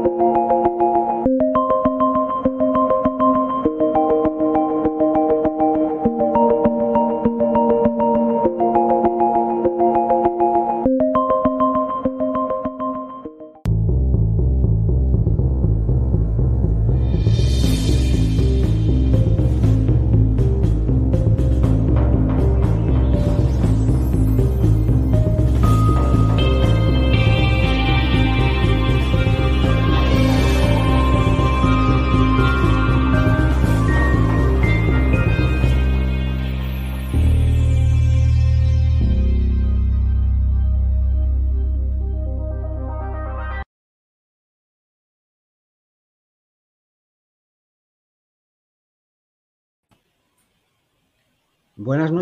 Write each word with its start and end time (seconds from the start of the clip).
Buenas 0.00 0.39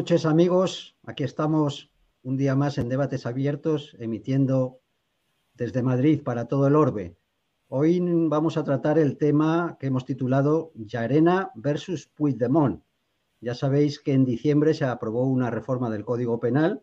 noches 0.08 0.24
amigos, 0.24 0.96
aquí 1.04 1.22
estamos 1.22 1.90
un 2.22 2.38
día 2.38 2.56
más 2.56 2.78
en 2.78 2.88
Debates 2.88 3.26
Abiertos, 3.26 3.94
emitiendo 3.98 4.80
desde 5.52 5.82
Madrid 5.82 6.22
para 6.22 6.48
todo 6.48 6.66
el 6.66 6.76
orbe. 6.76 7.18
Hoy 7.68 8.00
vamos 8.00 8.56
a 8.56 8.64
tratar 8.64 8.98
el 8.98 9.18
tema 9.18 9.76
que 9.78 9.88
hemos 9.88 10.06
titulado 10.06 10.72
Yarena 10.76 11.50
versus 11.56 12.06
Puigdemont. 12.06 12.82
Ya 13.42 13.54
sabéis 13.54 14.00
que 14.00 14.14
en 14.14 14.24
diciembre 14.24 14.72
se 14.72 14.86
aprobó 14.86 15.26
una 15.26 15.50
reforma 15.50 15.90
del 15.90 16.06
Código 16.06 16.40
Penal 16.40 16.82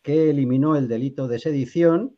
que 0.00 0.30
eliminó 0.30 0.76
el 0.76 0.88
delito 0.88 1.28
de 1.28 1.38
sedición, 1.38 2.16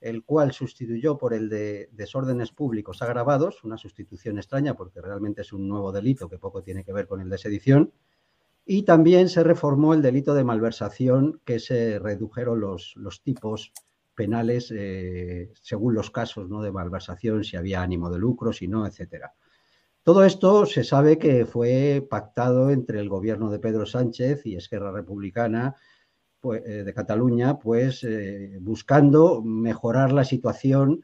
el 0.00 0.24
cual 0.24 0.52
sustituyó 0.52 1.18
por 1.18 1.34
el 1.34 1.50
de 1.50 1.90
desórdenes 1.92 2.50
públicos 2.50 3.02
agravados, 3.02 3.62
una 3.62 3.76
sustitución 3.76 4.38
extraña 4.38 4.72
porque 4.72 5.02
realmente 5.02 5.42
es 5.42 5.52
un 5.52 5.68
nuevo 5.68 5.92
delito 5.92 6.30
que 6.30 6.38
poco 6.38 6.62
tiene 6.62 6.82
que 6.82 6.94
ver 6.94 7.06
con 7.06 7.20
el 7.20 7.28
de 7.28 7.36
sedición 7.36 7.92
y 8.68 8.82
también 8.82 9.28
se 9.28 9.44
reformó 9.44 9.94
el 9.94 10.02
delito 10.02 10.34
de 10.34 10.42
malversación, 10.42 11.40
que 11.44 11.60
se 11.60 12.00
redujeron 12.00 12.60
los, 12.60 12.96
tipos 13.22 13.72
penales 14.16 14.72
eh, 14.76 15.52
según 15.62 15.94
los 15.94 16.10
casos 16.10 16.48
¿no? 16.48 16.62
de 16.62 16.72
malversación, 16.72 17.44
si 17.44 17.56
había 17.56 17.80
ánimo 17.80 18.10
de 18.10 18.18
lucro, 18.18 18.52
si 18.52 18.66
no, 18.66 18.84
etcétera. 18.84 19.34
Todo 20.02 20.24
esto 20.24 20.66
se 20.66 20.82
sabe 20.82 21.16
que 21.16 21.46
fue 21.46 22.04
pactado 22.10 22.70
entre 22.70 22.98
el 22.98 23.08
gobierno 23.08 23.50
de 23.50 23.60
Pedro 23.60 23.86
Sánchez 23.86 24.44
y 24.46 24.56
Esquerra 24.56 24.90
Republicana 24.90 25.76
pues, 26.40 26.62
eh, 26.66 26.82
de 26.82 26.94
Cataluña, 26.94 27.60
pues 27.60 28.02
eh, 28.02 28.58
buscando 28.60 29.42
mejorar 29.42 30.12
la 30.12 30.24
situación 30.24 31.02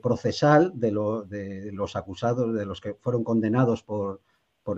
procesal 0.00 0.72
de, 0.74 0.90
los 0.90 1.94
acusados, 1.94 2.54
de 2.54 2.64
los 2.64 2.80
que 2.80 2.94
fueron 2.94 3.22
condenados 3.22 3.82
por 3.82 4.20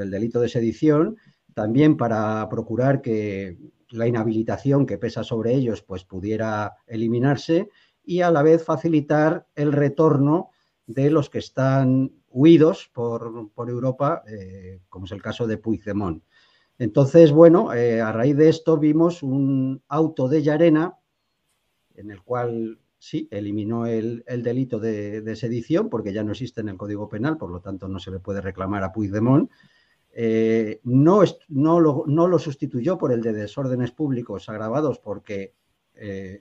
el 0.01 0.11
delito 0.11 0.41
de 0.41 0.49
sedición 0.49 1.17
también 1.57 1.97
para 1.97 2.47
procurar 2.51 3.01
que 3.01 3.57
la 3.89 4.07
inhabilitación 4.07 4.85
que 4.85 4.99
pesa 4.99 5.25
sobre 5.25 5.55
ellos 5.55 5.81
pues 5.81 6.05
pudiera 6.05 6.75
eliminarse 6.87 7.71
y 8.05 8.21
a 8.21 8.31
la 8.31 8.43
vez 8.43 8.63
facilitar 8.63 9.47
el 9.55 9.73
retorno 9.73 10.51
de 10.87 11.09
los 11.09 11.31
que 11.31 11.39
están 11.39 12.13
huidos 12.29 12.91
por, 12.93 13.49
Europa, 13.57 14.23
eh, 14.29 14.81
como 14.91 15.07
es 15.07 15.13
el 15.13 15.23
caso 15.23 15.47
de 15.47 15.57
Puigdemont. 15.57 16.23
Entonces, 16.79 17.33
bueno, 17.33 17.73
eh, 17.73 18.03
a 18.03 18.13
raíz 18.13 18.37
de 18.37 18.51
esto 18.51 18.77
vimos 18.77 19.23
un 19.23 19.83
auto 19.89 20.29
de 20.29 20.43
Llarena 20.43 20.99
en 21.95 22.11
el 22.11 22.23
cual 22.23 22.81
sí 22.99 23.29
eliminó 23.31 23.87
el, 23.87 24.25
delito 24.27 24.79
de, 24.79 25.23
de, 25.23 25.37
sedición 25.37 25.89
porque 25.89 26.13
ya 26.13 26.23
no 26.23 26.33
existe 26.33 26.61
en 26.61 26.69
el 26.69 26.77
Código 26.77 27.09
Penal, 27.09 27.39
por 27.39 27.51
lo 27.51 27.61
tanto 27.61 27.89
no 27.89 27.99
se 27.99 28.11
le 28.11 28.19
puede 28.19 28.43
reclamar 28.43 28.85
a 28.85 28.93
Puigdemont 28.93 29.51
eh, 30.19 30.81
no, 30.85 31.23
no, 31.51 31.79
lo, 31.79 32.39
sustituyó 32.39 32.97
por 32.97 33.13
el 33.13 33.21
de 33.21 33.35
desórdenes 33.35 33.91
públicos 33.91 34.49
agravados 34.49 34.99
porque 34.99 35.53
eh, 35.95 36.41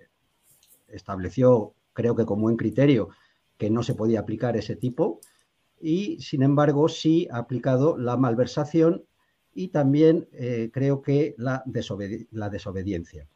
estableció, 0.88 1.74
creo 1.92 2.16
que 2.16 2.26
como 2.26 2.44
buen 2.44 2.56
criterio, 2.56 3.10
que 3.58 3.70
no 3.70 3.84
se 3.84 3.94
podía 3.94 4.22
aplicar 4.22 4.56
ese 4.56 4.78
tipo 4.78 5.20
y, 5.82 6.22
sin 6.22 6.42
embargo, 6.42 6.88
sí 6.88 7.28
ha 7.30 7.40
aplicado 7.40 7.98
la 7.98 8.16
malversación 8.16 9.04
y 9.54 9.68
también 9.68 10.30
eh, 10.32 10.70
creo 10.72 11.02
que 11.02 11.36
la, 11.38 11.62
desobediencia. 11.66 13.28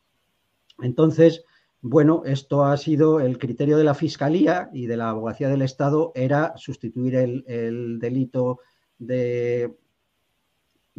Entonces, 0.82 1.44
bueno, 1.82 2.24
esto 2.26 2.64
ha 2.64 2.78
sido 2.78 3.20
el 3.20 3.40
criterio 3.40 3.78
de 3.78 3.84
la 3.84 3.94
Fiscalía 3.94 4.70
y 4.72 4.86
de 4.86 4.96
la 4.96 5.10
Abogacía 5.10 5.50
del 5.50 5.64
Estado, 5.64 6.14
era 6.16 6.54
sustituir 6.56 7.18
el 7.18 8.00
delito 8.00 8.60
de 9.00 9.76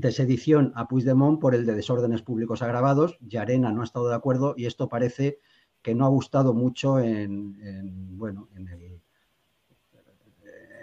de 0.00 0.12
sedición 0.12 0.72
a 0.74 0.88
Puigdemont 0.88 1.40
por 1.40 1.54
el 1.54 1.66
de 1.66 1.74
desórdenes 1.74 2.22
públicos 2.22 2.62
agravados. 2.62 3.18
Yarena 3.20 3.72
no 3.72 3.82
ha 3.82 3.84
estado 3.84 4.08
de 4.08 4.14
acuerdo 4.14 4.54
y 4.56 4.66
esto 4.66 4.88
parece 4.88 5.38
que 5.82 5.94
no 5.94 6.04
ha 6.04 6.08
gustado 6.08 6.52
mucho 6.54 6.98
en, 6.98 8.16
bueno, 8.18 8.48
en 8.54 8.68
el, 8.68 9.00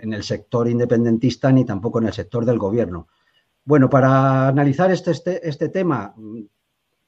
en 0.01 0.13
el 0.13 0.23
sector 0.23 0.67
independentista 0.67 1.51
ni 1.51 1.65
tampoco 1.65 1.99
en 1.99 2.07
el 2.07 2.13
sector 2.13 2.45
del 2.45 2.57
gobierno. 2.57 3.07
Bueno, 3.65 3.89
para 3.89 4.47
analizar 4.47 4.91
este, 4.91 5.11
este, 5.11 5.47
este 5.47 5.69
tema, 5.69 6.15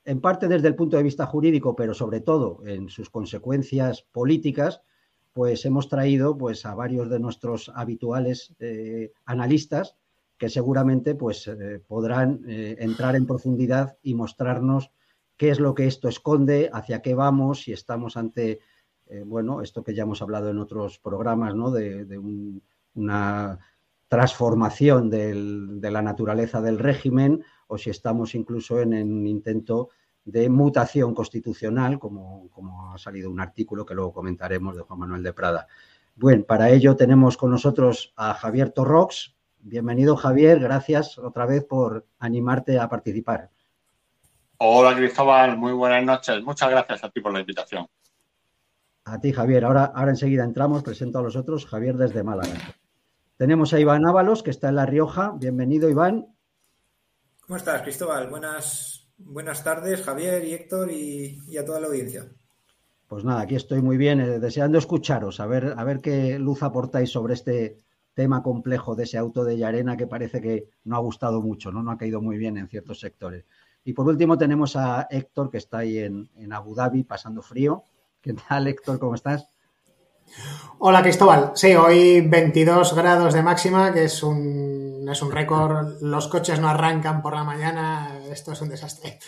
en 0.05 0.21
parte 0.21 0.47
desde 0.47 0.67
el 0.67 0.75
punto 0.75 0.97
de 0.97 1.03
vista 1.03 1.25
jurídico, 1.25 1.75
pero 1.75 1.93
sobre 1.93 2.19
todo 2.19 2.61
en 2.65 2.89
sus 2.89 3.09
consecuencias 3.09 4.01
políticas, 4.11 4.81
pues 5.33 5.65
hemos 5.65 5.87
traído 5.87 6.37
pues, 6.37 6.65
a 6.65 6.75
varios 6.75 7.09
de 7.09 7.19
nuestros 7.19 7.71
habituales 7.73 8.53
eh, 8.59 9.13
analistas 9.25 9.95
que 10.39 10.49
seguramente 10.49 11.13
pues, 11.15 11.47
eh, 11.47 11.83
podrán 11.85 12.41
eh, 12.47 12.77
entrar 12.79 13.15
en 13.15 13.27
profundidad 13.27 13.97
y 14.01 14.15
mostrarnos 14.15 14.89
qué 15.35 15.49
es 15.49 15.59
lo 15.59 15.75
que 15.75 15.85
esto 15.85 16.07
esconde, 16.07 16.69
hacia 16.73 17.01
qué 17.01 17.13
vamos, 17.13 17.63
si 17.63 17.73
estamos 17.73 18.15
ante, 18.15 18.61
eh, 19.07 19.23
bueno, 19.25 19.61
esto 19.61 19.83
que 19.83 19.93
ya 19.93 20.03
hemos 20.03 20.21
hablado 20.21 20.49
en 20.49 20.57
otros 20.57 20.97
programas, 20.97 21.55
¿no? 21.55 21.71
de, 21.71 22.17
una 22.95 23.59
transformación 24.07 25.09
de 25.09 25.91
la 25.91 26.01
naturaleza 26.01 26.61
del 26.61 26.79
régimen 26.79 27.43
o 27.67 27.77
si 27.77 27.91
estamos 27.91 28.33
incluso 28.33 28.79
en, 28.79 28.93
un 28.93 29.27
intento 29.27 29.89
de 30.25 30.49
mutación 30.49 31.13
constitucional, 31.13 31.99
como, 31.99 32.49
como, 32.49 32.93
ha 32.93 32.97
salido 32.97 33.29
un 33.29 33.39
artículo 33.39 33.85
que 33.85 33.93
luego 33.93 34.13
comentaremos 34.13 34.75
de 34.75 34.81
Juan 34.81 34.99
Manuel 34.99 35.21
de 35.21 35.33
Prada. 35.33 35.67
Bueno, 36.15 36.43
para 36.45 36.69
ello 36.69 36.95
tenemos 36.95 37.37
con 37.37 37.51
nosotros 37.51 38.13
a 38.15 38.33
Javier 38.33 38.71
Torrox, 38.71 39.35
Bienvenido 39.61 40.15
Javier, 40.15 40.59
gracias 40.59 41.17
otra 41.17 41.45
vez 41.45 41.65
por 41.65 42.07
animarte 42.17 42.79
a 42.79 42.87
participar. 42.87 43.49
Hola 44.57 44.95
Cristóbal, 44.95 45.57
muy 45.57 45.73
buenas 45.73 46.03
noches. 46.03 46.41
Muchas 46.43 46.69
gracias 46.69 47.03
a 47.03 47.09
ti 47.09 47.19
por 47.19 47.33
la 47.33 47.41
invitación. 47.41 47.87
A 49.03 49.19
ti 49.19 49.33
Javier, 49.33 49.65
ahora, 49.65 49.91
ahora 49.93 50.11
enseguida 50.11 50.43
entramos, 50.43 50.83
presento 50.83 51.19
a 51.19 51.21
los 51.21 51.35
otros, 51.35 51.65
Javier 51.65 51.97
desde 51.97 52.23
Málaga. 52.23 52.75
Tenemos 53.35 53.73
a 53.73 53.79
Iván 53.79 54.05
Ábalos, 54.05 54.43
que 54.43 54.51
está 54.51 54.69
en 54.69 54.75
La 54.75 54.85
Rioja. 54.85 55.33
Bienvenido 55.35 55.89
Iván. 55.89 56.27
¿Cómo 57.41 57.57
estás 57.57 57.81
Cristóbal? 57.81 58.29
Buenas, 58.29 59.09
buenas 59.17 59.63
tardes 59.63 60.03
Javier 60.03 60.43
y 60.45 60.53
Héctor 60.53 60.91
y, 60.91 61.57
a 61.57 61.65
toda 61.65 61.81
la 61.81 61.87
audiencia. 61.87 62.25
Pues 63.07 63.25
nada, 63.25 63.41
aquí 63.41 63.55
estoy 63.55 63.81
muy 63.81 63.97
bien, 63.97 64.21
eh, 64.21 64.39
deseando 64.39 64.77
escucharos, 64.77 65.39
a 65.39 65.47
ver, 65.47 65.73
a 65.75 65.83
ver 65.83 65.99
qué 65.99 66.37
luz 66.39 66.63
aportáis 66.63 67.09
sobre 67.09 67.33
este 67.33 67.79
tema 68.13 68.43
complejo 68.43 68.95
de 68.95 69.03
ese 69.03 69.17
auto 69.17 69.43
de 69.43 69.57
Yarena 69.57 69.97
que 69.97 70.07
parece 70.07 70.41
que 70.41 70.69
no 70.83 70.95
ha 70.95 70.99
gustado 70.99 71.41
mucho, 71.41 71.71
¿no? 71.71 71.83
No 71.83 71.91
ha 71.91 71.97
caído 71.97 72.21
muy 72.21 72.37
bien 72.37 72.57
en 72.57 72.67
ciertos 72.67 72.99
sectores. 72.99 73.45
Y 73.83 73.93
por 73.93 74.07
último 74.07 74.37
tenemos 74.37 74.75
a 74.75 75.07
Héctor, 75.09 75.49
que 75.49 75.57
está 75.57 75.79
ahí 75.79 75.97
en, 75.99 76.29
Abu 76.51 76.75
Dhabi 76.75 77.03
pasando 77.03 77.41
frío. 77.41 77.83
¿Qué 78.21 78.33
tal, 78.33 78.67
Héctor? 78.67 78.99
¿Cómo 78.99 79.15
estás? 79.15 79.47
Hola, 80.79 81.01
Cristóbal. 81.01 81.53
Sí, 81.55 81.73
hoy 81.73 82.21
22 82.21 82.93
grados 82.93 83.33
de 83.33 83.41
máxima, 83.41 83.91
que 83.93 84.03
es 84.03 84.21
un, 84.21 85.07
es 85.09 85.21
un 85.21 85.31
récord. 85.31 86.01
Los 86.01 86.27
coches 86.27 86.59
no 86.59 86.67
arrancan 86.69 87.21
por 87.21 87.33
la 87.33 87.43
mañana. 87.43 88.19
Esto 88.29 88.51
es 88.51 88.61
un 88.61 88.69
desastre. 88.69 89.19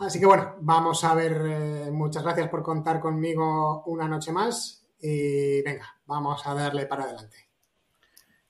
Así 0.00 0.20
que 0.20 0.26
bueno, 0.26 0.54
vamos 0.60 1.02
a 1.02 1.14
ver. 1.14 1.42
Eh, 1.44 1.90
muchas 1.90 2.22
gracias 2.22 2.48
por 2.48 2.62
contar 2.62 3.00
conmigo 3.00 3.82
una 3.86 4.06
noche 4.06 4.32
más. 4.32 4.86
Y 5.00 5.62
venga, 5.62 5.86
vamos 6.06 6.46
a 6.46 6.54
darle 6.54 6.86
para 6.86 7.04
adelante. 7.04 7.45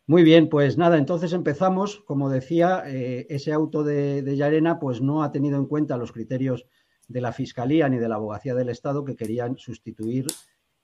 Muy 0.07 0.23
bien, 0.23 0.49
pues 0.49 0.79
nada, 0.79 0.99
entonces 0.99 1.33
empezamos. 1.33 2.01
Como 2.07 2.31
decía, 2.31 2.83
eh, 2.87 3.27
ese 3.29 3.53
auto 3.53 3.83
de, 3.83 4.23
de 4.23 4.37
Llarena 4.37 4.79
pues 4.79 5.01
no 5.01 5.23
ha 5.23 5.33
tenido 5.33 5.59
en 5.59 5.67
cuenta 5.67 5.97
los 5.97 6.13
criterios 6.13 6.67
de 7.09 7.21
la 7.21 7.33
Fiscalía 7.33 7.89
ni 7.89 7.99
de 7.99 8.09
la 8.09 8.17
Abogacía 8.17 8.55
del 8.55 8.69
Estado 8.69 9.05
que 9.05 9.17
querían 9.17 9.57
sustituir 9.57 10.27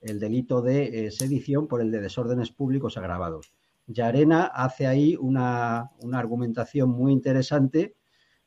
el 0.00 0.18
delito 0.18 0.62
de 0.62 1.10
sedición 1.12 1.68
por 1.68 1.80
el 1.80 1.90
de 1.90 2.00
desórdenes 2.00 2.50
públicos 2.50 2.96
agravados. 2.96 3.54
Yarena 3.86 4.44
hace 4.44 4.86
ahí 4.86 5.16
una, 5.18 5.90
argumentación 6.12 6.90
muy 6.90 7.12
interesante 7.12 7.96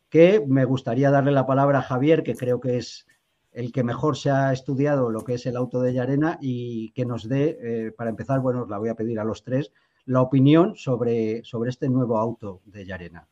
que 0.10 0.44
me 0.48 0.66
gustaría 0.66 1.12
darle 1.12 1.32
la 1.32 1.46
palabra 1.46 1.80
a 1.80 1.84
Javier, 1.84 2.24
que 2.24 2.36
creo 2.36 2.60
que 2.60 2.78
es 2.78 3.06
el 3.52 3.72
que 3.72 3.84
mejor 3.84 4.18
se 4.18 4.30
ha 4.32 4.52
estudiado 4.52 5.10
lo 5.10 5.24
que 5.24 5.36
es 5.36 5.46
el 5.46 5.56
auto 5.56 5.82
de 5.82 5.94
Yarena 5.94 6.38
y 6.42 6.92
que 6.92 7.06
nos 7.06 7.28
dé, 7.28 7.58
eh, 7.62 7.92
para 7.92 8.10
empezar, 8.10 8.42
bueno, 8.42 8.64
os 8.64 8.70
la 8.70 8.78
voy 8.78 8.90
a 8.90 8.96
pedir 8.96 9.20
a 9.20 9.24
los 9.24 9.44
tres, 9.44 9.72
la 10.06 10.22
opinión 10.22 10.76
sobre, 10.76 11.44
sobre 11.44 11.70
este 11.70 11.90
nuevo 11.90 12.18
auto 12.18 12.62
de 12.66 12.86
Yarena. 12.86 13.28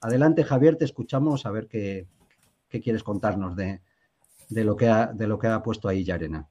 Adelante, 0.00 0.44
Javier, 0.44 0.76
te 0.76 0.84
escuchamos 0.84 1.46
a 1.46 1.50
ver 1.50 1.68
qué, 1.68 2.06
quieres 2.68 3.02
contarnos 3.02 3.56
de, 3.56 3.80
lo 4.50 4.76
que 4.76 4.88
ha, 4.88 5.06
de 5.06 5.26
lo 5.26 5.38
que 5.38 5.48
ha 5.48 5.62
puesto 5.62 5.88
ahí 5.88 6.04
Yarena. 6.04 6.46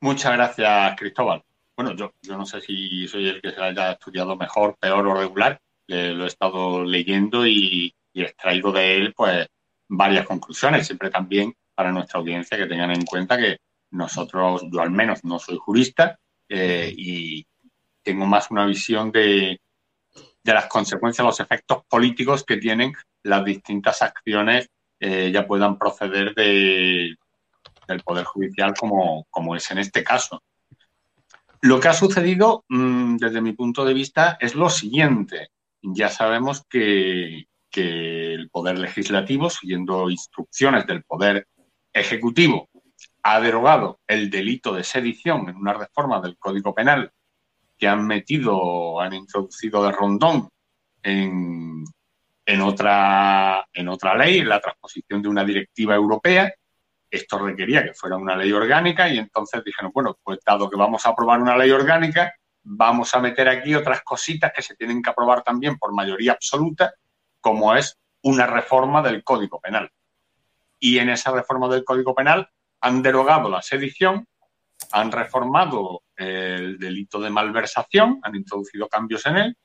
Muchas 0.00 0.32
gracias, 0.32 0.96
Cristóbal. 0.98 1.42
Bueno, 1.76 1.94
yo, 1.94 2.14
yo 2.22 2.36
no 2.36 2.46
sé 2.46 2.60
si 2.60 3.08
soy 3.08 3.28
el 3.28 3.42
que 3.42 3.50
se 3.50 3.60
haya 3.60 3.92
estudiado 3.92 4.36
mejor, 4.36 4.76
peor 4.78 5.06
o 5.06 5.14
regular. 5.14 5.60
lo 5.88 6.24
he 6.24 6.26
estado 6.26 6.84
leyendo 6.84 7.46
y, 7.46 7.94
y 8.12 8.22
extraigo 8.22 8.72
de 8.72 8.96
él, 8.96 9.14
pues, 9.14 9.46
varias 9.88 10.26
conclusiones, 10.26 10.86
siempre 10.86 11.10
también 11.10 11.54
para 11.74 11.92
nuestra 11.92 12.18
audiencia 12.18 12.56
que 12.56 12.66
tengan 12.66 12.90
en 12.90 13.04
cuenta 13.04 13.36
que 13.36 13.58
nosotros, 13.90 14.64
yo 14.70 14.80
al 14.80 14.90
menos 14.90 15.22
no 15.24 15.38
soy 15.38 15.58
jurista 15.58 16.18
eh, 16.48 16.92
y 16.96 17.46
tengo 18.06 18.24
más 18.24 18.52
una 18.52 18.64
visión 18.64 19.10
de, 19.10 19.60
de, 20.44 20.54
las 20.54 20.66
consecuencias, 20.66 21.26
los 21.26 21.40
efectos 21.40 21.82
políticos 21.88 22.44
que 22.44 22.56
tienen 22.56 22.92
las 23.24 23.44
distintas 23.44 24.00
acciones 24.00 24.70
eh, 25.00 25.32
ya 25.34 25.44
puedan 25.44 25.76
proceder 25.76 26.32
de, 26.36 27.16
del 27.88 28.02
Poder 28.04 28.24
Judicial 28.24 28.74
como, 28.78 29.26
como 29.28 29.56
es 29.56 29.68
en 29.72 29.78
este 29.78 30.04
caso. 30.04 30.40
Lo 31.62 31.80
que 31.80 31.88
ha 31.88 31.94
sucedido, 31.94 32.64
mm, 32.68 33.16
desde 33.16 33.40
mi 33.40 33.54
punto 33.54 33.84
de 33.84 33.94
vista, 33.94 34.36
es 34.38 34.54
lo 34.54 34.70
siguiente. 34.70 35.48
Ya 35.82 36.08
sabemos 36.08 36.62
que, 36.70 37.46
que 37.68 38.34
el 38.34 38.48
Poder 38.50 38.78
Legislativo, 38.78 39.50
siguiendo 39.50 40.08
instrucciones 40.08 40.86
del 40.86 41.02
Poder 41.02 41.48
Ejecutivo, 41.92 42.68
ha 43.24 43.40
derogado 43.40 43.98
el 44.06 44.30
delito 44.30 44.72
de 44.72 44.84
sedición 44.84 45.48
en 45.48 45.56
una 45.56 45.72
reforma 45.72 46.20
del 46.20 46.38
Código 46.38 46.72
Penal 46.72 47.10
que 47.78 47.88
han 47.88 48.06
metido, 48.06 49.00
han 49.00 49.14
introducido 49.14 49.84
de 49.84 49.92
rondón 49.92 50.48
en, 51.02 52.60
otra, 52.62 53.66
en 53.72 53.88
otra 53.88 54.16
ley, 54.16 54.38
en 54.38 54.48
la 54.48 54.60
transposición 54.60 55.22
de 55.22 55.28
una 55.28 55.44
directiva 55.44 55.94
europea. 55.94 56.52
Esto 57.08 57.38
requería 57.38 57.84
que 57.84 57.94
fuera 57.94 58.16
una 58.16 58.36
ley 58.36 58.52
orgánica 58.52 59.08
y 59.08 59.18
entonces 59.18 59.62
dijeron, 59.64 59.92
bueno, 59.94 60.18
pues 60.22 60.38
dado 60.44 60.68
que 60.68 60.76
vamos 60.76 61.06
a 61.06 61.10
aprobar 61.10 61.40
una 61.40 61.56
ley 61.56 61.70
orgánica, 61.70 62.34
vamos 62.62 63.14
a 63.14 63.20
meter 63.20 63.48
aquí 63.48 63.74
otras 63.74 64.02
cositas 64.02 64.52
que 64.54 64.62
se 64.62 64.74
tienen 64.74 65.02
que 65.02 65.10
aprobar 65.10 65.42
también 65.42 65.78
por 65.78 65.94
mayoría 65.94 66.32
absoluta 66.32 66.94
como 67.40 67.76
es 67.76 67.96
una 68.22 68.46
reforma 68.46 69.02
del 69.02 69.22
Código 69.22 69.60
Penal. 69.60 69.92
Y 70.80 70.98
en 70.98 71.10
esa 71.10 71.30
reforma 71.30 71.68
del 71.68 71.84
Código 71.84 72.12
Penal 72.12 72.48
han 72.80 73.02
derogado 73.02 73.48
la 73.48 73.62
sedición, 73.62 74.26
han 74.92 75.12
reformado 75.12 76.02
el 76.16 76.78
delito 76.78 77.20
de 77.20 77.30
malversación, 77.30 78.20
han 78.22 78.34
introducido 78.34 78.88
cambios 78.88 79.26
en 79.26 79.36
él 79.36 79.56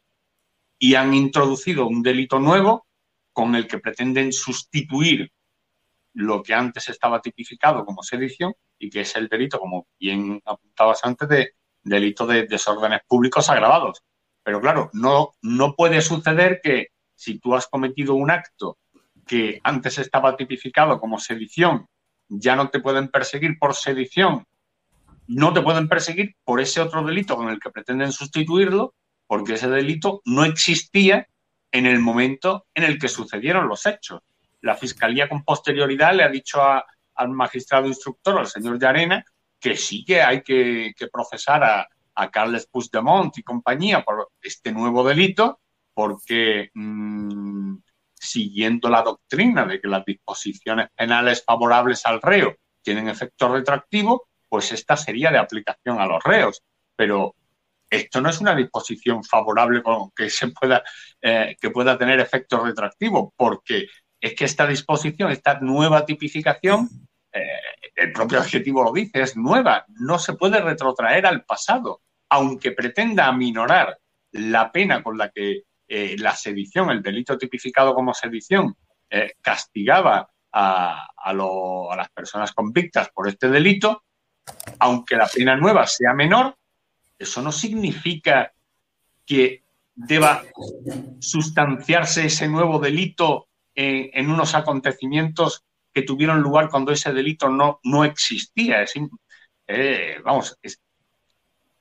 y 0.77 0.95
han 0.95 1.13
introducido 1.13 1.87
un 1.87 2.01
delito 2.01 2.39
nuevo 2.39 2.87
con 3.33 3.55
el 3.55 3.67
que 3.67 3.79
pretenden 3.79 4.33
sustituir 4.33 5.31
lo 6.13 6.43
que 6.43 6.53
antes 6.53 6.89
estaba 6.89 7.21
tipificado 7.21 7.85
como 7.85 8.03
sedición 8.03 8.53
y 8.77 8.89
que 8.89 9.01
es 9.01 9.15
el 9.15 9.27
delito, 9.27 9.59
como 9.59 9.87
bien 9.99 10.41
apuntabas 10.45 10.99
antes, 11.03 11.29
de 11.29 11.53
delito 11.83 12.25
de 12.27 12.47
desórdenes 12.47 13.01
públicos 13.07 13.49
agravados. 13.49 14.03
Pero 14.43 14.59
claro, 14.59 14.89
no, 14.93 15.31
no 15.41 15.75
puede 15.75 16.01
suceder 16.01 16.59
que 16.61 16.87
si 17.15 17.39
tú 17.39 17.55
has 17.55 17.67
cometido 17.67 18.15
un 18.15 18.31
acto 18.31 18.77
que 19.25 19.59
antes 19.63 19.99
estaba 19.99 20.35
tipificado 20.35 20.99
como 20.99 21.19
sedición, 21.19 21.85
ya 22.27 22.55
no 22.55 22.69
te 22.69 22.79
pueden 22.79 23.09
perseguir 23.09 23.57
por 23.59 23.75
sedición, 23.75 24.45
no 25.31 25.53
te 25.53 25.61
pueden 25.61 25.87
perseguir 25.87 26.35
por 26.43 26.59
ese 26.59 26.81
otro 26.81 27.03
delito 27.05 27.37
con 27.37 27.47
el 27.47 27.59
que 27.59 27.69
pretenden 27.69 28.11
sustituirlo, 28.11 28.95
porque 29.27 29.53
ese 29.53 29.69
delito 29.69 30.21
no 30.25 30.43
existía 30.43 31.25
en 31.71 31.85
el 31.85 31.99
momento 31.99 32.65
en 32.73 32.83
el 32.83 32.99
que 32.99 33.07
sucedieron 33.07 33.69
los 33.69 33.85
hechos. 33.85 34.19
La 34.59 34.75
Fiscalía 34.75 35.29
con 35.29 35.45
posterioridad 35.45 36.13
le 36.13 36.23
ha 36.23 36.29
dicho 36.29 36.61
al 36.61 37.29
magistrado 37.29 37.87
instructor, 37.87 38.39
al 38.39 38.47
señor 38.47 38.77
de 38.77 38.87
Arena, 38.87 39.25
que 39.57 39.77
sí 39.77 40.03
que 40.03 40.21
hay 40.21 40.41
que, 40.41 40.93
procesar 41.13 41.63
a, 41.63 41.87
a 42.15 42.29
Carles 42.29 42.67
Puigdemont 42.67 43.37
y 43.37 43.43
compañía 43.43 44.03
por 44.03 44.31
este 44.41 44.73
nuevo 44.73 45.01
delito, 45.01 45.61
porque 45.93 46.71
mm, 46.73 47.77
siguiendo 48.13 48.89
la 48.89 49.01
doctrina 49.01 49.65
de 49.65 49.79
que 49.79 49.87
las 49.87 50.03
disposiciones 50.03 50.89
penales 50.93 51.41
favorables 51.45 52.05
al 52.05 52.21
reo 52.21 52.53
tienen 52.81 53.07
efecto 53.07 53.47
retroactivo, 53.47 54.27
pues 54.51 54.73
esta 54.73 54.97
sería 54.97 55.31
de 55.31 55.37
aplicación 55.37 56.01
a 56.01 56.05
los 56.05 56.21
reos. 56.21 56.61
Pero 56.93 57.35
esto 57.89 58.19
no 58.19 58.29
es 58.29 58.41
una 58.41 58.53
disposición 58.53 59.23
favorable 59.23 59.81
con 59.81 60.11
que 60.11 60.29
se 60.29 60.49
pueda 60.49 60.83
eh, 61.21 61.55
que 61.59 61.69
pueda 61.69 61.97
tener 61.97 62.19
efecto 62.19 62.61
retroactivo, 62.61 63.33
porque 63.37 63.87
es 64.19 64.35
que 64.35 64.43
esta 64.43 64.67
disposición, 64.67 65.31
esta 65.31 65.61
nueva 65.61 66.05
tipificación, 66.05 66.89
eh, 67.31 67.47
el 67.95 68.11
propio 68.11 68.39
objetivo 68.39 68.83
lo 68.83 68.91
dice, 68.91 69.21
es 69.21 69.37
nueva, 69.37 69.85
no 69.87 70.19
se 70.19 70.33
puede 70.33 70.59
retrotraer 70.59 71.25
al 71.25 71.45
pasado, 71.45 72.01
aunque 72.29 72.73
pretenda 72.73 73.27
aminorar 73.27 73.99
la 74.33 74.69
pena 74.69 75.01
con 75.01 75.17
la 75.17 75.29
que 75.29 75.63
eh, 75.87 76.17
la 76.19 76.35
sedición, 76.35 76.89
el 76.89 77.01
delito 77.01 77.37
tipificado 77.37 77.95
como 77.95 78.13
sedición, 78.13 78.75
castigaba 79.41 80.29
a, 80.53 81.33
las 81.33 82.09
personas 82.11 82.53
convictas 82.53 83.09
por 83.13 83.27
este 83.27 83.49
delito, 83.49 84.03
aunque 84.79 85.15
la 85.15 85.27
pena 85.27 85.55
nueva 85.55 85.87
sea 85.87 86.13
menor, 86.13 86.55
eso 87.17 87.41
no 87.41 87.51
significa 87.51 88.51
que 89.25 89.63
deba 89.93 90.43
sustanciarse 91.19 92.25
ese 92.25 92.47
nuevo 92.47 92.79
delito 92.79 93.47
en, 93.75 94.29
unos 94.29 94.55
acontecimientos 94.55 95.63
que 95.93 96.01
tuvieron 96.01 96.41
lugar 96.41 96.69
cuando 96.69 96.91
ese 96.91 97.13
delito 97.13 97.49
no, 97.49 97.79
no 97.83 98.03
existía. 98.03 98.81
Es, 98.81 98.93
eh, 99.67 100.17
vamos, 100.23 100.57
es, 100.61 100.81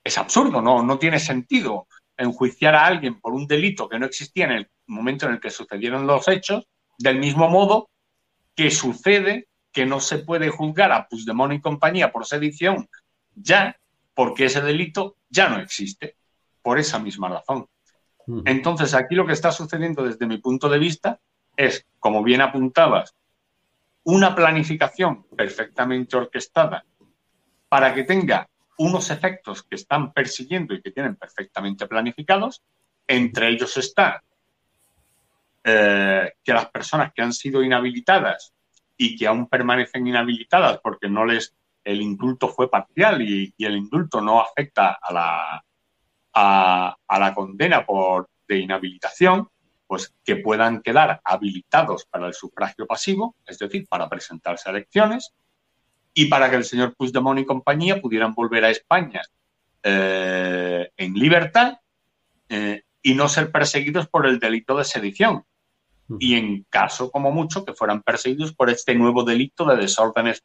es 0.02 0.18
absurdo, 0.18 0.60
no, 0.60 0.82
no 0.82 0.98
tiene 0.98 1.18
sentido 1.18 1.86
enjuiciar 2.16 2.74
a 2.74 2.86
alguien 2.86 3.20
por 3.20 3.32
un 3.32 3.46
delito 3.46 3.88
que 3.88 3.98
no 3.98 4.06
existía 4.06 4.44
en 4.44 4.52
el 4.52 4.70
momento 4.86 5.26
en 5.26 5.32
el 5.32 5.40
que 5.40 5.50
sucedieron 5.50 6.06
los 6.06 6.28
hechos, 6.28 6.66
del 6.98 7.18
mismo 7.18 7.48
modo 7.48 7.88
que 8.54 8.70
sucede 8.70 9.48
que 9.72 9.86
no 9.86 10.00
se 10.00 10.18
puede 10.18 10.50
juzgar 10.50 10.92
a 10.92 11.06
Puigdemont 11.06 11.52
y 11.52 11.60
compañía 11.60 12.10
por 12.10 12.26
sedición 12.26 12.88
ya, 13.34 13.76
porque 14.14 14.46
ese 14.46 14.60
delito 14.60 15.16
ya 15.28 15.48
no 15.48 15.60
existe, 15.60 16.16
por 16.62 16.78
esa 16.78 16.98
misma 16.98 17.28
razón. 17.28 17.66
Entonces, 18.44 18.94
aquí 18.94 19.14
lo 19.14 19.26
que 19.26 19.32
está 19.32 19.50
sucediendo 19.50 20.04
desde 20.04 20.26
mi 20.26 20.38
punto 20.38 20.68
de 20.68 20.78
vista 20.78 21.18
es, 21.56 21.86
como 21.98 22.22
bien 22.22 22.40
apuntabas, 22.40 23.14
una 24.04 24.34
planificación 24.34 25.24
perfectamente 25.36 26.16
orquestada 26.16 26.84
para 27.68 27.94
que 27.94 28.04
tenga 28.04 28.48
unos 28.78 29.10
efectos 29.10 29.62
que 29.62 29.74
están 29.76 30.12
persiguiendo 30.12 30.74
y 30.74 30.80
que 30.80 30.90
tienen 30.90 31.16
perfectamente 31.16 31.86
planificados. 31.86 32.62
Entre 33.06 33.48
ellos 33.48 33.76
está 33.76 34.22
eh, 35.64 36.32
que 36.42 36.52
las 36.52 36.70
personas 36.70 37.12
que 37.12 37.22
han 37.22 37.32
sido 37.32 37.62
inhabilitadas 37.62 38.54
y 39.02 39.16
que 39.16 39.26
aún 39.26 39.46
permanecen 39.46 40.06
inhabilitadas 40.06 40.78
porque 40.82 41.08
no 41.08 41.24
les 41.24 41.54
el 41.84 42.02
indulto 42.02 42.48
fue 42.48 42.70
parcial 42.70 43.22
y, 43.22 43.54
el 43.56 43.76
indulto 43.78 44.20
no 44.20 44.42
afecta 44.42 44.98
a 45.00 45.10
la, 45.10 45.64
a, 46.34 47.18
la 47.18 47.34
condena 47.34 47.86
por, 47.86 48.28
de 48.46 48.58
inhabilitación, 48.58 49.48
pues 49.86 50.14
que 50.22 50.36
puedan 50.36 50.82
quedar 50.82 51.18
habilitados 51.24 52.04
para 52.04 52.26
el 52.26 52.34
sufragio 52.34 52.86
pasivo, 52.86 53.36
es 53.46 53.58
decir, 53.58 53.86
para 53.88 54.06
presentarse 54.06 54.68
a 54.68 54.72
elecciones, 54.72 55.32
y 56.12 56.26
para 56.26 56.50
que 56.50 56.56
el 56.56 56.64
señor 56.64 56.94
Puigdemont 56.94 57.40
y 57.40 57.46
compañía 57.46 58.02
pudieran 58.02 58.34
volver 58.34 58.66
a 58.66 58.70
España 58.70 59.22
eh, 59.82 60.90
en 60.94 61.14
libertad 61.14 61.78
eh, 62.50 62.82
y 63.02 63.14
no 63.14 63.30
ser 63.30 63.50
perseguidos 63.50 64.08
por 64.08 64.26
el 64.26 64.38
delito 64.38 64.76
de 64.76 64.84
sedición. 64.84 65.46
Y 66.18 66.34
en 66.34 66.66
caso, 66.68 67.10
como 67.10 67.30
mucho, 67.30 67.64
que 67.64 67.74
fueran 67.74 68.02
perseguidos 68.02 68.52
por 68.52 68.70
este 68.70 68.94
nuevo 68.94 69.22
delito 69.22 69.64
de 69.64 69.76
desórdenes 69.76 70.42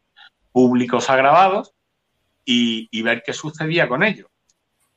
públicos 0.51 1.09
agravados 1.09 1.73
y, 2.45 3.01
ver 3.01 3.23
qué 3.25 3.33
sucedía 3.33 3.87
con 3.87 4.03
ello. 4.03 4.29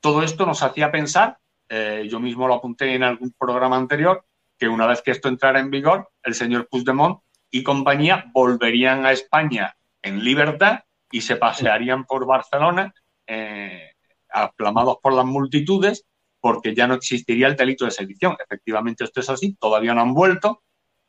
Todo 0.00 0.22
esto 0.22 0.46
nos 0.46 0.62
hacía 0.62 0.92
pensar, 0.92 1.38
eh, 1.68 2.06
yo 2.08 2.20
mismo 2.20 2.46
lo 2.46 2.54
apunté 2.54 2.94
en 2.94 3.02
algún 3.02 3.32
programa 3.32 3.76
anterior, 3.76 4.24
que 4.58 4.68
una 4.68 4.86
vez 4.86 5.02
que 5.02 5.10
esto 5.10 5.28
entrara 5.28 5.60
en 5.60 5.70
vigor, 5.70 6.10
el 6.22 6.34
señor 6.34 6.68
Puigdemont 6.68 7.20
y 7.50 7.62
compañía 7.62 8.26
volverían 8.32 9.06
a 9.06 9.12
España 9.12 9.76
en 10.02 10.22
libertad 10.22 10.80
y 11.10 11.22
se 11.22 11.36
pasearían 11.36 12.04
por 12.04 12.26
Barcelona, 12.26 12.92
eh, 13.26 13.92
aclamados 14.28 14.98
por 15.02 15.14
las 15.14 15.24
multitudes, 15.24 16.04
porque 16.40 16.74
ya 16.74 16.86
no 16.86 16.94
existiría 16.94 17.48
el 17.48 17.56
delito 17.56 17.84
de 17.84 17.90
sedición. 17.90 18.36
Efectivamente, 18.42 19.04
esto 19.04 19.20
es 19.20 19.30
así, 19.30 19.56
todavía 19.58 19.94
no 19.94 20.02
han 20.02 20.14
vuelto, 20.14 20.62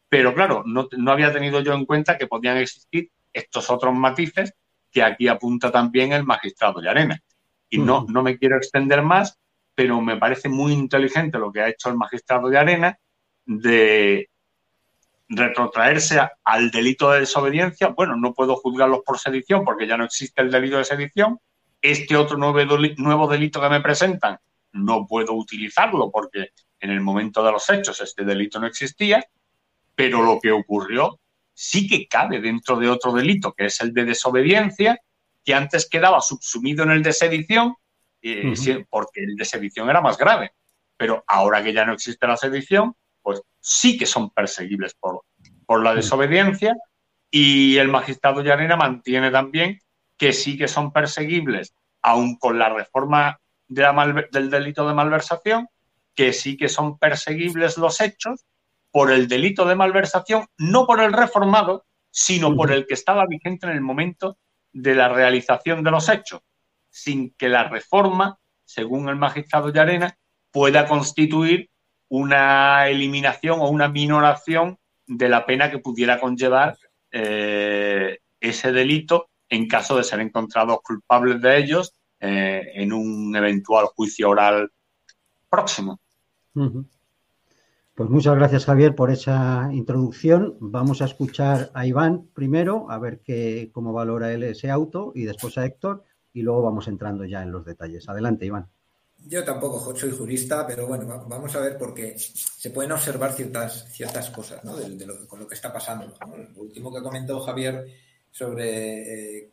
pero 0.08 0.34
claro, 0.34 0.64
no, 0.66 0.88
no 0.98 1.12
había 1.12 1.32
tenido 1.32 1.62
yo 1.62 1.74
en 1.74 1.86
cuenta 1.86 2.18
que 2.18 2.28
podían 2.28 2.58
existir 2.58 3.12
estos 3.32 3.70
otros 3.70 3.94
matices 3.94 4.54
que 4.92 5.04
aquí 5.04 5.28
apunta 5.28 5.72
también 5.72 6.14
el 6.14 6.24
magistrado 6.24 6.82
Llarena. 6.82 7.22
Y 7.70 7.78
no, 7.78 8.06
no 8.10 8.24
me 8.24 8.38
quiero 8.40 8.58
extender 8.58 9.04
más, 9.04 9.38
pero 9.76 10.02
me 10.02 10.18
parece 10.18 10.50
muy 10.50 10.74
inteligente 10.74 11.38
lo 11.38 11.52
que 11.52 11.62
ha 11.62 11.70
hecho 11.70 11.90
el 11.90 11.96
magistrado 11.96 12.50
de 12.50 12.58
Arena 12.58 13.00
de 13.46 14.30
retrotraerse 15.28 16.20
al 16.44 16.72
delito 16.72 17.12
de 17.12 17.20
desobediencia. 17.20 17.90
Bueno, 17.90 18.16
no 18.16 18.34
puedo 18.34 18.56
juzgarlos 18.56 19.02
por 19.06 19.20
sedición 19.20 19.64
porque 19.64 19.86
ya 19.86 19.96
no 19.96 20.06
existe 20.06 20.42
el 20.42 20.50
delito 20.50 20.78
de 20.78 20.86
sedición. 20.86 21.40
Este 21.82 22.18
otro 22.18 22.38
nuevo 22.38 23.28
delito 23.28 23.62
que 23.62 23.70
me 23.70 23.82
presentan 23.82 24.40
no 24.74 25.06
puedo 25.08 25.34
utilizarlo 25.34 26.12
porque 26.12 26.50
en 26.80 26.92
el 26.92 27.02
momento 27.02 27.44
de 27.44 27.52
los 27.52 27.70
hechos 27.70 28.00
este 28.02 28.24
delito 28.24 28.60
no 28.60 28.68
existía, 28.68 29.24
pero 29.96 30.24
lo 30.24 30.40
que 30.40 30.52
ocurrió 30.52 31.20
sí 31.54 31.88
que 31.88 32.08
cabe 32.08 32.40
dentro 32.40 32.78
de 32.78 32.90
otro 32.90 33.12
delito, 33.12 33.54
que 33.54 33.66
es 33.66 33.82
el 33.82 33.94
de 33.94 34.06
desobediencia, 34.06 35.00
que 35.44 35.54
antes 35.54 35.90
quedaba 35.90 36.22
subsumido 36.22 36.84
en 36.84 36.92
el 36.92 37.04
de 37.04 37.12
sedición, 37.12 37.76
eh, 38.22 38.54
porque 38.90 39.24
el 39.24 39.36
de 39.36 39.46
sedición 39.46 39.90
era 39.90 40.00
más 40.00 40.18
grave. 40.18 40.54
Pero 40.96 41.24
ahora 41.28 41.64
que 41.64 41.74
ya 41.74 41.86
no 41.86 41.94
existe 41.94 42.28
la 42.28 42.38
sedición, 42.38 42.96
pues 43.22 43.42
sí 43.60 43.98
que 43.98 44.06
son 44.06 44.30
perseguibles 44.30 44.94
por, 44.94 45.24
por 45.66 45.84
la 45.84 45.94
desobediencia 45.94 46.76
y 47.32 47.78
el 47.78 47.90
magistrado 47.90 48.42
Llanera 48.42 48.76
mantiene 48.76 49.32
también 49.32 49.80
que 50.18 50.34
sí 50.34 50.58
que 50.58 50.68
son 50.68 50.92
perseguibles, 50.92 51.74
aun 52.02 52.38
con 52.38 52.58
la 52.58 52.70
reforma 52.70 53.40
del 53.70 54.50
delito 54.50 54.88
de 54.88 54.94
malversación, 54.94 55.68
que 56.16 56.34
sí 56.34 56.58
que 56.58 56.68
son 56.68 56.98
perseguibles 56.98 57.78
los 57.78 58.02
hechos 58.02 58.46
por 58.92 59.12
el 59.12 59.28
delito 59.28 59.66
de 59.66 59.76
malversación, 59.76 60.48
no 60.58 60.86
por 60.86 61.00
el 61.02 61.14
reformado, 61.14 61.86
sino 62.12 62.56
por 62.56 62.72
el 62.72 62.88
que 62.88 62.96
estaba 62.96 63.26
vigente 63.28 63.68
en 63.68 63.74
el 63.74 63.82
momento 63.82 64.38
de 64.74 64.96
la 64.96 65.10
realización 65.10 65.84
de 65.84 65.92
los 65.92 66.10
hechos, 66.10 66.42
sin 66.90 67.34
que 67.36 67.50
la 67.50 67.66
reforma, 67.66 68.40
según 68.66 69.08
el 69.10 69.16
magistrado 69.16 69.72
Llarena, 69.72 70.18
pueda 70.52 70.88
constituir 70.88 71.70
una 72.10 72.88
eliminación 72.88 73.60
o 73.60 73.70
una 73.70 73.88
minoración 73.88 74.80
de 75.06 75.30
la 75.30 75.46
pena 75.46 75.70
que 75.70 75.80
pudiera 75.80 76.20
conllevar 76.20 76.78
eh, 77.12 78.20
ese 78.40 78.72
delito 78.72 79.30
en 79.50 79.68
caso 79.68 79.98
de 79.98 80.04
ser 80.04 80.20
encontrados 80.20 80.80
culpables 80.84 81.42
de 81.42 81.58
ellos 81.58 81.94
eh, 82.20 82.72
en 82.76 82.94
un 82.94 83.36
eventual 83.36 83.86
juicio 83.88 84.30
oral 84.30 84.72
próximo. 85.50 86.00
Pues 88.00 88.10
muchas 88.10 88.36
gracias, 88.36 88.66
Javier, 88.66 88.96
por 88.96 89.12
esa 89.12 89.70
introducción. 89.72 90.56
Vamos 90.60 91.02
a 91.02 91.06
escuchar 91.06 91.70
a 91.74 91.86
Iván 91.86 92.28
primero, 92.34 92.90
a 92.90 92.98
ver 92.98 93.20
qué, 93.20 93.70
cómo 93.74 93.92
valora 93.92 94.32
él 94.32 94.44
ese 94.44 94.70
auto, 94.70 95.12
y 95.16 95.24
después 95.24 95.58
a 95.58 95.66
Héctor, 95.66 96.04
y 96.34 96.42
luego 96.42 96.62
vamos 96.62 96.88
entrando 96.88 97.26
ya 97.26 97.44
en 97.44 97.52
los 97.52 97.66
detalles. 97.66 98.08
Adelante, 98.08 98.46
Iván. 98.46 98.70
Yo 99.28 99.44
tampoco 99.44 99.94
soy 99.96 100.12
jurista, 100.12 100.66
pero 100.66 100.88
bueno, 100.88 101.06
vamos 101.28 101.54
a 101.56 101.60
ver 101.60 101.78
porque 101.78 102.18
se 102.18 102.70
pueden 102.70 102.94
observar 102.94 103.34
ciertas, 103.34 103.92
ciertas 103.92 104.30
cosas 104.30 104.64
¿no? 104.64 104.78
de, 104.78 105.06
lo, 105.06 105.28
con 105.28 105.40
lo 105.40 105.48
que 105.48 105.56
está 105.56 105.74
pasando. 105.74 106.14
Lo 106.56 106.62
último 106.62 106.94
que 106.94 107.02
comentó 107.02 107.40
Javier 107.42 107.86
sobre 108.32 109.40
eh, 109.40 109.52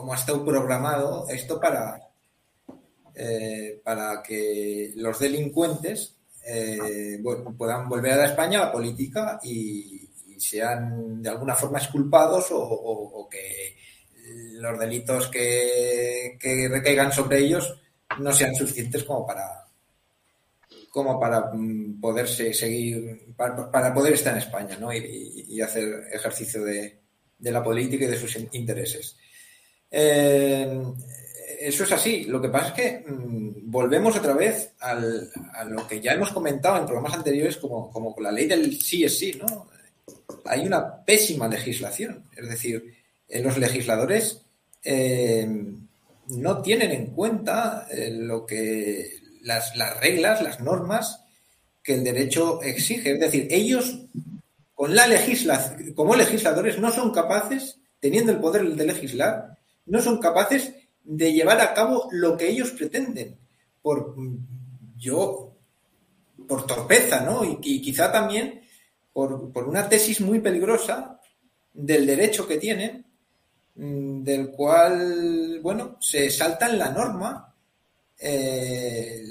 cómo 0.00 0.14
ha 0.14 0.16
estado 0.16 0.42
programado 0.42 1.28
esto 1.28 1.60
para, 1.60 2.00
eh, 3.14 3.80
para 3.84 4.22
que 4.22 4.92
los 4.96 5.18
delincuentes 5.18 6.16
eh, 6.42 7.22
puedan 7.58 7.86
volver 7.86 8.18
a 8.18 8.24
España 8.24 8.62
a 8.62 8.66
la 8.66 8.72
política 8.72 9.38
y, 9.42 10.06
sean 10.38 11.20
de 11.20 11.28
alguna 11.28 11.54
forma 11.54 11.78
exculpados 11.78 12.46
o, 12.50 13.28
que 13.30 13.76
los 14.54 14.78
delitos 14.78 15.28
que, 15.28 16.38
recaigan 16.70 17.12
sobre 17.12 17.40
ellos 17.40 17.78
no 18.20 18.32
sean 18.32 18.54
suficientes 18.54 19.04
como 19.04 19.26
para 19.26 19.66
como 20.88 21.20
para 21.20 21.50
mm, 21.52 22.00
poderse 22.00 22.54
seguir 22.54 23.34
para, 23.36 23.92
poder 23.92 24.14
estar 24.14 24.32
en 24.32 24.38
España 24.38 24.78
¿no? 24.80 24.90
y, 24.94 25.60
hacer 25.60 26.08
ejercicio 26.10 26.64
de 26.64 27.02
la 27.38 27.62
política 27.62 28.06
y 28.06 28.08
de 28.08 28.16
sus 28.16 28.34
intereses. 28.52 29.18
Eh, 29.90 30.82
eso 31.60 31.84
es 31.84 31.92
así. 31.92 32.24
Lo 32.24 32.40
que 32.40 32.48
pasa 32.48 32.68
es 32.68 32.72
que 32.72 33.04
mm, 33.10 33.70
volvemos 33.70 34.16
otra 34.16 34.34
vez 34.34 34.72
a 34.80 34.94
lo 34.94 35.86
que 35.86 36.00
ya 36.00 36.12
hemos 36.12 36.32
comentado 36.32 36.78
en 36.78 36.86
programas 36.86 37.14
anteriores, 37.14 37.56
como, 37.56 37.90
como 37.90 38.14
con 38.14 38.24
la 38.24 38.32
ley 38.32 38.46
del 38.46 38.80
sí 38.80 39.04
es 39.04 39.18
sí, 39.18 39.38
¿no? 39.38 39.68
Hay 40.46 40.66
una 40.66 41.04
pésima 41.04 41.48
legislación. 41.48 42.24
Es 42.36 42.48
decir, 42.48 42.94
eh, 43.28 43.42
los 43.42 43.58
legisladores 43.58 44.42
eh, 44.82 45.48
no 46.28 46.62
tienen 46.62 46.92
en 46.92 47.06
cuenta 47.06 47.86
lo 48.12 48.46
que 48.46 49.18
las, 49.42 49.76
las, 49.76 49.98
reglas, 50.00 50.42
las 50.42 50.60
normas 50.60 51.20
que 51.82 51.94
el 51.94 52.04
derecho 52.04 52.62
exige. 52.62 53.12
Es 53.12 53.20
decir, 53.20 53.48
ellos 53.50 54.06
con 54.80 54.94
la 54.94 55.06
legislación, 55.06 55.92
como 55.92 56.14
legisladores, 56.16 56.78
no 56.78 56.90
son 56.90 57.12
capaces, 57.12 57.76
teniendo 58.00 58.32
el 58.32 58.38
poder 58.38 58.66
de 58.74 58.86
legislar, 58.86 59.58
no 59.90 60.00
son 60.00 60.18
capaces 60.18 60.72
de 61.02 61.32
llevar 61.32 61.60
a 61.60 61.74
cabo 61.74 62.08
lo 62.12 62.36
que 62.36 62.48
ellos 62.48 62.70
pretenden. 62.70 63.36
Por 63.82 64.14
yo, 64.96 65.56
por 66.46 66.66
torpeza, 66.66 67.22
¿no? 67.22 67.44
Y, 67.44 67.80
quizá 67.80 68.12
también 68.12 68.62
por, 69.12 69.50
una 69.66 69.88
tesis 69.88 70.20
muy 70.20 70.38
peligrosa 70.38 71.20
del 71.72 72.06
derecho 72.06 72.46
que 72.46 72.58
tienen, 72.58 73.04
mm, 73.74 74.22
del 74.22 74.50
cual, 74.50 75.58
bueno, 75.60 75.96
se 76.00 76.30
saltan 76.30 76.78
la 76.78 76.90
norma, 76.90 77.52
eh, 78.18 79.24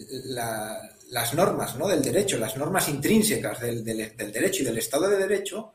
las 1.11 1.33
normas 1.33 1.75
¿no? 1.77 1.87
del 1.87 2.01
derecho, 2.01 2.37
las 2.37 2.57
normas 2.57 2.89
intrínsecas 2.89 3.59
del, 3.61 3.83
derecho 3.83 4.63
y 4.63 4.65
del 4.65 4.77
Estado 4.77 5.07
de 5.09 5.17
Derecho, 5.17 5.73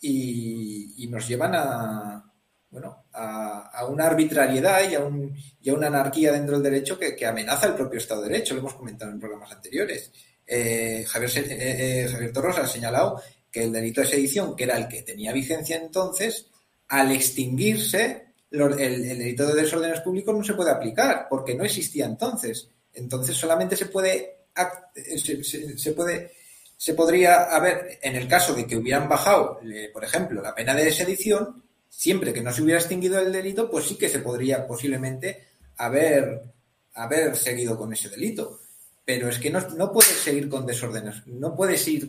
y 0.00 1.06
nos 1.10 1.28
llevan 1.28 1.54
a, 1.54 2.27
bueno, 2.70 3.06
a, 3.12 3.86
una 3.88 4.06
arbitrariedad 4.06 4.90
y 4.90 4.94
a, 4.94 5.00
un, 5.00 5.34
y 5.60 5.70
a, 5.70 5.74
una 5.74 5.86
anarquía 5.86 6.32
dentro 6.32 6.58
del 6.58 6.72
derecho 6.72 6.98
que, 6.98 7.26
amenaza 7.26 7.66
el 7.66 7.74
propio 7.74 7.98
Estado 7.98 8.22
de 8.22 8.28
Derecho, 8.28 8.54
lo 8.54 8.60
hemos 8.60 8.74
comentado 8.74 9.10
en 9.10 9.20
programas 9.20 9.52
anteriores. 9.52 10.12
Eh, 10.46 11.04
Javier, 11.06 11.30
eh, 11.36 12.04
eh, 12.04 12.08
Javier 12.08 12.32
ha 12.60 12.66
señalado 12.66 13.22
que 13.50 13.64
el 13.64 13.72
delito 13.72 14.00
de 14.00 14.06
sedición, 14.06 14.54
que 14.54 14.64
era 14.64 14.76
el 14.76 14.88
que 14.88 15.02
tenía 15.02 15.32
vigencia 15.32 15.76
entonces, 15.76 16.46
al 16.88 17.12
extinguirse, 17.12 18.34
el, 18.50 18.76
delito 18.76 19.46
de 19.46 19.62
desórdenes 19.62 20.00
públicos 20.00 20.34
no 20.34 20.44
se 20.44 20.54
puede 20.54 20.70
aplicar 20.70 21.26
porque 21.28 21.54
no 21.54 21.64
existía 21.64 22.04
entonces. 22.04 22.68
Entonces 22.92 23.36
solamente 23.36 23.76
se 23.76 23.86
puede, 23.86 24.46
se, 24.94 25.92
puede 25.92 26.32
se 26.76 26.94
podría 26.94 27.44
haber, 27.44 27.98
en 28.02 28.16
el 28.16 28.26
caso 28.26 28.54
de 28.54 28.66
que 28.66 28.76
hubieran 28.76 29.08
bajado, 29.08 29.60
por 29.92 30.04
ejemplo, 30.04 30.42
la 30.42 30.54
pena 30.54 30.74
de 30.74 30.90
sedición, 30.90 31.67
siempre 31.98 32.32
que 32.32 32.42
no 32.42 32.52
se 32.52 32.62
hubiera 32.62 32.78
extinguido 32.78 33.18
el 33.18 33.32
delito, 33.32 33.68
pues 33.68 33.86
sí 33.86 33.96
que 33.98 34.08
se 34.08 34.20
podría 34.20 34.68
posiblemente 34.68 35.48
haber, 35.78 36.42
haber 36.94 37.34
seguido 37.34 37.76
con 37.76 37.92
ese 37.92 38.08
delito. 38.08 38.60
Pero 39.04 39.28
es 39.28 39.40
que 39.40 39.50
no, 39.50 39.58
no 39.70 39.90
puedes 39.90 40.12
seguir 40.12 40.48
con 40.48 40.64
desórdenes, 40.64 41.26
no 41.26 41.56
puedes 41.56 41.88
ir 41.88 42.08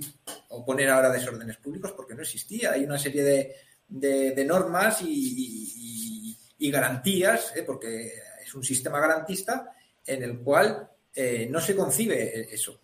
o 0.49 0.63
poner 0.63 0.91
ahora 0.91 1.09
desórdenes 1.09 1.57
públicos 1.57 1.93
porque 1.93 2.13
no 2.13 2.21
existía. 2.21 2.73
Hay 2.73 2.83
una 2.83 2.99
serie 2.99 3.55
de, 3.89 4.45
normas 4.45 4.99
y, 5.01 6.37
garantías, 6.59 7.53
¿eh? 7.55 7.63
porque 7.63 8.13
es 8.45 8.53
un 8.53 8.63
sistema 8.63 8.99
garantista 8.99 9.71
en 10.05 10.21
el 10.21 10.37
cual 10.37 10.87
eh, 11.15 11.47
no 11.49 11.59
se 11.59 11.75
concibe 11.75 12.53
eso. 12.53 12.79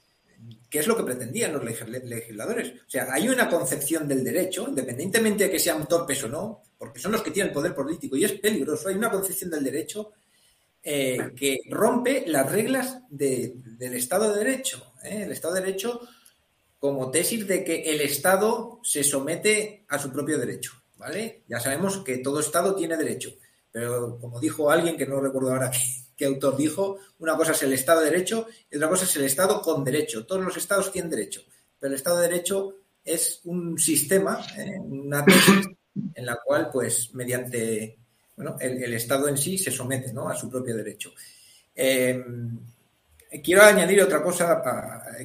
¿Qué 0.68 0.80
es 0.80 0.88
lo 0.88 0.98
que 0.98 1.04
pretendían 1.04 1.54
los 1.54 1.64
legisladores? 1.64 2.82
O 2.82 2.90
sea, 2.90 3.14
hay 3.14 3.30
una 3.30 3.48
concepción 3.48 4.08
del 4.08 4.24
derecho, 4.24 4.66
independientemente 4.68 5.44
de 5.44 5.52
que 5.52 5.60
sean 5.60 5.88
torpes 5.88 6.24
o 6.24 6.30
no, 6.30 6.64
porque 6.78 7.00
son 7.00 7.12
los 7.12 7.22
que 7.22 7.32
tienen 7.32 7.50
el 7.50 7.54
poder 7.54 7.74
político 7.74 8.16
y 8.16 8.26
es 8.26 8.34
peligroso. 8.34 8.90
Hay 8.90 8.96
una 8.96 9.12
concepción 9.12 9.50
del 9.50 9.64
derecho 9.64 10.14
eh, 10.84 11.32
que 11.36 11.62
rompe 11.70 12.26
las 12.28 12.52
reglas 12.52 13.00
del 13.10 13.62
Estado 13.80 14.32
de 14.32 14.44
Derecho. 14.44 14.94
¿eh? 15.04 15.24
El 15.24 15.32
Estado 15.32 15.56
de 15.56 15.62
Derecho 15.62 16.02
como 16.80 17.10
tesis 17.10 17.48
de 17.48 17.64
que 17.64 17.82
el 17.82 18.02
Estado 18.02 18.80
se 18.84 19.04
somete 19.04 19.86
a 19.88 19.98
su 19.98 20.12
propio 20.12 20.38
derecho. 20.38 20.74
¿vale? 20.98 21.44
Ya 21.48 21.60
sabemos 21.60 21.98
que 22.04 22.20
todo 22.20 22.40
Estado 22.40 22.76
tiene 22.76 22.98
derecho, 22.98 23.32
pero 23.72 24.18
como 24.20 24.40
dijo 24.40 24.70
alguien 24.70 24.98
que 24.98 25.08
no 25.08 25.20
recuerdo 25.20 25.52
ahora 25.52 25.72
qué, 26.16 26.26
autor 26.26 26.56
dijo, 26.56 27.00
una 27.20 27.36
cosa 27.36 27.54
es 27.54 27.64
el 27.64 27.74
Estado 27.74 28.02
de 28.02 28.12
Derecho 28.12 28.48
y 28.72 28.78
otra 28.78 28.90
cosa 28.90 29.06
es 29.06 29.16
el 29.16 29.24
Estado 29.24 29.62
con 29.62 29.84
derecho. 29.84 30.26
Todos 30.26 30.44
los 30.44 30.56
Estados 30.56 30.92
tienen 30.92 31.12
derecho, 31.12 31.42
pero 31.80 31.92
el 31.92 31.98
Estado 31.98 32.20
de 32.20 32.30
Derecho 32.30 32.76
es 33.04 33.42
un 33.46 33.78
sistema, 33.78 34.46
¿eh? 34.58 34.80
una 34.80 35.26
tesis 35.26 35.68
en 36.14 36.26
la 36.26 36.40
cual, 36.44 36.70
pues, 36.72 37.14
mediante 37.14 37.98
bueno, 38.36 38.58
el, 38.60 38.94
Estado 38.94 39.28
en 39.30 39.38
sí 39.38 39.58
se 39.58 39.72
somete 39.72 40.12
¿no? 40.12 40.28
a 40.28 40.36
su 40.36 40.50
propio 40.50 40.76
derecho. 40.76 41.14
Em, 41.74 42.60
quiero 43.44 43.64
añadir 43.64 44.02
otra 44.02 44.22
cosa 44.22 44.62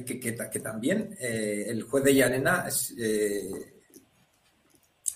que, 0.05 0.59
también 0.63 1.15
eh, 1.19 1.65
el 1.67 1.83
juez 1.83 2.03
de 2.03 2.15
Llanena 2.15 2.67
eh, 2.97 3.73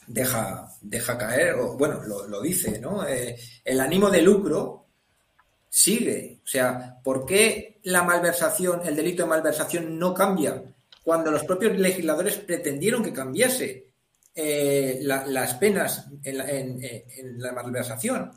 deja, 0.07 0.69
deja 0.81 1.17
caer, 1.17 1.55
o 1.55 1.77
bueno, 1.77 2.01
lo, 2.03 2.41
dice, 2.41 2.79
¿no? 2.79 3.07
Eh, 3.07 3.37
el 3.63 3.79
ánimo 3.79 4.09
de 4.09 4.21
lucro 4.21 4.87
sigue. 5.69 6.41
O 6.43 6.47
sea, 6.47 6.97
¿por 7.01 7.25
qué 7.25 7.79
la 7.83 8.03
malversación, 8.03 8.81
el 8.85 8.95
delito 8.95 9.23
de 9.23 9.29
malversación 9.29 9.97
no 9.97 10.13
cambia 10.13 10.61
cuando 11.03 11.31
los 11.31 11.43
propios 11.43 11.77
legisladores 11.77 12.37
pretendieron 12.37 13.03
que 13.03 13.13
cambiase 13.13 13.94
eh, 14.35 14.99
las 15.01 15.53
penas 15.55 16.07
en 16.23 17.39
la, 17.39 17.53
malversación? 17.53 18.31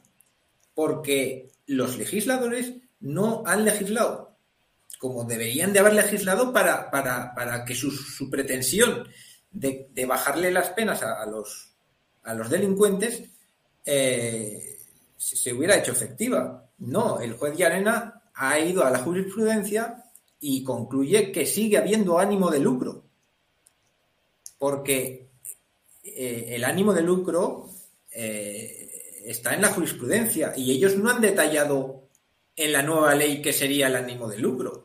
Porque 0.74 1.50
los 1.66 1.98
legisladores 1.98 2.74
no 3.00 3.42
han 3.44 3.64
legislado 3.64 4.28
como 4.98 5.24
deberían 5.24 5.72
de 5.72 5.78
haber 5.78 5.94
legislado 5.94 6.52
para, 6.52 6.90
para, 6.90 7.64
que 7.64 7.74
su, 7.74 8.28
pretensión 8.28 9.08
de, 9.50 9.88
bajarle 10.06 10.50
las 10.50 10.70
penas 10.70 11.02
a, 11.02 11.24
los, 11.26 11.72
a 12.24 12.34
los 12.34 12.50
delincuentes 12.50 13.22
eh, 13.84 14.78
se, 15.16 15.52
hubiera 15.52 15.76
hecho 15.76 15.92
efectiva. 15.92 16.68
No, 16.78 17.20
el 17.20 17.34
juez 17.34 17.56
de 17.56 17.64
arena 17.64 18.22
ha 18.34 18.58
ido 18.58 18.84
a 18.84 18.90
la 18.90 18.98
jurisprudencia 18.98 20.04
y 20.40 20.62
concluye 20.64 21.32
que 21.32 21.46
sigue 21.46 21.78
habiendo 21.78 22.18
ánimo 22.18 22.50
de 22.50 22.60
lucro. 22.60 23.04
Porque 24.58 25.27
eh, 26.16 26.54
el 26.56 26.64
ánimo 26.64 26.92
de 26.92 27.02
lucro 27.02 27.68
eh, 28.10 29.22
está 29.24 29.54
en 29.54 29.62
la 29.62 29.68
jurisprudencia 29.68 30.52
y 30.56 30.72
ellos 30.72 30.96
no 30.96 31.10
han 31.10 31.20
detallado 31.20 32.08
en 32.56 32.72
la 32.72 32.82
nueva 32.82 33.14
ley 33.14 33.40
qué 33.42 33.52
sería 33.52 33.88
el 33.88 33.96
ánimo 33.96 34.28
de 34.28 34.38
lucro. 34.38 34.84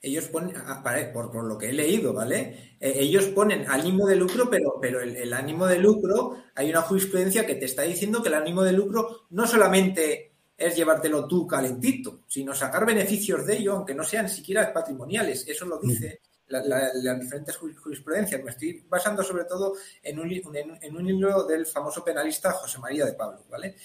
Ellos 0.00 0.24
ponen, 0.26 0.56
ah, 0.56 0.82
por, 1.12 1.44
lo 1.44 1.56
que 1.56 1.70
he 1.70 1.72
leído, 1.72 2.12
¿vale? 2.12 2.76
Eh, 2.80 2.94
ellos 2.96 3.26
ponen 3.26 3.70
ánimo 3.70 4.06
de 4.06 4.16
lucro, 4.16 4.50
pero, 4.50 4.78
pero 4.80 5.00
el, 5.00 5.16
el, 5.16 5.32
ánimo 5.32 5.66
de 5.66 5.78
lucro, 5.78 6.42
hay 6.56 6.70
una 6.70 6.82
jurisprudencia 6.82 7.46
que 7.46 7.54
te 7.54 7.66
está 7.66 7.82
diciendo 7.82 8.20
que 8.20 8.28
el 8.28 8.34
ánimo 8.34 8.62
de 8.64 8.72
lucro 8.72 9.26
no 9.30 9.46
solamente 9.46 10.32
es 10.56 10.76
llevártelo 10.76 11.26
tú 11.28 11.46
calentito, 11.46 12.22
sino 12.26 12.54
sacar 12.54 12.84
beneficios 12.84 13.46
de 13.46 13.58
ello, 13.58 13.74
aunque 13.74 13.94
no 13.94 14.02
sean 14.02 14.28
siquiera 14.28 14.72
patrimoniales. 14.72 15.46
Eso 15.46 15.66
lo 15.66 15.78
dice 15.78 16.20
las 16.48 17.20
diferentes 17.20 17.56
jurisprudencias. 17.56 18.42
Me 18.42 18.50
estoy 18.50 18.84
basando 18.88 19.22
sobre 19.22 19.44
todo 19.44 19.74
en 20.02 20.18
un, 20.18 20.32
en, 20.32 20.96
un 20.96 21.06
libro 21.06 21.44
del 21.44 21.66
famoso 21.66 22.04
penalista 22.04 22.52
José 22.52 22.78
María 22.78 23.06
de 23.06 23.14
Pablo, 23.14 23.44
¿vale? 23.48 23.76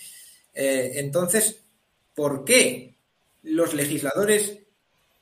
Eh, 0.53 0.93
entonces, 0.95 1.63
¿por 2.13 2.43
qué 2.43 2.95
los 3.43 3.73
legisladores 3.73 4.59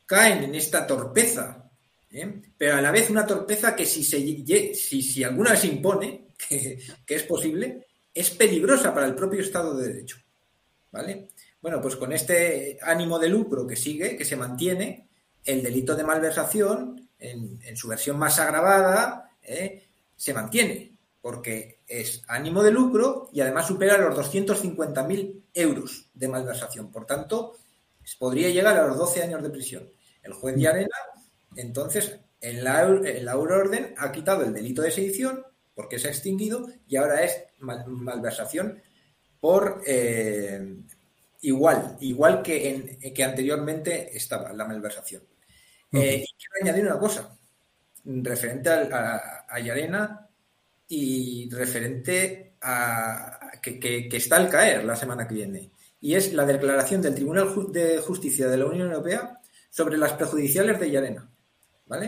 caen 0.06 0.44
en 0.44 0.56
esta 0.56 0.88
torpeza? 0.88 1.70
¿Eh? 2.12 2.42
Pero 2.58 2.77
a 2.77 2.82
la 2.82 2.92
vez 2.92 3.10
una 3.10 3.27
torpeza 3.27 3.75
que 3.75 3.86
si, 3.86 4.04
se, 4.04 4.20
si, 4.74 5.01
si 5.01 5.24
alguna 5.24 5.51
vez 5.51 5.60
se 5.60 5.68
impone, 5.68 6.27
que, 6.50 6.80
que 7.06 7.15
es 7.15 7.24
posible, 7.24 7.86
es 8.13 8.30
peligrosa 8.32 8.94
para 8.94 9.06
el 9.06 9.15
propio 9.15 9.42
Estado 9.42 9.75
de 9.75 9.88
Derecho. 9.88 10.18
¿Vale? 10.92 11.27
Bueno, 11.62 11.82
pues 11.82 11.98
con 11.98 12.13
este 12.13 12.77
ánimo 12.82 13.20
de 13.20 13.27
lucro 13.27 13.68
que 13.68 13.75
sigue, 13.75 14.15
que 14.15 14.24
se 14.24 14.38
mantiene, 14.38 15.10
el 15.44 15.62
delito 15.62 15.96
de 15.96 16.04
malversación, 16.04 17.04
en, 17.19 17.75
su 17.75 17.88
versión 17.88 18.17
más 18.17 18.39
agravada, 18.39 19.31
¿eh? 19.41 19.88
se 20.15 20.34
mantiene, 20.34 20.98
porque 21.22 21.81
es 21.88 22.24
ánimo 22.27 22.63
de 22.63 22.72
lucro 22.72 23.29
y 23.34 23.41
además 23.41 23.67
supera 23.67 23.98
los 23.98 24.15
250.000 24.17 25.43
euros 25.53 26.10
de 26.13 26.27
malversación. 26.27 26.91
Por 26.91 27.05
tanto, 27.05 27.53
podría 28.19 28.50
llegar 28.50 28.77
a 28.77 28.88
los 28.88 28.98
12 28.98 29.24
años 29.24 29.43
de 29.43 29.50
prisión. 29.50 29.89
El 30.22 30.34
juez 30.34 30.55
de 30.55 30.67
Arena, 30.67 30.98
entonces, 31.55 32.19
en 32.41 32.63
la, 32.63 32.81
en 32.81 33.25
la 33.25 33.31
euroorden 33.31 33.94
ha 33.98 34.11
quitado 34.11 34.44
el 34.44 34.53
delito 34.53 34.81
de 34.81 34.92
sedición 34.92 35.44
porque 35.74 36.00
se 36.00 36.07
ha 36.07 36.11
extinguido 36.11 36.68
y 36.87 36.96
ahora 36.96 37.24
es 37.24 37.44
malversación 37.59 38.81
por, 39.40 39.81
eh, 39.85 40.77
igual, 41.42 41.98
igual 42.00 42.42
que, 42.42 42.70
en, 42.70 43.13
que 43.13 43.24
anteriormente 43.24 44.16
estaba 44.16 44.53
la 44.53 44.66
malversación. 44.66 45.24
Eh, 45.91 46.24
y 46.24 46.35
quiero 46.37 46.63
añadir 46.63 46.85
una 46.85 47.00
cosa 47.00 47.37
referente 48.03 48.69
a, 48.69 49.45
a, 49.48 49.59
Yarena 49.59 50.27
y 50.87 51.50
referente 51.50 52.55
a 52.61 53.39
que, 53.61 54.09
está 54.11 54.37
al 54.37 54.50
caer 54.50 54.83
la 54.83 54.95
semana 54.95 55.27
que 55.27 55.35
viene. 55.35 55.71
Y 56.01 56.13
es 56.13 56.33
la 56.33 56.45
declaración 56.45 57.01
del 57.01 57.15
Tribunal 57.15 57.53
de 57.71 57.98
Justicia 58.00 58.48
de 58.48 58.57
la 58.57 58.65
Unión 58.65 58.91
Europea 58.91 59.39
sobre 59.69 59.98
las 59.98 60.13
prejudiciales 60.13 60.79
de 60.79 60.91
Yarena. 60.91 61.29
¿Vale? 61.87 62.07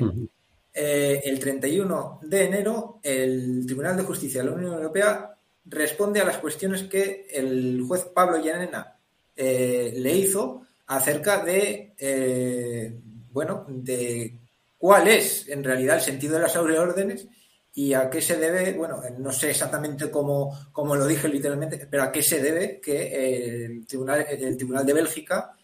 Eh, 0.74 1.22
el 1.26 1.40
31 1.40 2.20
de 2.24 2.46
enero, 2.46 3.00
el 3.02 3.66
Tribunal 3.66 3.98
de 3.98 4.04
Justicia 4.04 4.42
de 4.42 4.50
la 4.50 4.56
Unión 4.56 4.74
Europea 4.74 5.36
responde 5.66 6.22
a 6.22 6.26
las 6.26 6.38
cuestiones 6.38 6.84
que 6.84 7.28
el 7.32 7.82
juez 7.88 8.06
Pablo 8.06 8.42
Yarena 8.42 8.96
eh, 9.36 9.94
le 9.96 10.16
hizo 10.16 10.62
acerca 10.88 11.44
de, 11.44 11.94
eh, 11.98 13.00
bueno, 13.32 13.66
de 13.68 14.40
cuál 14.78 15.08
es 15.08 15.48
en 15.48 15.64
realidad 15.64 15.98
el 15.98 16.02
sentido 16.02 16.36
de 16.36 16.42
las 16.42 16.56
órdenes 16.56 17.28
y 17.74 17.94
a 17.94 18.10
qué 18.10 18.22
se 18.22 18.38
debe, 18.38 18.74
bueno, 18.74 19.02
no 19.20 19.32
sé 19.32 19.52
exactamente 19.52 20.10
cómo, 20.10 20.56
lo 20.76 21.06
dije 21.06 21.28
literalmente, 21.28 21.88
pero 21.90 22.04
a 22.04 22.12
qué 22.12 22.24
se 22.24 22.42
debe 22.42 22.80
que 22.82 23.66
el 23.66 23.86
Tribunal, 23.86 24.26
el 24.30 24.58
tribunal 24.58 24.86
de 24.86 24.94
Bélgica 24.94 25.56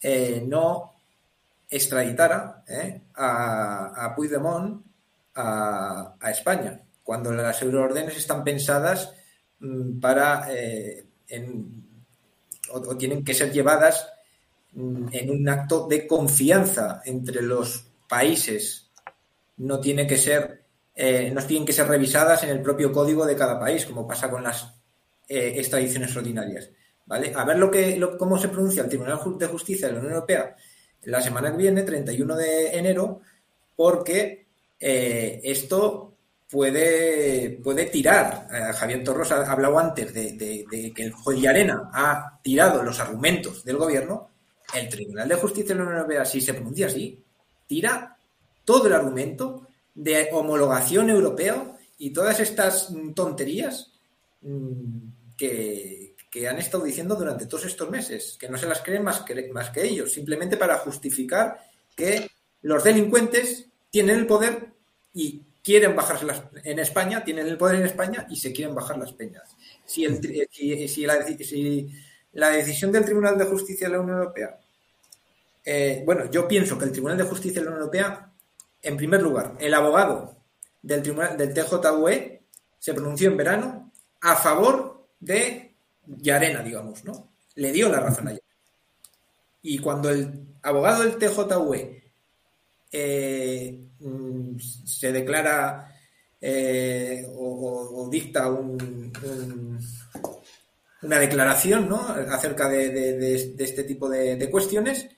eh, 0.00 0.42
no 0.46 0.94
extraditara 1.68 2.64
a, 3.14 4.04
a, 4.06 4.14
Puigdemont 4.14 4.82
a, 5.34 6.16
España, 6.30 6.80
cuando 7.02 7.32
las 7.32 7.60
euroórdenes 7.60 8.16
están 8.16 8.42
pensadas 8.44 9.12
mm, 9.60 10.00
para 10.00 10.48
en, 11.28 11.84
o, 12.70 12.96
tienen 12.96 13.24
que 13.24 13.34
ser 13.34 13.52
llevadas 13.52 14.08
en 14.74 15.30
un 15.30 15.48
acto 15.48 15.86
de 15.88 16.06
confianza 16.06 17.02
entre 17.04 17.42
los 17.42 17.86
países. 18.08 18.90
No 19.56 19.80
tiene 19.80 20.06
que 20.06 20.16
ser, 20.16 20.64
eh, 20.94 21.30
no 21.34 21.42
tienen 21.44 21.66
que 21.66 21.72
ser 21.72 21.88
revisadas 21.88 22.44
en 22.44 22.50
el 22.50 22.62
propio 22.62 22.92
código 22.92 23.26
de 23.26 23.36
cada 23.36 23.58
país, 23.58 23.84
como 23.84 24.06
pasa 24.06 24.30
con 24.30 24.42
las 24.42 24.74
eh, 25.28 25.54
extradiciones 25.56 26.16
ordinarias. 26.16 26.70
¿Vale? 27.06 27.32
A 27.34 27.44
ver 27.44 27.58
lo 27.58 27.70
que, 27.70 27.98
cómo 28.18 28.38
se 28.38 28.48
pronuncia 28.48 28.82
el 28.82 28.88
Tribunal 28.88 29.18
de 29.38 29.46
Justicia 29.46 29.88
de 29.88 29.94
la 29.94 30.00
Unión 30.00 30.14
Europea 30.14 30.54
la 31.08 31.22
semana 31.22 31.50
que 31.50 31.56
viene, 31.56 31.82
31 31.82 32.36
de 32.36 32.76
enero, 32.76 33.20
porque 33.74 34.46
eh, 34.78 35.40
esto 35.42 36.14
puede, 36.50 37.60
puede 37.62 37.86
tirar. 37.86 38.48
Eh, 38.52 38.72
Javier 38.74 39.04
Torros 39.04 39.32
ha 39.32 39.50
hablado 39.50 39.78
antes 39.78 40.12
de, 40.12 40.92
que 40.94 41.02
el 41.02 41.12
juez 41.12 41.40
de 41.40 41.48
Arena 41.48 41.90
ha 41.92 42.38
tirado 42.42 42.82
los 42.82 43.00
argumentos 43.00 43.64
del 43.64 43.76
gobierno. 43.76 44.28
El 44.74 44.88
Tribunal 44.88 45.28
de 45.28 45.34
Justicia 45.36 45.74
de 45.74 45.76
la 45.76 45.82
Unión 45.82 45.98
Europea, 45.98 46.24
si 46.24 46.40
se 46.40 46.54
pronuncia 46.54 46.86
así, 46.86 47.22
tira 47.66 48.16
todo 48.64 48.86
el 48.86 48.92
argumento 48.92 49.66
de 49.94 50.28
homologación 50.32 51.10
europea 51.10 51.76
y 51.98 52.10
todas 52.10 52.38
estas 52.40 52.92
tonterías 53.14 53.92
mm, 54.42 55.08
que, 55.36 56.14
han 56.48 56.58
estado 56.58 56.84
diciendo 56.84 57.16
durante 57.16 57.46
todos 57.46 57.64
estos 57.64 57.90
meses, 57.90 58.36
que 58.38 58.48
no 58.48 58.56
se 58.56 58.68
las 58.68 58.80
creen 58.80 59.02
más 59.02 59.22
que, 59.22 59.50
más 59.52 59.70
que 59.70 59.84
ellos, 59.84 60.12
simplemente 60.12 60.56
para 60.56 60.78
justificar 60.78 61.58
que 61.96 62.30
los 62.62 62.84
delincuentes 62.84 63.66
tienen 63.90 64.20
el 64.20 64.26
poder 64.26 64.68
y 65.12 65.42
quieren 65.64 65.96
bajarse 65.96 66.26
las, 66.26 66.44
en 66.62 66.78
España, 66.78 67.24
tienen 67.24 67.48
el 67.48 67.58
poder 67.58 67.80
en 67.80 67.86
España 67.86 68.26
y 68.30 68.36
se 68.36 68.52
quieren 68.52 68.74
bajar 68.74 68.98
las 68.98 69.12
peñas. 69.12 69.56
Si, 69.84 70.04
el, 70.04 70.20
si, 70.88 71.06
la, 71.06 71.18
decisión 72.32 72.92
del 72.92 73.04
Tribunal 73.04 73.38
de 73.38 73.44
Justicia 73.44 73.88
de 73.88 73.94
la 73.94 74.00
Unión 74.00 74.18
Europea, 74.18 74.58
eh, 75.64 76.02
bueno, 76.04 76.30
yo 76.30 76.48
pienso 76.48 76.78
que 76.78 76.84
el 76.86 76.92
Tribunal 76.92 77.18
de 77.18 77.24
Justicia 77.24 77.60
de 77.60 77.66
la 77.66 77.70
Unión 77.72 77.82
Europea, 77.82 78.32
en 78.82 78.96
primer 78.96 79.22
lugar, 79.22 79.56
el 79.60 79.74
abogado 79.74 80.36
del 80.82 81.02
Tribunal 81.02 81.36
del 81.36 81.52
TJUE 81.52 82.42
se 82.78 82.94
pronunció 82.94 83.28
en 83.28 83.36
verano 83.36 83.92
a 84.20 84.36
favor 84.36 85.08
de 85.20 85.74
Yarena, 86.06 86.62
digamos, 86.62 87.04
¿no? 87.04 87.32
Le 87.56 87.72
dio 87.72 87.88
la 87.88 88.00
razón 88.00 88.28
a 88.28 88.30
Yarena. 88.30 88.46
Y 89.62 89.78
cuando 89.78 90.10
el 90.10 90.46
abogado 90.62 91.02
del 91.02 91.18
TJUE 91.18 92.02
eh, 92.90 93.78
mm, 94.00 94.58
se 94.58 95.12
declara 95.12 95.94
eh, 96.40 97.26
o, 97.34 98.08
dicta 98.10 98.48
una 101.02 101.18
declaración 101.18 101.88
acerca 102.30 102.68
de, 102.68 103.54
este 103.58 103.84
tipo 103.84 104.08
de, 104.08 104.50
cuestiones, 104.50 105.08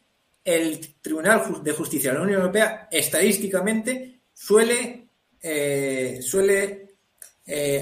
el 0.45 0.95
Tribunal 1.01 1.63
de 1.63 1.73
Justicia 1.73 2.11
de 2.11 2.19
la 2.19 2.25
Unión 2.25 2.41
Europea 2.41 2.89
estadísticamente 2.91 4.21
suele, 4.33 5.09
eh, 5.43 6.19
suele 6.23 6.95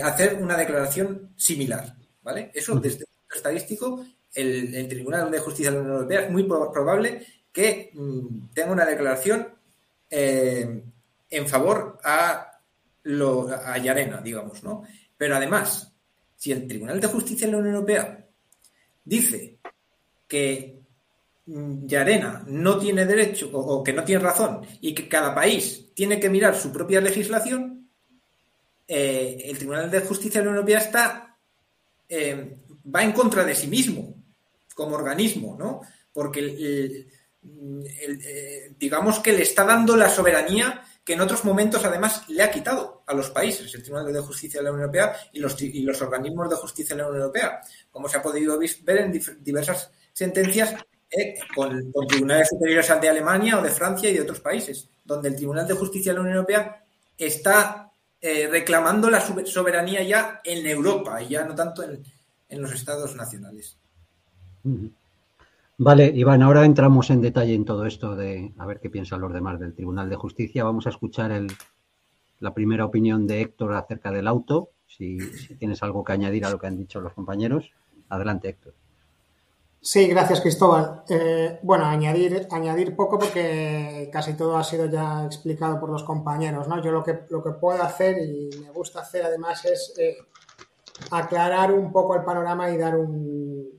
hacer 0.03 0.35
una 0.41 0.57
declaración 0.57 1.33
similar. 1.37 1.95
¿vale? 2.23 2.51
Eso 2.55 2.79
desde, 2.79 3.05
estadístico, 3.35 4.05
el, 4.35 4.89
Tribunal 4.89 5.31
de 5.31 5.39
Justicia 5.39 5.71
de 5.71 5.77
la 5.77 5.83
Unión 5.83 5.97
Europea 5.97 6.21
es 6.23 6.31
muy 6.31 6.45
probable 6.45 7.27
que 7.53 7.91
mm, 7.95 8.49
tenga 8.55 8.73
una 8.73 8.85
declaración 8.85 9.49
eh, 10.11 10.83
en 11.31 11.49
favor 11.49 11.99
a, 12.05 12.61
lo, 13.05 13.49
a 13.49 13.77
Yarena, 13.79 14.21
digamos, 14.21 14.63
¿no? 14.63 14.85
Pero 15.17 15.37
además, 15.37 15.93
si 16.39 16.53
el 16.53 16.69
Tribunal 16.69 17.01
de 17.01 17.09
Justicia 17.09 17.47
de 17.47 17.53
la 17.53 17.59
Unión 17.59 17.75
Europea 17.75 18.25
dice 19.05 19.59
que 20.29 20.81
mm, 21.47 21.87
Yarena 21.87 22.45
no 22.47 22.79
tiene 22.79 23.05
derecho 23.05 23.51
o, 23.53 23.83
que 23.83 23.93
no 23.93 24.05
tiene 24.05 24.23
razón 24.23 24.61
y 24.81 24.95
que 24.95 25.09
cada 25.09 25.35
país 25.35 25.93
tiene 25.95 26.21
que 26.21 26.31
mirar 26.31 26.57
su 26.57 26.73
propia 26.73 27.01
legislación, 27.01 27.91
eh, 28.87 29.43
el 29.47 29.59
Tribunal 29.59 29.91
de 29.91 30.01
Justicia 30.01 30.41
de 30.41 30.45
la 30.45 30.51
Unión 30.53 30.61
Europea 30.63 30.79
está 30.79 31.37
eh, 32.09 32.57
va 32.95 33.03
en 33.03 33.13
contra 33.13 33.45
de 33.45 33.57
sí 33.57 33.67
mismo 33.67 34.15
como 34.75 34.95
organismo, 34.95 35.57
¿no? 35.59 35.81
Porque 36.13 37.09
eh, 37.43 38.75
digamos 38.79 39.19
que 39.19 39.33
le 39.33 39.43
está 39.43 39.65
dando 39.65 39.97
la 39.97 40.09
soberanía 40.09 40.85
que 41.09 41.15
en 41.15 41.23
otros 41.23 41.43
momentos 41.43 41.83
además 41.87 42.29
le 42.29 42.43
ha 42.43 42.51
quitado 42.51 43.03
a 43.07 43.15
los 43.15 43.31
países, 43.31 43.75
el 43.75 43.83
Tribunal 43.83 44.13
de 44.13 44.21
Justicia 44.21 44.61
de 44.61 44.65
la 44.65 44.73
Unión 44.73 44.91
Europea 44.91 45.17
y 45.33 45.39
los, 45.39 45.59
y 45.63 45.81
los 45.81 46.03
organismos 46.03 46.51
de 46.51 46.57
justicia 46.57 46.95
de 46.95 47.01
la 47.01 47.09
Unión 47.09 47.23
Europea, 47.23 47.63
como 47.91 48.11
se 48.11 48.19
ha 48.19 48.23
podido 48.23 48.59
ver 48.59 48.99
en 48.99 49.19
diversas 49.43 49.91
sentencias 50.13 50.75
eh, 51.11 51.37
con, 51.55 51.91
tribunales 52.07 52.51
superiores 52.51 52.91
al 52.91 53.01
de 53.01 53.09
Alemania 53.09 53.59
o 53.59 53.63
de 53.63 53.71
Francia 53.71 54.11
y 54.11 54.13
de 54.13 54.21
otros 54.21 54.41
países, 54.41 54.87
donde 55.03 55.31
el 55.31 55.37
Tribunal 55.37 55.67
de 55.67 55.73
Justicia 55.73 56.13
de 56.13 56.17
la 56.17 56.21
Unión 56.21 56.37
Europea 56.37 56.85
está 57.17 57.91
eh, 58.21 58.47
reclamando 58.51 59.09
la 59.09 59.23
soberanía 59.47 60.03
ya 60.03 60.43
en 60.45 60.67
Europa 60.67 61.23
y 61.23 61.29
ya 61.29 61.43
no 61.43 61.55
tanto 61.55 61.85
en, 61.85 62.05
en 62.51 62.61
los 62.61 62.73
estados 62.73 63.17
nacionales. 63.17 63.79
Vale, 65.81 66.11
Iván, 66.13 66.43
ahora 66.43 66.65
entramos 66.65 67.09
en 67.11 67.21
detalle 67.21 67.55
en 67.55 67.65
todo 67.65 67.87
esto 67.87 68.17
de 68.17 68.53
a 68.59 68.67
ver 68.67 68.81
qué 68.81 68.91
piensan 68.91 69.21
los 69.21 69.33
demás 69.33 69.61
del 69.61 69.75
Tribunal 69.75 70.11
de 70.11 70.17
Justicia. 70.17 70.65
Vamos 70.65 70.89
a 70.89 70.91
escuchar 70.91 71.31
el, 71.31 71.47
la 72.41 72.53
primera 72.53 72.85
opinión 72.85 73.29
de 73.29 73.43
Héctor 73.43 73.75
acerca 73.75 74.11
del 74.11 74.27
auto. 74.27 74.71
Si, 74.89 75.19
tienes 75.57 75.81
algo 75.85 76.03
que 76.03 76.13
añadir 76.13 76.45
a 76.45 76.51
lo 76.51 76.59
que 76.59 76.67
han 76.67 76.77
dicho 76.77 77.01
los 77.01 77.13
compañeros, 77.13 77.71
adelante, 78.09 78.49
Héctor. 78.49 78.75
Sí, 79.81 80.09
gracias, 80.09 80.41
Cristóbal. 80.41 81.05
Eh, 81.09 81.61
bueno, 81.63 81.85
añadir, 81.85 82.49
añadir 82.51 82.97
poco 82.97 83.17
porque 83.17 84.11
casi 84.13 84.35
todo 84.37 84.57
ha 84.57 84.65
sido 84.65 84.87
ya 84.87 85.25
explicado 85.27 85.79
por 85.79 85.91
los 85.91 86.03
compañeros. 86.03 86.67
¿no? 86.67 86.83
Yo 86.83 86.91
lo 86.91 87.05
que, 87.05 87.21
lo 87.31 87.41
que 87.41 87.53
puedo 87.53 87.81
hacer 87.85 88.19
y 88.19 88.51
me 88.65 88.71
gusta 88.71 89.03
hacer 89.03 89.25
además 89.25 89.65
es 89.65 89.95
eh, 89.97 90.17
aclarar 91.13 91.73
un 91.73 91.93
poco 91.93 92.17
el 92.17 92.25
panorama 92.25 92.69
y 92.69 92.77
dar 92.77 92.97
un 92.97 93.79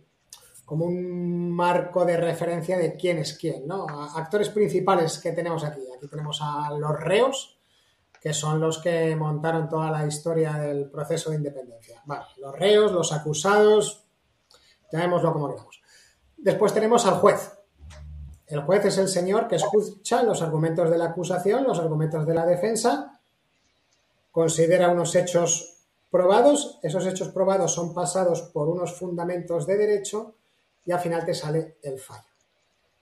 como 0.69 0.85
un 0.85 1.49
marco 1.49 2.05
de 2.05 2.15
referencia 2.15 2.77
de 2.77 2.95
quién 2.95 3.17
es 3.17 3.35
quién, 3.35 3.65
¿no? 3.65 3.87
Actores 4.15 4.49
principales 4.49 5.17
que 5.17 5.31
tenemos 5.31 5.63
aquí. 5.63 5.81
Aquí 5.97 6.07
tenemos 6.07 6.39
a 6.43 6.69
los 6.77 6.91
reos, 6.99 7.57
que 8.21 8.33
son 8.33 8.59
los 8.59 8.77
que 8.77 9.15
montaron 9.15 9.67
toda 9.67 9.89
la 9.89 10.05
historia 10.05 10.53
del 10.53 10.87
proceso 10.91 11.31
de 11.31 11.37
independencia. 11.37 12.03
Vale, 12.05 12.25
los 12.37 12.55
reos, 12.55 12.91
los 12.91 13.11
acusados, 13.11 14.05
llamémoslo 14.91 15.33
como 15.33 15.49
queramos. 15.49 15.81
Después 16.37 16.71
tenemos 16.71 17.03
al 17.07 17.15
juez. 17.15 17.51
El 18.45 18.61
juez 18.61 18.85
es 18.85 18.99
el 18.99 19.07
señor 19.07 19.47
que 19.47 19.55
escucha 19.55 20.21
los 20.21 20.43
argumentos 20.43 20.91
de 20.91 20.99
la 20.99 21.05
acusación, 21.05 21.63
los 21.63 21.79
argumentos 21.79 22.27
de 22.27 22.35
la 22.35 22.45
defensa, 22.45 23.19
considera 24.29 24.91
unos 24.91 25.15
hechos 25.15 25.79
probados, 26.11 26.77
esos 26.83 27.07
hechos 27.07 27.29
probados 27.29 27.73
son 27.73 27.91
pasados 27.91 28.43
por 28.43 28.69
unos 28.69 28.93
fundamentos 28.93 29.65
de 29.65 29.75
derecho 29.75 30.35
y 30.85 30.91
al 30.91 30.99
final 30.99 31.25
te 31.25 31.33
sale 31.33 31.77
el 31.81 31.99
fallo. 31.99 32.29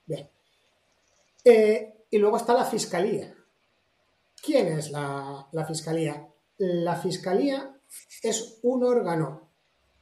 Bien. 0.06 0.28
Eh, 1.44 2.04
y 2.10 2.18
luego 2.18 2.36
está 2.36 2.54
la 2.54 2.64
fiscalía. 2.64 3.34
¿Quién 4.42 4.68
es 4.68 4.90
la, 4.90 5.48
la 5.52 5.66
fiscalía? 5.66 6.28
La 6.58 6.96
fiscalía 6.96 7.78
es 8.22 8.58
un 8.62 8.84
órgano 8.84 9.48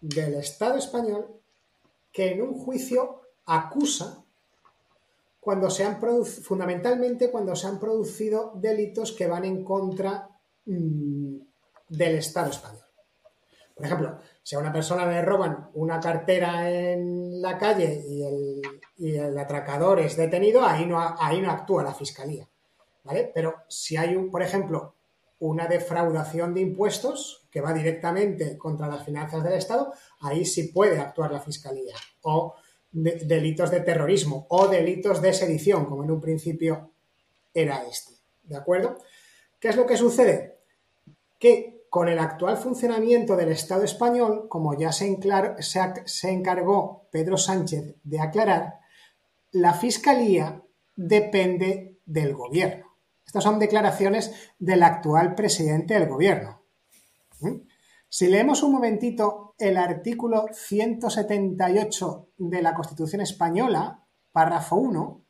del 0.00 0.34
Estado 0.34 0.78
español 0.78 1.40
que 2.12 2.32
en 2.32 2.42
un 2.42 2.54
juicio 2.54 3.22
acusa 3.46 4.24
cuando 5.46 5.70
se 5.70 5.84
han 5.84 6.00
fundamentalmente 6.00 7.30
cuando 7.30 7.54
se 7.54 7.68
han 7.68 7.78
producido 7.78 8.52
delitos 8.56 9.12
que 9.12 9.28
van 9.28 9.44
en 9.44 9.62
contra 9.62 10.28
mm, 10.64 11.36
del 11.88 12.16
Estado 12.16 12.50
español. 12.50 12.85
Por 13.76 13.84
ejemplo, 13.84 14.18
si 14.42 14.56
a 14.56 14.58
una 14.58 14.72
persona 14.72 15.04
le 15.04 15.20
roban 15.20 15.68
una 15.74 16.00
cartera 16.00 16.70
en 16.70 17.42
la 17.42 17.58
calle 17.58 18.02
y 18.98 19.14
el, 19.14 19.38
atracador 19.38 20.00
es 20.00 20.16
detenido, 20.16 20.64
ahí 20.64 20.86
no, 20.86 20.98
actúa 20.98 21.82
la 21.82 21.92
fiscalía. 21.92 22.48
¿Vale? 23.04 23.30
Pero 23.34 23.54
si 23.68 23.98
hay, 23.98 24.16
por 24.16 24.42
ejemplo, 24.42 24.94
una 25.40 25.66
defraudación 25.66 26.54
de 26.54 26.62
impuestos 26.62 27.46
que 27.50 27.60
va 27.60 27.74
directamente 27.74 28.56
contra 28.56 28.88
las 28.88 29.04
finanzas 29.04 29.44
del 29.44 29.52
Estado, 29.52 29.92
ahí 30.20 30.46
sí 30.46 30.68
puede 30.68 30.98
actuar 30.98 31.30
la 31.30 31.40
fiscalía. 31.40 31.96
O 32.22 32.54
delitos 32.90 33.70
de 33.70 33.80
terrorismo 33.80 34.46
o 34.48 34.68
delitos 34.68 35.20
de 35.20 35.34
sedición, 35.34 35.84
como 35.84 36.02
en 36.02 36.12
un 36.12 36.20
principio 36.22 36.92
era 37.52 37.84
este. 37.86 38.14
¿De 38.44 38.56
acuerdo? 38.56 38.96
¿Qué 39.60 39.68
es 39.68 39.76
lo 39.76 39.84
que 39.84 39.98
sucede? 39.98 40.60
Que 41.38 41.75
con 41.96 42.10
el 42.10 42.18
actual 42.18 42.58
funcionamiento 42.58 43.36
del 43.36 43.48
Estado 43.48 43.82
español, 43.82 44.48
como 44.50 44.78
ya 44.78 44.92
se, 44.92 45.06
encargó 46.24 47.08
Pedro 47.10 47.38
Sánchez 47.38 47.96
de 48.04 48.20
aclarar, 48.20 48.80
la 49.52 49.72
Fiscalía 49.72 50.62
depende 50.94 51.96
del 52.04 52.34
Gobierno. 52.34 52.98
Estas 53.24 53.44
son 53.44 53.58
declaraciones 53.58 54.30
del 54.58 54.82
actual 54.82 55.34
presidente 55.34 55.94
del 55.94 56.06
Gobierno. 56.06 56.60
¿Mm? 57.40 57.62
Si 58.10 58.26
leemos 58.26 58.62
un 58.62 58.72
momentito 58.72 59.54
el 59.56 59.78
artículo 59.78 60.48
178 60.52 62.28
de 62.36 62.60
la 62.60 62.74
Constitución 62.74 63.22
Española, 63.22 64.04
párrafo 64.32 64.76
1, 64.76 65.24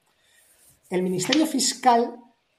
el 0.91 1.03
Ministerio 1.05 1.47
Fiscal, 1.47 2.17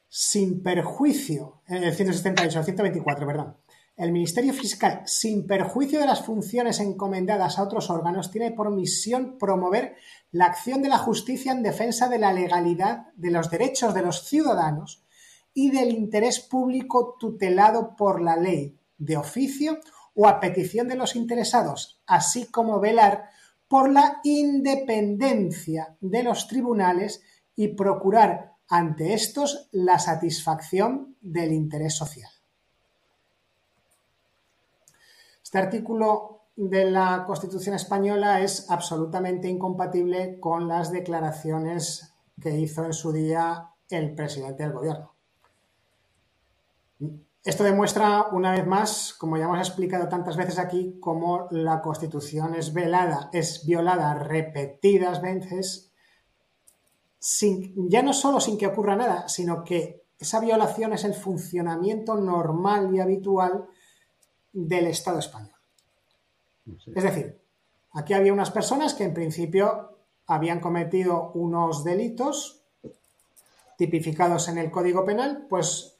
sin 0.07 0.63
perjuicio, 0.63 1.61
el 1.67 1.93
178, 1.93 2.59
el 2.59 2.63
124, 2.63 3.27
perdón, 3.27 3.57
el 3.97 4.11
Ministerio 4.11 4.53
Fiscal, 4.53 5.01
sin 5.05 5.47
perjuicio 5.47 5.99
de 5.99 6.05
las 6.05 6.23
funciones 6.23 6.79
encomendadas 6.79 7.57
a 7.57 7.63
otros 7.63 7.89
órganos, 7.89 8.29
tiene 8.29 8.51
por 8.51 8.69
misión 8.69 9.39
promover 9.39 9.95
la 10.31 10.45
acción 10.45 10.83
de 10.83 10.89
la 10.89 10.99
justicia 10.99 11.51
en 11.51 11.63
defensa 11.63 12.07
de 12.07 12.19
la 12.19 12.31
legalidad, 12.31 13.07
de 13.15 13.31
los 13.31 13.49
derechos 13.49 13.95
de 13.95 14.03
los 14.03 14.27
ciudadanos 14.27 15.03
y 15.51 15.71
del 15.71 15.89
interés 15.89 16.39
público 16.39 17.15
tutelado 17.19 17.95
por 17.95 18.21
la 18.21 18.37
ley, 18.37 18.77
de 18.99 19.17
oficio 19.17 19.79
o 20.13 20.27
a 20.27 20.39
petición 20.39 20.87
de 20.87 20.95
los 20.95 21.15
interesados, 21.15 21.99
así 22.05 22.45
como 22.45 22.79
velar 22.79 23.29
por 23.67 23.91
la 23.91 24.19
independencia 24.23 25.97
de 26.01 26.21
los 26.21 26.47
tribunales 26.47 27.23
y 27.55 27.69
procurar 27.69 28.53
ante 28.69 29.15
estos 29.15 29.69
la 29.71 29.97
satisfacción 29.97 31.15
del 31.19 31.51
interés 31.51 31.95
social. 31.95 32.29
Este 35.47 35.59
artículo 35.59 36.41
de 36.57 36.91
la 36.91 37.23
Constitución 37.25 37.73
española 37.73 38.41
es 38.41 38.69
absolutamente 38.69 39.47
incompatible 39.47 40.41
con 40.41 40.67
las 40.67 40.91
declaraciones 40.91 42.13
que 42.41 42.59
hizo 42.59 42.83
en 42.83 42.91
su 42.91 43.13
día 43.13 43.69
el 43.89 44.13
presidente 44.13 44.63
del 44.63 44.73
gobierno. 44.73 45.13
Esto 47.45 47.63
demuestra 47.63 48.25
una 48.33 48.51
vez 48.51 48.67
más, 48.67 49.13
como 49.13 49.37
ya 49.37 49.45
hemos 49.45 49.59
explicado 49.59 50.09
tantas 50.09 50.35
veces 50.35 50.59
aquí, 50.59 50.97
cómo 50.99 51.47
la 51.51 51.81
Constitución 51.81 52.53
es 52.53 52.73
velada, 52.73 53.29
es 53.31 53.65
violada 53.65 54.15
repetidas 54.15 55.21
veces, 55.21 55.93
ya 57.87 58.03
no 58.03 58.11
solo 58.11 58.41
sin 58.41 58.57
que 58.57 58.67
ocurra 58.67 58.97
nada, 58.97 59.29
sino 59.29 59.63
que 59.63 60.03
esa 60.19 60.41
violación 60.41 60.91
es 60.91 61.05
el 61.05 61.13
funcionamiento 61.13 62.15
normal 62.15 62.93
y 62.93 62.99
habitual 62.99 63.69
del 64.57 64.87
Estado 64.87 65.19
español. 65.19 65.53
Es 66.95 67.03
decir, 67.03 67.39
aquí 67.91 68.13
había 68.13 68.33
unas 68.33 68.49
personas 68.49 68.95
que 68.95 69.03
en 69.03 69.13
principio 69.13 69.99
habían 70.25 70.59
cometido 70.59 71.31
unos 71.33 71.83
delitos 71.83 72.63
tipificados 73.77 74.47
en 74.47 74.57
el 74.57 74.71
Código 74.71 75.05
Penal, 75.05 75.45
pues 75.47 75.99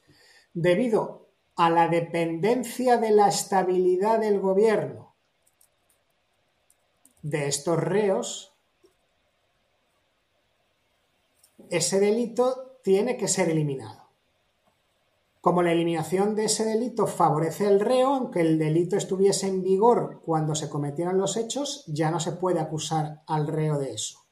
debido 0.54 1.28
a 1.56 1.70
la 1.70 1.88
dependencia 1.88 2.98
de 2.98 3.12
la 3.12 3.28
estabilidad 3.28 4.20
del 4.20 4.40
gobierno 4.40 5.14
de 7.22 7.48
estos 7.48 7.78
reos, 7.78 8.54
ese 11.70 12.00
delito 12.00 12.80
tiene 12.84 13.18
que 13.18 13.28
ser 13.28 13.50
eliminado 13.50 14.07
Como 15.48 15.64
la 15.64 15.72
eliminación 15.72 16.36
de 16.36 16.44
ese 16.44 16.66
delito 16.66 17.08
favorece 17.08 17.66
al 17.68 17.80
reo, 17.80 18.16
aunque 18.16 18.42
el 18.42 18.60
delito 18.60 18.98
estuviese 18.98 19.48
en 19.48 19.64
vigor 19.64 20.22
cuando 20.26 20.56
se 20.56 20.68
cometieron 20.68 21.18
los 21.18 21.38
hechos, 21.38 21.86
ya 21.88 22.12
no 22.12 22.20
se 22.20 22.34
puede 22.34 22.60
acusar 22.60 23.22
al 23.26 23.48
reo 23.48 23.78
de 23.78 23.94
eso. 23.94 24.26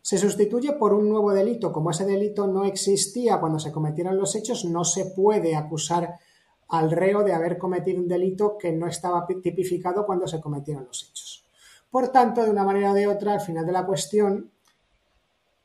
Se 0.00 0.16
sustituye 0.16 0.74
por 0.74 0.94
un 0.94 1.08
nuevo 1.08 1.32
delito. 1.32 1.72
Como 1.72 1.90
ese 1.90 2.06
delito 2.06 2.46
no 2.46 2.64
existía 2.64 3.40
cuando 3.40 3.58
se 3.58 3.72
cometieron 3.72 4.16
los 4.16 4.36
hechos, 4.36 4.64
no 4.64 4.84
se 4.84 5.06
puede 5.06 5.56
acusar 5.56 6.20
al 6.68 6.92
reo 6.92 7.24
de 7.24 7.32
haber 7.32 7.58
cometido 7.58 7.98
un 7.98 8.06
delito 8.06 8.56
que 8.56 8.70
no 8.70 8.86
estaba 8.86 9.26
tipificado 9.26 10.06
cuando 10.06 10.28
se 10.28 10.40
cometieron 10.40 10.84
los 10.84 11.02
hechos. 11.02 11.44
Por 11.90 12.10
tanto, 12.10 12.44
de 12.44 12.50
una 12.50 12.62
manera 12.62 12.92
o 12.92 12.94
de 12.94 13.08
otra, 13.08 13.32
al 13.32 13.40
final 13.40 13.66
de 13.66 13.72
la 13.72 13.84
cuestión, 13.84 14.52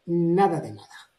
nada 0.08 0.60
de 0.60 0.72
nada. 0.72 1.12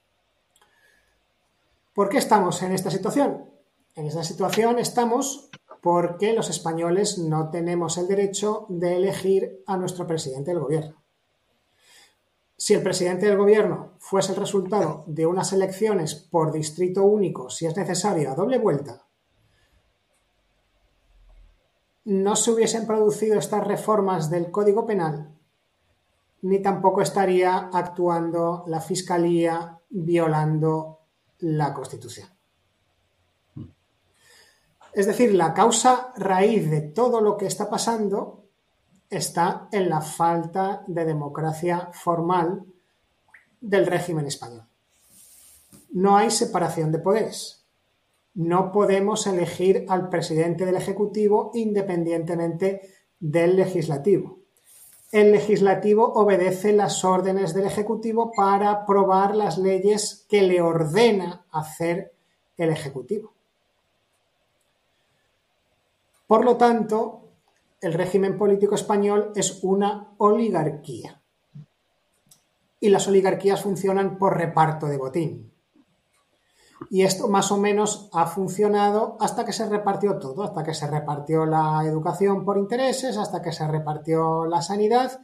¿Por 1.95 2.09
qué 2.09 2.19
estamos 2.19 2.61
en 2.65 2.73
esta 2.73 2.91
situación? 2.91 3.60
En 3.95 4.07
esta 4.07 4.25
situación 4.25 4.79
estamos 4.79 5.51
porque 5.83 6.33
los 6.33 6.51
españoles 6.51 7.19
no 7.19 7.51
tenemos 7.51 7.99
el 7.99 8.07
derecho 8.07 8.67
de 8.69 8.97
elegir 8.97 9.63
a 9.67 9.77
nuestro 9.77 10.07
presidente 10.07 10.51
del 10.51 10.61
gobierno. 10.61 11.03
Si 12.57 12.75
el 12.75 12.83
presidente 12.83 13.27
del 13.27 13.39
gobierno 13.39 13.95
fuese 13.99 14.33
el 14.33 14.39
resultado 14.39 15.05
de 15.07 15.27
unas 15.27 15.53
elecciones 15.53 16.15
por 16.15 16.53
distrito 16.53 17.05
único, 17.05 17.49
si 17.49 17.67
es 17.67 17.75
necesario, 17.77 18.31
a 18.31 18.35
doble 18.35 18.59
vuelta, 18.59 19.07
no 22.05 22.37
se 22.37 22.51
hubiesen 22.51 22.87
producido 22.87 23.39
estas 23.39 23.67
reformas 23.67 24.31
del 24.31 24.51
Código 24.51 24.87
Penal, 24.87 25.35
ni 26.43 26.61
tampoco 26.61 27.03
estaría 27.03 27.71
actuando 27.73 28.65
la 28.67 28.81
Fiscalía 28.81 29.81
violando 29.89 31.01
la 31.39 31.73
Constitución. 31.73 32.29
Es 34.93 35.07
decir, 35.07 35.35
la 35.35 35.55
causa 35.55 36.13
raíz 36.17 36.69
de 36.71 36.81
todo 36.81 37.21
lo 37.21 37.37
que 37.37 37.47
está 37.47 37.71
pasando 37.71 38.45
está 39.09 39.69
en 39.73 39.89
la 39.89 40.01
falta 40.01 40.83
de 40.87 41.05
democracia 41.05 41.91
formal 41.93 42.65
del 43.61 43.87
régimen 43.87 44.27
español. 44.27 44.67
No 45.93 46.17
hay 46.17 46.31
separación 46.31 46.93
de 46.93 46.99
poderes. 46.99 47.65
No 48.35 48.71
podemos 48.73 49.27
elegir 49.27 49.87
al 49.89 50.09
presidente 50.09 50.65
del 50.65 50.77
Ejecutivo 50.77 51.51
independientemente 51.55 52.83
del 53.19 53.57
legislativo. 53.57 54.39
El 55.11 55.33
legislativo 55.33 56.13
obedece 56.15 56.73
las 56.73 57.05
órdenes 57.05 57.53
del 57.55 57.67
Ejecutivo 57.67 58.31
para 58.35 58.71
aprobar 58.71 59.35
las 59.35 59.59
leyes 59.59 60.25
que 60.29 60.43
le 60.43 60.61
ordena 60.63 61.45
hacer 61.51 62.13
el 62.57 62.71
Ejecutivo. 62.71 63.35
Por 66.31 66.45
lo 66.45 66.57
tanto, 66.57 67.33
el 67.81 67.93
régimen 67.93 68.39
político 68.39 68.77
español 68.77 69.33
es 69.35 69.65
una 69.65 70.15
oligarquía. 70.19 71.21
Y 72.79 72.89
las 72.89 73.09
oligarquías 73.09 73.63
funcionan 73.63 74.17
por 74.17 74.37
reparto 74.37 74.87
de 74.87 74.97
botín. 74.97 75.53
Y 76.89 77.03
esto 77.03 77.27
más 77.27 77.51
o 77.51 77.57
menos 77.57 78.09
ha 78.13 78.27
funcionado 78.27 79.17
hasta 79.19 79.45
que 79.45 79.53
se 79.53 79.69
repartió 79.69 80.21
todo, 80.21 80.45
hasta 80.45 80.63
que 80.63 80.73
se 80.73 80.87
repartió 80.87 81.47
la 81.47 81.83
educación 81.85 82.45
por 82.45 82.59
intereses, 82.59 83.17
hasta 83.17 83.43
que 83.43 83.51
se 83.51 83.67
repartió 83.67 84.47
la 84.47 84.63
sanidad 84.63 85.21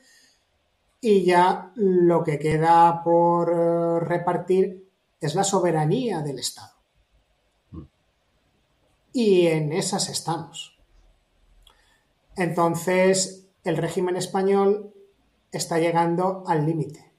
y 1.00 1.24
ya 1.24 1.70
lo 1.76 2.24
que 2.24 2.36
queda 2.36 3.04
por 3.04 3.52
eh, 3.52 4.00
repartir 4.00 4.90
es 5.20 5.36
la 5.36 5.44
soberanía 5.44 6.20
del 6.22 6.40
Estado. 6.40 6.74
Y 9.12 9.46
en 9.46 9.72
esas 9.72 10.08
estamos. 10.08 10.75
Entonces, 12.36 13.48
el 13.64 13.78
régimen 13.78 14.16
español 14.16 14.92
está 15.52 15.78
llegando 15.78 16.44
al 16.46 16.66
límite. 16.66 17.12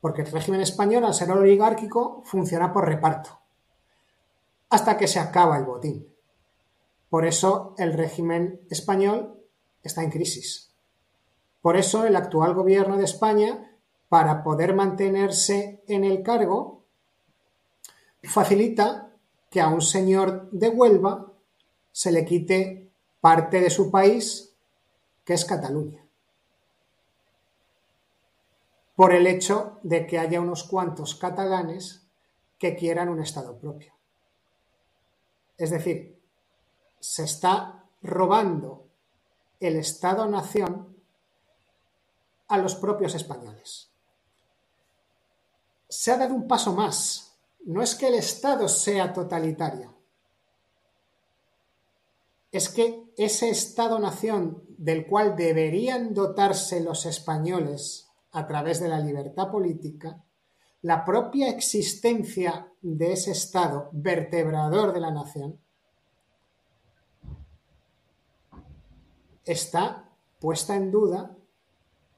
Porque 0.00 0.22
el 0.22 0.30
régimen 0.30 0.60
español, 0.60 1.04
al 1.04 1.14
ser 1.14 1.30
oligárquico, 1.30 2.22
funciona 2.24 2.72
por 2.72 2.86
reparto. 2.86 3.40
Hasta 4.68 4.96
que 4.96 5.08
se 5.08 5.18
acaba 5.18 5.58
el 5.58 5.64
botín. 5.64 6.06
Por 7.08 7.26
eso 7.26 7.74
el 7.78 7.94
régimen 7.94 8.60
español 8.70 9.42
está 9.82 10.02
en 10.02 10.10
crisis. 10.10 10.72
Por 11.60 11.76
eso 11.76 12.04
el 12.04 12.14
actual 12.14 12.54
gobierno 12.54 12.96
de 12.96 13.04
España, 13.04 13.76
para 14.08 14.42
poder 14.42 14.74
mantenerse 14.74 15.82
en 15.88 16.04
el 16.04 16.22
cargo, 16.22 16.84
facilita 18.22 19.10
que 19.50 19.60
a 19.60 19.68
un 19.68 19.82
señor 19.82 20.48
de 20.52 20.68
Huelva 20.68 21.32
se 21.90 22.12
le 22.12 22.24
quite 22.24 22.89
parte 23.20 23.60
de 23.60 23.70
su 23.70 23.90
país, 23.90 24.54
que 25.24 25.34
es 25.34 25.44
Cataluña, 25.44 26.04
por 28.96 29.14
el 29.14 29.26
hecho 29.26 29.78
de 29.82 30.06
que 30.06 30.18
haya 30.18 30.40
unos 30.40 30.64
cuantos 30.64 31.14
catalanes 31.14 32.02
que 32.58 32.76
quieran 32.76 33.08
un 33.08 33.20
Estado 33.20 33.56
propio. 33.58 33.94
Es 35.56 35.70
decir, 35.70 36.20
se 37.00 37.24
está 37.24 37.84
robando 38.02 38.86
el 39.58 39.76
Estado-nación 39.76 40.96
a 42.48 42.58
los 42.58 42.74
propios 42.74 43.14
españoles. 43.14 43.90
Se 45.88 46.12
ha 46.12 46.16
dado 46.16 46.34
un 46.34 46.46
paso 46.48 46.72
más. 46.72 47.36
No 47.64 47.82
es 47.82 47.94
que 47.94 48.08
el 48.08 48.14
Estado 48.14 48.68
sea 48.68 49.12
totalitario, 49.12 49.94
es 52.52 52.68
que 52.68 53.04
ese 53.16 53.50
Estado-nación 53.50 54.64
del 54.76 55.06
cual 55.06 55.36
deberían 55.36 56.14
dotarse 56.14 56.80
los 56.80 57.06
españoles 57.06 58.10
a 58.32 58.46
través 58.46 58.80
de 58.80 58.88
la 58.88 58.98
libertad 58.98 59.50
política, 59.50 60.24
la 60.82 61.04
propia 61.04 61.48
existencia 61.48 62.72
de 62.80 63.12
ese 63.12 63.32
Estado 63.32 63.90
vertebrador 63.92 64.92
de 64.92 65.00
la 65.00 65.10
nación, 65.10 65.60
está 69.44 70.10
puesta 70.38 70.74
en 70.74 70.90
duda 70.90 71.36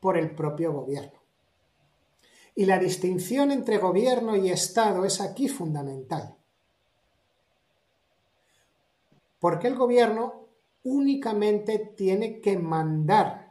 por 0.01 0.17
el 0.17 0.35
propio 0.35 0.73
gobierno. 0.73 1.21
Y 2.55 2.67
la 2.67 2.79
distinción 2.79 3.51
entre 3.51 3.79
gobierno 3.79 4.37
y 4.37 4.51
Estado 4.51 5.05
es 5.05 5.21
aquí 5.21 5.49
fundamental. 5.49 6.37
Porque 9.43 9.67
el 9.67 9.75
gobierno 9.75 10.47
únicamente 10.85 11.95
tiene 11.97 12.41
que 12.41 12.57
mandar 12.57 13.51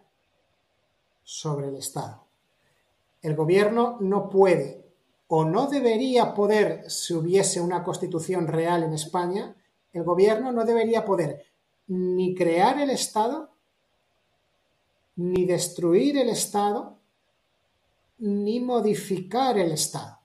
sobre 1.21 1.67
el 1.67 1.75
Estado. 1.75 2.27
El 3.21 3.35
gobierno 3.35 3.97
no 3.99 4.29
puede 4.29 4.85
o 5.27 5.43
no 5.43 5.67
debería 5.67 6.33
poder, 6.33 6.89
si 6.89 7.13
hubiese 7.13 7.59
una 7.59 7.83
constitución 7.83 8.47
real 8.47 8.83
en 8.83 8.93
España, 8.93 9.53
el 9.91 10.05
gobierno 10.05 10.53
no 10.53 10.63
debería 10.63 11.03
poder 11.03 11.43
ni 11.87 12.35
crear 12.35 12.79
el 12.79 12.89
Estado, 12.89 13.49
ni 15.17 15.45
destruir 15.45 16.17
el 16.17 16.29
Estado, 16.29 16.99
ni 18.17 18.61
modificar 18.61 19.57
el 19.57 19.73
Estado 19.73 20.20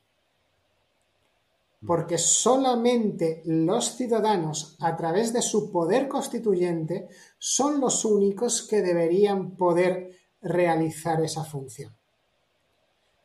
porque 1.85 2.19
solamente 2.19 3.43
los 3.45 3.97
ciudadanos, 3.97 4.77
a 4.81 4.97
través 4.97 5.33
de 5.33 5.43
su 5.43 5.71
poder 5.71 6.09
constituyente, 6.09 7.09
son 7.39 7.81
los 7.81 8.05
únicos 8.05 8.67
que 8.67 8.83
deberían 8.83 9.57
poder 9.57 10.11
realizar 10.41 11.23
esa 11.23 11.45
función. 11.45 11.95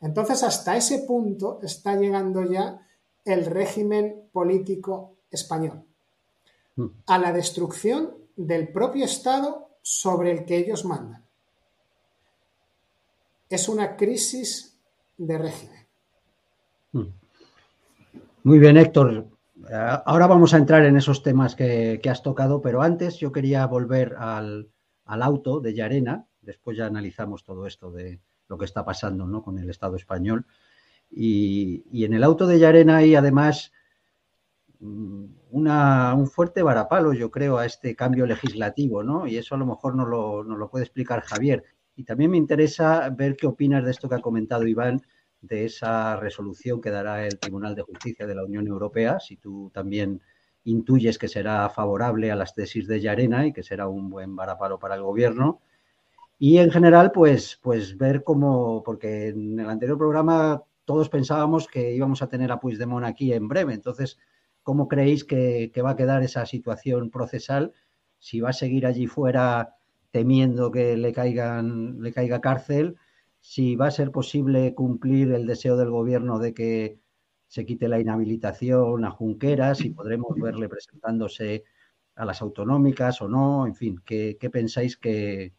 Entonces, 0.00 0.42
hasta 0.42 0.76
ese 0.76 1.00
punto 1.00 1.60
está 1.62 1.96
llegando 1.96 2.42
ya 2.44 2.86
el 3.24 3.46
régimen 3.46 4.28
político 4.32 5.16
español, 5.30 5.84
mm. 6.76 6.86
a 7.06 7.18
la 7.18 7.32
destrucción 7.32 8.14
del 8.36 8.72
propio 8.72 9.04
Estado 9.04 9.70
sobre 9.80 10.32
el 10.32 10.44
que 10.44 10.56
ellos 10.56 10.84
mandan. 10.84 11.24
Es 13.48 13.68
una 13.68 13.96
crisis 13.96 14.78
de 15.16 15.38
régimen. 15.38 15.86
Muy 18.44 18.58
bien, 18.58 18.76
Héctor. 18.76 19.28
Eh, 19.70 19.98
ahora 20.04 20.26
vamos 20.26 20.52
a 20.52 20.56
entrar 20.56 20.84
en 20.84 20.96
esos 20.96 21.22
temas 21.22 21.54
que, 21.54 22.00
has 22.10 22.22
tocado, 22.24 22.60
pero 22.60 22.82
antes 22.82 23.16
yo 23.18 23.30
quería 23.30 23.64
volver 23.66 24.16
al, 24.18 24.68
auto 25.06 25.60
de 25.60 25.74
Yarena. 25.74 26.26
Después 26.40 26.76
ya 26.76 26.86
analizamos 26.86 27.44
todo 27.44 27.68
esto 27.68 27.92
de 27.92 28.20
lo 28.48 28.58
que 28.58 28.64
está 28.64 28.84
pasando 28.84 29.28
¿no? 29.28 29.44
con 29.44 29.58
el 29.58 29.70
Estado 29.70 29.94
español. 29.94 30.44
Y, 31.08 32.04
en 32.04 32.14
el 32.14 32.24
auto 32.24 32.48
de 32.48 32.58
Yarena 32.58 32.96
hay 32.96 33.14
además 33.14 33.70
mm, 34.80 35.24
un 35.52 36.26
fuerte 36.26 36.64
varapalo, 36.64 37.12
yo 37.12 37.30
creo, 37.30 37.58
a 37.58 37.66
este 37.66 37.94
cambio 37.94 38.26
legislativo, 38.26 39.04
¿no? 39.04 39.28
Y 39.28 39.36
eso 39.36 39.54
a 39.54 39.58
lo 39.58 39.66
mejor 39.66 39.94
no 39.94 40.04
lo, 40.04 40.42
nos 40.42 40.58
lo 40.58 40.68
puede 40.68 40.84
explicar 40.84 41.20
Javier. 41.20 41.62
Y 41.94 42.02
también 42.02 42.32
me 42.32 42.38
interesa 42.38 43.08
ver 43.10 43.36
qué 43.36 43.46
opinas 43.46 43.84
de 43.84 43.92
esto 43.92 44.08
que 44.08 44.16
ha 44.16 44.20
comentado 44.20 44.66
Iván 44.66 45.00
de 45.42 45.66
esa 45.66 46.16
resolución 46.16 46.80
que 46.80 46.90
dará 46.90 47.26
el 47.26 47.38
Tribunal 47.38 47.74
de 47.74 47.82
Justicia 47.82 48.26
de 48.26 48.34
la 48.34 48.44
Unión 48.44 48.66
Europea, 48.66 49.20
si 49.20 49.36
tú 49.36 49.70
también 49.74 50.22
intuyes 50.64 51.18
que 51.18 51.28
será 51.28 51.68
favorable 51.68 52.30
a 52.30 52.36
las 52.36 52.54
tesis 52.54 52.86
de 52.86 53.00
Yarena 53.00 53.46
y 53.46 53.52
que 53.52 53.64
será 53.64 53.88
un 53.88 54.08
buen 54.08 54.36
varapalo 54.36 54.78
para 54.78 54.94
el 54.94 55.02
gobierno. 55.02 55.60
Y 56.38 56.58
en 56.58 56.70
general, 56.70 57.12
pues, 57.12 57.58
pues 57.60 57.98
ver 57.98 58.22
cómo, 58.22 58.82
porque 58.84 59.28
en 59.28 59.58
el 59.58 59.68
anterior 59.68 59.98
programa 59.98 60.62
todos 60.84 61.08
pensábamos 61.08 61.66
que 61.68 61.92
íbamos 61.92 62.22
a 62.22 62.28
tener 62.28 62.50
a 62.52 62.60
Puigdemont 62.60 63.04
aquí 63.04 63.32
en 63.32 63.48
breve. 63.48 63.74
Entonces, 63.74 64.18
¿cómo 64.62 64.88
creéis 64.88 65.24
que, 65.24 65.70
que 65.74 65.82
va 65.82 65.90
a 65.90 65.96
quedar 65.96 66.22
esa 66.22 66.46
situación 66.46 67.10
procesal? 67.10 67.72
Si 68.18 68.40
va 68.40 68.50
a 68.50 68.54
seguir 68.54 68.86
allí 68.86 69.06
fuera 69.06 69.76
temiendo 70.12 70.70
que 70.70 70.96
le, 70.96 71.12
caigan, 71.12 72.00
le 72.00 72.12
caiga 72.12 72.40
cárcel, 72.40 72.96
si 73.42 73.74
va 73.74 73.88
a 73.88 73.90
ser 73.90 74.12
posible 74.12 74.72
cumplir 74.72 75.32
el 75.32 75.46
deseo 75.46 75.76
del 75.76 75.90
gobierno 75.90 76.38
de 76.38 76.54
que 76.54 77.00
se 77.48 77.66
quite 77.66 77.88
la 77.88 77.98
inhabilitación 77.98 79.04
a 79.04 79.10
Junqueras, 79.10 79.78
si 79.78 79.90
podremos 79.90 80.38
verle 80.40 80.68
presentándose 80.68 81.64
a 82.14 82.24
las 82.24 82.40
autonómicas 82.40 83.20
o 83.20 83.28
no, 83.28 83.66
en 83.66 83.74
fin, 83.74 84.00
¿qué, 84.06 84.38
pensáis 84.50 84.96
que, 84.96 85.52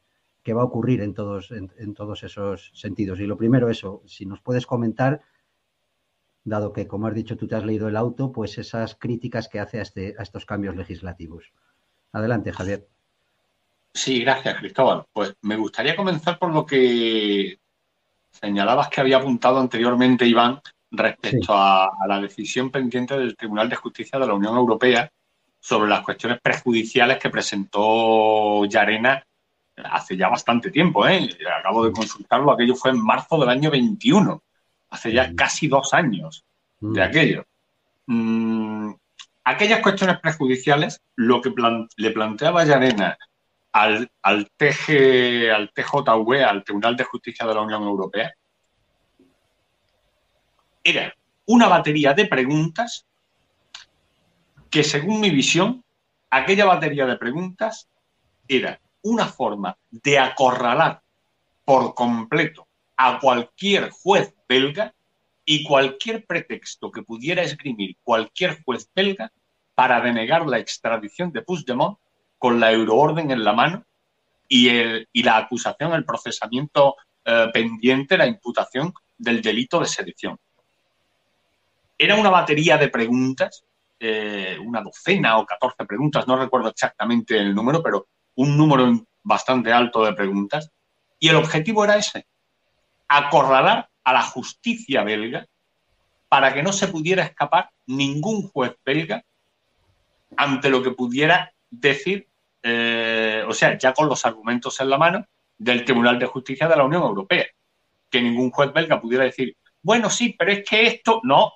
va 0.56 0.62
a 0.62 0.66
ocurrir 0.66 1.02
en 1.02 1.14
todos, 1.14 1.52
en, 1.52 1.94
todos 1.94 2.24
esos 2.24 2.72
sentidos? 2.74 3.20
Y 3.20 3.28
lo 3.28 3.38
primero, 3.38 3.70
eso, 3.70 4.02
si 4.06 4.26
nos 4.26 4.42
puedes 4.42 4.66
comentar, 4.66 5.22
dado 6.46 6.72
que, 6.72 6.88
como 6.88 7.08
has 7.08 7.14
dicho, 7.14 7.36
tú 7.36 7.48
te 7.48 7.56
has 7.56 7.66
leído 7.66 7.90
el 7.90 7.98
auto, 7.98 8.32
pues 8.32 8.58
esas 8.58 8.96
críticas 8.96 9.50
que 9.50 9.60
hace 9.60 9.80
a, 9.80 9.82
este, 9.82 10.16
a 10.18 10.24
estos 10.24 10.46
cambios 10.46 10.78
legislativos. 10.78 11.52
Adelante, 12.14 12.54
Javier. 12.54 12.88
Sí, 13.94 14.22
gracias, 14.22 14.56
Cristóbal. 14.56 15.06
Pues 15.12 15.36
me 15.42 15.58
gustaría 15.58 15.98
comenzar 15.98 16.40
por 16.40 16.54
lo 16.54 16.66
que 16.66 17.60
señalabas 18.34 18.90
que 18.90 19.02
había 19.02 19.18
apuntado 19.18 19.60
anteriormente 19.60 20.26
Iván 20.26 20.60
respecto 20.92 21.54
a, 21.56 21.90
la 22.08 22.20
decisión 22.20 22.70
pendiente 22.70 23.18
del 23.18 23.36
Tribunal 23.36 23.70
de 23.70 23.76
Justicia 23.76 24.20
de 24.20 24.28
la 24.28 24.34
Unión 24.34 24.56
Europea 24.56 25.10
sobre 25.60 25.90
las 25.90 26.02
cuestiones 26.02 26.40
prejudiciales 26.42 27.18
que 27.20 27.30
presentó 27.30 28.66
Yarena 28.66 29.26
hace 29.78 30.18
ya 30.18 30.28
bastante 30.28 30.70
tiempo. 30.70 31.08
¿eh? 31.08 31.30
Acabo 31.60 31.86
de 31.86 31.92
consultarlo, 31.92 32.52
aquello 32.52 32.76
fue 32.76 32.92
en 32.92 33.04
marzo 33.04 33.40
del 33.40 33.50
año 33.50 33.72
21, 33.72 34.44
hace 34.90 35.14
ya 35.14 35.30
mm. 35.30 35.36
casi 35.36 35.68
dos 35.68 35.94
años 35.94 36.44
de 36.80 37.00
mm. 37.00 37.04
aquello. 37.04 37.46
Mm, 38.06 38.92
aquellas 39.46 39.80
cuestiones 39.80 40.20
prejudiciales, 40.20 41.02
lo 41.16 41.42
que 41.42 41.54
le 41.98 42.12
planteaba 42.12 42.66
Yarena 42.66 43.18
al, 43.74 44.10
al, 44.22 44.52
al 44.58 45.72
TJV, 45.76 46.44
al 46.44 46.64
Tribunal 46.64 46.96
de 46.96 47.04
Justicia 47.04 47.46
de 47.46 47.54
la 47.54 47.62
Unión 47.62 47.84
Europea, 47.84 48.34
era 50.84 51.14
una 51.46 51.68
batería 51.68 52.14
de 52.14 52.28
preguntas 52.28 53.06
que, 54.70 54.84
según 54.84 55.20
mi 55.20 55.30
visión, 55.30 55.84
aquella 56.30 56.66
batería 56.66 57.06
de 57.06 57.18
preguntas 57.18 57.90
era 58.48 58.80
una 59.02 59.26
forma 59.26 59.78
de 59.90 60.20
acorralar 60.20 61.02
por 61.66 61.94
completo 61.94 62.68
a 62.98 63.20
cualquier 63.20 63.90
juez 63.90 64.34
belga 64.48 64.94
y 65.46 65.64
cualquier 65.64 66.26
pretexto 66.26 66.92
que 66.92 67.04
pudiera 67.04 67.42
esgrimir 67.42 67.98
cualquier 68.04 68.64
juez 68.64 68.90
belga 68.96 69.32
para 69.76 70.00
denegar 70.02 70.46
la 70.46 70.60
extradición 70.60 71.32
de 71.32 71.42
Puigdemont 71.42 71.98
con 72.44 72.60
la 72.60 72.74
euroorden 72.74 73.32
en 73.32 73.42
la 73.42 73.54
mano 73.54 73.86
y, 74.50 74.68
el, 74.68 75.08
y 75.14 75.24
la 75.24 75.38
acusación, 75.38 75.94
el 75.94 76.04
procesamiento 76.04 76.98
eh, 77.24 77.48
pendiente, 77.54 78.18
la 78.18 78.28
imputación 78.28 78.94
del 79.18 79.42
delito 79.42 79.80
de 79.80 79.86
sedición. 79.86 80.38
Era 81.98 82.18
una 82.18 82.30
batería 82.30 82.78
de 82.78 82.90
preguntas, 82.90 83.64
eh, 83.98 84.58
una 84.62 84.82
docena 84.82 85.38
o 85.38 85.46
catorce 85.46 85.86
preguntas, 85.86 86.28
no 86.28 86.36
recuerdo 86.36 86.68
exactamente 86.68 87.38
el 87.38 87.56
número, 87.56 87.82
pero 87.82 88.08
un 88.36 88.58
número 88.58 89.06
bastante 89.24 89.72
alto 89.72 90.04
de 90.04 90.12
preguntas. 90.12 90.70
Y 91.22 91.30
el 91.30 91.38
objetivo 91.38 91.86
era 91.86 91.96
ese, 91.96 92.28
acorralar 93.08 93.88
a 94.04 94.12
la 94.12 94.22
justicia 94.22 95.06
belga 95.06 95.46
para 96.28 96.54
que 96.54 96.62
no 96.62 96.74
se 96.74 96.90
pudiera 96.90 97.24
escapar 97.24 97.70
ningún 97.86 98.50
juez 98.50 98.76
belga 98.84 99.24
ante 100.36 100.70
lo 100.70 100.84
que 100.84 100.92
pudiera 100.92 101.54
decir 101.70 102.28
eh, 102.64 103.44
o 103.46 103.54
sea, 103.54 103.78
ya 103.78 103.94
con 103.94 104.08
los 104.08 104.26
argumentos 104.26 104.80
en 104.80 104.90
la 104.90 104.98
mano 104.98 105.28
del 105.58 105.84
Tribunal 105.84 106.18
de 106.18 106.28
Justicia 106.28 106.68
de 106.68 106.78
la 106.78 106.86
Unión 106.86 107.04
Europea. 107.04 107.46
Que 108.10 108.22
ningún 108.22 108.52
juez 108.52 108.72
belga 108.72 109.02
pudiera 109.02 109.26
decir, 109.26 109.56
bueno, 109.82 110.10
sí, 110.10 110.34
pero 110.38 110.52
es 110.52 110.64
que 110.68 110.88
esto, 110.88 111.20
no, 111.24 111.52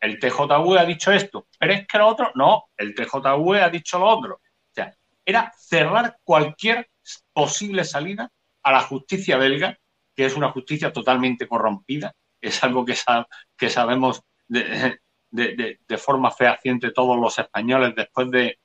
el 0.00 0.20
TJV 0.20 0.78
ha 0.78 0.84
dicho 0.84 1.10
esto, 1.10 1.48
pero 1.58 1.72
es 1.72 1.86
que 1.86 1.98
lo 1.98 2.06
otro, 2.06 2.30
no, 2.34 2.66
el 2.76 2.94
TJV 2.94 3.62
ha 3.62 3.70
dicho 3.70 3.98
lo 3.98 4.06
otro. 4.06 4.34
O 4.34 4.74
sea, 4.74 4.94
era 5.24 5.52
cerrar 5.58 6.18
cualquier 6.22 6.88
posible 7.32 7.84
salida 7.84 8.30
a 8.62 8.72
la 8.72 8.80
justicia 8.80 9.36
belga, 9.36 9.76
que 10.14 10.26
es 10.26 10.36
una 10.36 10.50
justicia 10.52 10.92
totalmente 10.92 11.48
corrompida, 11.48 12.14
es 12.40 12.62
algo 12.62 12.84
que, 12.84 13.68
sabemos 13.68 14.22
de, 14.46 14.98
de 15.30 15.98
forma 15.98 16.30
fehaciente 16.30 16.92
todos 16.92 17.18
los 17.18 17.38
españoles 17.38 17.94
después 17.96 18.30
de 18.30 18.58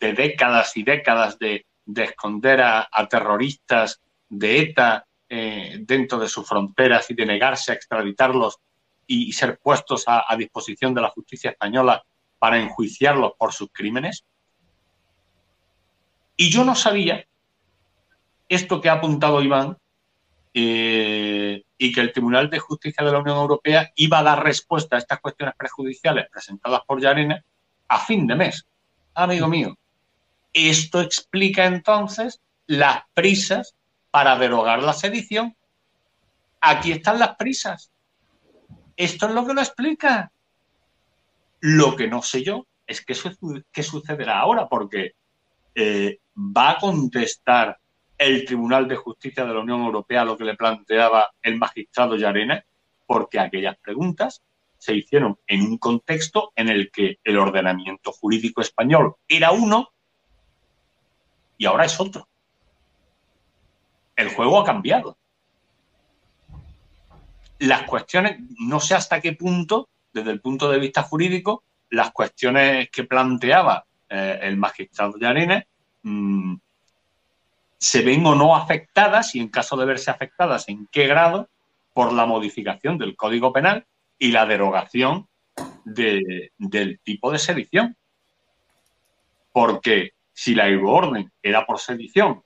de 0.00 0.12
décadas 0.12 0.76
y 0.76 0.82
décadas 0.82 1.38
de, 1.38 1.66
esconder 1.96 2.60
a, 2.60 2.88
terroristas 3.08 4.00
de 4.28 4.60
ETA 4.60 5.06
eh, 5.28 5.78
dentro 5.80 6.18
de 6.18 6.28
sus 6.28 6.46
fronteras 6.46 7.10
y 7.10 7.14
de 7.14 7.26
negarse 7.26 7.72
a 7.72 7.74
extraditarlos 7.74 8.58
y, 9.06 9.32
ser 9.32 9.58
puestos 9.58 10.04
a, 10.06 10.24
disposición 10.36 10.94
de 10.94 11.00
la 11.00 11.10
justicia 11.10 11.50
española 11.50 12.04
para 12.38 12.58
enjuiciarlos 12.58 13.32
por 13.38 13.52
sus 13.52 13.70
crímenes. 13.72 14.24
Y 16.36 16.50
yo 16.50 16.64
no 16.64 16.74
sabía 16.74 17.26
esto 18.48 18.80
que 18.80 18.88
ha 18.88 18.94
apuntado 18.94 19.42
Iván 19.42 19.76
eh, 20.54 21.62
y 21.76 21.92
que 21.92 22.00
el 22.00 22.12
Tribunal 22.12 22.48
de 22.48 22.58
Justicia 22.58 23.04
de 23.04 23.12
la 23.12 23.18
Unión 23.18 23.36
Europea 23.36 23.90
iba 23.96 24.18
a 24.18 24.22
dar 24.22 24.44
respuesta 24.44 24.96
a 24.96 24.98
estas 24.98 25.20
cuestiones 25.20 25.54
prejudiciales 25.56 26.26
presentadas 26.30 26.82
por 26.86 27.00
Yarena 27.00 27.42
a 27.88 27.98
fin 27.98 28.26
de 28.26 28.36
mes. 28.36 28.66
Amigo 29.14 29.48
mío, 29.48 29.76
esto 30.52 31.00
explica 31.00 31.66
entonces 31.66 32.40
las 32.66 33.02
prisas 33.14 33.74
para 34.10 34.38
derogar 34.38 34.82
la 34.82 34.92
sedición. 34.92 35.56
Aquí 36.60 36.92
están 36.92 37.18
las 37.18 37.36
prisas. 37.36 37.90
Esto 38.96 39.26
es 39.26 39.34
lo 39.34 39.46
que 39.46 39.54
lo 39.54 39.60
explica. 39.60 40.32
Lo 41.60 41.96
que 41.96 42.08
no 42.08 42.22
sé 42.22 42.42
yo 42.42 42.66
es 42.86 43.04
qué, 43.04 43.82
sucederá 43.82 44.40
ahora, 44.40 44.68
porque 44.68 45.12
eh, 45.74 46.18
va 46.36 46.70
a 46.70 46.78
contestar 46.78 47.78
el 48.16 48.44
Tribunal 48.44 48.88
de 48.88 48.96
Justicia 48.96 49.44
de 49.44 49.54
la 49.54 49.60
Unión 49.60 49.82
Europea 49.82 50.24
lo 50.24 50.36
que 50.36 50.44
le 50.44 50.56
planteaba 50.56 51.30
el 51.42 51.56
magistrado 51.58 52.16
Yarena, 52.16 52.64
porque 53.06 53.38
aquellas 53.38 53.76
preguntas 53.78 54.42
se 54.78 54.94
hicieron 54.94 55.38
en 55.46 55.62
un 55.62 55.78
contexto 55.78 56.52
en 56.56 56.68
el 56.68 56.90
que 56.90 57.18
el 57.22 57.38
ordenamiento 57.38 58.12
jurídico 58.12 58.60
español 58.60 59.16
era 59.28 59.52
uno 59.52 59.90
y 61.58 61.66
ahora 61.66 61.84
es 61.84 62.00
otro. 62.00 62.28
El 64.16 64.28
juego 64.30 64.60
ha 64.60 64.64
cambiado. 64.64 65.18
Las 67.58 67.82
cuestiones, 67.82 68.40
no 68.60 68.80
sé 68.80 68.94
hasta 68.94 69.20
qué 69.20 69.32
punto, 69.32 69.88
desde 70.12 70.30
el 70.30 70.40
punto 70.40 70.70
de 70.70 70.78
vista 70.78 71.02
jurídico, 71.02 71.64
las 71.90 72.12
cuestiones 72.12 72.88
que 72.90 73.04
planteaba 73.04 73.84
eh, 74.08 74.38
el 74.42 74.56
magistrado 74.56 75.18
de 75.18 75.66
mmm, 76.02 76.54
se 77.76 78.02
ven 78.02 78.24
o 78.26 78.34
no 78.34 78.56
afectadas 78.56 79.34
y 79.34 79.40
en 79.40 79.48
caso 79.48 79.76
de 79.76 79.86
verse 79.86 80.10
afectadas, 80.10 80.68
en 80.68 80.86
qué 80.90 81.06
grado, 81.06 81.48
por 81.92 82.12
la 82.12 82.26
modificación 82.26 82.96
del 82.96 83.16
Código 83.16 83.52
Penal 83.52 83.86
y 84.18 84.30
la 84.30 84.46
derogación 84.46 85.28
del 85.84 87.00
tipo 87.02 87.32
de 87.32 87.38
sedición. 87.38 87.96
Porque 89.52 90.12
si 90.38 90.54
la 90.54 90.68
euroorden 90.68 91.32
era 91.42 91.66
por 91.66 91.80
sedición 91.80 92.44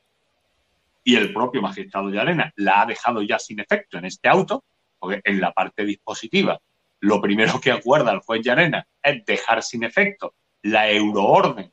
y 1.05 1.15
el 1.15 1.31
propio 1.31 1.61
magistrado 1.61 2.09
de 2.09 2.19
Arena 2.19 2.51
la 2.57 2.81
ha 2.81 2.87
dejado 2.87 3.21
ya 3.21 3.39
sin 3.39 3.61
efecto 3.61 3.99
en 3.99 4.07
este 4.07 4.31
auto, 4.31 4.65
porque 4.99 5.21
en 5.23 5.43
la 5.43 5.53
parte 5.53 5.85
dispositiva 5.85 6.59
lo 7.01 7.21
primero 7.21 7.61
que 7.61 7.71
acuerda 7.71 8.13
el 8.13 8.21
juez 8.21 8.41
Llarena 8.43 8.87
es 9.03 9.23
dejar 9.27 9.63
sin 9.63 9.85
efecto 9.85 10.33
la 10.63 10.91
euroorden 10.91 11.71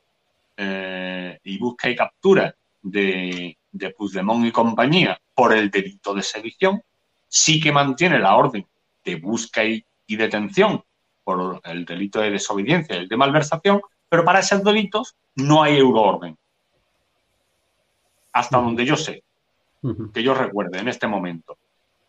eh, 0.58 1.40
y 1.42 1.58
busca 1.58 1.90
y 1.90 1.96
captura 1.96 2.54
de, 2.82 3.58
de 3.72 3.96
y 3.98 4.52
compañía 4.52 5.22
por 5.34 5.54
el 5.54 5.72
delito 5.72 6.14
de 6.14 6.24
sedición, 6.24 6.84
sí 7.30 7.62
que 7.62 7.72
mantiene 7.72 8.20
la 8.20 8.36
orden 8.36 8.68
de 9.06 9.16
busca 9.16 9.64
y, 9.64 9.86
y 10.06 10.18
detención 10.18 10.84
por 11.24 11.62
el 11.64 11.86
delito 11.86 12.20
de 12.20 12.32
desobediencia 12.32 12.98
y 12.98 13.00
el 13.00 13.08
de 13.08 13.16
malversación, 13.16 13.80
pero 14.10 14.26
para 14.26 14.40
esos 14.40 14.66
delitos 14.66 15.16
no 15.40 15.64
hay 15.64 15.78
euroorden. 15.78 16.38
Hasta 18.34 18.58
donde 18.58 18.86
yo 18.86 18.96
sé, 18.96 19.24
que 20.14 20.24
yo 20.24 20.34
recuerde 20.34 20.80
en 20.80 20.88
este 20.88 21.08
momento. 21.08 21.58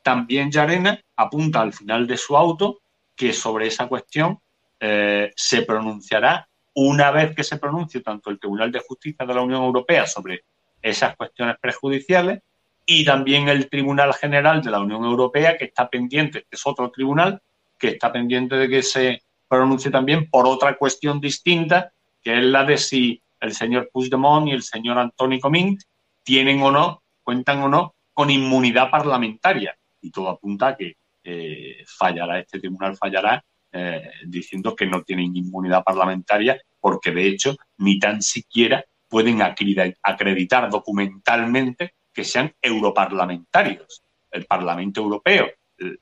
También 0.02 0.50
Yarena 0.50 1.00
apunta 1.16 1.60
al 1.60 1.72
final 1.72 2.06
de 2.06 2.16
su 2.16 2.36
auto 2.36 2.80
que 3.14 3.32
sobre 3.32 3.66
esa 3.66 3.86
cuestión 3.86 4.38
eh, 4.78 5.30
se 5.36 5.62
pronunciará 5.62 6.48
una 6.74 7.10
vez 7.10 7.34
que 7.34 7.44
se 7.44 7.58
pronuncie 7.58 8.00
tanto 8.00 8.30
el 8.30 8.38
Tribunal 8.38 8.72
de 8.72 8.80
Justicia 8.80 9.26
de 9.26 9.34
la 9.34 9.42
Unión 9.42 9.62
Europea 9.62 10.06
sobre 10.06 10.44
esas 10.80 11.16
cuestiones 11.16 11.56
prejudiciales 11.60 12.40
y 12.86 13.04
también 13.04 13.48
el 13.48 13.68
Tribunal 13.68 14.14
General 14.14 14.62
de 14.62 14.70
la 14.70 14.80
Unión 14.80 15.04
Europea, 15.04 15.56
que 15.56 15.66
está 15.66 15.88
pendiente, 15.88 16.46
es 16.50 16.66
otro 16.66 16.90
tribunal, 16.90 17.40
que 17.78 17.88
está 17.88 18.10
pendiente 18.10 18.56
de 18.56 18.68
que 18.68 18.82
se 18.82 19.22
pronuncie 19.46 19.90
también 19.90 20.28
por 20.30 20.46
otra 20.46 20.76
cuestión 20.76 21.20
distinta, 21.20 21.92
que 22.22 22.38
es 22.38 22.44
la 22.44 22.64
de 22.64 22.78
si 22.78 23.22
el 23.40 23.54
señor 23.54 23.90
Puigdemont 23.92 24.48
y 24.48 24.52
el 24.52 24.62
señor 24.62 24.98
Antoni 24.98 25.40
Comín 25.40 25.78
tienen 26.22 26.62
o 26.62 26.70
no, 26.70 27.02
cuentan 27.22 27.62
o 27.62 27.68
no, 27.68 27.94
con 28.12 28.30
inmunidad 28.30 28.90
parlamentaria. 28.90 29.76
Y 30.00 30.10
todo 30.10 30.28
apunta 30.28 30.68
a 30.68 30.76
que 30.76 30.96
eh, 31.24 31.84
fallará, 31.86 32.38
este 32.38 32.60
tribunal 32.60 32.96
fallará 32.96 33.44
eh, 33.72 34.10
diciendo 34.26 34.74
que 34.74 34.86
no 34.86 35.02
tienen 35.02 35.36
inmunidad 35.36 35.84
parlamentaria 35.84 36.60
porque 36.80 37.12
de 37.12 37.28
hecho 37.28 37.56
ni 37.78 37.98
tan 37.98 38.22
siquiera 38.22 38.84
pueden 39.08 39.42
acreditar 39.42 40.70
documentalmente 40.70 41.94
que 42.12 42.24
sean 42.24 42.52
europarlamentarios. 42.60 44.02
El 44.30 44.46
Parlamento 44.46 45.00
Europeo 45.00 45.50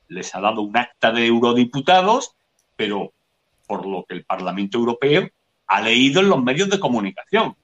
les 0.08 0.34
ha 0.34 0.40
dado 0.40 0.62
un 0.62 0.76
acta 0.76 1.12
de 1.12 1.26
eurodiputados, 1.26 2.32
pero 2.76 3.12
por 3.66 3.86
lo 3.86 4.04
que 4.04 4.14
el 4.14 4.24
Parlamento 4.24 4.78
Europeo 4.78 5.28
ha 5.68 5.80
leído 5.80 6.20
en 6.20 6.30
los 6.30 6.42
medios 6.42 6.68
de 6.70 6.80
comunicación. 6.80 7.56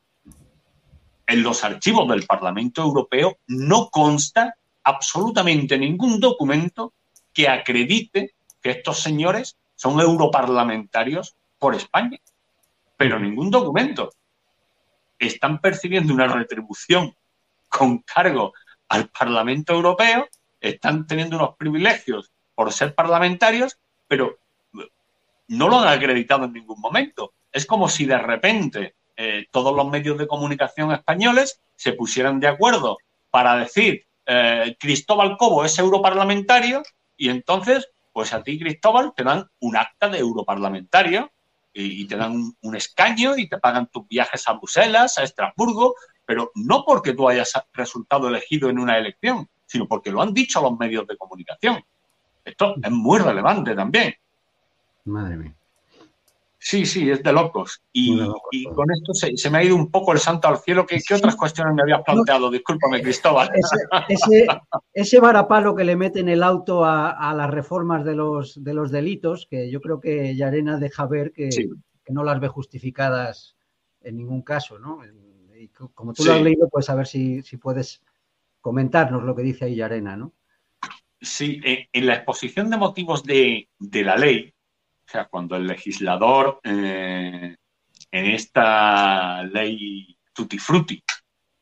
En 1.27 1.43
los 1.43 1.65
archivos 1.65 2.09
del 2.09 2.27
Parlamento 2.27 2.83
Europeo 2.83 3.39
no 3.47 3.89
consta 3.91 4.57
absolutamente 4.83 5.79
ningún 5.79 6.21
documento 6.21 6.93
que 7.33 7.49
acredite 7.49 8.35
que 8.63 8.71
estos 8.71 9.01
señores 9.01 9.57
son 9.75 9.99
europarlamentarios 10.01 11.35
por 11.59 11.75
España. 11.75 12.19
Pero 12.97 13.19
ningún 13.19 13.51
documento. 13.51 14.11
Están 15.19 15.61
percibiendo 15.61 16.13
una 16.13 16.29
retribución 16.29 17.15
con 17.69 17.99
cargo 17.99 18.53
al 18.89 19.09
Parlamento 19.09 19.73
Europeo, 19.73 20.29
están 20.61 21.07
teniendo 21.07 21.37
unos 21.37 21.57
privilegios 21.57 22.31
por 22.55 22.73
ser 22.73 22.95
parlamentarios, 22.95 23.79
pero 24.07 24.39
no 25.49 25.69
lo 25.69 25.79
han 25.81 25.89
acreditado 25.89 26.45
en 26.45 26.53
ningún 26.53 26.81
momento. 26.81 27.33
Es 27.55 27.67
como 27.67 27.89
si 27.89 28.05
de 28.05 28.19
repente 28.19 28.97
eh, 29.17 29.47
todos 29.53 29.75
los 29.75 29.89
medios 29.89 30.19
de 30.19 30.27
comunicación 30.27 30.91
españoles 30.91 31.63
se 31.77 31.93
pusieran 31.93 32.41
de 32.41 32.49
acuerdo 32.49 32.99
para 33.31 33.57
decir 33.57 34.05
eh, 34.27 34.77
Cristóbal 34.79 35.37
Cobo 35.37 35.65
es 35.65 35.79
europarlamentario 35.79 36.83
y 37.17 37.29
entonces, 37.29 37.89
pues 38.13 38.35
a 38.35 38.43
ti 38.43 38.59
Cristóbal 38.59 39.13
te 39.15 39.23
dan 39.23 39.47
un 39.61 39.77
acta 39.77 40.09
de 40.09 40.19
europarlamentario 40.19 41.31
y, 41.73 42.07
te 42.07 42.17
dan 42.17 42.55
un, 42.61 42.77
escaño 42.77 43.37
y 43.37 43.49
te 43.49 43.59
pagan 43.59 43.89
tus 43.89 44.07
viajes 44.09 44.47
a 44.49 44.53
Bruselas, 44.55 45.19
a 45.19 45.23
Estrasburgo, 45.25 45.95
pero 46.25 46.51
no 46.55 46.85
porque 46.85 47.15
tú 47.15 47.29
hayas 47.29 47.53
resultado 47.73 48.29
elegido 48.29 48.69
en 48.69 48.79
una 48.79 48.99
elección, 48.99 49.49
sino 49.67 49.87
porque 49.87 50.11
lo 50.11 50.23
han 50.23 50.33
dicho 50.33 50.61
los 50.61 50.77
medios 50.79 51.07
de 51.07 51.17
comunicación. 51.17 51.85
Esto 52.45 52.75
es 52.83 52.91
muy 52.91 53.19
relevante 53.19 53.75
también. 53.75 54.15
Madre 55.05 55.37
mía. 55.37 55.55
Sí, 56.67 56.87
sí, 56.87 57.11
es 57.11 57.23
de 57.23 57.31
locos. 57.31 57.83
Y, 57.93 58.17
con 58.75 58.91
esto 58.91 59.13
se, 59.13 59.51
me 59.51 59.59
ha 59.59 59.65
ido 59.65 59.77
un 59.77 59.91
poco 59.91 60.15
el 60.15 60.19
santo 60.19 60.49
al 60.49 60.57
cielo. 60.57 60.87
¿Qué, 60.87 60.99
otras 61.15 61.37
cuestiones 61.37 61.75
me 61.75 61.83
habías 61.83 62.03
planteado? 62.03 62.51
Discúlpame, 62.51 63.03
Cristóbal. 63.03 63.51
Ese, 64.95 65.21
varapalo 65.21 65.75
que 65.75 65.85
le 65.85 65.95
mete 65.95 66.21
en 66.21 66.31
el 66.31 66.43
auto 66.43 66.83
a, 66.87 67.35
las 67.37 67.51
reformas 67.51 68.03
de 68.07 68.15
los, 68.15 68.65
de 68.65 68.73
los 68.73 68.91
delitos, 68.91 69.47
que 69.47 69.71
yo 69.71 69.83
creo 69.83 70.01
que 70.01 70.35
Yarena 70.37 70.79
deja 70.79 71.05
ver 71.07 71.33
que, 71.33 71.51
no 72.09 72.25
las 72.25 72.41
ve 72.41 72.49
justificadas 72.49 73.57
en 74.01 74.17
ningún 74.17 74.41
caso, 74.41 74.79
¿no? 74.79 75.01
Y 75.55 75.69
como 75.69 76.15
tú 76.15 76.25
lo 76.25 76.33
has 76.33 76.41
leído, 76.41 76.71
pues 76.71 76.89
a 76.89 76.95
ver 76.95 77.07
si, 77.07 77.43
puedes 77.61 78.01
comentarnos 78.63 79.23
lo 79.23 79.37
que 79.37 79.43
dice 79.43 79.67
ahí 79.67 79.77
Yarena, 79.77 80.17
¿no? 80.17 80.33
Sí, 81.21 81.61
en 81.93 82.07
la 82.07 82.15
exposición 82.15 82.71
de 82.71 82.79
motivos 82.79 83.23
de, 83.23 83.69
de 83.79 84.03
la 84.03 84.17
ley, 84.17 84.55
o 85.07 85.11
sea, 85.11 85.27
cuando 85.27 85.57
el 85.57 85.67
legislador 85.67 86.61
eh, 86.65 87.55
en 88.11 88.27
esta 88.27 89.43
ley 89.43 90.17
Tutti 90.33 90.59
Frutti, 90.59 91.03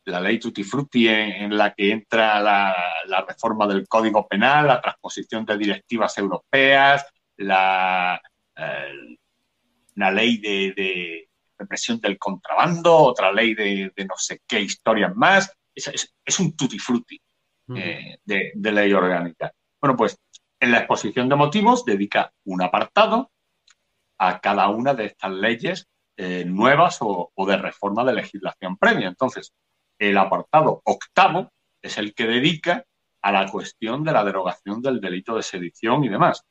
la 0.05 0.21
ley 0.21 0.39
Tutti 0.39 0.63
Frutti 0.63 1.09
en, 1.09 1.57
la 1.57 1.75
que 1.75 1.91
entra 1.91 2.41
la, 2.41 3.25
reforma 3.27 3.67
del 3.67 3.87
Código 3.89 4.27
Penal, 4.27 4.67
la 4.67 4.81
transposición 4.81 5.45
de 5.45 5.59
directivas 5.59 6.17
europeas, 6.19 7.07
la, 7.37 8.21
eh, 8.57 9.17
ley 9.95 10.39
de, 10.39 11.29
represión 11.59 12.01
del 12.01 12.19
contrabando, 12.19 12.97
otra 12.97 13.33
ley 13.33 13.55
de, 13.55 13.93
no 13.99 14.15
sé 14.17 14.41
qué 14.47 14.61
historias 14.61 15.15
más. 15.15 15.53
Es, 15.75 16.39
un 16.39 16.57
Tutti 16.57 16.79
Frutti 16.79 17.21
eh, 17.77 18.19
de, 18.25 18.53
de 18.55 18.73
ley 18.73 18.93
orgánica. 18.93 19.53
Bueno, 19.81 19.97
pues 19.97 20.17
en 20.63 20.71
la 20.71 20.79
exposición 20.79 21.29
de 21.29 21.35
motivos 21.35 21.85
dedica 21.85 22.33
un 22.45 22.63
apartado 22.63 23.33
a 24.17 24.39
cada 24.41 24.69
una 24.69 24.95
de 24.95 25.07
estas 25.07 25.33
leyes 25.33 25.89
eh, 26.17 26.45
nuevas 26.45 26.99
o, 27.01 27.33
de 27.37 27.57
reforma 27.57 28.05
de 28.05 28.13
legislación 28.13 28.77
previa. 28.77 29.09
Entonces, 29.09 29.53
el 29.99 30.17
apartado 30.17 30.81
octavo 30.85 31.51
es 31.83 31.99
el 31.99 32.15
que 32.15 32.29
dedica 32.29 32.85
a 33.23 33.33
la 33.33 33.51
cuestión 33.51 34.05
de 34.05 34.13
la 34.13 34.23
derogación 34.23 34.81
del 34.81 35.01
delito 35.01 35.35
de 35.35 35.43
sedición 35.43 36.05
y 36.05 36.09
demás. 36.09 36.45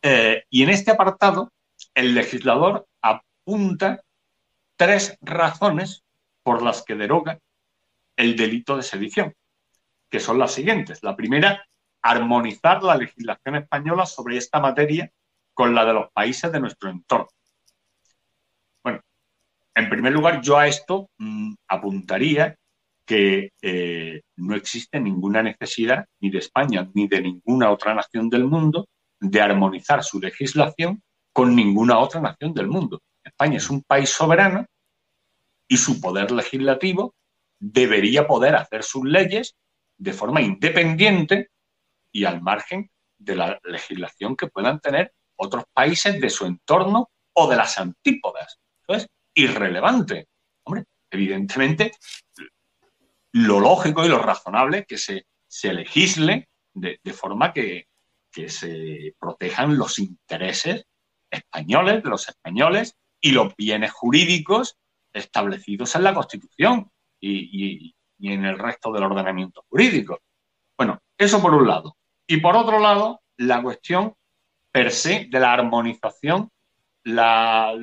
Eh, 0.00 0.44
y 0.48 0.62
en 0.62 0.70
este 0.70 0.90
apartado, 0.90 1.52
el 1.92 2.14
legislador 2.14 2.86
apunta 3.02 4.00
tres 4.76 5.18
razones 5.20 6.04
por 6.42 6.62
las 6.62 6.82
que 6.84 6.94
deroga 6.94 7.38
el 8.16 8.34
delito 8.34 8.78
de 8.78 8.82
sedición, 8.82 9.34
que 10.08 10.20
son 10.20 10.38
las 10.38 10.52
siguientes. 10.52 11.02
La 11.02 11.16
primera, 11.16 11.66
armonizar 12.02 12.82
la 12.82 12.96
legislación 12.96 13.56
española 13.56 14.06
sobre 14.06 14.36
esta 14.36 14.60
materia 14.60 15.10
con 15.54 15.74
la 15.74 15.84
de 15.84 15.92
los 15.92 16.10
países 16.12 16.50
de 16.50 16.60
nuestro 16.60 16.90
entorno. 16.90 17.28
Bueno, 18.82 19.00
en 19.74 19.90
primer 19.90 20.12
lugar, 20.12 20.40
yo 20.40 20.58
a 20.58 20.66
esto 20.66 21.10
mm, 21.18 21.54
apuntaría 21.68 22.56
que 23.04 23.52
eh, 23.60 24.22
no 24.36 24.54
existe 24.54 25.00
ninguna 25.00 25.42
necesidad 25.42 26.06
ni 26.20 26.30
de 26.30 26.38
España 26.38 26.88
ni 26.94 27.08
de 27.08 27.20
ninguna 27.20 27.70
otra 27.70 27.92
nación 27.92 28.30
del 28.30 28.44
mundo 28.44 28.88
de 29.18 29.40
armonizar 29.40 30.04
su 30.04 30.20
legislación 30.20 31.02
con 31.32 31.54
ninguna 31.54 31.98
otra 31.98 32.20
nación 32.20 32.54
del 32.54 32.68
mundo. 32.68 33.02
España 33.22 33.56
es 33.56 33.68
un 33.68 33.82
país 33.82 34.10
soberano 34.10 34.64
y 35.68 35.76
su 35.76 36.00
poder 36.00 36.30
legislativo 36.30 37.14
debería 37.58 38.26
poder 38.26 38.54
hacer 38.54 38.82
sus 38.82 39.04
leyes 39.04 39.54
de 39.98 40.12
forma 40.12 40.40
independiente 40.40 41.50
y 42.12 42.24
al 42.24 42.42
margen 42.42 42.90
de 43.18 43.36
la 43.36 43.58
legislación 43.64 44.36
que 44.36 44.48
puedan 44.48 44.80
tener 44.80 45.12
otros 45.36 45.64
países 45.72 46.20
de 46.20 46.30
su 46.30 46.46
entorno 46.46 47.10
o 47.34 47.48
de 47.48 47.56
las 47.56 47.78
antípodas. 47.78 48.58
Eso 48.82 48.98
es 48.98 49.06
irrelevante. 49.34 50.28
Hombre, 50.64 50.84
evidentemente, 51.10 51.92
lo 53.32 53.60
lógico 53.60 54.04
y 54.04 54.08
lo 54.08 54.18
razonable 54.18 54.84
que 54.86 54.98
se, 54.98 55.26
se 55.46 55.72
legisle 55.72 56.48
de, 56.74 57.12
forma 57.12 57.52
que, 57.52 57.86
se 58.32 59.14
protejan 59.18 59.76
los 59.76 59.98
intereses 59.98 60.84
españoles, 61.30 62.02
de 62.02 62.10
los 62.10 62.28
españoles, 62.28 62.96
y 63.20 63.32
los 63.32 63.54
bienes 63.56 63.92
jurídicos 63.92 64.78
establecidos 65.12 65.94
en 65.96 66.04
la 66.04 66.14
Constitución 66.14 66.90
y, 67.20 67.94
en 68.22 68.44
el 68.44 68.58
resto 68.58 68.92
del 68.92 69.04
ordenamiento 69.04 69.64
jurídico. 69.68 70.20
Bueno, 70.78 71.00
eso 71.18 71.40
por 71.42 71.54
un 71.54 71.66
lado. 71.66 71.96
Y 72.30 72.36
por 72.36 72.54
otro 72.56 72.78
lado, 72.78 73.22
la 73.38 73.60
cuestión 73.60 74.14
per 74.70 74.92
se 74.92 75.26
de 75.28 75.40
la 75.40 75.52
armonización, 75.52 76.48
la, 77.02 77.74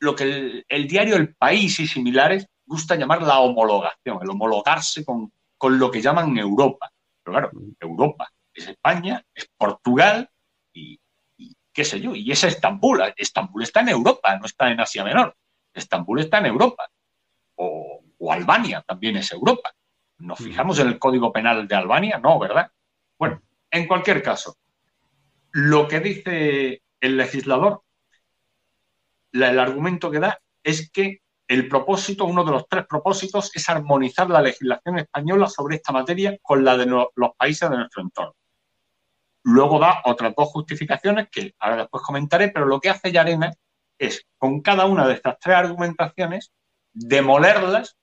lo 0.00 0.14
que 0.14 0.66
el, 0.68 0.86
diario 0.86 1.16
El 1.16 1.34
País 1.34 1.80
y 1.80 1.86
similares 1.86 2.46
gusta 2.66 2.94
llamar 2.94 3.22
la 3.22 3.40
homologación, 3.40 4.18
el 4.20 4.28
homologarse 4.28 5.02
con, 5.02 5.32
lo 5.62 5.90
que 5.90 6.02
llaman 6.02 6.36
Europa. 6.36 6.92
Pero 7.24 7.32
claro, 7.32 7.50
Europa 7.80 8.30
es 8.52 8.68
España, 8.68 9.24
es 9.34 9.48
Portugal 9.56 10.28
y, 10.74 11.00
qué 11.72 11.86
sé 11.86 12.02
yo, 12.02 12.14
y 12.14 12.30
es 12.30 12.44
Estambul. 12.44 13.02
Estambul 13.16 13.62
está 13.62 13.80
en 13.80 13.88
Europa, 13.88 14.36
no 14.36 14.44
está 14.44 14.70
en 14.70 14.78
Asia 14.78 15.04
Menor. 15.04 15.34
Estambul 15.72 16.20
está 16.20 16.36
en 16.36 16.46
Europa. 16.46 16.86
O, 17.54 18.02
o 18.18 18.30
Albania 18.30 18.84
también 18.86 19.16
es 19.16 19.32
Europa. 19.32 19.72
¿Nos 20.18 20.38
fijamos 20.38 20.78
en 20.80 20.88
el 20.88 20.98
Código 20.98 21.32
Penal 21.32 21.66
de 21.66 21.74
Albania? 21.74 22.20
No, 22.22 22.38
¿verdad? 22.38 22.70
Bueno, 23.22 23.40
en 23.70 23.86
cualquier 23.86 24.20
caso, 24.20 24.56
lo 25.52 25.86
que 25.86 26.00
dice 26.00 26.82
el 26.98 27.16
legislador, 27.16 27.84
el 29.30 29.60
argumento 29.60 30.10
que 30.10 30.18
da 30.18 30.40
es 30.64 30.90
que 30.90 31.22
el 31.46 31.68
propósito, 31.68 32.24
uno 32.24 32.42
de 32.42 32.50
los 32.50 32.66
tres 32.66 32.84
propósitos, 32.84 33.54
es 33.54 33.68
armonizar 33.68 34.28
la 34.28 34.42
legislación 34.42 34.98
española 34.98 35.46
sobre 35.46 35.76
esta 35.76 35.92
materia 35.92 36.36
con 36.42 36.64
la 36.64 36.76
de 36.76 36.86
los 36.86 37.36
países 37.36 37.70
de 37.70 37.76
nuestro 37.76 38.02
entorno. 38.02 38.34
Luego 39.44 39.78
da 39.78 40.02
otras 40.04 40.34
dos 40.36 40.48
justificaciones 40.48 41.28
que 41.30 41.54
ahora 41.60 41.76
después 41.76 42.02
comentaré, 42.02 42.48
pero 42.48 42.66
lo 42.66 42.80
que 42.80 42.90
hace 42.90 43.12
Yarena 43.12 43.52
es, 43.98 44.26
con 44.36 44.62
cada 44.62 44.86
una 44.86 45.06
de 45.06 45.14
estas 45.14 45.38
tres 45.38 45.54
argumentaciones, 45.54 46.50
demolerlas 46.92 47.96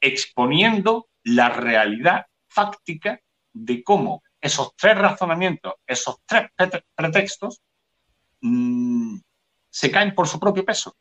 exponiendo 0.00 1.10
la 1.22 1.50
realidad 1.50 2.24
fáctica 2.48 3.20
de 3.52 3.84
cómo 3.84 4.22
esos 4.44 4.76
tres 4.76 4.98
razonamientos, 4.98 5.72
esos 5.86 6.16
tres 6.26 6.50
pretextos, 6.94 7.62
mm, 8.42 9.16
se 9.70 9.90
caen 9.90 10.14
por 10.14 10.28
su 10.28 10.38
propio 10.38 10.66
peso. 10.66 10.94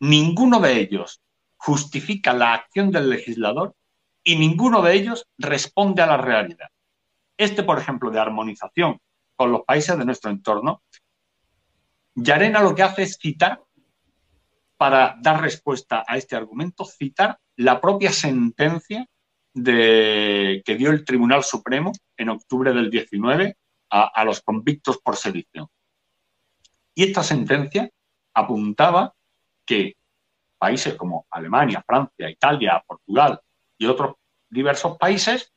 Ninguno 0.00 0.60
de 0.60 0.78
ellos 0.78 1.22
justifica 1.56 2.34
la 2.34 2.52
acción 2.52 2.90
del 2.90 3.08
legislador 3.08 3.74
y 4.22 4.36
ninguno 4.36 4.82
de 4.82 4.92
ellos 4.96 5.26
responde 5.38 6.02
a 6.02 6.08
la 6.08 6.18
realidad. 6.18 6.68
Este, 7.38 7.62
por 7.62 7.78
ejemplo, 7.78 8.10
de 8.10 8.20
armonización 8.20 9.00
con 9.34 9.50
los 9.50 9.62
países 9.62 9.96
de 9.96 10.04
nuestro 10.04 10.30
entorno, 10.30 10.82
Yarena 12.14 12.60
lo 12.60 12.74
que 12.74 12.82
hace 12.82 13.04
es 13.04 13.16
citar, 13.18 13.62
para 14.76 15.16
dar 15.22 15.40
respuesta 15.40 16.04
a 16.06 16.18
este 16.18 16.36
argumento, 16.36 16.84
citar 16.84 17.38
la 17.56 17.80
propia 17.80 18.12
sentencia 18.12 19.06
de, 19.54 20.62
que 20.64 20.76
dio 20.76 20.90
el 20.90 21.04
Tribunal 21.04 21.42
Supremo 21.44 21.92
en 22.16 22.28
octubre 22.28 22.72
del 22.72 22.90
19 22.90 23.56
a, 23.90 24.24
los 24.24 24.40
convictos 24.42 24.98
por 24.98 25.16
sedición. 25.16 25.66
Y 26.94 27.04
esta 27.04 27.22
sentencia 27.22 27.90
apuntaba 28.34 29.12
que 29.64 29.96
países 30.58 30.94
como 30.94 31.26
Alemania, 31.30 31.82
Francia, 31.84 32.30
Italia, 32.30 32.82
Portugal 32.86 33.40
y 33.78 33.86
otros 33.86 34.14
diversos 34.48 34.96
países 34.96 35.52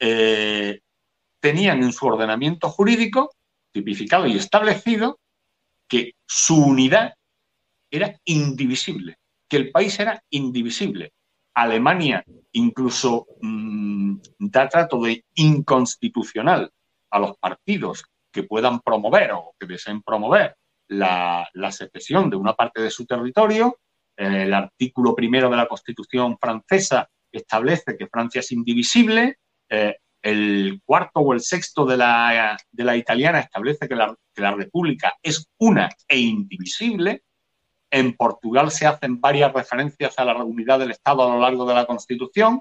eh, 0.00 0.80
tenían 1.40 1.82
en 1.82 1.92
su 1.92 2.06
ordenamiento 2.06 2.68
jurídico 2.68 3.30
tipificado 3.70 4.26
y 4.26 4.36
establecido 4.36 5.20
que 5.86 6.14
su 6.26 6.56
unidad 6.56 7.14
era 7.90 8.18
indivisible, 8.24 9.18
que 9.48 9.56
el 9.56 9.70
país 9.70 9.98
era 10.00 10.22
indivisible. 10.30 11.12
Alemania 11.62 12.24
incluso 12.52 13.26
mm, 13.40 14.16
da 14.38 14.68
trato 14.68 15.00
de 15.02 15.24
inconstitucional 15.34 16.70
a 17.10 17.18
los 17.18 17.36
partidos 17.38 18.04
que 18.32 18.42
puedan 18.42 18.80
promover 18.80 19.32
o 19.32 19.54
que 19.58 19.66
deseen 19.66 20.02
promover 20.02 20.56
la, 20.88 21.48
la 21.52 21.72
secesión 21.72 22.30
de 22.30 22.36
una 22.36 22.54
parte 22.54 22.82
de 22.82 22.90
su 22.90 23.06
territorio 23.06 23.78
el 24.18 24.52
artículo 24.52 25.14
primero 25.14 25.48
de 25.48 25.56
la 25.56 25.68
Constitución 25.68 26.36
francesa 26.38 27.08
establece 27.30 27.96
que 27.96 28.08
Francia 28.08 28.40
es 28.40 28.50
indivisible. 28.50 29.38
Eh, 29.70 29.96
el 30.20 30.80
cuarto 30.84 31.20
o 31.20 31.32
el 31.32 31.40
sexto 31.40 31.86
de 31.86 31.96
la, 31.96 32.58
de 32.72 32.84
la 32.84 32.96
italiana 32.96 33.38
establece 33.38 33.88
que 33.88 33.94
la, 33.94 34.12
que 34.34 34.42
la, 34.42 34.56
República 34.56 35.14
es 35.22 35.48
una 35.58 35.88
e 36.08 36.18
indivisible. 36.18 37.22
En 37.90 38.14
Portugal 38.14 38.70
se 38.70 38.86
hacen 38.86 39.20
varias 39.20 39.52
referencias 39.52 40.18
a 40.18 40.24
la 40.24 40.42
unidad 40.44 40.78
del 40.78 40.90
Estado 40.90 41.22
a 41.22 41.34
lo 41.34 41.40
largo 41.40 41.64
de 41.66 41.74
la 41.74 41.86
Constitución 41.86 42.60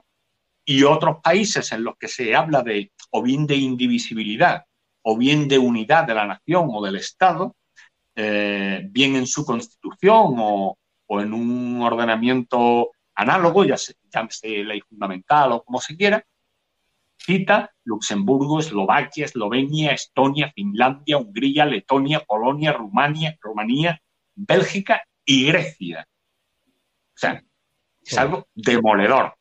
y 0.64 0.84
otros 0.84 1.18
países 1.24 1.72
en 1.72 1.84
los 1.84 1.98
que 1.98 2.08
se 2.08 2.36
habla 2.36 2.62
de 2.62 2.92
o 3.12 3.22
bien 3.22 3.48
de 3.48 3.56
indivisibilidad 3.56 4.66
o 5.02 5.18
bien 5.18 5.48
de 5.48 5.58
unidad 5.58 6.06
de 6.06 6.14
la 6.14 6.26
nación 6.26 6.68
o 6.70 6.84
del 6.84 6.98
Estado, 6.98 7.56
eh, 8.14 8.86
bien 8.90 9.16
en 9.16 9.26
su 9.26 9.46
constitución 9.46 10.36
o, 10.38 10.78
en 11.08 11.34
un 11.34 11.82
ordenamiento 11.82 12.92
análogo, 13.16 13.64
ya 13.64 13.78
se 13.78 13.96
llámese 14.14 14.66
ley 14.66 14.82
fundamental 14.82 15.54
o 15.54 15.64
como 15.64 15.80
se 15.80 15.96
quiera, 15.96 16.26
cita 17.16 17.72
Luxemburgo, 17.86 18.60
Eslovaquia, 18.60 19.24
Eslovenia, 19.24 19.94
Estonia, 19.94 20.52
Finlandia, 20.54 21.18
Hungría, 21.18 21.66
Letonia, 21.66 22.20
Polonia, 22.28 22.74
Rumania, 22.74 23.38
Rumanía, 23.42 24.02
Bélgica 24.36 25.07
y 25.28 25.46
Grecia. 25.46 26.08
O 26.10 27.20
sea, 27.20 27.44
es 28.04 28.18
algo 28.18 28.48
demoledor, 28.56 29.36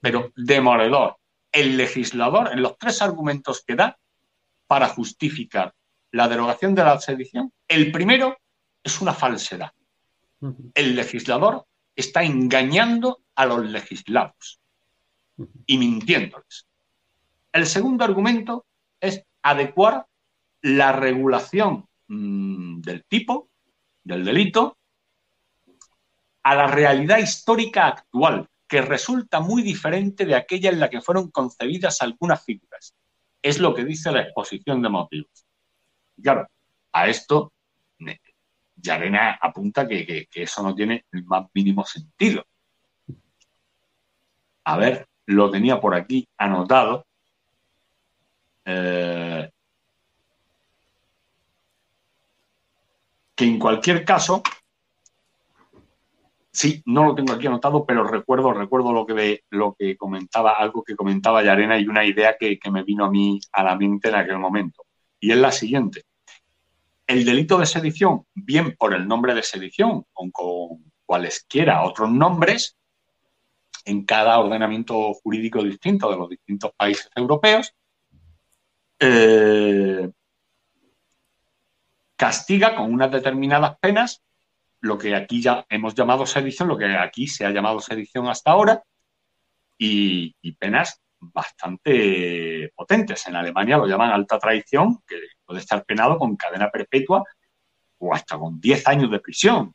pero 0.00 0.32
demoledor. 0.34 1.18
El 1.50 1.76
legislador, 1.76 2.50
en 2.52 2.62
los 2.62 2.78
tres 2.78 3.02
argumentos 3.02 3.62
que 3.66 3.74
da 3.74 3.98
para 4.66 4.88
justificar 4.88 5.74
la 6.12 6.28
derogación 6.28 6.74
de 6.74 6.84
la 6.84 6.98
sedición, 6.98 7.52
el 7.68 7.92
primero 7.92 8.38
es 8.82 9.02
una 9.02 9.12
falsedad 9.12 9.72
el 10.74 10.96
legislador 10.96 11.66
está 11.94 12.24
engañando 12.24 13.22
a 13.34 13.46
los 13.46 13.64
legislados 13.70 14.60
y 15.66 15.78
mintiéndoles. 15.78 16.66
El 17.52 17.66
segundo 17.66 18.04
argumento 18.04 18.66
es 19.00 19.24
adecuar 19.42 20.06
la 20.62 20.92
regulación 20.92 21.86
mm, 22.08 22.80
del 22.80 23.04
tipo, 23.04 23.50
del 24.04 24.24
delito, 24.24 24.78
a 26.42 26.54
la 26.54 26.66
realidad 26.66 27.18
histórica 27.18 27.86
actual, 27.86 28.48
que 28.66 28.82
resulta 28.82 29.40
muy 29.40 29.62
diferente 29.62 30.24
de 30.24 30.34
aquella 30.34 30.70
en 30.70 30.80
la 30.80 30.90
que 30.90 31.00
fueron 31.00 31.30
concebidas 31.30 32.00
algunas 32.02 32.44
figuras. 32.44 32.94
Es 33.42 33.58
lo 33.58 33.74
que 33.74 33.84
dice 33.84 34.10
la 34.10 34.22
exposición 34.22 34.82
de 34.82 34.88
motivos. 34.88 35.46
claro, 36.22 36.48
a 36.92 37.08
esto 37.08 37.52
y 38.82 38.90
Arena 38.90 39.38
apunta 39.40 39.86
que, 39.86 40.28
eso 40.34 40.62
no 40.62 40.74
tiene 40.74 41.04
el 41.12 41.24
más 41.24 41.46
mínimo 41.54 41.84
sentido. 41.84 42.44
A 44.64 44.76
ver, 44.76 45.06
lo 45.26 45.50
tenía 45.50 45.80
por 45.80 45.94
aquí 45.94 46.28
anotado. 46.36 47.06
Eh, 48.64 49.50
que 53.36 53.44
en 53.44 53.58
cualquier 53.58 54.04
caso, 54.04 54.42
sí, 56.52 56.82
no 56.86 57.04
lo 57.04 57.14
tengo 57.14 57.32
aquí 57.32 57.46
anotado, 57.46 57.84
pero 57.86 58.04
recuerdo, 58.04 58.52
recuerdo 58.52 58.92
lo 58.92 59.06
que, 59.06 59.42
lo 59.50 59.74
que 59.78 59.96
comentaba, 59.96 60.52
algo 60.52 60.84
que 60.84 60.94
comentaba 60.94 61.42
Yarena 61.42 61.78
y 61.78 61.88
una 61.88 62.04
idea 62.04 62.36
que, 62.38 62.58
me 62.70 62.84
vino 62.84 63.04
a 63.04 63.10
mí 63.10 63.40
a 63.52 63.62
la 63.64 63.76
mente 63.76 64.08
en 64.08 64.14
aquel 64.16 64.38
momento. 64.38 64.84
Y 65.18 65.32
es 65.32 65.38
la 65.38 65.52
siguiente 65.52 66.04
el 67.06 67.24
delito 67.24 67.58
de 67.58 67.66
sedición, 67.66 68.26
bien 68.34 68.74
por 68.76 68.94
el 68.94 69.06
nombre 69.06 69.34
de 69.34 69.42
sedición 69.42 70.06
o 70.12 70.30
con 70.30 70.92
cualesquiera 71.04 71.82
otros 71.82 72.10
nombres, 72.10 72.76
en 73.84 74.04
cada 74.04 74.38
ordenamiento 74.38 75.12
jurídico 75.14 75.62
distinto 75.62 76.10
de 76.10 76.16
los 76.16 76.28
distintos 76.28 76.72
países 76.76 77.10
europeos, 77.14 77.74
eh, 79.00 80.08
castiga 82.16 82.76
con 82.76 82.92
unas 82.92 83.10
determinadas 83.10 83.76
penas 83.78 84.22
lo 84.82 84.98
que 84.98 85.14
aquí 85.14 85.40
ya 85.40 85.64
hemos 85.68 85.94
llamado 85.94 86.26
sedición, 86.26 86.68
lo 86.68 86.76
que 86.76 86.86
aquí 86.86 87.26
se 87.26 87.46
ha 87.46 87.50
llamado 87.50 87.80
sedición 87.80 88.28
hasta 88.28 88.50
ahora, 88.50 88.82
y, 89.78 90.52
penas 90.58 91.00
bastante 91.18 92.72
potentes. 92.74 93.26
En 93.26 93.36
Alemania 93.36 93.76
lo 93.76 93.86
llaman 93.86 94.10
alta 94.10 94.38
traición, 94.38 94.98
que 95.06 95.16
puede 95.44 95.60
estar 95.60 95.84
penado 95.84 96.18
con 96.18 96.36
cadena 96.36 96.70
perpetua 96.70 97.24
o 97.98 98.14
hasta 98.14 98.38
con 98.38 98.60
10 98.60 98.86
años 98.88 99.10
de 99.10 99.20
prisión. 99.20 99.74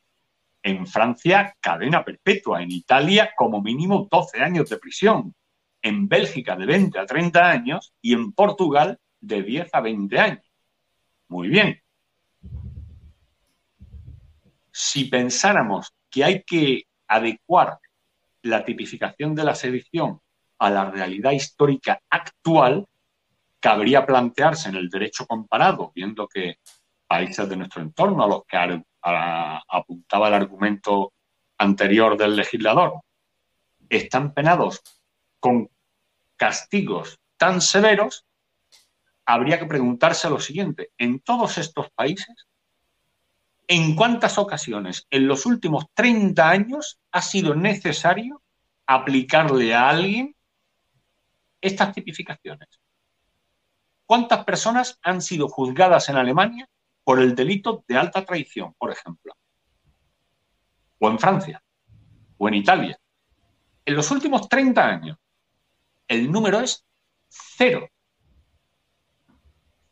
En 0.62 0.86
Francia, 0.88 1.56
cadena 1.60 2.04
perpetua. 2.04 2.62
En 2.62 2.72
Italia, 2.72 3.32
como 3.36 3.62
mínimo 3.62 4.08
12 4.10 4.42
años 4.42 4.70
de 4.70 4.78
prisión. 4.78 5.34
En 5.82 6.08
Bélgica, 6.08 6.56
de 6.56 6.66
20 6.66 7.00
a 7.00 7.06
30 7.06 7.50
años. 7.50 7.94
Y 8.02 8.14
en 8.14 8.34
Portugal, 8.34 9.00
de 9.22 9.44
10 9.44 9.70
a 9.72 9.82
20 9.82 10.20
años. 10.20 10.52
Muy 11.30 11.48
bien. 11.48 11.82
Si 14.80 15.06
pensáramos 15.06 15.92
que 16.08 16.24
hay 16.24 16.44
que 16.44 16.84
adecuar 17.08 17.80
la 18.44 18.64
tipificación 18.64 19.34
de 19.34 19.44
la 19.44 19.56
sedición 19.56 20.22
a 20.60 20.70
la 20.70 20.92
realidad 20.92 21.32
histórica 21.32 22.00
actual, 22.08 22.86
cabría 23.60 24.06
plantearse 24.06 24.70
en 24.70 24.76
el 24.76 24.88
derecho 24.88 25.26
comparado, 25.26 25.92
viendo 25.96 26.28
que 26.28 26.60
países 27.08 27.50
de 27.50 27.56
nuestro 27.56 27.82
entorno 27.82 28.24
a 28.24 28.28
los 28.28 28.46
que 28.46 28.84
apuntaba 29.02 30.28
el 30.28 30.36
argumento 30.36 31.12
anterior 31.58 32.16
del 32.16 32.36
legislador, 32.36 33.02
están 33.90 34.32
penados 34.32 34.84
con 35.40 35.72
castigos 36.36 37.20
tan 37.36 37.62
severos, 37.62 38.28
habría 39.26 39.58
que 39.58 39.66
preguntarse 39.66 40.30
lo 40.30 40.40
siguiente, 40.40 40.92
en 41.00 41.20
todos 41.22 41.58
estos 41.58 41.90
países, 41.90 42.48
¿en 43.68 43.96
cuántas 43.96 44.38
ocasiones 44.38 45.06
en 45.10 45.28
los 45.28 45.46
últimos 45.46 45.86
30 45.94 46.50
años 46.50 47.00
ha 47.12 47.22
sido 47.22 47.54
necesario 47.54 48.42
aplicarle 48.86 49.76
a 49.76 49.90
alguien 49.90 50.36
estas 51.60 51.94
tipificaciones? 51.94 52.70
¿Cuántas 54.06 54.46
personas 54.46 54.98
han 55.02 55.22
sido 55.22 55.50
juzgadas 55.50 56.08
en 56.08 56.16
Alemania 56.16 56.70
por 57.04 57.20
el 57.20 57.36
delito 57.36 57.84
de 57.88 57.98
alta 57.98 58.24
traición, 58.24 58.74
por 58.78 58.92
ejemplo? 58.92 59.34
O 61.00 61.10
en 61.10 61.20
Francia, 61.20 61.62
o 62.38 62.48
en 62.48 62.54
Italia. 62.54 62.98
En 63.86 63.96
los 63.96 64.10
últimos 64.12 64.48
30 64.48 64.88
años, 64.88 65.18
el 66.08 66.32
número 66.32 66.62
es 66.62 66.86
cero. 67.28 67.90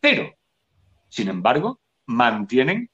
Cero. 0.01 0.33
Sin 1.09 1.27
embargo, 1.27 1.81
mantienen 2.05 2.89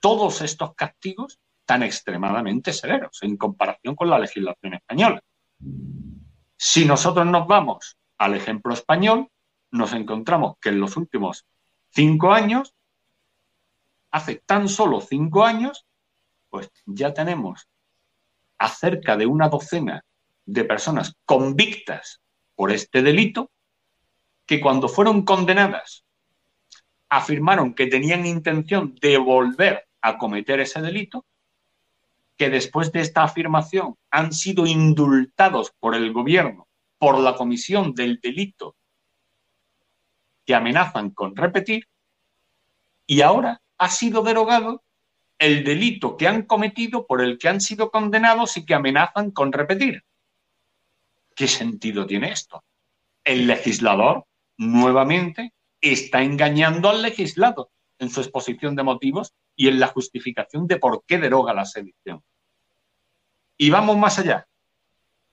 todos 0.00 0.40
estos 0.42 0.74
castigos 0.74 1.38
tan 1.64 1.82
extremadamente 1.82 2.72
severos 2.72 3.22
en 3.22 3.36
comparación 3.36 3.94
con 3.94 4.10
la 4.10 4.18
legislación 4.18 4.74
española. 4.74 5.22
Si 6.56 6.84
nosotros 6.84 7.26
nos 7.26 7.46
vamos 7.46 7.96
al 8.18 8.34
ejemplo 8.34 8.74
español, 8.74 9.28
nos 9.70 9.92
encontramos 9.92 10.56
que 10.60 10.70
en 10.70 10.80
los 10.80 10.96
últimos 10.96 11.46
cinco 11.90 12.32
años, 12.32 12.74
hace 14.10 14.36
tan 14.44 14.68
solo 14.68 15.00
cinco 15.00 15.44
años, 15.44 15.86
pues 16.48 16.70
ya 16.86 17.14
tenemos 17.14 17.68
a 18.58 18.68
cerca 18.68 19.16
de 19.16 19.26
una 19.26 19.48
docena 19.48 20.04
de 20.44 20.64
personas 20.64 21.14
convictas 21.24 22.20
por 22.56 22.72
este 22.72 23.02
delito, 23.02 23.50
que 24.44 24.60
cuando 24.60 24.88
fueron 24.88 25.24
condenadas 25.24 26.04
afirmaron 27.08 27.74
que 27.74 27.86
tenían 27.86 28.26
intención 28.26 28.96
de 29.00 29.16
volver 29.18 29.86
a 30.02 30.18
cometer 30.18 30.60
ese 30.60 30.80
delito, 30.80 31.24
que 32.36 32.50
después 32.50 32.90
de 32.92 33.00
esta 33.00 33.22
afirmación 33.22 33.96
han 34.10 34.32
sido 34.32 34.66
indultados 34.66 35.72
por 35.78 35.94
el 35.94 36.12
gobierno 36.12 36.66
por 37.00 37.18
la 37.18 37.34
comisión 37.34 37.94
del 37.94 38.20
delito 38.20 38.76
que 40.44 40.54
amenazan 40.54 41.10
con 41.10 41.34
repetir, 41.34 41.88
y 43.06 43.22
ahora 43.22 43.62
ha 43.78 43.88
sido 43.88 44.22
derogado 44.22 44.84
el 45.38 45.64
delito 45.64 46.18
que 46.18 46.28
han 46.28 46.42
cometido 46.42 47.06
por 47.06 47.22
el 47.22 47.38
que 47.38 47.48
han 47.48 47.62
sido 47.62 47.90
condenados 47.90 48.58
y 48.58 48.66
que 48.66 48.74
amenazan 48.74 49.30
con 49.30 49.52
repetir. 49.52 50.04
¿Qué 51.34 51.48
sentido 51.48 52.06
tiene 52.06 52.32
esto? 52.32 52.62
El 53.24 53.46
legislador, 53.46 54.26
nuevamente, 54.58 55.54
está 55.80 56.22
engañando 56.22 56.90
al 56.90 57.00
legislado 57.00 57.70
en 57.98 58.10
su 58.10 58.20
exposición 58.20 58.76
de 58.76 58.82
motivos 58.82 59.32
y 59.60 59.68
en 59.68 59.78
la 59.78 59.88
justificación 59.88 60.66
de 60.66 60.78
por 60.78 61.04
qué 61.06 61.18
deroga 61.18 61.52
la 61.52 61.66
sedición. 61.66 62.24
Y 63.58 63.68
vamos 63.68 63.98
más 63.98 64.18
allá. 64.18 64.48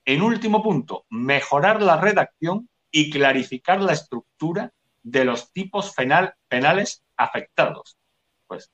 En 0.04 0.22
último 0.22 0.62
punto, 0.62 1.06
mejorar 1.10 1.82
la 1.82 1.96
redacción 1.96 2.70
y 2.92 3.10
clarificar 3.10 3.80
la 3.80 3.94
estructura 3.94 4.74
de 5.02 5.24
los 5.24 5.54
tipos 5.54 5.96
penales 6.50 7.06
afectados. 7.16 7.98
Pues 8.48 8.70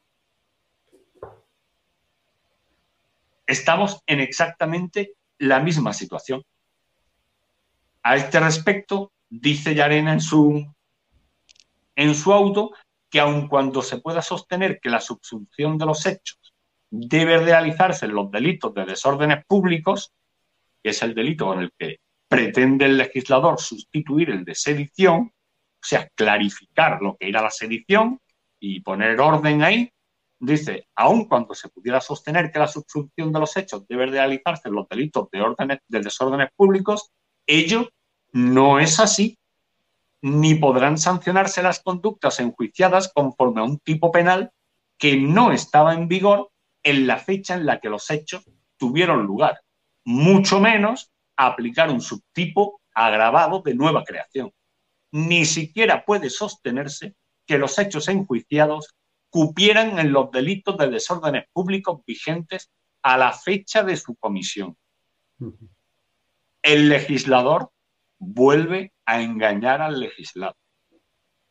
estamos 3.46 4.02
en 4.08 4.22
exactamente 4.22 5.14
la 5.38 5.60
misma 5.60 5.94
situación. 5.94 6.44
A 8.02 8.16
este 8.16 8.40
respecto, 8.40 9.12
dice 9.30 9.76
Yarena 9.76 10.14
en 10.14 10.22
su, 10.22 10.66
en 11.96 12.16
su 12.16 12.34
auto 12.34 12.72
que 13.14 13.20
aun 13.20 13.48
cuando 13.48 13.84
se 13.84 14.00
pueda 14.00 14.24
sostener 14.24 14.80
que 14.82 14.90
la 14.90 15.00
subsunción 15.00 15.78
de 15.78 15.86
los 15.86 16.04
hechos 16.08 16.40
debe 16.90 17.38
realizarse 17.38 18.08
en 18.08 18.16
los 18.16 18.32
delitos 18.32 18.74
de 18.74 18.86
desórdenes 18.86 19.46
públicos, 19.46 20.12
que 20.82 20.90
es 20.90 21.04
el 21.04 21.14
delito 21.14 21.46
con 21.46 21.60
el 21.60 21.72
que 21.78 22.00
pretende 22.28 22.86
el 22.86 22.98
legislador 22.98 23.60
sustituir 23.60 24.32
el 24.32 24.44
de 24.44 24.56
sedición, 24.56 25.32
o 25.32 25.86
sea, 25.86 26.10
clarificar 26.16 27.04
lo 27.04 27.16
que 27.16 27.30
era 27.30 27.44
la 27.44 27.52
sedición 27.52 28.20
y 28.60 28.80
poner 28.80 29.22
orden 29.22 29.62
ahí, 29.62 29.92
dice, 30.40 30.88
aun 30.96 31.26
cuando 31.26 31.54
se 31.54 31.70
pudiera 31.70 32.02
sostener 32.02 32.52
que 32.52 32.58
la 32.58 32.68
subsunción 32.68 33.32
de 33.32 33.40
los 33.42 33.56
hechos 33.56 33.86
debe 33.88 34.08
realizarse 34.08 34.70
en 34.70 34.74
los 34.74 34.90
delitos 34.90 35.30
de, 35.32 35.40
órdenes, 35.40 35.82
de 35.88 36.00
desórdenes 36.00 36.50
públicos, 36.56 37.12
ello 37.46 37.88
no 38.32 38.80
es 38.80 39.00
así, 39.00 39.38
ni 40.24 40.56
podrán 40.56 40.98
sancionarse 40.98 41.62
las 41.62 41.82
conductas 41.82 42.40
enjuiciadas 42.40 43.12
conforme 43.14 43.60
a 43.60 43.66
un 43.66 43.78
tipo 43.80 44.10
penal 44.10 44.52
que 44.98 45.18
no 45.18 45.52
estaba 45.52 45.94
en 45.94 46.08
vigor 46.08 46.50
en 46.82 47.08
la 47.08 47.18
fecha 47.18 47.56
en 47.56 47.66
la 47.66 47.82
que 47.82 47.90
los 47.90 48.10
hechos 48.10 48.46
tuvieron 48.78 49.26
lugar, 49.26 49.60
mucho 50.06 50.62
menos 50.62 51.12
aplicar 51.36 51.90
un 51.90 52.00
subtipo 52.00 52.80
agravado 52.94 53.62
de 53.64 53.76
nueva 53.76 54.06
creación. 54.06 54.54
Ni 55.12 55.44
siquiera 55.44 56.06
puede 56.06 56.30
sostenerse 56.30 57.16
que 57.46 57.58
los 57.58 57.78
hechos 57.78 58.08
enjuiciados 58.08 58.96
cupieran 59.30 60.00
en 60.00 60.14
los 60.14 60.32
delitos 60.32 60.78
de 60.78 60.90
desórdenes 60.90 61.48
públicos 61.52 62.00
vigentes 62.08 62.72
a 63.02 63.18
la 63.18 63.34
fecha 63.34 63.84
de 63.84 63.98
su 63.98 64.16
comisión. 64.16 64.78
El 66.62 66.88
legislador 66.88 67.72
vuelve 68.20 68.93
a 69.06 69.22
engañar 69.22 69.82
al 69.82 70.00
legislador. 70.00 70.56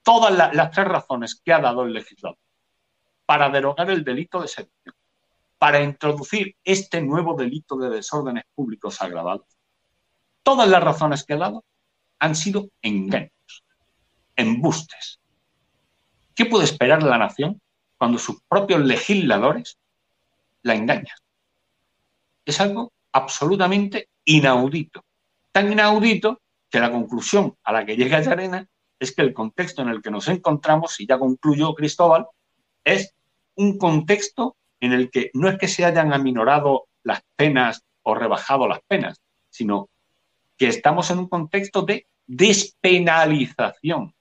Todas 0.03 0.55
las 0.55 0.70
tres 0.70 0.88
razones 0.88 1.40
que 1.44 1.53
ha 1.53 1.61
dado 1.61 1.84
el 1.84 1.92
legislador 1.92 2.38
para 3.24 3.48
derogar 3.48 3.88
el 3.90 4.05
delito 4.05 4.42
de 4.42 4.48
sedición, 4.48 4.94
para 5.59 5.80
introducir 5.80 6.57
este 6.64 7.00
nuevo 7.00 7.34
delito 7.34 7.76
de 7.76 7.88
desórdenes 7.88 8.44
públicos 8.55 9.00
agravados, 9.00 9.46
todas 10.42 10.68
las 10.68 10.82
razones 10.82 11.24
que 11.24 11.34
ha 11.34 11.38
dado 11.38 11.64
han 12.18 12.34
sido 12.34 12.68
engaños, 12.82 13.64
embustes. 14.36 15.20
¿Qué 16.34 16.46
puede 16.46 16.64
esperar 16.64 17.03
la 17.03 17.16
nación 17.16 17.61
cuando 17.96 18.18
sus 18.18 18.42
propios 18.48 18.80
legisladores 18.80 19.78
la 20.62 20.74
engañan? 20.74 21.16
Es 22.44 22.61
algo 22.61 22.92
absolutamente 23.12 24.09
inaudito. 24.24 25.05
Tan 25.53 25.72
inaudito 25.72 26.41
que 26.72 26.80
la 26.80 26.90
conclusión 26.90 27.54
a 27.62 27.72
la 27.72 27.84
que 27.84 27.96
llega 27.96 28.22
Yarena 28.22 28.66
es 28.98 29.14
que 29.14 29.20
el 29.20 29.34
contexto 29.34 29.82
en 29.82 29.90
el 29.90 30.00
que 30.00 30.10
nos 30.10 30.26
encontramos, 30.28 30.98
y 31.00 31.06
ya 31.06 31.18
concluyó 31.18 31.74
Cristóbal, 31.74 32.26
es 32.82 33.14
un 33.56 33.76
contexto 33.76 34.56
en 34.80 34.92
el 34.92 35.10
que 35.10 35.30
no 35.34 35.48
es 35.48 35.58
que 35.58 35.68
se 35.68 35.84
hayan 35.84 36.14
aminorado 36.14 36.86
las 37.02 37.22
penas 37.36 37.84
o 38.02 38.14
rebajado 38.14 38.66
las 38.66 38.80
penas, 38.88 39.20
sino 39.50 39.90
que 40.56 40.68
estamos 40.68 41.10
en 41.10 41.18
un 41.18 41.28
contexto 41.28 41.82
de 41.82 42.06
despenalización 42.26 44.14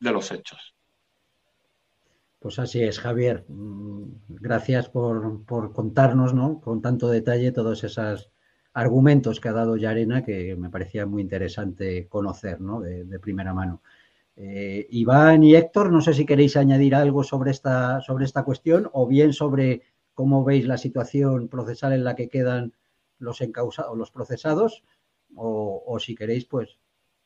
de 0.00 0.10
los 0.10 0.32
hechos. 0.32 0.74
Pues 2.40 2.58
así 2.58 2.82
es, 2.82 2.98
Javier. 2.98 3.44
Mm, 3.48 4.04
gracias 4.28 4.88
por, 4.88 5.44
por 5.46 5.72
contarnos 5.72 6.34
¿no? 6.34 6.60
con 6.60 6.82
tanto 6.82 7.08
detalle 7.08 7.52
todas 7.52 7.84
esas 7.84 8.33
argumentos 8.74 9.40
que 9.40 9.48
ha 9.48 9.52
dado 9.52 9.76
Yarena 9.76 10.24
que 10.24 10.56
me 10.56 10.68
parecía 10.68 11.06
muy 11.06 11.22
interesante 11.22 12.06
conocer 12.08 12.60
¿no? 12.60 12.80
de, 12.80 13.18
primera 13.18 13.54
mano. 13.54 13.80
Eh, 14.36 14.86
Iván 14.90 15.44
y 15.44 15.54
Héctor, 15.54 15.92
no 15.92 16.00
sé 16.00 16.12
si 16.12 16.26
queréis 16.26 16.56
añadir 16.56 16.94
algo 16.94 17.22
sobre 17.22 17.52
esta, 17.52 18.00
sobre 18.00 18.24
esta 18.24 18.42
cuestión 18.42 18.90
o 18.92 19.06
bien 19.06 19.32
sobre 19.32 19.82
cómo 20.12 20.44
veis 20.44 20.66
la 20.66 20.76
situación 20.76 21.48
procesal 21.48 21.92
en 21.92 22.04
la 22.04 22.16
que 22.16 22.28
quedan 22.28 22.72
los 23.18 23.40
encausados, 23.40 23.96
los 23.96 24.10
procesados, 24.10 24.82
o, 25.36 25.98
si 25.98 26.14
queréis, 26.14 26.44
pues. 26.44 26.78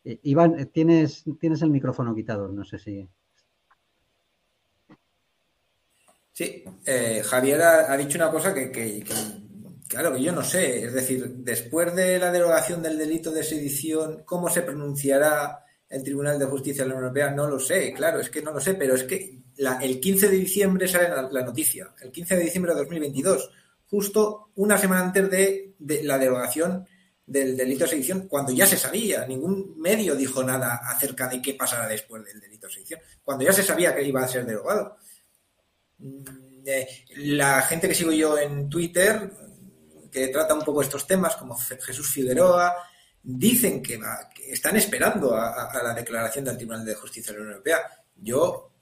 Eh, 0.05 0.19
Iván, 0.23 0.71
tienes, 0.73 1.25
tienes 1.41 1.63
el 1.63 1.71
micrófono 1.71 2.15
quitado, 2.15 2.49
no 2.49 2.65
sé 2.65 2.79
si. 2.79 3.09
Sí, 6.33 6.63
eh, 6.87 7.23
Javier 7.25 7.61
ha, 7.63 7.97
dicho 7.97 8.17
una 8.17 8.31
cosa 8.31 8.55
que, 8.55 9.05
Claro, 9.89 10.13
que 10.13 10.23
yo 10.23 10.33
no 10.33 10.45
sé. 10.45 10.85
Es 10.85 10.93
decir, 10.93 11.27
después 11.39 11.95
de 11.95 12.19
la 12.19 12.31
derogación 12.31 12.83
del 12.83 12.99
delito 12.99 13.31
de 13.31 13.43
sedición, 13.43 14.23
¿cómo 14.25 14.51
se 14.51 14.61
pronunciará 14.61 15.65
el 15.89 16.03
Tribunal 16.03 16.39
de 16.39 16.45
Justicia 16.45 16.85
de 16.85 16.91
la 16.91 16.95
Unión 16.97 17.05
Europea? 17.07 17.31
No 17.31 17.49
lo 17.49 17.59
sé, 17.59 17.95
claro, 17.95 18.21
es 18.21 18.29
que 18.29 18.43
no 18.43 18.53
lo 18.53 18.61
sé, 18.61 18.75
pero 18.75 18.95
es 18.95 19.05
que 19.05 19.41
el 19.81 19.99
15 19.99 20.29
de 20.29 20.37
diciembre 20.37 20.87
sale 20.87 21.09
la, 21.09 21.43
noticia, 21.43 21.95
el 22.03 22.13
15 22.13 22.37
de 22.37 22.45
diciembre 22.45 22.75
de 22.75 22.81
2022, 22.81 23.51
justo 23.87 24.51
una 24.57 24.77
semana 24.77 25.05
antes 25.05 25.31
de, 25.31 25.75
la 26.05 26.19
derogación 26.19 26.87
del 27.27 27.57
delito 27.57 27.85
de 27.85 27.91
sedición, 27.91 28.29
cuando 28.29 28.53
ya 28.53 28.67
se 28.67 28.77
sabía, 28.77 29.27
ningún 29.27 29.75
medio 29.81 30.15
dijo 30.15 30.43
nada 30.43 30.81
acerca 30.85 31.29
de 31.29 31.41
qué 31.41 31.55
pasará 31.55 31.89
después 31.89 32.25
del 32.25 32.41
delito 32.41 32.67
de 32.67 32.75
sedición, 32.75 33.01
cuando 33.23 33.45
ya 33.45 33.53
se 33.53 33.63
sabía 33.63 33.95
que 33.95 34.05
iba 34.05 34.23
a 34.23 34.29
ser 34.29 34.45
derogado. 34.45 34.97
Mm, 35.99 36.23
eh, 36.67 36.87
la 37.17 37.63
gente 37.63 37.89
que 37.89 37.95
sigo 37.95 38.13
yo 38.13 38.39
en 38.39 38.69
Twitter 38.69 39.31
que 40.11 40.29
trata 40.29 40.55
un 40.55 40.63
poco 40.63 40.83
estos 40.83 41.07
temas, 41.07 41.37
como 41.37 41.57
Jesús 41.57 42.13
Figueroa, 42.13 42.75
dicen 43.23 43.83
que, 43.83 44.01
están 44.49 44.77
esperando 44.77 45.35
a, 45.35 45.71
la 45.83 45.95
declaración 45.95 46.45
del 46.45 46.57
Tribunal 46.57 46.85
de 46.85 46.95
Justicia 46.95 47.33
de 47.33 47.39
la 47.39 47.43
Unión 47.43 47.57
Europea. 47.57 47.79
Yo, 48.17 48.73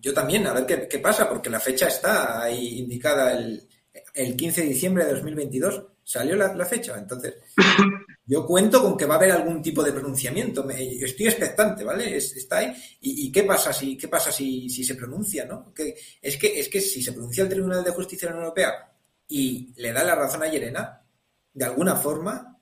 yo 0.00 0.14
también, 0.14 0.46
a 0.46 0.54
ver 0.54 0.88
qué, 0.88 0.98
pasa, 0.98 1.28
porque 1.28 1.50
la 1.50 1.60
fecha 1.60 1.88
está 1.88 2.42
ahí 2.42 2.78
indicada 2.78 3.32
el, 3.32 3.68
el 4.14 4.36
15 4.36 4.62
de 4.62 4.68
diciembre 4.68 5.04
de 5.04 5.12
2022. 5.12 5.84
Salió 6.02 6.36
la, 6.36 6.64
fecha, 6.64 6.96
entonces 6.96 7.34
yo 8.26 8.46
cuento 8.46 8.80
con 8.80 8.96
que 8.96 9.06
va 9.06 9.16
a 9.16 9.18
haber 9.18 9.32
algún 9.32 9.60
tipo 9.60 9.82
de 9.82 9.92
pronunciamiento. 9.92 10.62
Me, 10.62 10.80
estoy 11.04 11.26
expectante, 11.26 11.82
¿vale? 11.82 12.16
está 12.16 12.58
ahí. 12.58 12.72
¿Y, 13.00 13.32
qué 13.32 13.42
pasa 13.42 13.72
si 13.72 13.98
qué 13.98 14.06
pasa 14.06 14.30
si, 14.30 14.70
si 14.70 14.84
se 14.84 14.94
pronuncia, 14.94 15.44
no? 15.46 15.74
Que, 15.74 15.96
es 16.22 16.36
que 16.36 16.60
es 16.60 16.68
que 16.68 16.80
si 16.80 17.02
se 17.02 17.12
pronuncia 17.12 17.42
el 17.42 17.50
Tribunal 17.50 17.82
de 17.82 17.90
Justicia 17.90 18.28
de 18.28 18.34
la 18.34 18.38
Unión 18.38 18.44
Europea 18.44 18.95
y 19.28 19.72
le 19.76 19.92
da 19.92 20.04
la 20.04 20.14
razón 20.14 20.42
a 20.42 20.48
Yerena, 20.48 21.02
de 21.52 21.64
alguna 21.64 21.96
forma 21.96 22.58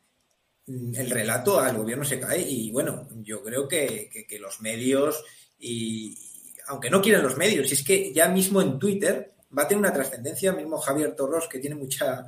mm, 0.67 0.95
el 0.95 1.11
relato 1.11 1.61
al 1.61 1.77
gobierno 1.77 2.05
se 2.05 2.21
cae 2.21 2.41
y 2.41 2.71
bueno, 2.71 3.09
yo 3.17 3.43
creo 3.43 3.69
que, 3.69 4.11
los 4.41 4.61
medios, 4.61 5.23
y 5.59 6.19
aunque 6.67 6.91
no 6.91 7.03
quieran 7.03 7.23
los 7.23 7.37
medios, 7.37 7.71
es 7.71 7.83
que 7.83 8.13
ya 8.13 8.29
mismo 8.29 8.63
en 8.63 8.79
Twitter 8.79 9.35
va 9.57 9.65
a 9.65 9.69
tener 9.69 9.81
una 9.81 9.93
trascendencia. 9.93 10.53
Mismo 10.53 10.79
Javier 10.79 11.15
Torros, 11.15 11.49
que 11.49 11.59
tiene 11.59 11.77
mucha, 11.77 12.27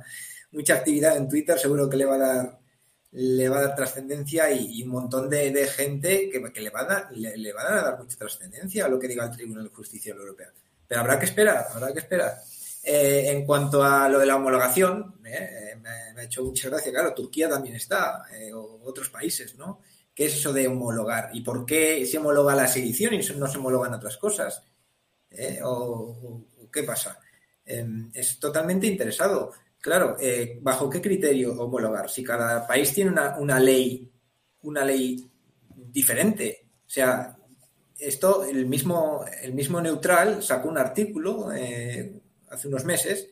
mucha 0.51 0.75
actividad 0.75 1.17
en 1.17 1.27
Twitter, 1.27 1.57
seguro 1.57 1.89
que 1.89 1.97
le 1.97 2.05
va 2.05 2.15
a 2.15 2.17
dar 2.17 2.59
le 3.11 3.49
va 3.49 3.57
a 3.57 3.61
dar 3.61 3.75
trascendencia 3.75 4.51
y, 4.51 4.83
un 4.83 4.89
montón 4.89 5.29
de, 5.29 5.67
gente 5.67 6.29
que, 6.29 6.61
le, 6.61 6.69
van 6.69 6.91
a, 6.91 7.09
le, 7.11 7.53
van 7.53 7.65
a 7.65 7.81
dar 7.81 7.97
mucha 7.97 8.17
trascendencia 8.17 8.85
a 8.85 8.89
lo 8.89 8.99
que 8.99 9.07
diga 9.07 9.25
el 9.25 9.31
Tribunal 9.31 9.63
de 9.63 9.69
Justicia 9.69 10.13
Europea. 10.13 10.51
Pero 10.87 11.01
habrá 11.01 11.17
que 11.17 11.25
esperar, 11.25 11.67
habrá 11.73 11.93
que 11.93 11.99
esperar. 11.99 12.37
Eh, 12.89 13.31
en 13.31 13.45
cuanto 13.45 13.83
a 13.83 14.07
lo 14.07 14.17
de 14.17 14.25
la 14.25 14.37
homologación, 14.37 15.19
eh, 15.25 15.75
me, 15.81 15.89
ha 15.89 16.23
hecho 16.23 16.41
mucha 16.41 16.69
gracia, 16.69 16.89
claro, 16.89 17.13
Turquía 17.13 17.49
también 17.49 17.75
está, 17.75 18.23
eh, 18.33 18.53
o 18.53 18.79
otros 18.85 19.09
países, 19.09 19.55
¿no? 19.55 19.81
¿Qué 20.15 20.27
es 20.27 20.35
eso 20.35 20.53
de 20.53 20.69
homologar? 20.69 21.29
¿Y 21.33 21.41
por 21.41 21.65
qué 21.65 22.05
se 22.05 22.17
homologa 22.17 22.55
la 22.55 22.65
sedición 22.65 23.13
y 23.13 23.17
no 23.17 23.47
se 23.47 23.57
homologan 23.57 23.93
otras 23.93 24.15
cosas? 24.15 24.63
¿O, 25.63 26.45
qué 26.71 26.83
pasa? 26.83 27.19
Em, 27.65 28.09
es 28.13 28.39
totalmente 28.39 28.87
interesado. 28.87 29.51
Claro, 29.81 30.15
¿bajo 30.61 30.89
qué 30.89 31.01
criterio 31.01 31.61
homologar? 31.61 32.09
Si 32.09 32.23
cada 32.23 32.65
país 32.65 32.93
tiene 32.93 33.11
una, 33.37 33.59
ley, 33.59 34.09
una 34.61 34.85
ley 34.85 35.29
diferente. 35.75 36.69
O 36.85 36.89
sea, 36.89 37.37
esto, 37.99 38.45
el 38.45 38.65
mismo, 38.65 39.25
el 39.41 39.53
mismo 39.53 39.81
neutral 39.81 40.41
sacó 40.41 40.69
un 40.69 40.77
artículo 40.77 41.51
hace 42.49 42.67
unos 42.67 42.85
meses 42.85 43.29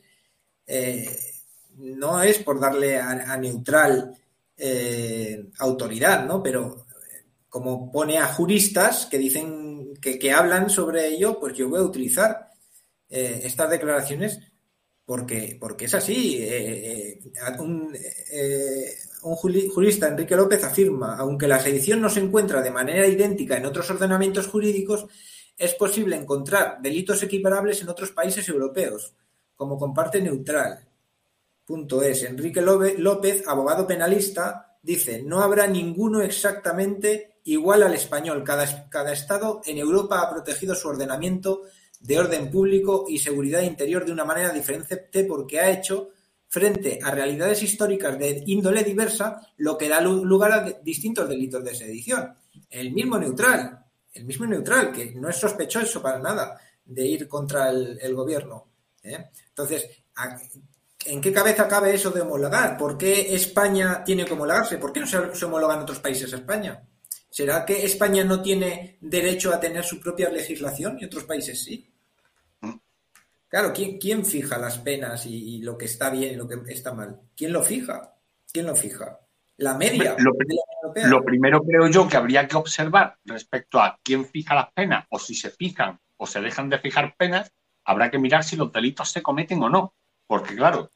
no 1.76 2.22
es 2.22 2.38
por 2.38 2.58
darle 2.60 2.98
a, 2.98 3.36
neutral 3.36 4.16
eh, 4.56 5.48
autoridad, 5.58 6.26
¿no? 6.26 6.42
Pero 6.42 6.86
eh, 7.12 7.24
como 7.48 7.90
pone 7.90 8.18
a 8.18 8.26
juristas 8.26 9.06
que 9.06 9.18
dicen 9.18 9.94
que, 10.00 10.32
hablan 10.32 10.70
sobre 10.70 11.08
ello, 11.08 11.38
pues 11.38 11.54
yo 11.56 11.68
voy 11.68 11.80
a 11.80 11.84
utilizar 11.84 12.50
eh, 13.08 13.40
estas 13.44 13.70
declaraciones 13.70 14.40
porque, 15.04 15.56
porque 15.60 15.84
es 15.84 15.94
así. 15.94 16.42
un, 17.58 17.96
un, 19.22 19.36
jurista, 19.36 20.08
Enrique 20.08 20.36
López, 20.36 20.64
afirma, 20.64 21.16
aunque 21.16 21.46
la 21.46 21.60
sedición 21.60 22.00
no 22.00 22.08
se 22.08 22.20
encuentra 22.20 22.62
de 22.62 22.70
manera 22.70 23.06
idéntica 23.06 23.56
en 23.56 23.66
otros 23.66 23.88
ordenamientos 23.90 24.48
jurídicos, 24.48 25.06
es 25.56 25.74
posible 25.74 26.16
encontrar 26.16 26.78
delitos 26.82 27.22
equiparables 27.22 27.80
en 27.82 27.88
otros 27.88 28.12
países 28.12 28.48
europeos, 28.48 29.14
como 29.54 29.78
comparte 29.78 30.20
neutral. 30.20 30.86
Punto 31.64 32.02
es. 32.02 32.22
Enrique 32.22 32.60
López, 32.60 33.42
abogado 33.46 33.86
penalista, 33.86 34.78
dice, 34.82 35.22
no 35.22 35.40
habrá 35.40 35.66
ninguno 35.66 36.20
exactamente 36.20 37.40
igual 37.44 37.82
al 37.82 37.94
español. 37.94 38.44
Cada, 38.44 38.88
cada 38.88 39.12
estado 39.12 39.62
en 39.64 39.78
Europa 39.78 40.20
ha 40.20 40.30
protegido 40.30 40.74
su 40.74 40.88
ordenamiento 40.88 41.62
de 42.00 42.18
orden 42.18 42.50
público 42.50 43.06
y 43.08 43.18
seguridad 43.18 43.62
interior 43.62 44.04
de 44.04 44.12
una 44.12 44.24
manera 44.24 44.50
diferente 44.50 45.24
porque 45.24 45.58
ha 45.58 45.70
hecho 45.70 46.10
frente 46.48 46.98
a 47.02 47.10
realidades 47.10 47.62
históricas 47.62 48.18
de 48.18 48.44
índole 48.46 48.84
diversa, 48.84 49.40
lo 49.56 49.76
que 49.76 49.88
da 49.88 50.00
lugar 50.00 50.52
a 50.52 50.62
distintos 50.82 51.28
delitos 51.28 51.64
de 51.64 51.74
sedición. 51.74 52.34
El 52.70 52.92
mismo 52.92 53.18
neutral, 53.18 53.85
el 54.16 54.24
mismo 54.24 54.46
neutral, 54.46 54.92
que 54.92 55.12
no 55.12 55.28
es 55.28 55.36
sospechoso 55.36 56.02
para 56.02 56.18
nada 56.18 56.60
de 56.84 57.06
ir 57.06 57.28
contra 57.28 57.70
el, 57.70 58.14
gobierno. 58.14 58.66
¿eh? 59.02 59.30
Entonces, 59.48 59.88
¿En 61.06 61.20
qué 61.20 61.32
cabeza 61.32 61.68
cabe 61.68 61.94
eso 61.94 62.10
de 62.10 62.20
homologar? 62.20 62.76
¿Por 62.76 62.98
qué 62.98 63.32
España 63.34 64.02
tiene 64.02 64.24
que 64.24 64.32
homologarse? 64.32 64.78
¿Por 64.78 64.92
qué 64.92 65.00
no 65.00 65.06
se, 65.06 65.44
homologan 65.44 65.80
otros 65.80 66.00
países 66.00 66.32
a 66.32 66.36
España? 66.36 66.82
¿Será 67.30 67.64
que 67.64 67.84
España 67.84 68.24
no 68.24 68.42
tiene 68.42 68.98
derecho 69.00 69.54
a 69.54 69.60
tener 69.60 69.84
su 69.84 70.00
propia 70.00 70.30
legislación 70.30 70.98
y 71.00 71.04
otros 71.04 71.24
países 71.24 71.62
sí? 71.62 71.92
Claro, 73.48 73.72
¿quién, 73.72 74.26
fija 74.26 74.58
las 74.58 74.78
penas 74.78 75.24
y, 75.26 75.58
lo 75.62 75.78
que 75.78 75.84
está 75.84 76.10
bien 76.10 76.34
y 76.34 76.36
lo 76.36 76.48
que 76.48 76.58
está 76.72 76.92
mal? 76.92 77.20
¿Quién 77.36 77.52
lo 77.52 77.62
fija? 77.62 78.16
¿Quién 78.52 78.66
lo 78.66 78.74
fija? 78.74 79.20
La 79.58 79.74
media. 79.74 80.16
Lo, 80.18 80.32
lo 81.08 81.24
primero 81.24 81.62
creo 81.62 81.88
yo 81.88 82.06
que 82.08 82.16
habría 82.16 82.46
que 82.46 82.56
observar 82.56 83.16
respecto 83.24 83.80
a 83.80 83.98
quién 84.02 84.26
fija 84.26 84.54
las 84.54 84.72
penas 84.72 85.06
o 85.10 85.18
si 85.18 85.34
se 85.34 85.50
fijan 85.50 85.98
o 86.16 86.26
se 86.26 86.40
dejan 86.40 86.68
de 86.68 86.78
fijar 86.78 87.14
penas, 87.16 87.52
habrá 87.84 88.10
que 88.10 88.18
mirar 88.18 88.44
si 88.44 88.56
los 88.56 88.72
delitos 88.72 89.10
se 89.10 89.22
cometen 89.22 89.62
o 89.62 89.70
no. 89.70 89.94
Porque 90.26 90.56
claro, 90.56 90.90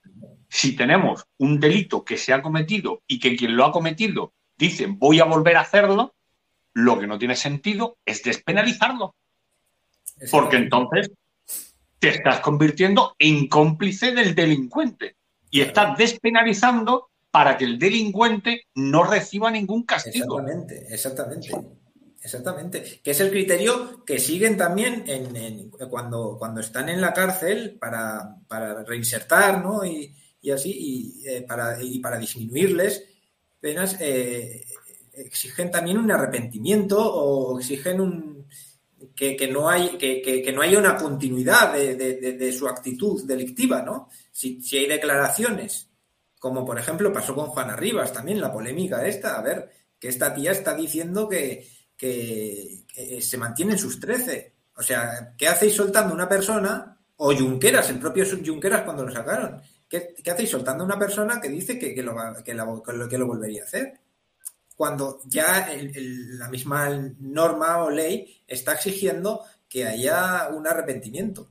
si 0.49 0.77
tenemos 0.77 1.25
un 1.39 1.61
delito 1.61 2.05
que 2.05 2.17
se 2.17 2.33
ha 2.33 2.43
cometido 2.43 3.03
y 3.07 3.19
que 3.19 3.37
quien 3.37 3.57
lo 3.57 3.65
ha 3.65 3.73
cometido 3.73 4.35
dice 4.57 4.87
voy 4.89 5.21
a 5.21 5.25
volver 5.25 5.57
a 5.57 5.61
hacerlo, 5.61 6.15
lo 6.75 6.99
que 6.99 7.07
no 7.07 7.19
tiene 7.19 7.37
sentido 7.37 7.97
es 8.05 8.23
despenalizarlo. 8.23 9.15
Porque 10.31 10.57
entonces 10.57 11.11
te 11.99 12.09
estás 12.09 12.41
convirtiendo 12.41 13.15
en 13.19 13.49
cómplice 13.49 14.13
del 14.13 14.35
delincuente 14.35 15.17
y 15.51 15.61
estás 15.63 15.97
despenalizando 15.97 17.10
para 17.31 17.57
que 17.57 17.65
el 17.65 17.79
delincuente 17.79 18.67
no 18.75 19.05
reciba 19.05 19.51
ningún 19.51 19.85
castigo. 19.85 20.41
Exactamente, 20.41 20.87
exactamente. 20.95 21.51
Exactamente, 22.23 23.01
que 23.03 23.13
es 23.13 23.21
el 23.21 23.31
criterio 23.31 24.05
que 24.05 24.19
siguen 24.19 24.59
también 24.59 25.05
en, 25.07 25.71
cuando, 25.89 26.37
cuando 26.39 26.61
están 26.61 26.91
en 26.91 27.01
la 27.01 27.15
cárcel 27.15 27.79
para, 27.81 28.37
reinsertar, 28.87 29.65
¿no? 29.65 29.87
Y, 29.87 30.15
así, 30.51 30.71
y, 30.71 31.27
eh, 31.27 31.43
para, 31.49 31.83
y 31.83 31.99
para 31.99 32.19
disminuirles 32.19 33.05
penas, 33.59 33.97
eh, 34.01 34.67
exigen 35.15 35.71
también 35.71 35.97
un 35.97 36.11
arrepentimiento 36.11 36.99
o 36.99 37.59
exigen 37.59 38.03
un, 38.03 38.47
que, 39.15 39.49
no, 39.51 39.69
hay, 39.69 39.97
que, 39.97 40.53
no 40.55 40.61
haya 40.61 40.79
una 40.79 40.97
continuidad 40.97 41.73
de, 41.73 42.53
su 42.53 42.69
actitud 42.69 43.25
delictiva, 43.25 43.83
¿no? 43.83 44.09
Si, 44.31 44.61
si 44.63 44.77
hay 44.77 44.87
declaraciones, 44.87 45.90
como 46.41 46.65
por 46.65 46.79
ejemplo 46.79 47.13
pasó 47.13 47.35
con 47.35 47.49
Juana 47.49 47.77
Rivas, 47.77 48.13
también 48.13 48.41
la 48.41 48.51
polémica 48.51 49.07
esta, 49.07 49.39
a 49.39 49.43
ver, 49.43 49.71
que 49.99 50.09
esta 50.09 50.35
tía 50.35 50.53
está 50.53 50.75
diciendo 50.75 51.29
que, 51.29 51.69
que, 51.97 52.87
se 53.21 53.37
mantienen 53.37 53.79
sus 53.79 54.01
13. 54.01 54.55
O 54.77 54.83
sea, 54.83 55.35
¿qué 55.37 55.47
hacéis 55.47 55.75
soltando 55.75 56.15
una 56.15 56.27
persona? 56.27 56.99
O 57.17 57.37
Junqueras, 57.37 57.91
el 57.91 57.99
propio 57.99 58.25
Junqueras 58.25 58.83
cuando 58.83 59.05
lo 59.05 59.13
sacaron. 59.13 59.61
¿Qué, 59.87 60.15
hacéis 60.33 60.49
soltando 60.51 60.83
una 60.83 60.99
persona 60.99 61.39
que 61.41 61.51
dice 61.51 61.79
que, 61.79 62.03
lo, 62.03 62.17
que, 62.43 62.55
lo, 62.55 63.27
volvería 63.27 63.63
a 63.63 63.67
hacer? 63.67 64.01
Cuando 64.75 65.21
ya 65.27 65.69
la 66.39 66.49
misma 66.49 66.89
norma 67.19 67.85
o 67.85 67.91
ley 67.91 68.43
está 68.47 68.73
exigiendo 68.73 69.45
que 69.69 69.85
haya 69.85 70.49
un 70.49 70.67
arrepentimiento. 70.67 71.51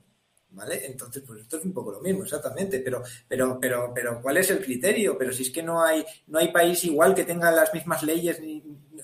¿Vale? 0.52 0.84
Entonces, 0.84 1.22
pues 1.24 1.42
esto 1.42 1.58
es 1.58 1.64
un 1.64 1.72
poco 1.72 1.92
lo 1.92 2.00
mismo, 2.00 2.24
exactamente. 2.24 2.80
Pero, 2.80 3.02
pero, 3.28 3.58
pero, 3.60 3.92
pero, 3.94 4.20
¿cuál 4.20 4.38
es 4.38 4.50
el 4.50 4.62
criterio? 4.62 5.16
Pero 5.16 5.32
si 5.32 5.44
es 5.44 5.50
que 5.50 5.62
no 5.62 5.82
hay, 5.82 6.04
no 6.26 6.38
hay 6.38 6.52
país 6.52 6.84
igual 6.84 7.14
que 7.14 7.24
tenga 7.24 7.52
las 7.52 7.72
mismas 7.72 8.02
leyes 8.02 8.40
ni, 8.40 8.60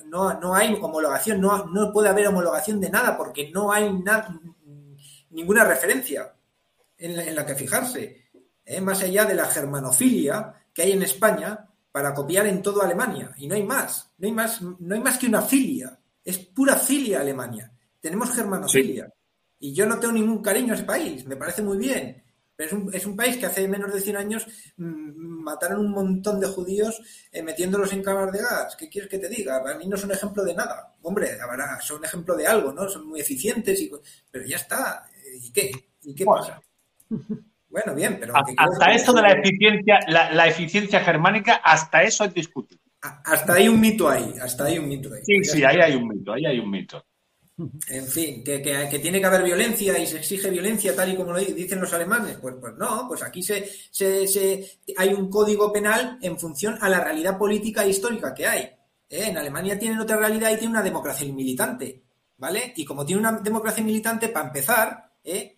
no, 0.07 0.55
hay 0.55 0.76
homologación, 0.80 1.40
no, 1.40 1.66
no 1.66 1.92
puede 1.92 2.09
haber 2.09 2.28
homologación 2.28 2.80
de 2.80 2.90
nada 2.90 3.16
porque 3.16 3.51
no 3.51 3.72
hay 3.72 3.90
ninguna 5.30 5.64
referencia 5.64 6.32
en 6.99 7.34
la, 7.34 7.47
que 7.47 7.55
fijarse. 7.55 8.28
¿eh? 8.64 8.80
Más 8.80 9.03
allá 9.03 9.24
de 9.24 9.34
la 9.34 9.47
germanofilia 9.47 10.55
que 10.72 10.82
hay 10.82 10.92
en 10.92 11.03
España 11.03 11.68
para 11.92 12.14
copiar 12.14 12.47
en 12.47 12.62
todo 12.62 12.82
Alemania. 12.82 13.32
Y 13.38 13.47
no 13.47 13.55
hay 13.55 13.62
más. 13.62 14.12
No 14.18 14.26
hay 14.26 14.32
más, 14.32 14.62
no 14.62 14.94
hay 14.94 15.01
más 15.01 15.18
que 15.18 15.26
una 15.26 15.42
filia. 15.42 15.99
Es 16.24 16.38
pura 16.38 16.76
filia 16.76 17.20
Alemania. 17.20 17.70
Tenemos 18.01 18.30
germanofilia. 18.30 19.12
Y 19.66 19.74
yo 19.74 19.84
no 19.84 19.98
tengo 19.98 20.14
ningún 20.14 20.40
cariño 20.40 20.72
a 20.72 20.76
ese 20.76 20.84
país. 20.84 21.26
Me 21.26 21.34
parece 21.34 21.60
muy 21.60 21.76
bien. 21.76 22.22
Pero 22.54 22.68
es 22.68 22.72
un, 22.72 22.94
es 22.94 23.04
un 23.04 23.16
país 23.16 23.36
que 23.36 23.46
hace 23.46 23.66
menos 23.66 23.92
de 23.92 24.00
100 24.00 24.16
años 24.16 24.46
mm, 24.76 25.42
mataron 25.42 25.80
un 25.80 25.90
montón 25.90 26.38
de 26.38 26.46
judíos 26.46 27.02
eh, 27.32 27.42
metiéndolos 27.42 27.92
en 27.92 28.00
cámaras 28.00 28.30
de 28.30 28.42
gas. 28.42 28.76
¿Qué 28.76 28.88
quieres 28.88 29.10
que 29.10 29.18
te 29.18 29.28
diga? 29.28 29.56
A 29.56 29.76
mí 29.76 29.88
no 29.88 29.96
son 29.96 30.12
ejemplo 30.12 30.44
de 30.44 30.54
nada. 30.54 30.94
Hombre, 31.02 31.30
son 31.80 32.04
ejemplo 32.04 32.36
de 32.36 32.46
algo, 32.46 32.72
¿no? 32.72 32.88
Son 32.88 33.08
muy 33.08 33.20
eficientes, 33.20 33.80
y, 33.80 33.90
pero 34.30 34.46
ya 34.46 34.56
está. 34.56 35.10
¿Y 35.42 35.50
qué? 35.50 35.72
¿Y 36.04 36.14
qué 36.14 36.24
pasa? 36.24 36.62
Bueno, 37.68 37.94
bien, 37.94 38.18
pero... 38.20 38.34
Hasta 38.36 38.92
eso 38.92 39.12
de 39.12 39.22
la 39.22 39.32
eficiencia, 39.32 39.98
la, 40.06 40.46
eficiencia 40.46 41.00
germánica, 41.00 41.56
hasta 41.56 42.04
eso 42.04 42.24
es 42.24 42.32
discutible. 42.32 42.84
Hasta 43.02 43.54
hay 43.54 43.68
un 43.68 43.80
mito 43.80 44.08
ahí, 44.08 44.32
hasta 44.40 44.64
hay 44.64 44.78
un 44.78 44.88
mito 44.88 45.12
ahí. 45.12 45.22
Sí, 45.24 45.44
sí, 45.44 45.64
ahí 45.64 45.78
hay 45.78 45.96
un 45.96 46.08
mito, 46.08 46.32
ahí 46.32 46.46
hay 46.46 46.58
un 46.60 46.70
mito. 46.70 47.04
En 47.59 48.07
fin, 48.07 48.44
que, 48.44 48.98
tiene 49.00 49.18
que 49.18 49.26
haber 49.26 49.42
violencia 49.42 49.98
y 49.98 50.07
se 50.07 50.18
exige 50.18 50.50
violencia 50.50 50.94
tal 50.94 51.12
y 51.12 51.16
como 51.16 51.32
lo 51.32 51.38
dicen 51.38 51.80
los 51.80 51.92
alemanes. 51.92 52.36
Pues, 52.36 52.57
pues 52.61 52.74
no, 52.76 53.07
pues 53.09 53.22
aquí 53.22 53.42
se, 53.42 54.78
hay 54.96 55.14
un 55.14 55.30
código 55.30 55.72
penal 55.72 56.18
en 56.20 56.38
función 56.38 56.76
a 56.80 56.88
la 56.88 57.00
realidad 57.00 57.38
política 57.38 57.84
e 57.84 57.90
histórica 57.90 58.34
que 58.34 58.46
hay. 58.46 58.62
¿eh? 58.62 59.28
En 59.28 59.38
Alemania 59.38 59.78
tienen 59.78 59.98
otra 59.98 60.18
realidad 60.18 60.50
y 60.52 60.59
tiene 60.59 60.72
una 60.72 60.82
democracia 60.82 61.32
militante. 61.32 62.02
¿Vale? 62.38 62.74
Y 62.76 62.84
como 62.84 63.07
tiene 63.07 63.20
una 63.20 63.32
democracia 63.32 63.82
militante, 63.82 64.28
para 64.28 64.48
empezar, 64.48 65.14
¿eh? 65.24 65.57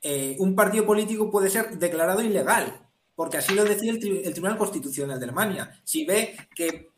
Eh, 0.00 0.36
un 0.38 0.54
partido 0.54 0.86
político 0.86 1.30
puede 1.30 1.50
ser 1.50 1.78
declarado 1.78 2.22
ilegal, 2.22 2.88
porque 3.14 3.38
así 3.38 3.54
lo 3.54 3.64
decía 3.64 3.90
el, 3.90 3.98
Tribunal 3.98 4.58
Constitucional 4.58 5.18
de 5.18 5.24
Alemania. 5.24 5.80
Si 5.82 6.04
ve 6.04 6.36
que 6.54 6.90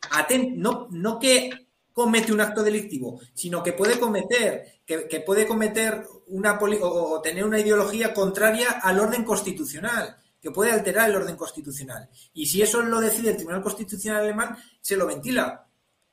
no 0.55 1.19
que 1.19 1.66
comete 1.97 2.31
un 2.31 2.39
acto 2.39 2.61
delictivo, 2.61 3.19
sino 3.33 3.63
que 3.63 3.73
puede 3.73 3.99
cometer, 3.99 4.81
que, 4.85 5.23
puede 5.25 5.47
cometer 5.47 6.05
una 6.27 6.59
o, 6.61 7.19
tener 7.21 7.43
una 7.43 7.59
ideología 7.59 8.13
contraria 8.13 8.69
al 8.83 8.99
orden 8.99 9.23
constitucional, 9.23 10.15
que 10.39 10.51
puede 10.51 10.71
alterar 10.71 11.09
el 11.09 11.15
orden 11.15 11.35
constitucional. 11.35 12.07
Y 12.35 12.45
si 12.45 12.61
eso 12.61 12.83
lo 12.83 13.01
decide 13.01 13.31
el 13.31 13.37
Tribunal 13.37 13.63
Constitucional 13.63 14.21
alemán, 14.21 14.55
se 14.79 14.95
lo 14.95 15.07
ventila. 15.07 15.67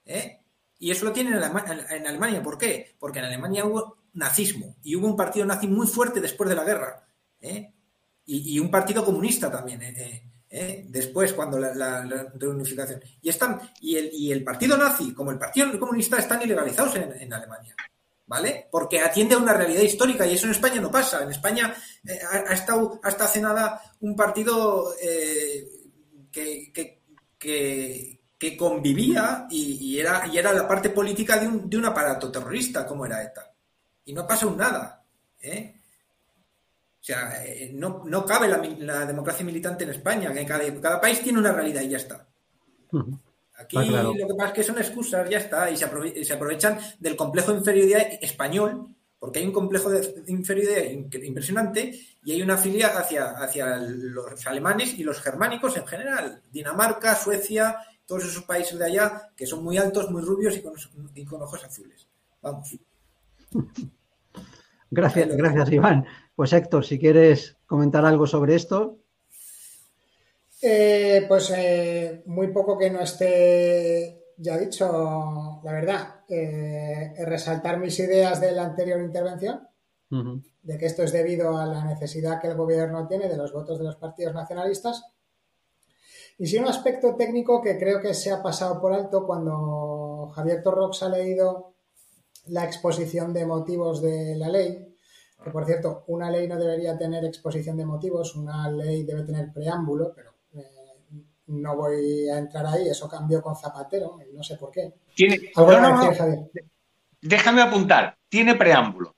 ¿eh? 0.06 0.40
Y 0.78 0.90
eso 0.90 1.04
lo 1.04 1.12
tiene 1.12 1.36
en, 1.36 2.06
Alemania. 2.06 2.42
¿Por 2.42 2.56
qué? 2.56 2.96
Porque 2.98 3.18
en 3.18 3.26
Alemania 3.26 3.66
hubo 3.66 3.98
nazismo 4.14 4.76
y 4.82 4.96
hubo 4.96 5.06
un 5.06 5.16
partido 5.16 5.44
nazi 5.44 5.66
muy 5.66 5.86
fuerte 5.86 6.18
después 6.18 6.48
de 6.48 6.56
la 6.56 6.64
guerra. 6.64 7.06
¿eh? 7.42 7.74
Y, 8.24 8.58
un 8.58 8.70
partido 8.70 9.04
comunista 9.04 9.50
también. 9.50 9.82
¿eh? 9.82 10.32
¿Eh? 10.54 10.84
después, 10.88 11.32
cuando 11.32 11.58
la, 11.58 12.30
reunificación. 12.34 13.00
Y, 13.20 13.28
están, 13.28 13.60
y, 13.80 13.96
el, 13.96 14.10
y 14.12 14.32
el 14.32 14.44
partido 14.44 14.76
nazi, 14.76 15.12
como 15.12 15.32
el 15.32 15.38
partido 15.38 15.78
comunista, 15.78 16.16
están 16.16 16.40
ilegalizados 16.42 16.94
en, 16.96 17.32
Alemania. 17.32 17.74
¿Vale? 18.26 18.68
Porque 18.70 19.00
atiende 19.00 19.34
a 19.34 19.38
una 19.38 19.52
realidad 19.52 19.82
histórica 19.82 20.26
y 20.26 20.34
eso 20.34 20.46
en 20.46 20.52
España 20.52 20.80
no 20.80 20.90
pasa. 20.90 21.22
En 21.22 21.30
España 21.30 21.74
eh, 22.06 22.18
ha, 22.30 22.54
estado 22.54 22.98
hasta 23.02 23.24
hace 23.24 23.40
nada 23.40 23.82
un 24.00 24.16
partido 24.16 24.94
eh, 25.02 25.68
que, 26.32 26.72
que, 27.38 28.56
convivía 28.58 29.46
y, 29.50 29.98
era, 29.98 30.26
y 30.26 30.36
era 30.38 30.52
la 30.52 30.68
parte 30.68 30.90
política 30.90 31.38
de 31.38 31.48
un, 31.48 31.68
de 31.68 31.78
un 31.78 31.86
aparato 31.86 32.30
terrorista 32.30 32.86
como 32.86 33.04
era 33.04 33.22
ETA. 33.22 33.52
Y 34.06 34.12
no 34.12 34.26
pasa 34.26 34.46
un 34.46 34.56
nada. 34.56 35.02
¿eh? 35.40 35.80
O 37.04 37.06
sea, 37.06 37.44
eh, 37.44 37.70
no, 37.74 38.02
no 38.06 38.24
cabe 38.24 38.48
la, 38.48 39.04
democracia 39.04 39.44
militante 39.44 39.84
en 39.84 39.90
España, 39.90 40.32
que 40.32 40.46
cada, 40.46 40.98
país 40.98 41.20
tiene 41.20 41.38
una 41.38 41.52
realidad 41.52 41.82
y 41.82 41.90
ya 41.90 41.98
está. 41.98 42.26
Aquí 43.56 43.76
lo 43.76 44.14
que 44.14 44.34
pasa 44.34 44.48
es 44.48 44.52
que 44.54 44.62
son 44.62 44.78
excusas, 44.78 45.28
ya 45.28 45.36
está, 45.36 45.70
y 45.70 45.76
se, 45.76 46.32
aprovechan 46.32 46.78
del 46.98 47.14
complejo 47.14 47.52
de 47.52 47.58
inferioridad 47.58 48.00
español, 48.22 48.88
porque 49.18 49.40
hay 49.40 49.44
un 49.44 49.52
complejo 49.52 49.90
de 49.90 50.24
inferioridad 50.28 50.82
impresionante 51.22 51.92
y 52.24 52.32
hay 52.32 52.40
una 52.40 52.56
filia 52.56 52.96
hacia, 52.96 53.32
hacia 53.32 53.76
los 53.76 54.46
alemanes 54.46 54.98
y 54.98 55.04
los 55.04 55.20
germánicos 55.20 55.76
en 55.76 55.86
general. 55.86 56.40
Dinamarca, 56.50 57.14
Suecia, 57.16 57.76
todos 58.06 58.24
esos 58.24 58.44
países 58.44 58.78
de 58.78 58.86
allá 58.86 59.30
que 59.36 59.46
son 59.46 59.62
muy 59.62 59.76
altos, 59.76 60.10
muy 60.10 60.22
rubios 60.22 60.56
y 60.56 60.62
con, 60.62 60.72
y 61.14 61.22
con 61.26 61.42
ojos 61.42 61.62
azules. 61.64 62.08
Vamos. 62.40 62.74
Gracias, 64.90 65.36
gracias, 65.36 65.72
Iván. 65.72 66.06
Pues 66.34 66.52
Héctor, 66.52 66.84
si 66.84 66.98
quieres 66.98 67.56
comentar 67.66 68.04
algo 68.04 68.26
sobre 68.26 68.56
esto. 68.56 68.98
Eh, 70.60 71.24
pues 71.28 71.52
eh, 71.56 72.22
muy 72.26 72.48
poco 72.48 72.76
que 72.76 72.90
no 72.90 73.00
esté 73.00 74.32
ya 74.38 74.58
dicho, 74.58 75.60
la 75.62 75.72
verdad. 75.72 76.22
Eh, 76.28 77.14
resaltar 77.24 77.78
mis 77.78 77.98
ideas 78.00 78.40
de 78.40 78.50
la 78.52 78.64
anterior 78.64 79.00
intervención, 79.00 79.68
de 80.62 80.78
que 80.78 80.86
esto 80.86 81.02
es 81.02 81.12
debido 81.12 81.56
a 81.56 81.66
la 81.66 81.84
necesidad 81.84 82.40
que 82.40 82.48
el 82.48 82.56
gobierno 82.56 83.06
tiene 83.06 83.28
de 83.28 83.36
los 83.36 83.52
votos 83.52 83.78
de 83.78 83.84
los 83.84 83.96
partidos 83.96 84.34
nacionalistas. 84.34 85.04
Y 86.38 86.46
sí 86.46 86.58
un 86.58 86.66
aspecto 86.66 87.14
técnico 87.14 87.62
que 87.62 87.78
creo 87.78 88.00
que 88.00 88.14
se 88.14 88.32
ha 88.32 88.42
pasado 88.42 88.80
por 88.80 88.92
alto 88.92 89.24
cuando 89.24 90.32
Javier 90.34 90.62
Torrox 90.62 91.02
ha 91.04 91.08
leído 91.08 91.74
la 92.46 92.64
exposición 92.64 93.32
de 93.32 93.46
motivos 93.46 94.02
de 94.02 94.34
la 94.36 94.48
ley 94.48 94.93
que 95.44 95.50
por 95.50 95.66
cierto, 95.66 96.04
una 96.06 96.30
ley 96.30 96.48
no 96.48 96.58
debería 96.58 96.96
tener 96.96 97.24
exposición 97.24 97.76
de 97.76 97.84
motivos, 97.84 98.34
una 98.34 98.70
ley 98.70 99.04
debe 99.04 99.22
tener 99.24 99.52
preámbulo, 99.52 100.12
pero 100.14 100.32
eh, 100.54 101.20
no 101.48 101.76
voy 101.76 102.28
a 102.30 102.38
entrar 102.38 102.66
ahí, 102.66 102.88
eso 102.88 103.06
cambió 103.08 103.42
con 103.42 103.54
Zapatero, 103.54 104.18
no 104.32 104.42
sé 104.42 104.56
por 104.56 104.70
qué. 104.70 104.94
¿Tiene... 105.14 105.52
Déjame 107.20 107.62
apuntar, 107.62 108.16
tiene 108.28 108.54
preámbulo. 108.54 109.14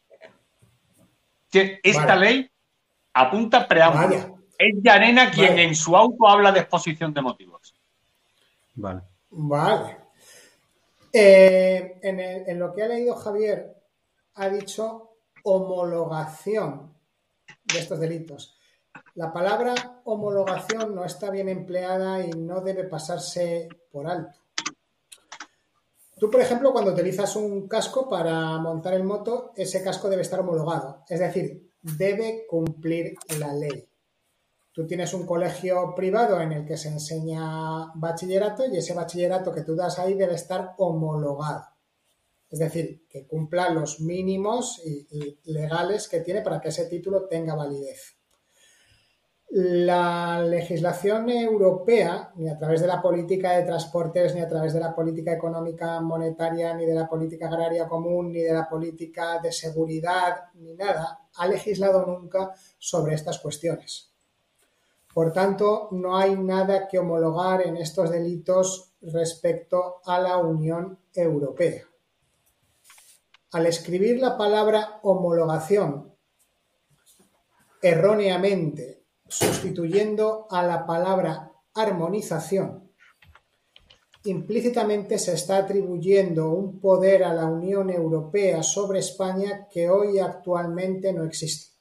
Esta 1.52 2.16
ley 2.16 2.50
apunta 3.14 3.66
preámbulo. 3.66 4.40
Es 4.58 4.74
Yarena 4.82 5.30
quien 5.30 5.58
en 5.58 5.74
su 5.74 5.96
auto 5.96 6.26
habla 6.28 6.50
de 6.50 6.60
exposición 6.60 7.14
de 7.14 7.22
motivos. 7.22 7.74
Vale. 8.74 9.02
Vale. 9.30 9.96
Eh, 11.12 11.98
en, 12.02 12.20
en 12.20 12.58
lo 12.58 12.74
que 12.74 12.82
ha 12.82 12.88
leído 12.88 13.14
Javier, 13.14 13.74
ha 14.34 14.48
dicho 14.48 15.05
homologación 15.46 16.92
de 17.64 17.78
estos 17.78 18.00
delitos. 18.00 18.58
La 19.14 19.32
palabra 19.32 20.00
homologación 20.04 20.94
no 20.94 21.04
está 21.04 21.30
bien 21.30 21.48
empleada 21.48 22.20
y 22.20 22.30
no 22.30 22.60
debe 22.62 22.84
pasarse 22.84 23.68
por 23.92 24.08
alto. 24.08 24.40
Tú, 26.18 26.30
por 26.30 26.40
ejemplo, 26.40 26.72
cuando 26.72 26.92
utilizas 26.92 27.36
un 27.36 27.68
casco 27.68 28.08
para 28.08 28.58
montar 28.58 28.94
el 28.94 29.04
moto, 29.04 29.52
ese 29.54 29.84
casco 29.84 30.08
debe 30.08 30.22
estar 30.22 30.40
homologado, 30.40 31.04
es 31.08 31.20
decir, 31.20 31.70
debe 31.80 32.46
cumplir 32.48 33.14
la 33.38 33.52
ley. 33.52 33.88
Tú 34.72 34.84
tienes 34.84 35.14
un 35.14 35.26
colegio 35.26 35.94
privado 35.94 36.40
en 36.40 36.52
el 36.52 36.66
que 36.66 36.76
se 36.76 36.88
enseña 36.88 37.92
bachillerato 37.94 38.66
y 38.66 38.78
ese 38.78 38.94
bachillerato 38.94 39.52
que 39.52 39.62
tú 39.62 39.76
das 39.76 39.98
ahí 39.98 40.14
debe 40.14 40.34
estar 40.34 40.74
homologado. 40.78 41.75
Es 42.50 42.58
decir, 42.60 43.06
que 43.08 43.26
cumpla 43.26 43.70
los 43.70 44.00
mínimos 44.00 44.80
legales 45.44 46.08
que 46.08 46.20
tiene 46.20 46.42
para 46.42 46.60
que 46.60 46.68
ese 46.68 46.86
título 46.86 47.26
tenga 47.26 47.54
validez. 47.54 48.16
La 49.48 50.42
legislación 50.42 51.30
europea, 51.30 52.32
ni 52.36 52.48
a 52.48 52.58
través 52.58 52.80
de 52.80 52.88
la 52.88 53.00
política 53.00 53.52
de 53.52 53.62
transportes, 53.62 54.34
ni 54.34 54.40
a 54.40 54.48
través 54.48 54.74
de 54.74 54.80
la 54.80 54.94
política 54.94 55.32
económica 55.32 56.00
monetaria, 56.00 56.74
ni 56.74 56.84
de 56.84 56.94
la 56.94 57.08
política 57.08 57.46
agraria 57.46 57.86
común, 57.86 58.32
ni 58.32 58.40
de 58.40 58.52
la 58.52 58.68
política 58.68 59.38
de 59.40 59.52
seguridad, 59.52 60.46
ni 60.54 60.74
nada, 60.74 61.28
ha 61.36 61.46
legislado 61.46 62.04
nunca 62.04 62.52
sobre 62.78 63.14
estas 63.14 63.38
cuestiones. 63.38 64.12
Por 65.14 65.32
tanto, 65.32 65.88
no 65.92 66.16
hay 66.16 66.36
nada 66.36 66.88
que 66.88 66.98
homologar 66.98 67.62
en 67.62 67.76
estos 67.76 68.10
delitos 68.10 68.92
respecto 69.00 70.00
a 70.04 70.20
la 70.20 70.36
Unión 70.38 70.98
Europea. 71.14 71.84
Al 73.52 73.66
escribir 73.66 74.20
la 74.20 74.36
palabra 74.36 74.98
homologación 75.02 76.12
erróneamente, 77.80 79.04
sustituyendo 79.28 80.46
a 80.50 80.64
la 80.64 80.84
palabra 80.84 81.52
armonización, 81.74 82.90
implícitamente 84.24 85.18
se 85.18 85.34
está 85.34 85.58
atribuyendo 85.58 86.50
un 86.50 86.80
poder 86.80 87.22
a 87.22 87.32
la 87.32 87.46
Unión 87.46 87.90
Europea 87.90 88.62
sobre 88.62 88.98
España 88.98 89.68
que 89.70 89.88
hoy 89.88 90.18
actualmente 90.18 91.12
no 91.12 91.24
existe. 91.24 91.76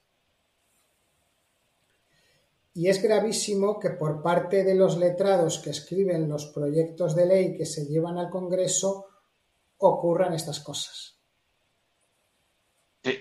Y 2.75 2.89
es 2.89 3.01
gravísimo 3.01 3.79
que 3.79 3.91
por 3.91 4.21
parte 4.21 4.63
de 4.63 4.75
los 4.75 4.97
letrados 4.97 5.59
que 5.59 5.69
escriben 5.69 6.29
los 6.29 6.47
proyectos 6.47 7.15
de 7.15 7.25
ley 7.25 7.57
que 7.57 7.65
se 7.65 7.85
llevan 7.85 8.17
al 8.17 8.29
Congreso 8.29 9.07
ocurran 9.77 10.33
estas 10.33 10.59
cosas. 10.59 11.14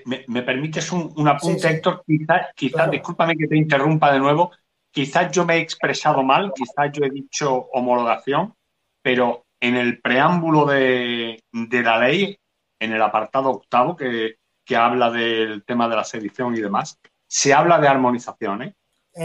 ¿Me, 0.06 0.42
permites 0.42 0.90
un, 0.92 1.28
apunte, 1.28 1.68
Héctor? 1.68 2.04
Quizás, 2.06 2.46
quizá, 2.54 2.86
discúlpame 2.86 3.36
que 3.36 3.46
te 3.46 3.56
interrumpa 3.56 4.12
de 4.12 4.18
nuevo, 4.18 4.52
quizás 4.90 5.30
yo 5.30 5.44
me 5.44 5.56
he 5.56 5.60
expresado 5.60 6.22
mal, 6.22 6.52
quizás 6.54 6.90
yo 6.92 7.04
he 7.04 7.10
dicho 7.10 7.68
homologación, 7.72 8.54
pero 9.02 9.44
en 9.60 9.76
el 9.76 10.00
preámbulo 10.00 10.64
de, 10.64 11.42
la 11.52 11.98
ley, 11.98 12.38
en 12.78 12.92
el 12.92 13.02
apartado 13.02 13.50
octavo 13.50 13.96
que, 13.96 14.36
habla 14.74 15.10
del 15.10 15.64
tema 15.64 15.88
de 15.88 15.96
la 15.96 16.04
sedición 16.04 16.56
y 16.56 16.60
demás, 16.60 16.98
se 17.26 17.52
habla 17.52 17.78
de 17.78 17.88
armonización. 17.88 18.62
¿eh? 18.62 18.74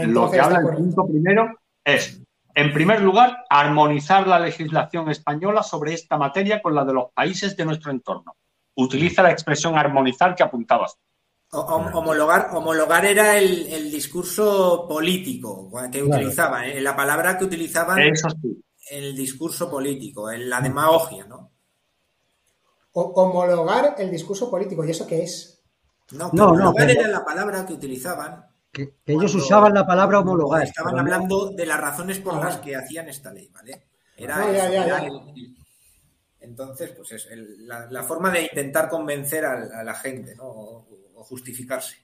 Lo 0.06 0.30
que 0.30 0.40
habla 0.40 0.58
el 0.58 0.76
punto 0.76 1.06
primero 1.06 1.58
es, 1.82 2.20
en 2.54 2.72
primer 2.74 3.00
lugar, 3.00 3.46
armonizar 3.48 4.26
la 4.26 4.38
legislación 4.38 5.10
española 5.10 5.62
sobre 5.62 5.94
esta 5.94 6.18
materia 6.18 6.60
con 6.60 6.74
la 6.74 6.84
de 6.84 6.92
los 6.92 7.12
países 7.12 7.56
de 7.56 7.64
nuestro 7.64 7.90
entorno 7.90 8.36
utiliza 8.82 9.22
la 9.22 9.30
expresión 9.30 9.76
armonizar 9.76 10.34
que 10.34 10.42
apuntabas. 10.42 10.98
homologar, 11.50 12.50
homologar 12.52 13.04
era 13.04 13.38
el, 13.38 13.90
discurso 13.90 14.86
político 14.88 15.70
que 15.90 16.02
utilizaban, 16.02 16.64
¿eh? 16.64 16.80
la 16.80 16.96
palabra 16.96 17.38
que 17.38 17.44
utilizaban 17.44 17.98
el 18.90 19.14
discurso 19.14 19.70
político, 19.70 20.30
en 20.30 20.50
la 20.50 20.60
demagogia, 20.60 21.24
¿no? 21.26 21.50
homologar 22.92 23.94
el 23.98 24.10
discurso 24.10 24.50
político, 24.50 24.84
¿y 24.84 24.90
eso 24.90 25.06
qué 25.06 25.22
es? 25.22 25.62
No, 26.12 26.30
no, 26.32 26.50
homologar 26.50 26.90
era 26.90 27.06
la 27.06 27.24
palabra 27.24 27.64
que 27.64 27.72
utilizaban. 27.72 28.46
Que, 28.72 28.96
ellos 29.06 29.34
usaban 29.34 29.74
la 29.74 29.86
palabra 29.86 30.20
homologar. 30.20 30.64
Estaban 30.64 30.98
hablando 30.98 31.50
de 31.50 31.66
las 31.66 31.80
razones 31.80 32.18
por 32.18 32.34
las 32.34 32.56
que 32.56 32.74
hacían 32.74 33.08
esta 33.08 33.32
ley, 33.32 33.48
¿vale? 33.52 33.86
Era, 34.16 35.06
entonces, 36.40 36.90
pues 36.96 37.12
es 37.12 37.28
la, 37.58 38.02
forma 38.02 38.30
de 38.30 38.42
intentar 38.42 38.88
convencer 38.88 39.44
a, 39.44 39.84
la 39.84 39.94
gente 39.94 40.34
¿no? 40.34 40.44
o, 40.44 40.86
justificarse. 41.22 41.96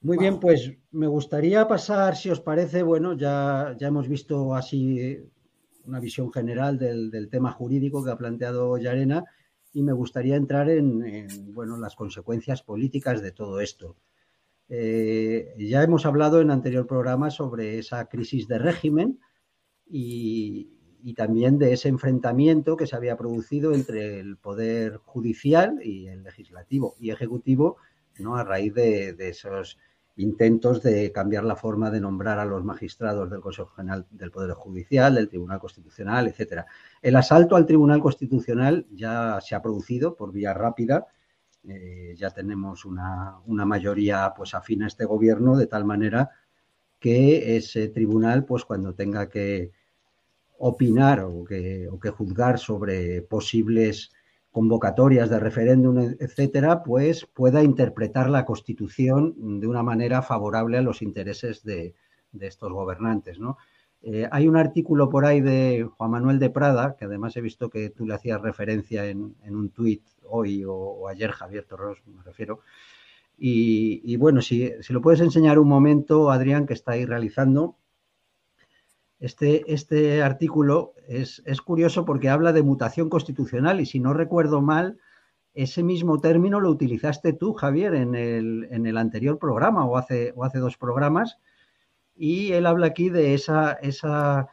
Muy 0.00 0.18
bien, 0.18 0.40
pues 0.40 0.72
me 0.90 1.06
gustaría 1.06 1.66
pasar, 1.66 2.16
si 2.16 2.30
os 2.30 2.40
parece, 2.40 2.82
bueno, 2.82 3.16
ya, 3.16 3.76
ya 3.78 3.88
hemos 3.88 4.08
visto 4.08 4.54
así 4.54 5.18
una 5.84 6.00
visión 6.00 6.32
general 6.32 6.78
del, 6.78 7.28
tema 7.30 7.50
jurídico 7.50 8.04
que 8.04 8.10
ha 8.10 8.18
planteado 8.18 8.76
Yarena 8.78 9.24
y 9.72 9.82
me 9.82 9.92
gustaría 9.92 10.36
entrar 10.36 10.68
en, 10.70 11.28
bueno, 11.52 11.78
las 11.78 11.96
consecuencias 11.96 12.62
políticas 12.62 13.22
de 13.22 13.32
todo 13.32 13.60
esto. 13.60 13.96
Eh, 14.68 15.54
ya 15.58 15.82
hemos 15.82 16.04
hablado 16.04 16.40
en 16.40 16.50
anterior 16.50 16.86
programa 16.86 17.30
sobre 17.30 17.78
esa 17.78 18.06
crisis 18.06 18.46
de 18.48 18.58
régimen 18.58 19.18
y, 19.86 20.77
y, 21.02 21.14
también 21.14 21.58
de 21.58 21.72
ese 21.72 21.88
enfrentamiento 21.88 22.76
que 22.76 22.86
se 22.86 22.96
había 22.96 23.16
producido 23.16 23.74
entre 23.74 24.20
el 24.20 24.36
poder 24.36 24.98
judicial 25.04 25.80
y 25.82 26.06
el 26.06 26.22
legislativo 26.22 26.94
y 26.98 27.10
ejecutivo, 27.10 27.76
¿no? 28.18 28.36
A 28.36 28.44
raíz 28.44 28.74
de, 28.74 29.16
esos 29.18 29.78
intentos 30.16 30.82
de 30.82 31.12
cambiar 31.12 31.44
la 31.44 31.54
forma 31.54 31.90
de 31.90 32.00
nombrar 32.00 32.38
a 32.40 32.44
los 32.44 32.64
magistrados 32.64 33.30
del 33.30 33.40
Consejo 33.40 33.68
General 33.68 34.06
del 34.10 34.32
Poder 34.32 34.52
Judicial, 34.52 35.14
del 35.14 35.28
Tribunal 35.28 35.60
Constitucional, 35.60 36.26
etcétera. 36.26 36.66
El 37.00 37.14
asalto 37.16 37.54
al 37.54 37.66
Tribunal 37.66 38.00
Constitucional 38.00 38.86
ya 38.92 39.38
se 39.40 39.54
ha 39.54 39.62
producido 39.62 40.16
por 40.16 40.32
vía 40.32 40.54
rápida. 40.54 41.06
Eh, 41.68 42.14
ya 42.16 42.30
tenemos 42.30 42.84
una, 42.84 43.40
mayoría 43.46 44.32
pues 44.36 44.54
afín 44.54 44.82
a 44.82 44.88
este 44.88 45.04
gobierno, 45.04 45.56
de 45.56 45.66
tal 45.66 45.84
manera 45.84 46.30
que 46.98 47.56
ese 47.56 47.88
tribunal, 47.88 48.44
pues 48.44 48.64
cuando 48.64 48.94
tenga 48.94 49.28
que 49.28 49.70
opinar 50.58 51.20
o 51.20 51.44
que, 51.44 51.88
o 51.88 51.98
que 51.98 52.10
juzgar 52.10 52.58
sobre 52.58 53.22
posibles 53.22 54.12
convocatorias 54.50 55.30
de 55.30 55.38
referéndum, 55.38 55.98
etcétera, 56.18 56.82
pues 56.82 57.26
pueda 57.26 57.62
interpretar 57.62 58.28
la 58.28 58.44
Constitución 58.44 59.60
de 59.60 59.66
una 59.66 59.82
manera 59.82 60.22
favorable 60.22 60.78
a 60.78 60.82
los 60.82 61.02
intereses 61.02 61.62
de, 61.62 61.94
estos 62.40 62.72
gobernantes. 62.72 63.38
¿no? 63.38 63.56
Eh, 64.02 64.28
hay 64.30 64.48
un 64.48 64.56
artículo 64.56 65.08
por 65.08 65.26
ahí 65.26 65.40
de 65.40 65.88
Juan 65.96 66.10
Manuel 66.10 66.38
de 66.38 66.50
Prada, 66.50 66.96
que 66.98 67.04
además 67.04 67.36
he 67.36 67.40
visto 67.40 67.70
que 67.70 67.90
tú 67.90 68.06
le 68.06 68.14
hacías 68.14 68.40
referencia 68.40 69.06
en, 69.06 69.34
un 69.44 69.70
tuit 69.70 70.02
hoy 70.24 70.64
o, 70.66 71.08
ayer, 71.08 71.30
Javier 71.30 71.64
Torros, 71.64 72.02
me 72.06 72.22
refiero. 72.22 72.60
Y, 73.40 74.16
bueno, 74.16 74.42
si, 74.42 74.72
si, 74.80 74.92
lo 74.92 75.00
puedes 75.00 75.20
enseñar 75.20 75.60
un 75.60 75.68
momento, 75.68 76.32
Adrián, 76.32 76.66
que 76.66 76.74
está 76.74 76.92
ahí 76.92 77.04
realizando, 77.04 77.76
este, 79.20 79.72
este 79.72 80.22
artículo 80.22 80.94
es, 81.08 81.42
curioso 81.62 82.04
porque 82.04 82.28
habla 82.28 82.52
de 82.52 82.62
mutación 82.62 83.08
constitucional 83.08 83.80
y 83.80 83.86
si 83.86 84.00
no 84.00 84.14
recuerdo 84.14 84.62
mal, 84.62 84.98
ese 85.54 85.82
mismo 85.82 86.20
término 86.20 86.60
lo 86.60 86.70
utilizaste 86.70 87.32
tú, 87.32 87.54
Javier, 87.54 87.94
en 87.94 88.14
el, 88.14 88.96
anterior 88.96 89.38
programa 89.38 89.84
o 89.84 89.96
hace, 89.96 90.32
o 90.36 90.44
hace, 90.44 90.58
dos 90.58 90.76
programas 90.76 91.38
y 92.14 92.52
él 92.52 92.66
habla 92.66 92.86
aquí 92.86 93.10
de 93.10 93.34
esa, 93.34 93.72
esa, 93.72 94.48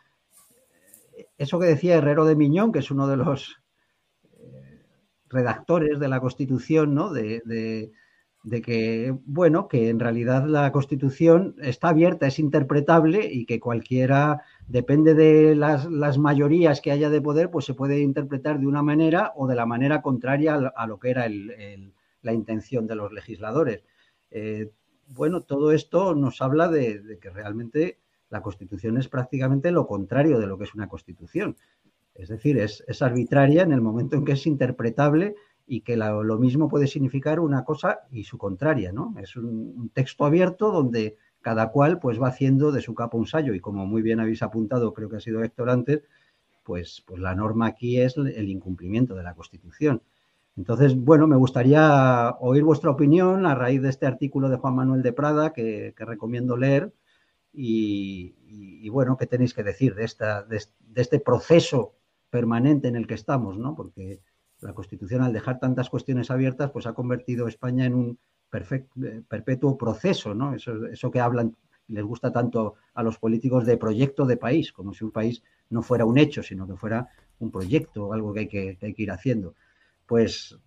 eso 1.37 1.59
que 1.59 1.67
decía 1.67 1.95
Herrero 1.95 2.25
de 2.25 2.35
Miñón, 2.35 2.71
que 2.71 2.79
es 2.79 2.89
uno 2.89 3.07
de 3.07 3.17
los 3.17 3.61
eh, 4.33 4.81
redactores 5.29 5.99
de 5.99 6.07
la 6.07 6.19
Constitución, 6.19 6.95
¿no? 6.95 7.11
de 7.11 7.91
que, 8.61 9.15
bueno, 9.25 9.67
que 9.67 9.89
en 9.89 9.99
realidad 9.99 10.45
la 10.45 10.71
Constitución 10.71 11.55
está 11.61 11.89
abierta, 11.89 12.27
es 12.27 12.37
interpretable 12.37 13.27
y 13.31 13.45
que 13.45 13.59
cualquiera, 13.59 14.43
depende 14.67 15.15
de 15.15 15.55
las, 15.55 16.17
mayorías 16.17 16.79
que 16.79 16.91
haya 16.91 17.09
de 17.09 17.21
poder, 17.21 17.49
pues 17.49 17.65
se 17.65 17.73
puede 17.73 18.01
interpretar 18.01 18.59
de 18.59 18.67
una 18.67 18.83
manera 18.83 19.33
o 19.35 19.47
de 19.47 19.55
la 19.55 19.65
manera 19.65 20.01
contraria 20.01 20.55
a 20.75 20.87
lo 20.87 20.99
que 20.99 21.09
era 21.09 21.27
la 21.27 22.33
intención 22.33 22.85
de 22.85 22.95
los 22.95 23.11
legisladores. 23.11 23.83
Eh, 24.29 24.71
bueno, 25.07 25.41
todo 25.41 25.71
esto 25.71 26.13
nos 26.13 26.41
habla 26.41 26.67
de, 26.67 27.17
que 27.19 27.29
realmente 27.31 27.99
la 28.29 28.41
Constitución 28.41 28.97
es 28.97 29.07
prácticamente 29.07 29.71
lo 29.71 29.87
contrario 29.87 30.39
de 30.39 30.47
lo 30.47 30.57
que 30.57 30.65
es 30.65 30.75
una 30.75 30.87
Constitución. 30.87 31.57
Es 32.13 32.29
decir, 32.29 32.59
es, 32.59 32.83
es 32.87 33.01
arbitraria 33.01 33.63
en 33.63 33.71
el 33.71 33.81
momento 33.81 34.15
en 34.15 34.23
que 34.23 34.33
es 34.33 34.45
interpretable 34.45 35.35
y 35.67 35.81
que 35.81 35.97
lo 35.97 36.37
mismo 36.37 36.69
puede 36.69 36.87
significar 36.87 37.39
una 37.39 37.63
cosa 37.63 38.01
y 38.11 38.23
su 38.23 38.37
contraria, 38.37 38.91
¿no? 38.91 39.15
Es 39.19 39.35
un, 39.35 39.89
texto 39.93 40.25
abierto 40.25 40.71
donde 40.71 41.17
cada 41.41 41.71
cual 41.71 41.99
pues 41.99 42.21
va 42.21 42.27
haciendo 42.27 42.71
de 42.71 42.81
su 42.81 42.93
capa 42.93 43.17
un 43.17 43.27
sallo 43.27 43.53
y 43.53 43.59
como 43.59 43.85
muy 43.85 44.01
bien 44.01 44.19
habéis 44.19 44.43
apuntado, 44.43 44.93
creo 44.93 45.09
que 45.09 45.17
ha 45.17 45.21
sido 45.21 45.43
Héctor 45.43 45.69
antes, 45.69 46.03
pues, 46.63 47.03
pues 47.05 47.19
la 47.21 47.35
norma 47.35 47.67
aquí 47.67 47.99
es 47.99 48.17
el 48.17 48.49
incumplimiento 48.49 49.15
de 49.15 49.23
la 49.23 49.35
Constitución. 49.35 50.01
Entonces, 50.57 50.95
bueno, 50.95 51.27
me 51.27 51.35
gustaría 51.35 52.35
oír 52.39 52.63
vuestra 52.63 52.91
opinión 52.91 53.45
a 53.45 53.55
raíz 53.55 53.81
de 53.81 53.89
este 53.89 54.05
artículo 54.05 54.49
de 54.49 54.57
Juan 54.57 54.75
Manuel 54.75 55.03
de 55.03 55.13
Prada 55.13 55.51
que, 55.53 55.93
recomiendo 55.97 56.57
leer 56.57 56.93
y, 57.53 58.89
bueno, 58.89 59.17
¿qué 59.17 59.27
tenéis 59.27 59.53
que 59.53 59.63
decir 59.63 59.95
de, 59.95 60.05
esta, 60.05 60.43
de 60.43 60.59
este 60.95 61.19
proceso 61.19 61.93
permanente 62.29 62.87
en 62.87 62.95
el 62.95 63.07
que 63.07 63.13
estamos, 63.13 63.57
¿no? 63.57 63.75
Porque 63.75 64.21
la 64.65 64.73
Constitución, 64.73 65.21
al 65.21 65.33
dejar 65.33 65.59
tantas 65.59 65.89
cuestiones 65.89 66.31
abiertas, 66.31 66.71
pues 66.71 66.87
ha 66.87 66.93
convertido 66.93 67.47
España 67.47 67.85
en 67.85 67.93
un 67.93 68.19
eh, 68.51 69.21
perpetuo 69.27 69.77
proceso, 69.77 70.33
¿no? 70.33 70.55
Eso, 70.55 71.11
que 71.11 71.19
hablan, 71.19 71.55
les 71.87 72.03
gusta 72.03 72.31
tanto 72.31 72.75
a 72.93 73.03
los 73.03 73.17
políticos 73.17 73.65
de 73.65 73.77
proyecto 73.77 74.25
de 74.25 74.37
país, 74.37 74.71
como 74.71 74.93
si 74.93 75.03
un 75.03 75.11
país 75.11 75.43
no 75.69 75.81
fuera 75.81 76.05
un 76.05 76.17
hecho, 76.17 76.41
sino 76.41 76.67
que 76.67 76.75
fuera 76.75 77.07
un 77.39 77.51
proyecto, 77.51 78.11
algo 78.13 78.33
que 78.33 78.39
hay 78.41 78.47
que, 78.47 78.77
hay 78.81 78.93
que 78.93 79.03
ir 79.03 79.11
haciendo. 79.11 79.55
Pues, 80.05 80.57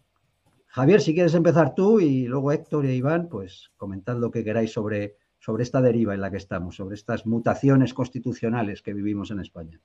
Javier, 0.66 1.00
si 1.00 1.14
quieres 1.14 1.34
empezar 1.34 1.74
tú 1.74 1.98
y 1.98 2.26
luego 2.26 2.52
Héctor 2.52 2.84
y 2.84 2.90
Iván, 2.90 3.28
pues 3.28 3.70
comentad 3.76 4.16
lo 4.16 4.30
que 4.30 4.44
queráis 4.44 4.72
sobre, 4.72 5.16
sobre 5.40 5.62
esta 5.62 5.80
deriva 5.80 6.14
en 6.14 6.20
la 6.20 6.30
que 6.30 6.36
estamos, 6.36 6.76
sobre 6.76 6.94
estas 6.94 7.26
mutaciones 7.26 7.94
constitucionales 7.94 8.82
que 8.82 8.92
vivimos 8.92 9.30
en 9.30 9.40
España. 9.40 9.80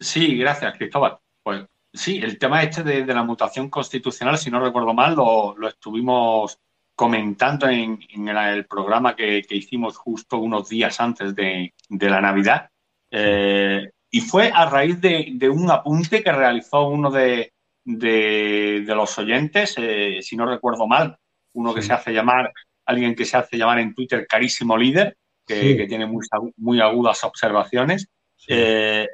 Sí, 0.00 0.36
gracias, 0.36 0.76
Cristóbal. 0.76 1.18
Pues 1.42 1.66
Sí, 1.94 2.18
el 2.22 2.38
tema 2.38 2.62
este 2.62 2.82
de, 2.82 3.04
la 3.04 3.22
mutación 3.22 3.68
constitucional, 3.68 4.38
si 4.38 4.50
no 4.50 4.64
recuerdo 4.64 4.94
mal, 4.94 5.14
lo, 5.14 5.68
estuvimos 5.68 6.58
comentando 6.94 7.68
en, 7.68 7.98
el, 8.28 8.66
programa 8.66 9.14
que, 9.14 9.44
hicimos 9.50 9.98
justo 9.98 10.38
unos 10.38 10.70
días 10.70 10.98
antes 11.00 11.34
de, 11.34 11.72
la 11.90 12.20
Navidad. 12.20 12.70
Eh, 13.10 13.90
y 14.10 14.20
fue 14.20 14.50
a 14.54 14.66
raíz 14.70 15.00
de, 15.02 15.50
un 15.50 15.70
apunte 15.70 16.22
que 16.22 16.32
realizó 16.32 16.88
uno 16.88 17.10
de, 17.10 17.52
los 17.84 19.18
oyentes, 19.18 19.74
eh, 19.76 20.18
si 20.22 20.34
no 20.34 20.46
recuerdo 20.46 20.86
mal, 20.86 21.18
uno 21.52 21.74
que 21.74 21.82
se 21.82 21.92
hace 21.92 22.12
llamar, 22.12 22.52
alguien 22.86 23.14
que 23.14 23.26
se 23.26 23.36
hace 23.36 23.58
llamar 23.58 23.80
en 23.80 23.94
Twitter 23.94 24.26
carísimo 24.26 24.78
líder, 24.78 25.18
que, 25.46 25.84
tiene 25.86 26.06
muy, 26.06 26.80
agudas 26.80 27.22
observaciones, 27.24 28.08
eh, 28.48 29.08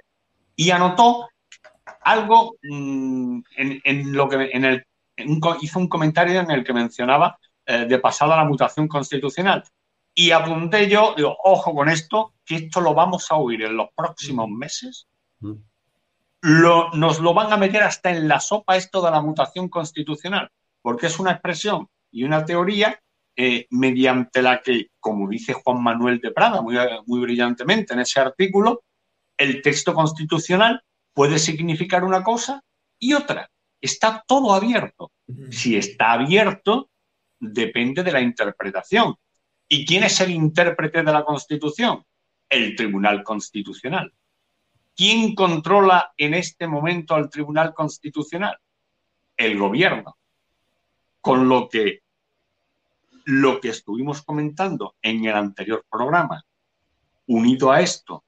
y 0.55 0.71
anotó 0.71 1.29
algo 2.09 2.57
mm, 2.63 3.41
en, 3.57 4.13
lo 4.13 4.29
que 4.29 4.51
en 4.53 4.65
el, 4.65 4.85
hizo 5.61 5.79
un 5.79 5.89
comentario 5.89 6.41
en 6.41 6.51
el 6.51 6.65
que 6.65 6.73
mencionaba 6.73 7.39
eh, 7.67 7.85
de 7.85 7.99
pasada 7.99 8.37
la 8.37 8.45
mutación 8.45 8.89
constitucional. 8.89 9.63
Y 10.15 10.31
apunté 10.31 10.89
yo, 10.89 11.15
digo, 11.17 11.37
ojo 11.45 11.75
con 11.75 11.89
esto, 11.89 12.35
que 12.45 12.57
esto 12.57 12.81
lo 12.81 12.95
vamos 12.95 13.31
a 13.31 13.37
oír 13.37 13.63
en 13.63 13.77
los 13.77 13.89
próximos 13.95 14.49
meses. 14.49 15.07
Mm. 15.41 15.53
Lo, 16.41 16.91
nos 16.93 17.21
lo 17.21 17.35
van 17.35 17.53
a 17.53 17.57
meter 17.57 17.83
hasta 17.83 18.11
en 18.11 18.27
la 18.27 18.41
sopa 18.41 18.77
esto 18.77 19.03
de 19.03 19.11
la 19.11 19.21
mutación 19.21 19.69
constitucional, 19.69 20.51
porque 20.81 21.07
es 21.07 21.19
una 21.19 21.33
expresión 21.33 21.89
y 22.11 22.25
una 22.25 22.45
teoría 22.45 22.99
eh, 23.37 23.67
mediante 23.71 24.41
la 24.41 24.63
que, 24.63 24.89
como 24.99 25.29
dice 25.29 25.53
Juan 25.53 25.83
Manuel 25.83 26.21
de 26.21 26.31
Prada 26.31 26.63
muy, 26.63 26.77
muy 27.07 27.21
brillantemente 27.21 27.93
en 27.93 28.01
ese 28.01 28.19
artículo, 28.21 28.83
el 29.37 29.61
texto 29.63 29.95
constitucional 29.95 30.83
puede 31.19 31.41
significar 31.41 32.05
una 32.05 32.23
cosa 32.23 32.63
y 32.97 33.13
otra. 33.13 33.51
Está 33.81 34.23
todo 34.25 34.55
abierto. 34.55 35.11
Si 35.51 35.77
está 35.77 36.13
abierto, 36.13 36.91
depende 37.41 38.05
de 38.05 38.13
la 38.13 38.21
interpretación. 38.21 39.17
¿Y 39.67 39.85
quién 39.85 40.05
es 40.05 40.21
el 40.21 40.31
intérprete 40.31 41.03
de 41.03 41.13
la 41.13 41.25
Constitución? 41.25 42.05
El 42.49 42.77
Tribunal 42.77 43.25
Constitucional. 43.25 44.13
¿Quién 44.95 45.35
controla 45.35 46.13
en 46.17 46.35
este 46.35 46.69
momento 46.69 47.17
al 47.17 47.29
Tribunal 47.29 47.75
Constitucional? 47.75 48.57
El 49.37 49.59
gobierno. 49.59 50.19
Con 51.21 51.49
lo 51.49 51.69
que 51.69 52.03
lo 53.25 53.61
que 53.61 53.71
estuvimos 53.71 54.23
comentando 54.23 54.95
en 55.03 55.25
el 55.25 55.35
anterior 55.35 55.85
programa, 55.91 56.45
unido 57.27 57.73
a 57.73 57.81
esto, 57.81 58.23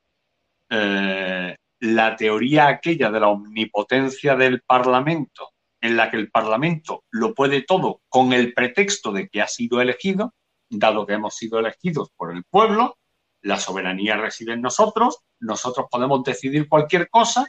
eh, 0.68 1.56
la 1.80 2.14
teoría 2.14 2.68
aquella 2.68 3.10
de 3.10 3.20
la 3.20 3.28
omnipotencia 3.28 4.36
del 4.36 4.60
Parlamento, 4.62 5.50
en 5.80 5.96
la 5.96 6.10
que 6.10 6.18
el 6.18 6.30
Parlamento 6.30 7.04
lo 7.10 7.34
puede 7.34 7.62
todo 7.62 8.02
con 8.08 8.34
el 8.34 8.52
pretexto 8.52 9.12
de 9.12 9.28
que 9.28 9.40
ha 9.40 9.48
sido 9.48 9.80
elegido, 9.80 10.34
dado 10.68 11.06
que 11.06 11.14
hemos 11.14 11.36
sido 11.36 11.58
elegidos 11.58 12.10
por 12.16 12.36
el 12.36 12.44
pueblo, 12.44 12.98
la 13.40 13.58
soberanía 13.58 14.16
reside 14.16 14.52
en 14.52 14.60
nosotros, 14.60 15.20
nosotros 15.38 15.86
podemos 15.90 16.22
decidir 16.22 16.68
cualquier 16.68 17.08
cosa, 17.08 17.48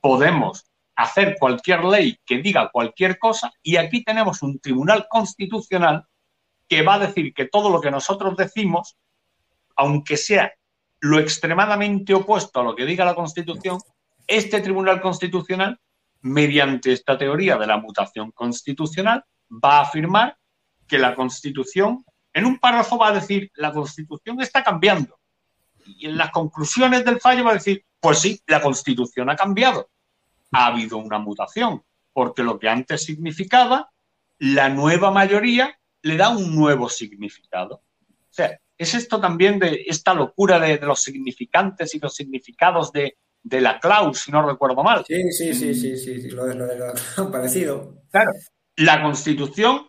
podemos 0.00 0.66
hacer 0.94 1.36
cualquier 1.38 1.84
ley 1.84 2.18
que 2.26 2.38
diga 2.38 2.70
cualquier 2.70 3.18
cosa 3.18 3.52
y 3.62 3.76
aquí 3.76 4.04
tenemos 4.04 4.42
un 4.42 4.58
tribunal 4.60 5.06
constitucional 5.08 6.04
que 6.68 6.82
va 6.82 6.94
a 6.94 6.98
decir 7.06 7.32
que 7.32 7.46
todo 7.46 7.70
lo 7.70 7.80
que 7.80 7.90
nosotros 7.90 8.36
decimos, 8.36 8.96
aunque 9.76 10.18
sea 10.18 10.52
lo 11.00 11.18
extremadamente 11.18 12.14
opuesto 12.14 12.60
a 12.60 12.64
lo 12.64 12.74
que 12.74 12.86
diga 12.86 13.04
la 13.04 13.14
Constitución, 13.14 13.78
este 14.26 14.60
Tribunal 14.60 15.00
Constitucional, 15.00 15.78
mediante 16.22 16.92
esta 16.92 17.16
teoría 17.16 17.56
de 17.56 17.66
la 17.66 17.76
mutación 17.76 18.32
constitucional, 18.32 19.24
va 19.50 19.78
a 19.78 19.82
afirmar 19.82 20.36
que 20.86 20.98
la 20.98 21.14
Constitución, 21.14 22.04
en 22.32 22.46
un 22.46 22.58
párrafo 22.58 22.98
va 22.98 23.08
a 23.08 23.12
decir, 23.12 23.50
la 23.54 23.72
Constitución 23.72 24.40
está 24.40 24.62
cambiando. 24.62 25.18
Y 25.84 26.06
en 26.06 26.16
las 26.16 26.30
conclusiones 26.30 27.04
del 27.04 27.20
fallo 27.20 27.44
va 27.44 27.52
a 27.52 27.54
decir, 27.54 27.84
pues 28.00 28.18
sí, 28.18 28.40
la 28.46 28.60
Constitución 28.60 29.30
ha 29.30 29.36
cambiado. 29.36 29.90
Ha 30.52 30.66
habido 30.66 30.96
una 30.98 31.18
mutación, 31.18 31.82
porque 32.12 32.42
lo 32.42 32.58
que 32.58 32.68
antes 32.68 33.04
significaba, 33.04 33.90
la 34.38 34.68
nueva 34.68 35.10
mayoría 35.10 35.78
le 36.02 36.16
da 36.16 36.30
un 36.30 36.54
nuevo 36.54 36.88
significado. 36.88 37.76
O 37.76 38.32
sea, 38.36 38.58
es 38.78 38.94
esto 38.94 39.20
también 39.20 39.58
de 39.58 39.84
esta 39.86 40.14
locura 40.14 40.58
de, 40.58 40.78
los 40.78 41.02
significantes 41.02 41.94
y 41.94 41.98
los 41.98 42.14
significados 42.14 42.92
de, 42.92 43.16
la 43.42 43.78
Klaus, 43.78 44.20
si 44.20 44.32
no 44.32 44.46
recuerdo 44.46 44.82
mal. 44.82 45.04
Sí, 45.06 45.30
sí, 45.32 45.54
sí, 45.54 45.74
sí, 45.74 45.96
sí, 45.96 46.30
lo, 46.30 46.46
lo, 46.46 46.66
lo, 46.74 47.30
parecido. 47.32 48.02
Claro, 48.10 48.32
la 48.76 49.02
Constitución 49.02 49.88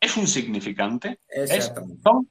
es 0.00 0.16
un 0.16 0.26
significante. 0.26 1.20
son 2.02 2.30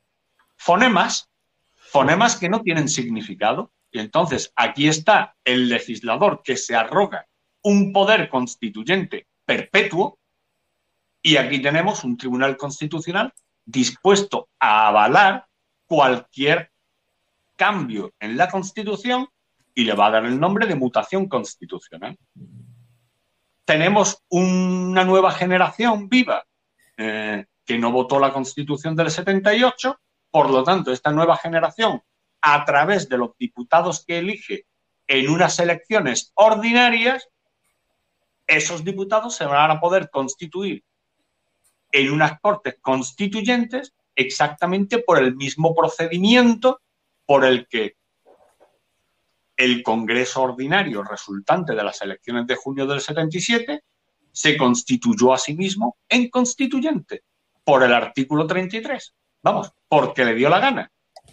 fonemas, 0.56 1.30
fonemas 1.76 2.36
que 2.36 2.50
no 2.50 2.62
tienen 2.62 2.89
significado. 2.89 3.72
Y 3.91 4.00
entonces 4.00 4.52
aquí 4.56 4.88
está 4.88 5.36
el 5.46 5.70
legislador 5.70 6.41
que 6.43 6.58
se 6.58 6.76
arroga 6.76 7.28
un 7.64 7.93
poder 7.93 8.30
constituyente 8.30 9.28
perpetuo 9.46 10.20
y 11.22 11.38
aquí 11.38 11.62
tenemos 11.62 12.04
un 12.04 12.18
tribunal 12.18 12.58
constitucional 12.58 13.34
dispuesto 13.66 14.50
a 14.60 14.89
avalar 14.89 15.45
cualquier 15.86 16.71
cambio 17.55 18.13
en 18.19 18.38
la 18.38 18.49
constitución 18.49 19.27
y 19.73 19.83
le 19.83 19.93
va 19.93 20.07
a 20.07 20.11
dar 20.11 20.25
el 20.25 20.39
nombre 20.39 20.67
de 20.67 20.75
mutación 20.75 21.27
constitucional. 21.27 22.17
Tenemos 23.65 24.23
una 24.29 25.03
nueva 25.03 25.31
generación 25.31 26.07
viva 26.07 26.45
eh, 26.97 27.45
que 27.65 27.77
no 27.77 27.91
votó 27.91 28.19
la 28.19 28.31
constitución 28.31 28.95
del 28.95 29.11
78, 29.11 29.99
por 30.31 30.49
lo 30.49 30.63
tanto, 30.63 30.91
esta 30.91 31.11
nueva 31.11 31.36
generación, 31.38 32.01
a 32.41 32.63
través 32.63 33.09
de 33.09 33.17
los 33.17 33.38
diputados 33.38 34.05
que 34.05 34.19
elige 34.19 34.65
en 35.07 35.29
unas 35.29 35.59
elecciones 35.59 36.31
ordinarias, 36.36 37.27
esos 38.47 38.83
diputados 38.83 39.36
se 39.36 39.45
van 39.45 39.71
a 39.71 39.79
poder 39.79 40.09
constituir 40.09 40.83
en 41.91 42.11
unas 42.11 42.39
cortes 42.39 42.77
constituyentes 42.81 43.93
exactamente 44.16 44.99
por 44.99 45.20
el 45.20 45.36
mismo 45.36 45.76
procedimiento 45.76 46.82
por 47.26 47.45
el 47.45 47.68
que 47.68 47.95
el 49.57 49.84
Congreso 49.84 50.43
Ordinario 50.43 51.03
resultante 51.03 51.74
de 51.74 51.84
las 51.84 52.01
elecciones 52.01 52.45
de 52.47 52.55
junio 52.55 52.86
del 52.86 53.01
77 53.01 53.84
se 54.32 54.57
constituyó 54.57 55.34
a 55.34 55.38
sí 55.38 55.55
mismo 55.55 55.97
en 56.09 56.30
constituyente 56.30 57.24
por 57.63 57.84
el 57.84 57.93
artículo 57.93 58.45
33. 58.45 59.13
Vamos, 59.41 59.72
porque 59.88 60.26
le 60.26 60.36
dio 60.36 60.49
la 60.49 60.59
gana, 60.59 60.91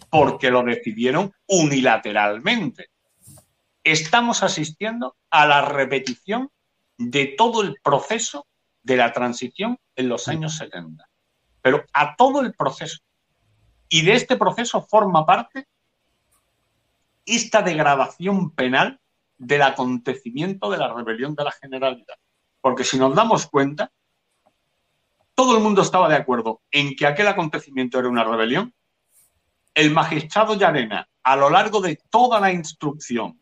porque 0.09 0.51
lo 0.51 0.63
decidieron 0.63 1.33
unilateralmente. 1.47 2.87
Estamos 3.83 4.41
asistiendo 4.41 5.17
a 5.29 5.45
la 5.45 5.63
repetición 5.63 6.49
de 6.97 7.33
todo 7.37 7.61
el 7.61 7.75
proceso 7.83 8.47
de 8.81 8.97
la 8.97 9.11
transición 9.11 9.77
en 9.95 10.09
los 10.09 10.27
años 10.27 10.57
70, 10.57 11.05
pero 11.63 11.83
a 11.93 12.15
todo 12.15 12.41
el 12.41 12.53
proceso. 12.53 12.99
Y 13.89 14.03
de 14.03 14.13
este 14.13 14.37
proceso 14.37 14.83
forma 14.83 15.25
parte 15.25 15.65
esta 17.25 17.63
degradación 17.63 18.51
penal 18.51 18.99
del 19.39 19.63
acontecimiento 19.63 20.69
de 20.69 20.77
la 20.77 20.93
rebelión 20.93 21.33
de 21.33 21.45
la 21.45 21.51
Generalidad. 21.51 22.15
Porque 22.61 22.83
si 22.83 22.99
nos 22.99 23.15
damos 23.15 23.47
cuenta, 23.47 23.91
todo 25.33 25.57
el 25.57 25.63
mundo 25.63 25.81
estaba 25.81 26.07
de 26.07 26.17
acuerdo 26.17 26.61
en 26.69 26.95
que 26.95 27.07
aquel 27.07 27.27
acontecimiento 27.27 27.97
era 27.97 28.09
una 28.09 28.23
rebelión. 28.23 28.73
El 29.73 29.91
magistrado 29.91 30.53
Llarena, 30.53 31.09
a 31.23 31.35
lo 31.35 31.49
largo 31.49 31.81
de 31.81 31.99
toda 32.11 32.39
la 32.39 32.51
instrucción, 32.51 33.39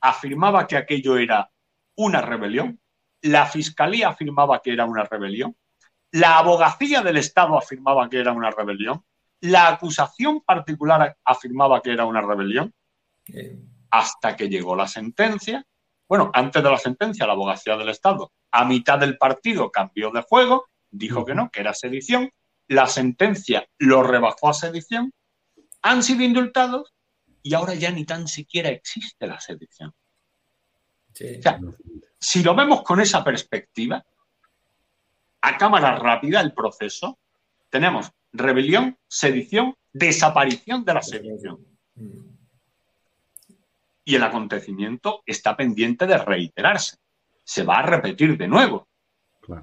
afirmaba 0.00 0.66
que 0.66 0.76
aquello 0.76 1.16
era 1.16 1.50
una 1.94 2.20
rebelión 2.20 2.80
la 3.24 3.46
Fiscalía 3.46 4.08
afirmaba 4.08 4.60
que 4.60 4.72
era 4.72 4.84
una 4.84 5.04
rebelión, 5.04 5.56
la 6.14 6.38
abogacía 6.38 7.02
del 7.02 7.16
Estado 7.16 7.58
afirmaba 7.58 8.08
que 8.08 8.20
era 8.20 8.30
una 8.30 8.48
rebelión, 8.48 9.04
la 9.40 9.66
acusación 9.66 10.42
particular 10.42 11.16
afirmaba 11.24 11.82
que 11.82 11.90
era 11.90 12.04
una 12.04 12.20
rebelión, 12.20 12.72
hasta 13.90 14.36
que 14.36 14.48
llegó 14.48 14.76
la 14.76 14.86
sentencia. 14.86 15.66
Bueno, 16.08 16.30
antes 16.32 16.62
de 16.62 16.70
la 16.70 16.78
sentencia, 16.78 17.26
la 17.26 17.32
abogacía 17.32 17.76
del 17.76 17.88
Estado, 17.88 18.30
a 18.52 18.64
mitad 18.64 18.96
del 19.00 19.18
partido, 19.18 19.72
cambió 19.72 20.12
de 20.12 20.22
juego, 20.22 20.68
dijo 20.88 21.24
que 21.24 21.34
no, 21.34 21.50
que 21.50 21.60
era 21.60 21.74
sedición, 21.74 22.30
la 22.68 22.86
sentencia 22.86 23.66
lo 23.78 24.04
rebajó 24.04 24.50
a 24.50 24.54
sedición, 24.54 25.12
han 25.82 26.04
sido 26.04 26.22
indultados 26.22 26.94
y 27.42 27.54
ahora 27.54 27.74
ya 27.74 27.90
ni 27.90 28.04
tan 28.04 28.28
siquiera 28.28 28.68
existe 28.68 29.26
la 29.26 29.40
sedición. 29.40 29.90
O 29.90 31.42
sea, 31.42 31.58
si 32.20 32.44
lo 32.44 32.54
vemos 32.54 32.82
con 32.84 33.00
esa 33.00 33.24
perspectiva, 33.24 34.04
a 35.44 35.58
cámara 35.58 35.96
rápida 35.98 36.40
el 36.40 36.54
proceso, 36.54 37.18
tenemos 37.68 38.10
rebelión, 38.32 38.96
sedición, 39.06 39.74
desaparición 39.92 40.84
de 40.84 40.94
la 40.94 41.02
sedición. 41.02 41.58
Y 44.06 44.14
el 44.14 44.22
acontecimiento 44.22 45.22
está 45.26 45.54
pendiente 45.56 46.06
de 46.06 46.16
reiterarse. 46.16 46.96
Se 47.44 47.62
va 47.62 47.78
a 47.78 47.82
repetir 47.82 48.38
de 48.38 48.48
nuevo. 48.48 48.88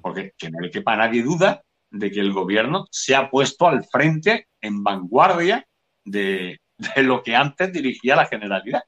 Porque 0.01 0.33
que 0.37 0.51
no 0.51 0.59
le 0.59 0.69
quepa 0.69 0.93
a 0.93 0.97
nadie 0.97 1.23
duda 1.23 1.63
de 1.89 2.11
que 2.11 2.19
el 2.19 2.31
gobierno 2.31 2.85
se 2.91 3.15
ha 3.15 3.29
puesto 3.29 3.67
al 3.67 3.83
frente, 3.83 4.47
en 4.61 4.83
vanguardia, 4.83 5.65
de, 6.05 6.61
de 6.77 7.03
lo 7.03 7.23
que 7.23 7.35
antes 7.35 7.73
dirigía 7.73 8.15
la 8.15 8.27
generalidad. 8.27 8.83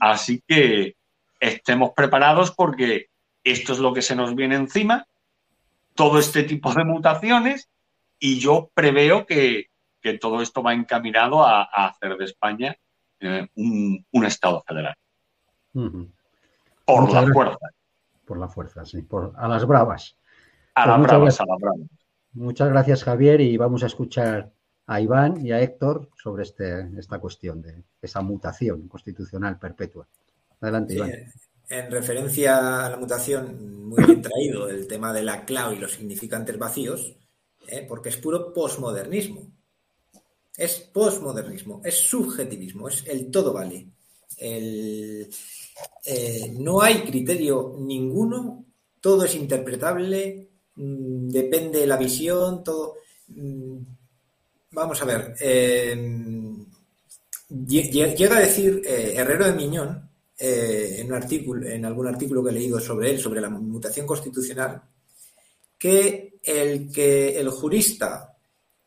Así 0.00 0.42
que 0.46 0.96
estemos 1.38 1.90
preparados 1.94 2.52
porque 2.52 3.08
esto 3.44 3.74
es 3.74 3.78
lo 3.78 3.92
que 3.92 4.02
se 4.02 4.16
nos 4.16 4.34
viene 4.34 4.56
encima, 4.56 5.06
todo 6.00 6.18
este 6.18 6.44
tipo 6.44 6.72
de 6.72 6.82
mutaciones, 6.82 7.68
y 8.18 8.40
yo 8.40 8.70
preveo 8.72 9.26
que, 9.26 9.66
todo 10.18 10.40
esto 10.40 10.62
va 10.62 10.72
encaminado 10.72 11.44
a, 11.44 11.64
hacer 11.64 12.16
de 12.16 12.24
España 12.24 12.74
eh, 13.20 13.46
un, 13.54 14.24
Estado 14.24 14.62
federal. 14.66 14.94
Por 16.86 17.12
la 17.12 17.30
fuerza. 17.30 17.58
Por 18.24 18.38
la 18.38 18.48
fuerza, 18.48 18.86
sí, 18.86 19.02
por, 19.02 19.34
a 19.36 19.46
las 19.46 19.66
bravas. 19.66 20.16
A 20.74 20.84
pues 20.84 20.96
las 20.96 21.02
bravas, 21.02 21.40
a 21.42 21.44
las 21.46 21.58
bravas. 21.58 21.86
Muchas 22.32 22.70
gracias, 22.70 23.04
Javier, 23.04 23.42
y 23.42 23.58
vamos 23.58 23.82
a 23.82 23.86
escuchar 23.86 24.50
a 24.86 25.02
Iván 25.02 25.44
y 25.44 25.52
a 25.52 25.60
Héctor 25.60 26.08
sobre 26.16 26.44
este, 26.44 26.98
esta 26.98 27.18
cuestión 27.18 27.60
de 27.60 27.84
esa 28.00 28.22
mutación 28.22 28.88
constitucional 28.88 29.58
perpetua. 29.58 30.08
Adelante, 30.62 30.94
Iván. 30.94 31.10
En 31.70 31.88
referencia 31.88 32.84
a 32.84 32.90
la 32.90 32.96
mutación, 32.96 33.86
muy 33.88 34.02
bien 34.04 34.20
traído 34.22 34.68
el 34.68 34.88
tema 34.88 35.12
de 35.12 35.22
la 35.22 35.44
clave 35.44 35.76
y 35.76 35.78
los 35.78 35.92
significantes 35.92 36.58
vacíos, 36.58 37.14
¿eh? 37.68 37.86
porque 37.88 38.08
es 38.08 38.16
puro 38.16 38.52
posmodernismo. 38.52 39.52
Es 40.56 40.80
posmodernismo, 40.92 41.80
es 41.84 41.94
subjetivismo, 41.94 42.88
es 42.88 43.06
el 43.06 43.30
todo 43.30 43.52
vale. 43.52 43.86
Eh, 44.36 45.30
no 46.58 46.82
hay 46.82 47.02
criterio 47.02 47.76
ninguno, 47.78 48.64
todo 49.00 49.24
es 49.24 49.36
interpretable, 49.36 50.48
mm, 50.74 51.28
depende 51.28 51.78
de 51.78 51.86
la 51.86 51.96
visión, 51.96 52.64
todo. 52.64 52.96
Mm, 53.28 53.78
vamos 54.72 55.00
a 55.00 55.04
ver. 55.04 55.36
Eh, 55.38 55.96
llega 57.68 58.36
a 58.36 58.40
decir 58.40 58.82
Herrero 58.84 59.46
de 59.46 59.52
Miñón 59.52 60.09
eh, 60.42 60.96
en, 60.98 61.08
un 61.08 61.12
artículo, 61.12 61.66
en 61.66 61.84
algún 61.84 62.06
artículo 62.06 62.42
que 62.42 62.48
he 62.48 62.54
leído 62.54 62.80
sobre 62.80 63.10
él, 63.10 63.20
sobre 63.20 63.42
la 63.42 63.50
mutación 63.50 64.06
constitucional, 64.06 64.82
que 65.78 66.38
el, 66.42 66.90
que 66.90 67.38
el 67.38 67.50
jurista 67.50 68.38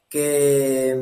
que, 0.10 1.00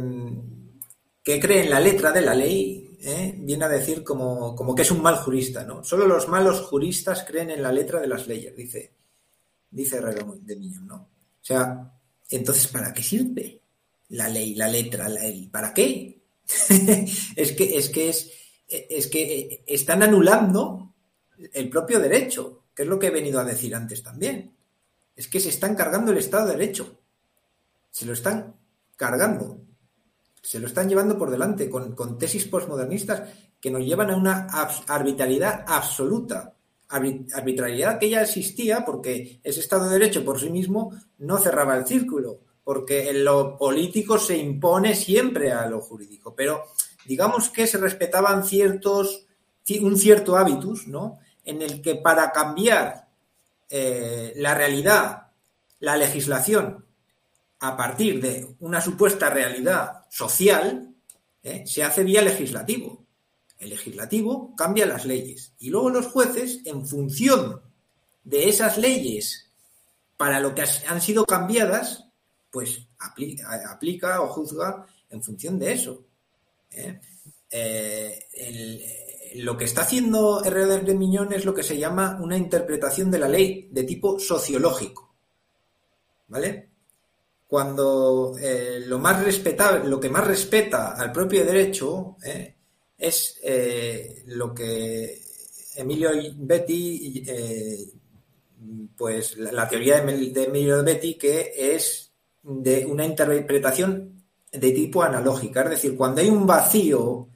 que 1.23 1.39
cree 1.39 1.63
en 1.63 1.69
la 1.69 1.79
letra 1.79 2.11
de 2.11 2.21
la 2.21 2.35
ley 2.35 2.97
eh, 3.01 3.33
viene 3.37 3.63
a 3.63 3.69
decir 3.69 4.03
como, 4.03 4.53
como, 4.53 4.75
que 4.75 4.81
es 4.81 4.91
un 4.91 5.01
mal 5.01 5.15
jurista, 5.15 5.63
¿no? 5.63 5.85
Solo 5.85 6.05
los 6.05 6.27
malos 6.27 6.61
juristas 6.61 7.23
creen 7.25 7.51
en 7.51 7.63
la 7.63 7.71
letra 7.71 8.01
de 8.01 8.07
las 8.07 8.27
leyes, 8.27 8.53
dice, 8.53 8.93
dice 9.69 10.01
de 10.01 10.55
Miñón, 10.57 10.85
¿no? 10.85 10.95
O 10.95 11.43
sea, 11.43 11.91
entonces, 12.29 12.67
¿para 12.67 12.93
qué 12.93 13.01
sirve 13.01 13.61
la 14.09 14.27
ley, 14.27 14.55
la 14.55 14.67
letra, 14.67 15.07
la 15.07 15.21
ley? 15.21 15.47
¿Para 15.47 15.73
qué? 15.73 16.21
es 17.35 17.51
que 17.53 17.77
es 17.77 17.89
que 17.89 18.09
es 18.09 18.31
es 18.71 19.07
que 19.07 19.63
están 19.67 20.01
anulando 20.01 20.93
el 21.53 21.69
propio 21.69 21.99
derecho, 21.99 22.63
que 22.73 22.83
es 22.83 22.89
lo 22.89 22.97
que 22.97 23.07
he 23.07 23.11
venido 23.11 23.39
a 23.39 23.43
decir 23.43 23.75
antes 23.75 24.01
también. 24.01 24.55
Es 25.15 25.27
que 25.27 25.39
se 25.39 25.49
están 25.49 25.75
cargando 25.75 26.11
el 26.11 26.17
Estado 26.17 26.47
de 26.47 26.53
Derecho. 26.53 26.99
Se 27.89 28.05
lo 28.05 28.13
están 28.13 28.55
cargando. 28.95 29.59
se 30.41 30.59
lo 30.59 30.67
están 30.67 30.89
llevando 30.89 31.17
por 31.17 31.29
delante 31.29 31.69
con, 31.69 31.93
con 31.93 32.17
tesis 32.17 32.45
postmodernistas 32.45 33.29
que 33.59 33.69
nos 33.69 33.85
llevan 33.85 34.09
a 34.09 34.15
una 34.15 34.47
arbitrariedad 34.87 35.65
absoluta. 35.67 36.55
Arbitrariedad 36.89 37.99
que 37.99 38.09
ya 38.09 38.21
existía 38.21 38.83
porque 38.83 39.39
ese 39.43 39.59
Estado 39.59 39.85
de 39.85 39.99
Derecho 39.99 40.25
por 40.25 40.39
sí 40.39 40.49
mismo 40.49 40.93
no 41.19 41.37
cerraba 41.37 41.77
el 41.77 41.85
círculo, 41.85 42.39
porque 42.63 43.13
lo 43.13 43.57
político 43.57 44.17
se 44.17 44.37
impone 44.37 44.95
siempre 44.95 45.51
a 45.51 45.67
lo 45.67 45.79
jurídico, 45.79 46.35
pero 46.35 46.65
digamos 47.05 47.49
que 47.49 47.67
se 47.67 47.77
respetaban 47.77 48.45
ciertos, 48.45 49.25
un 49.81 49.97
cierto 49.97 50.37
hábitus, 50.37 50.87
¿no? 50.87 51.19
En 51.45 51.61
el 51.61 51.81
que 51.81 51.95
para 51.95 52.31
cambiar 52.31 53.07
eh, 53.69 54.33
la 54.35 54.53
realidad, 54.53 55.27
la 55.79 55.97
legislación, 55.97 56.85
a 57.59 57.77
partir 57.77 58.21
de 58.21 58.55
una 58.59 58.81
supuesta 58.81 59.29
realidad 59.29 60.05
social, 60.09 60.93
¿eh? 61.43 61.63
se 61.65 61.83
hace 61.83 62.03
vía 62.03 62.21
legislativo. 62.21 63.05
El 63.59 63.69
legislativo 63.69 64.55
cambia 64.55 64.87
las 64.87 65.05
leyes 65.05 65.53
y 65.59 65.69
luego 65.69 65.91
los 65.91 66.07
jueces, 66.07 66.61
en 66.65 66.85
función 66.85 67.61
de 68.23 68.49
esas 68.49 68.77
leyes 68.77 69.51
para 70.17 70.39
lo 70.39 70.53
que 70.53 70.63
han 70.87 71.01
sido 71.01 71.25
cambiadas, 71.25 72.05
pues 72.49 72.87
aplica, 72.99 74.21
o 74.21 74.27
juzga 74.27 74.85
en 75.09 75.23
función 75.23 75.57
de 75.57 75.73
eso. 75.73 76.03
¿Eh? 76.71 76.99
Lo 79.35 79.57
que 79.57 79.65
está 79.65 79.81
haciendo 79.81 80.43
Herrera 80.43 80.77
de 80.77 80.93
Miñón 80.93 81.31
es 81.33 81.45
lo 81.45 81.53
que 81.53 81.63
se 81.63 81.77
llama 81.77 82.19
una 82.21 82.37
interpretación 82.37 83.09
de 83.09 83.19
la 83.19 83.29
ley 83.29 83.69
de 83.71 83.83
tipo 83.83 84.19
sociológico. 84.19 85.15
¿Vale? 86.27 86.69
Cuando 87.47 88.37
eh, 88.39 88.81
lo 88.85 88.99
más 88.99 89.23
respetable, 89.23 89.89
lo 89.89 89.99
que 89.99 90.09
más 90.09 90.25
respeta 90.25 90.93
al 90.93 91.11
propio 91.11 91.45
derecho, 91.45 92.17
es 92.97 93.39
eh, 93.43 94.23
lo 94.27 94.53
que 94.53 95.21
Emilio 95.75 96.11
Betty, 96.37 97.23
eh, 97.27 97.91
pues 98.95 99.37
la, 99.37 99.67
teoría 99.67 100.01
de, 100.01 100.43
Emilio 100.43 100.83
Betty, 100.83 101.15
que 101.15 101.51
es 101.55 102.11
de 102.43 102.85
una 102.85 103.05
interpretación 103.05 104.20
de 104.51 104.71
tipo 104.71 105.01
analógica, 105.01 105.63
es 105.63 105.69
decir, 105.71 105.95
cuando 105.95 106.21
hay 106.21 106.29
un 106.29 106.45
vacío, 106.45 107.29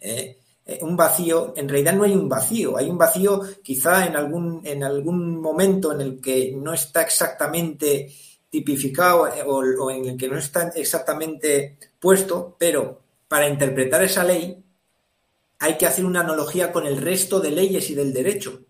eh, 0.00 0.38
un 0.82 0.96
vacío, 0.96 1.54
en 1.56 1.68
realidad 1.68 1.94
no 1.94 2.04
hay 2.04 2.12
un 2.12 2.28
vacío, 2.28 2.76
hay 2.76 2.90
un 2.90 2.98
vacío 2.98 3.42
quizá 3.62 4.06
en 4.06 4.16
algún, 4.16 4.60
en 4.64 4.84
algún 4.84 5.40
momento 5.40 5.92
en 5.92 6.00
el 6.00 6.20
que 6.20 6.52
no 6.54 6.74
está 6.74 7.02
exactamente 7.02 8.12
tipificado 8.50 9.28
o 9.46 9.90
en 9.90 10.04
el 10.06 10.16
que 10.16 10.28
no 10.28 10.38
está 10.38 10.68
exactamente 10.68 11.78
puesto, 11.98 12.56
pero 12.58 13.00
para 13.28 13.48
interpretar 13.48 14.02
esa 14.02 14.24
ley 14.24 14.62
hay 15.60 15.76
que 15.76 15.86
hacer 15.86 16.04
una 16.04 16.20
analogía 16.20 16.72
con 16.72 16.86
el 16.86 16.98
resto 16.98 17.40
de 17.40 17.50
leyes 17.50 17.90
y 17.90 17.94
del 17.94 18.12
derecho. 18.12 18.60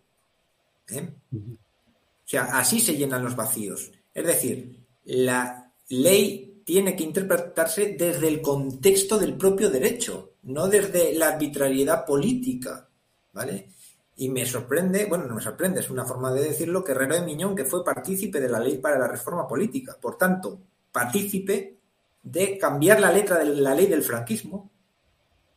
¿eh? 0.88 1.08
O 1.32 2.30
sea, 2.30 2.44
así 2.58 2.80
se 2.80 2.96
llenan 2.96 3.24
los 3.24 3.36
vacíos. 3.36 3.92
Es 4.12 4.26
decir, 4.26 4.84
la 5.04 5.72
ley 5.88 6.47
tiene 6.68 6.94
que 6.94 7.02
interpretarse 7.02 7.96
desde 7.98 8.28
el 8.28 8.42
contexto 8.42 9.18
del 9.18 9.38
propio 9.38 9.70
derecho, 9.70 10.34
no 10.42 10.68
desde 10.68 11.14
la 11.14 11.28
arbitrariedad 11.28 12.04
política. 12.04 12.86
¿Vale? 13.32 13.70
Y 14.16 14.28
me 14.28 14.44
sorprende, 14.44 15.06
bueno, 15.06 15.24
no 15.24 15.36
me 15.36 15.40
sorprende, 15.40 15.80
es 15.80 15.88
una 15.88 16.04
forma 16.04 16.30
de 16.30 16.44
decirlo, 16.44 16.84
que 16.84 16.92
Herrero 16.92 17.14
de 17.14 17.22
Miñón, 17.22 17.56
que 17.56 17.64
fue 17.64 17.82
partícipe 17.82 18.38
de 18.38 18.50
la 18.50 18.60
ley 18.60 18.76
para 18.76 18.98
la 18.98 19.08
reforma 19.08 19.48
política, 19.48 19.96
por 19.98 20.18
tanto, 20.18 20.60
partícipe 20.92 21.78
de 22.22 22.58
cambiar 22.58 23.00
la 23.00 23.12
letra 23.12 23.38
de 23.38 23.46
la 23.46 23.74
ley 23.74 23.86
del 23.86 24.02
franquismo 24.02 24.70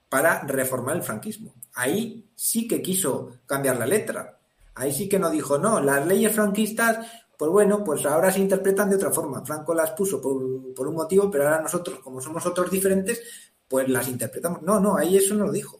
para 0.07 0.43
reformar 0.43 0.95
el 0.95 1.03
franquismo. 1.03 1.53
Ahí 1.73 2.25
sí 2.33 2.69
que 2.69 2.81
quiso 2.81 3.39
cambiar 3.45 3.75
la 3.75 3.85
letra. 3.85 4.39
Ahí 4.75 4.93
sí 4.93 5.09
que 5.09 5.19
no 5.19 5.29
dijo, 5.29 5.57
no, 5.57 5.81
las 5.81 6.07
leyes 6.07 6.33
franquistas, 6.33 7.05
pues 7.41 7.49
bueno, 7.49 7.83
pues 7.83 8.05
ahora 8.05 8.31
se 8.31 8.39
interpretan 8.39 8.87
de 8.87 8.97
otra 8.97 9.09
forma. 9.09 9.43
Franco 9.43 9.73
las 9.73 9.89
puso 9.93 10.21
por, 10.21 10.87
un 10.87 10.93
motivo, 10.93 11.31
pero 11.31 11.45
ahora 11.45 11.59
nosotros, 11.59 11.97
como 11.97 12.21
somos 12.21 12.45
otros 12.45 12.69
diferentes, 12.69 13.19
pues 13.67 13.89
las 13.89 14.07
interpretamos. 14.07 14.61
No, 14.61 14.79
no, 14.79 14.95
ahí 14.95 15.17
eso 15.17 15.33
no 15.33 15.47
lo 15.47 15.51
dijo. 15.51 15.79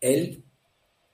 Él 0.00 0.44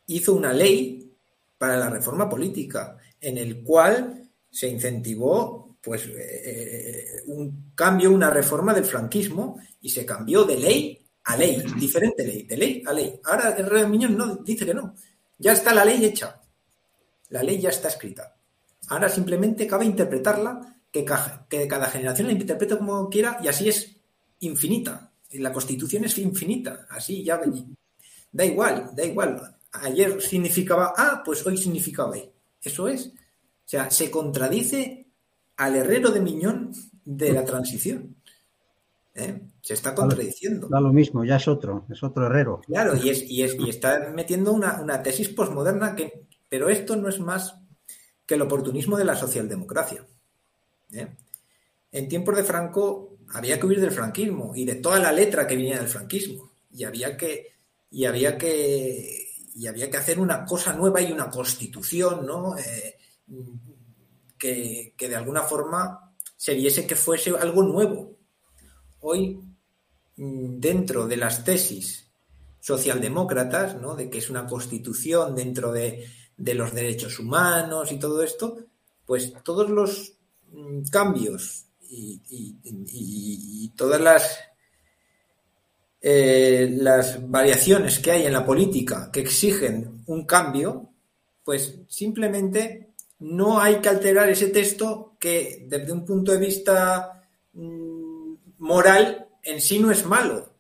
hizo 0.09 0.35
una 0.35 0.53
ley 0.53 1.11
para 1.57 1.79
la 1.79 1.89
reforma 1.89 2.29
política, 2.29 2.99
en 3.19 3.39
el 3.39 3.63
cual 3.63 4.29
se 4.51 4.69
incentivó 4.69 5.79
pues 5.81 6.05
eh, 6.05 6.13
eh, 6.19 7.23
un 7.29 7.73
cambio, 7.75 8.11
una 8.11 8.29
reforma 8.29 8.75
del 8.75 8.85
franquismo 8.85 9.59
y 9.81 9.89
se 9.89 10.05
cambió 10.05 10.45
de 10.45 10.59
ley 10.59 11.07
a 11.25 11.35
ley, 11.39 11.65
diferente 11.79 12.27
ley, 12.27 12.43
de 12.43 12.59
ley 12.59 12.83
a 12.85 12.93
ley. 12.93 13.19
Ahora 13.25 13.55
el 13.57 13.71
rey 13.71 13.87
Miñón 13.87 14.19
no, 14.19 14.37
dice 14.37 14.67
que 14.67 14.75
no. 14.75 14.95
Ya 15.39 15.53
está 15.53 15.73
la 15.73 15.87
ley 15.87 16.05
hecha. 16.05 16.43
La 17.31 17.43
ley 17.43 17.59
ya 17.59 17.71
está 17.71 17.89
escrita. 17.89 18.34
Ahora 18.89 19.09
simplemente 19.09 19.67
cabe 19.67 19.85
interpretarla, 19.85 20.79
que, 20.91 21.05
que 21.49 21.67
cada 21.67 21.87
generación 21.87 22.29
la 22.29 22.35
interprete 22.35 22.79
como 22.79 23.09
quiera 23.09 23.39
y 23.43 23.49
así 23.49 23.69
es 23.69 23.97
infinita. 24.41 25.11
La 25.33 25.53
constitución 25.53 26.05
es 26.05 26.17
infinita. 26.19 26.87
Así 26.91 27.25
ya 27.25 27.41
da 28.31 28.45
igual, 28.45 28.91
da 28.95 29.05
igual. 29.05 29.57
Ayer 29.73 30.21
significaba 30.23 30.93
A, 30.97 31.23
pues 31.25 31.45
hoy 31.47 31.57
significa 31.57 32.07
B. 32.07 32.33
Eso 32.63 32.89
es. 32.89 33.07
O 33.09 33.67
sea, 33.67 33.91
se 33.91 34.11
contradice 34.11 35.07
al 35.57 35.77
herrero 35.77 36.11
de 36.11 36.21
Miñón 36.21 36.73
de 37.05 37.33
la 37.33 37.45
transición. 37.45 38.17
¿Eh? 39.15 39.41
Se 39.61 39.75
está 39.75 39.95
contradiciendo. 39.95 40.69
Da 40.69 40.81
lo 40.81 40.93
mismo, 40.93 41.25
ya 41.25 41.37
es 41.37 41.47
otro, 41.47 41.87
es 41.89 42.03
otro 42.03 42.27
herrero. 42.27 42.61
Claro, 42.67 42.97
y, 42.97 43.11
es, 43.11 43.23
y, 43.23 43.43
es, 43.43 43.55
y 43.55 43.71
está 43.71 44.11
metiendo 44.15 44.53
una, 44.53 45.03
tesis 45.03 45.29
posmoderna 45.29 45.95
que. 45.95 46.27
Pero 46.49 46.69
esto 46.69 46.97
no 46.97 47.09
es 47.09 47.19
más 47.19 47.57
que 48.27 48.35
el 48.35 48.43
oportunismo 48.43 48.97
de 48.97 49.05
la 49.05 49.17
socialdemocracia. 49.17 50.07
¿eh? 50.93 51.09
En 51.93 52.09
tiempos 52.09 52.37
de 52.37 52.45
Franco 52.45 53.19
había 53.33 53.59
que 53.59 53.67
huir 53.67 53.81
del 53.81 53.91
franquismo 53.91 54.53
y 54.55 54.65
de 54.65 54.77
toda 54.77 54.99
la 54.99 55.13
letra 55.13 55.47
que 55.47 55.57
venía 55.57 55.79
del 55.79 55.89
franquismo. 55.89 56.53
Y 56.73 56.85
había 56.85 57.17
que. 57.17 57.53
Y 57.91 58.05
había 58.05 58.37
que. 58.37 59.29
Y 59.55 59.67
había 59.67 59.89
que 59.91 59.97
hacer 59.97 60.19
una 60.19 60.45
cosa 60.45 60.73
nueva 60.73 61.01
y 61.01 61.13
una 61.13 61.31
constitución, 61.31 62.27
¿no? 62.27 62.59
Eh, 62.59 62.97
que, 64.37 64.95
que 64.97 65.09
de 65.09 65.17
alguna 65.17 65.43
forma 65.43 66.13
se 66.37 66.55
viese 66.55 66.87
que 66.87 66.97
fuese 66.97 67.31
algo 67.31 67.63
nuevo, 67.63 68.19
hoy 69.01 69.41
mm, 70.17 70.59
dentro 70.59 71.07
de 71.07 71.17
las 71.17 71.45
tesis 71.45 72.11
socialdemócratas, 72.61 73.81
¿no? 73.81 73.95
de 73.95 74.11
que 74.11 74.19
es 74.19 74.31
una 74.31 74.47
constitución 74.47 75.35
dentro 75.35 75.71
de, 75.71 76.07
los 76.37 76.75
derechos 76.75 77.19
humanos 77.19 77.93
y 77.93 77.99
todo 77.99 78.23
esto, 78.23 78.59
pues 79.07 79.33
todos 79.43 79.71
los 79.71 80.15
mm, 80.53 80.83
cambios 80.91 81.67
y, 81.89 83.71
todas 83.77 84.01
las, 84.01 84.39
eh, 86.01 86.69
las 86.81 87.29
variaciones 87.31 87.99
que 87.99 88.11
hay 88.11 88.27
en 88.27 88.33
la 88.33 88.45
política 88.45 89.11
que 89.13 89.21
exigen 89.21 90.03
un 90.07 90.25
cambio, 90.27 90.91
pues 91.45 91.77
simplemente 91.89 92.95
no 93.21 93.61
hay 93.61 93.77
que 93.77 93.89
alterar 93.89 94.29
ese 94.29 94.49
texto 94.49 95.17
que 95.19 95.67
desde 95.69 95.93
un 95.93 96.05
punto 96.05 96.33
de 96.33 96.39
vista 96.39 97.23
mm, 97.53 98.35
moral 98.59 99.29
en 99.43 99.61
sí 99.61 99.79
no 99.79 99.91
es 99.91 100.05
malo, 100.05 100.53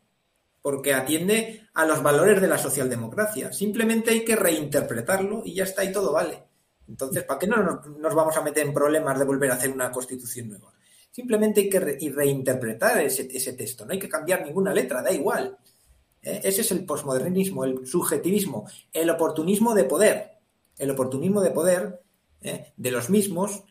porque 0.62 0.94
atiende 0.94 1.64
a 1.74 1.84
los 1.84 2.02
valores 2.02 2.40
de 2.40 2.48
la 2.48 2.59
socialdemocracia. 2.59 3.52
Simplemente 3.52 4.10
hay 4.10 4.24
que 4.24 4.36
reinterpretarlo 4.36 5.42
y 5.44 5.55
ya 5.55 5.64
está, 5.64 5.84
y 5.84 5.92
todo 5.92 6.12
vale. 6.12 6.42
Entonces, 6.88 7.24
¿para 7.24 7.38
qué 7.38 7.46
no 7.46 7.56
nos 7.98 8.14
vamos 8.14 8.36
a 8.36 8.42
meter 8.42 8.66
en 8.66 8.74
problemas 8.74 9.18
de 9.18 9.24
volver 9.24 9.51
a 9.51 9.55
hacer 9.55 9.70
una 9.70 9.90
constitución 9.90 10.48
nueva? 10.48 10.72
Simplemente 11.10 11.62
hay 11.62 11.68
que 11.68 11.78
reinterpretar 11.78 13.01
ese, 13.01 13.24
texto, 13.52 13.86
no 13.86 13.92
hay 13.92 13.98
que 13.98 14.09
cambiar 14.09 14.44
ninguna 14.44 14.74
letra, 14.74 15.01
da 15.01 15.12
igual. 15.12 15.56
¿eh? 16.20 16.40
Ese 16.42 16.62
es 16.62 16.72
el 16.72 16.84
posmodernismo, 16.84 17.64
el 17.64 17.86
subjetivismo, 17.86 18.68
el 18.92 19.10
oportunismo 19.10 19.74
de 19.74 19.84
poder. 19.84 20.32
El 20.76 20.90
oportunismo 20.90 21.40
de 21.40 21.52
poder 21.52 22.02
¿eh? 22.42 22.72
de 22.76 22.90
los 22.90 23.10
mismos 23.10 23.62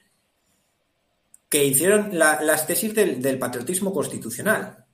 que 1.49 1.65
hicieron 1.65 2.17
las 2.17 2.65
tesis 2.65 2.95
del, 2.95 3.37
patriotismo 3.37 3.93
constitucional. 3.93 4.85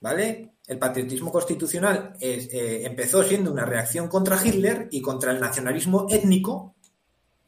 ¿Vale? 0.00 0.53
El 0.66 0.78
patriotismo 0.78 1.30
constitucional 1.30 2.14
eh, 2.20 2.82
empezó 2.84 3.22
siendo 3.22 3.52
una 3.52 3.66
reacción 3.66 4.08
contra 4.08 4.40
Hitler 4.44 4.88
y 4.90 5.02
contra 5.02 5.32
el 5.32 5.40
nacionalismo 5.40 6.06
étnico, 6.08 6.74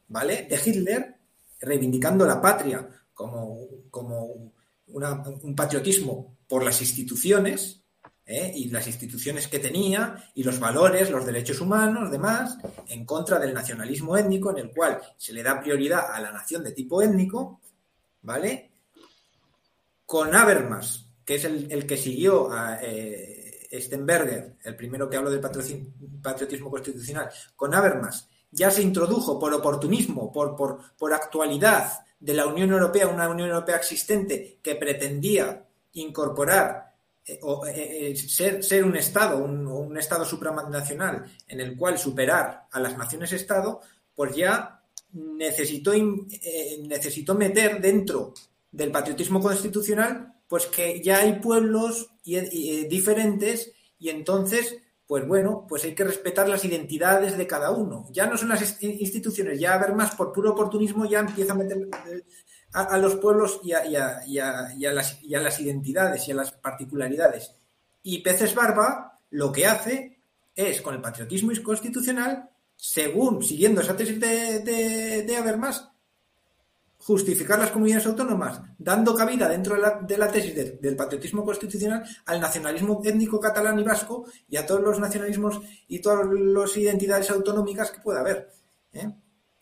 ¿vale? 0.09 0.47
De 0.49 0.59
Hitler, 0.63 1.15
reivindicando 1.59 2.25
la 2.27 2.39
patria 2.39 2.87
como, 3.13 3.57
como 3.89 4.51
un 4.87 5.55
patriotismo 5.55 6.37
por 6.47 6.63
las 6.63 6.79
instituciones 6.81 7.81
¿eh? 8.25 8.51
y 8.55 8.69
las 8.69 8.85
instituciones 8.87 9.47
que 9.47 9.59
tenía 9.59 10.23
y 10.35 10.43
los 10.43 10.59
valores, 10.59 11.09
los 11.09 11.25
derechos 11.25 11.59
humanos, 11.59 12.11
demás, 12.11 12.57
en 12.87 13.05
contra 13.05 13.39
del 13.39 13.53
nacionalismo 13.53 14.15
étnico 14.15 14.51
en 14.51 14.59
el 14.59 14.71
cual 14.71 15.01
se 15.17 15.33
le 15.33 15.41
da 15.41 15.59
prioridad 15.59 16.11
a 16.13 16.21
la 16.21 16.31
nación 16.31 16.63
de 16.63 16.71
tipo 16.71 17.01
étnico 17.01 17.59
¿vale? 18.21 18.71
Con 20.05 20.35
Habermas 20.35 21.06
que 21.27 21.35
es 21.35 21.43
el, 21.43 21.85
que 21.85 21.97
siguió 21.97 22.49
a 22.53 22.79
eh, 22.81 23.59
Stenberger, 23.73 24.55
el 24.63 24.77
primero 24.77 25.09
que 25.09 25.17
habló 25.17 25.29
del 25.29 25.41
patriotismo 25.41 26.71
constitucional, 26.71 27.29
con 27.53 27.75
Habermas, 27.75 28.29
ya 28.49 28.71
se 28.71 28.81
introdujo 28.81 29.37
por 29.37 29.53
oportunismo, 29.53 30.31
por, 30.31 30.55
por, 30.55 31.13
actualidad 31.13 32.05
de 32.17 32.33
la 32.33 32.47
Unión 32.47 32.71
Europea, 32.71 33.09
una 33.09 33.27
Unión 33.27 33.49
Europea 33.49 33.75
existente 33.75 34.59
que 34.63 34.75
pretendía 34.75 35.67
incorporar 35.91 36.95
eh, 37.25 37.39
o 37.41 37.65
eh, 37.67 38.15
ser, 38.15 38.63
ser, 38.63 38.85
un 38.85 38.95
Estado, 38.95 39.43
un, 39.43 39.67
un 39.67 39.97
Estado 39.97 40.23
supranacional 40.23 41.25
en 41.45 41.59
el 41.59 41.75
cual 41.75 41.97
superar 41.97 42.67
a 42.71 42.79
las 42.79 42.97
naciones-Estado, 42.97 43.81
pues 44.15 44.33
ya 44.33 44.81
necesitó, 45.11 45.91
necesitó 46.83 47.35
meter 47.35 47.81
dentro 47.81 48.33
del 48.71 48.91
patriotismo 48.91 49.41
constitucional 49.41 50.35
pues 50.47 50.65
que 50.67 51.01
ya 51.01 51.19
hay 51.19 51.39
pueblos 51.39 52.11
eh, 52.25 52.87
diferentes 52.89 53.73
y 53.99 54.09
entonces, 54.09 54.77
pues 55.05 55.27
bueno, 55.27 55.65
pues 55.67 55.83
hay 55.83 55.95
que 55.95 56.03
respetar 56.03 56.47
las 56.47 56.63
identidades 56.65 57.37
de 57.37 57.47
cada 57.47 57.71
uno. 57.71 58.07
Ya 58.11 58.27
no 58.27 58.37
son 58.37 58.49
las 58.49 58.81
instituciones, 58.81 59.59
ya 59.59 59.73
a 59.73 59.77
ver 59.77 59.93
más 59.93 60.15
por 60.15 60.31
puro 60.31 60.51
oportunismo 60.51 61.05
ya 61.05 61.19
empieza 61.19 61.53
a 61.53 61.55
meter 61.55 61.77
eh, 62.09 62.23
a, 62.73 62.97
los 62.97 63.15
pueblos 63.15 63.59
y 63.63 63.73
a, 63.73 63.83
las, 63.85 65.23
y 65.23 65.35
a 65.35 65.41
las 65.41 65.59
identidades 65.59 66.27
y 66.27 66.31
a 66.31 66.35
las 66.35 66.51
particularidades. 66.51 67.55
Y 68.03 68.19
Peces 68.19 68.55
Barba 68.55 69.19
lo 69.31 69.51
que 69.51 69.65
hace 69.65 70.21
es, 70.55 70.81
con 70.81 70.95
el 70.95 71.01
patriotismo 71.01 71.51
constitucional, 71.63 72.49
según, 72.75 73.43
siguiendo 73.43 73.81
esa 73.81 73.95
tesis 73.95 74.19
de, 74.19 74.59
de, 74.59 75.23
de 75.23 75.35
justificar 76.99 77.59
las 77.59 77.71
comunidades 77.71 78.07
autónomas, 78.07 78.61
dando 78.77 79.15
cabida 79.15 79.47
dentro 79.47 79.75
de 79.75 80.17
la, 80.17 80.31
tesis 80.31 80.81
del 80.81 80.95
patriotismo 80.95 81.45
constitucional 81.45 82.03
al 82.25 82.41
nacionalismo 82.41 83.01
étnico 83.03 83.39
catalán 83.39 83.79
y 83.79 83.83
vasco 83.83 84.25
y 84.49 84.57
a 84.57 84.65
todos 84.65 84.81
los 84.81 84.99
nacionalismos 84.99 85.61
y 85.87 85.99
todas 85.99 86.27
las 86.29 86.75
identidades 86.75 87.29
autonómicas 87.31 87.91
que 87.91 88.01
pueda 88.01 88.21
haber. 88.21 88.49
¿eh? 88.93 89.09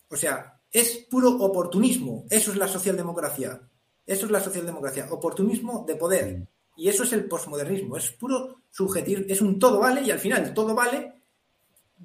O 0.08 0.16
sea, 0.16 0.60
es 0.72 1.06
puro 1.10 1.30
oportunismo. 1.30 2.24
Eso 2.30 2.50
es 2.50 2.56
la 2.56 2.68
socialdemocracia. 2.68 3.60
Eso 4.04 4.26
es 4.26 4.32
la 4.32 4.40
socialdemocracia. 4.40 5.08
Oportunismo 5.10 5.84
de 5.86 5.96
poder. 5.96 6.48
Y 6.76 6.88
eso 6.88 7.04
es 7.04 7.12
el 7.12 7.26
posmodernismo. 7.26 7.96
Es 7.96 8.12
puro 8.12 8.62
subjetivo. 8.70 9.22
Es 9.28 9.40
un 9.40 9.58
todo 9.58 9.78
vale 9.78 10.02
y 10.02 10.10
al 10.10 10.18
final 10.18 10.52
todo 10.54 10.74
vale. 10.74 11.14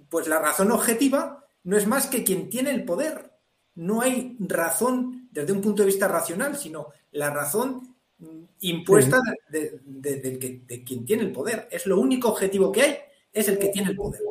Pues 0.10 0.28
la 0.28 0.40
razón 0.40 0.72
objetiva 0.72 1.46
no 1.64 1.78
es 1.78 1.88
más 1.88 2.08
que 2.08 2.24
quien 2.24 2.50
tiene 2.50 2.72
el 2.72 2.86
poder. 2.86 3.32
No 3.76 4.02
hay 4.02 4.36
razón 4.40 5.21
desde 5.32 5.54
un 5.54 5.62
punto 5.62 5.82
de 5.82 5.88
vista 5.88 6.08
racional, 6.08 6.58
sino 6.58 6.88
la 7.14 7.30
razón 7.30 7.96
impuesta 8.60 9.20
de, 9.50 10.84
quien 10.86 11.06
tiene 11.06 11.24
el 11.24 11.32
poder. 11.32 11.68
Es 11.72 11.86
lo 11.86 12.00
único 12.00 12.30
objetivo 12.30 12.72
que 12.72 12.82
hay, 12.82 12.98
es 13.34 13.48
el 13.48 13.58
que 13.58 13.70
tiene 13.70 13.92
el 13.92 13.96
poder. 13.96 14.22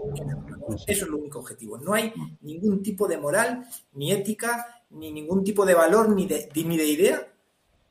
Eso 0.86 1.04
es 1.04 1.10
lo 1.10 1.18
único 1.18 1.40
objetivo. 1.40 1.78
No 1.78 1.94
hay 1.94 2.12
ningún 2.42 2.82
tipo 2.82 3.08
de 3.08 3.18
moral, 3.18 3.66
ni 3.94 4.12
ética, 4.12 4.84
ni 4.90 5.10
ningún 5.12 5.42
tipo 5.42 5.66
de 5.66 5.74
valor, 5.74 6.10
ni 6.10 6.26
de, 6.26 6.48
ni 6.54 6.76
de 6.76 6.86
idea 6.86 7.28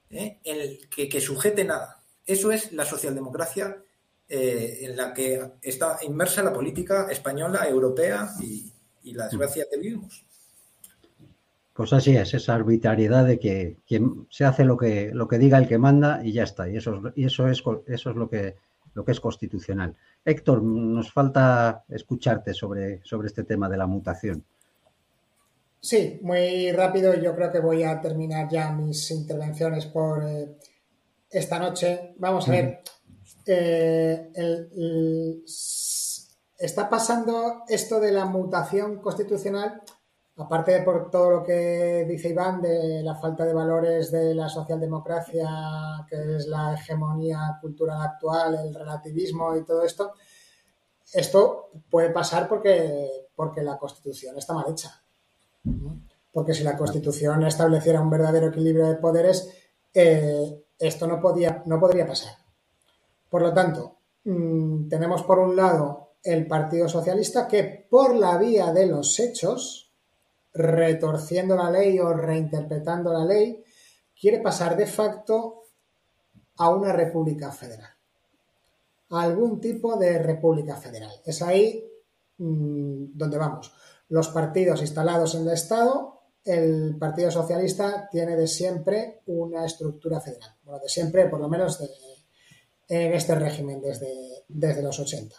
¿eh? 0.10 0.40
en 0.44 0.60
el 0.60 0.90
que, 0.90 1.20
sujete 1.20 1.66
nada. 1.66 2.02
Eso 2.26 2.52
es 2.52 2.72
la 2.72 2.86
socialdemocracia 2.86 3.84
eh, 4.28 4.80
en 4.84 4.96
la 4.96 5.14
que 5.14 5.54
está 5.62 5.98
inmersa 6.04 6.44
la 6.44 6.54
política 6.54 7.08
española, 7.10 7.68
europea 7.68 8.30
y, 8.40 8.72
y 9.04 9.14
la 9.14 9.26
desgracia 9.26 9.66
que 9.70 9.80
vivimos. 9.80 10.26
Pues 11.80 11.94
así 11.94 12.14
es, 12.14 12.34
esa 12.34 12.56
arbitrariedad 12.56 13.26
de 13.26 13.40
que 13.40 13.78
quien 13.88 14.28
se 14.30 14.44
hace 14.44 14.66
lo 14.66 14.76
que, 14.76 15.12
lo 15.14 15.30
que 15.30 15.38
diga 15.38 15.58
el 15.58 15.66
que 15.66 15.78
manda 15.78 16.20
y 16.22 16.34
ya 16.34 16.44
está. 16.44 16.68
Y 16.68 16.76
eso 16.76 16.96
es, 16.96 17.14
y 17.16 17.24
eso 17.24 17.48
es, 17.48 17.64
eso 17.88 18.10
es 18.10 18.16
lo, 18.18 18.30
que, 18.30 18.58
lo 18.96 19.06
que 19.06 19.14
es 19.14 19.22
constitucional. 19.22 19.96
Héctor, 20.26 20.62
nos 20.62 21.10
falta 21.14 21.86
escucharte 21.88 22.54
sobre, 22.54 23.00
sobre 23.06 23.28
este 23.28 23.46
tema 23.46 23.70
de 23.70 23.78
la 23.78 23.88
mutación. 23.88 24.44
Sí, 25.80 26.20
muy 26.22 26.70
rápido. 26.74 27.14
Yo 27.16 27.34
creo 27.34 27.50
que 27.50 27.62
voy 27.62 27.84
a 27.84 28.02
terminar 28.02 28.50
ya 28.50 28.74
mis 28.74 29.10
intervenciones 29.12 29.86
por 29.86 30.22
eh, 30.26 30.58
esta 31.32 31.60
noche. 31.60 32.14
Vamos 32.18 32.46
a 32.50 32.52
ver. 32.52 32.82
Eh, 33.46 34.32
está 36.58 36.90
pasando 36.90 37.64
esto 37.70 38.02
de 38.02 38.12
la 38.12 38.26
mutación 38.26 38.98
constitucional 38.98 39.82
aparte 40.40 40.72
de 40.72 40.82
por 40.82 41.12
todo 41.12 41.30
lo 41.32 41.44
que 41.44 42.06
dice 42.08 42.30
Iván 42.30 42.62
de 42.62 43.04
la 43.04 43.16
falta 43.16 43.46
de 43.46 43.54
valores 43.54 44.12
de 44.12 44.34
la 44.34 44.48
socialdemocracia, 44.48 46.06
que 46.10 46.38
es 46.38 46.48
la 46.48 46.74
hegemonía 46.74 47.58
cultural 47.62 48.02
actual, 48.02 48.56
el 48.56 48.74
relativismo 48.74 49.56
y 49.56 49.66
todo 49.66 49.84
esto, 49.84 50.14
esto 51.14 51.72
puede 51.90 52.12
pasar 52.12 52.48
porque, 52.48 53.28
porque 53.36 53.62
la 53.62 53.78
Constitución 53.78 54.38
está 54.38 54.54
mal 54.54 54.66
hecha. 54.70 55.02
Porque 56.32 56.54
si 56.54 56.64
la 56.64 56.78
Constitución 56.78 57.44
estableciera 57.44 58.02
un 58.02 58.10
verdadero 58.10 58.48
equilibrio 58.48 58.88
de 58.88 58.96
poderes, 58.96 59.50
eh, 59.94 60.64
esto 60.78 61.08
no, 61.08 61.20
podía, 61.20 61.64
no 61.66 61.80
podría 61.80 62.08
pasar. 62.08 62.34
Por 63.30 63.42
lo 63.42 63.54
tanto, 63.54 63.98
mm, 64.24 64.88
tenemos 64.88 65.24
por 65.24 65.40
un 65.40 65.56
lado 65.56 66.14
el 66.24 66.48
Partido 66.48 66.88
Socialista 66.88 67.48
que 67.48 67.88
por 67.90 68.16
la 68.16 68.38
vía 68.38 68.72
de 68.72 68.88
los 68.88 69.20
hechos, 69.20 69.89
retorciendo 70.54 71.56
la 71.56 71.70
ley 71.70 72.00
o 72.00 72.14
reinterpretando 72.14 73.14
la 73.14 73.26
ley, 73.26 73.64
quiere 74.20 74.40
pasar 74.40 74.76
de 74.76 74.88
facto 74.88 75.64
a 76.58 76.70
una 76.70 76.92
república 76.92 77.52
federal, 77.52 77.90
a 79.10 79.22
algún 79.22 79.62
tipo 79.62 79.96
de 79.98 80.20
república 80.20 80.76
federal. 80.76 81.12
Es 81.26 81.42
ahí 81.42 81.90
mm, 82.38 83.18
donde 83.18 83.38
vamos. 83.38 83.74
Los 84.10 84.30
partidos 84.30 84.82
instalados 84.82 85.36
en 85.36 85.44
el 85.44 85.54
Estado, 85.54 86.22
el 86.44 86.98
Partido 86.98 87.32
Socialista 87.32 88.10
tiene 88.10 88.36
de 88.36 88.48
siempre 88.48 89.22
una 89.28 89.66
estructura 89.66 90.20
federal. 90.20 90.56
Bueno, 90.64 90.80
de 90.80 90.90
siempre, 90.90 91.30
por 91.30 91.40
lo 91.40 91.48
menos 91.48 91.80
en 92.88 93.14
este 93.14 93.36
régimen 93.36 93.80
desde, 93.82 94.46
desde 94.48 94.82
los 94.82 95.00
80. 95.00 95.36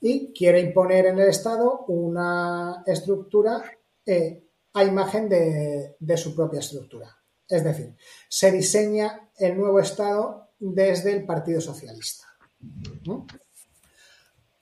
Y 0.00 0.32
quiere 0.32 0.60
imponer 0.60 1.06
en 1.06 1.18
el 1.18 1.28
Estado 1.28 1.84
una 1.88 2.82
estructura 2.86 3.62
eh, 4.06 4.43
a 4.74 4.84
imagen 4.84 5.28
de, 5.28 6.16
su 6.16 6.34
propia 6.34 6.60
estructura. 6.60 7.16
Es 7.48 7.62
decir, 7.62 7.96
se 8.28 8.50
diseña 8.50 9.30
el 9.38 9.56
nuevo 9.56 9.78
Estado 9.78 10.48
desde 10.58 11.12
el 11.12 11.24
Partido 11.24 11.60
Socialista. 11.60 12.26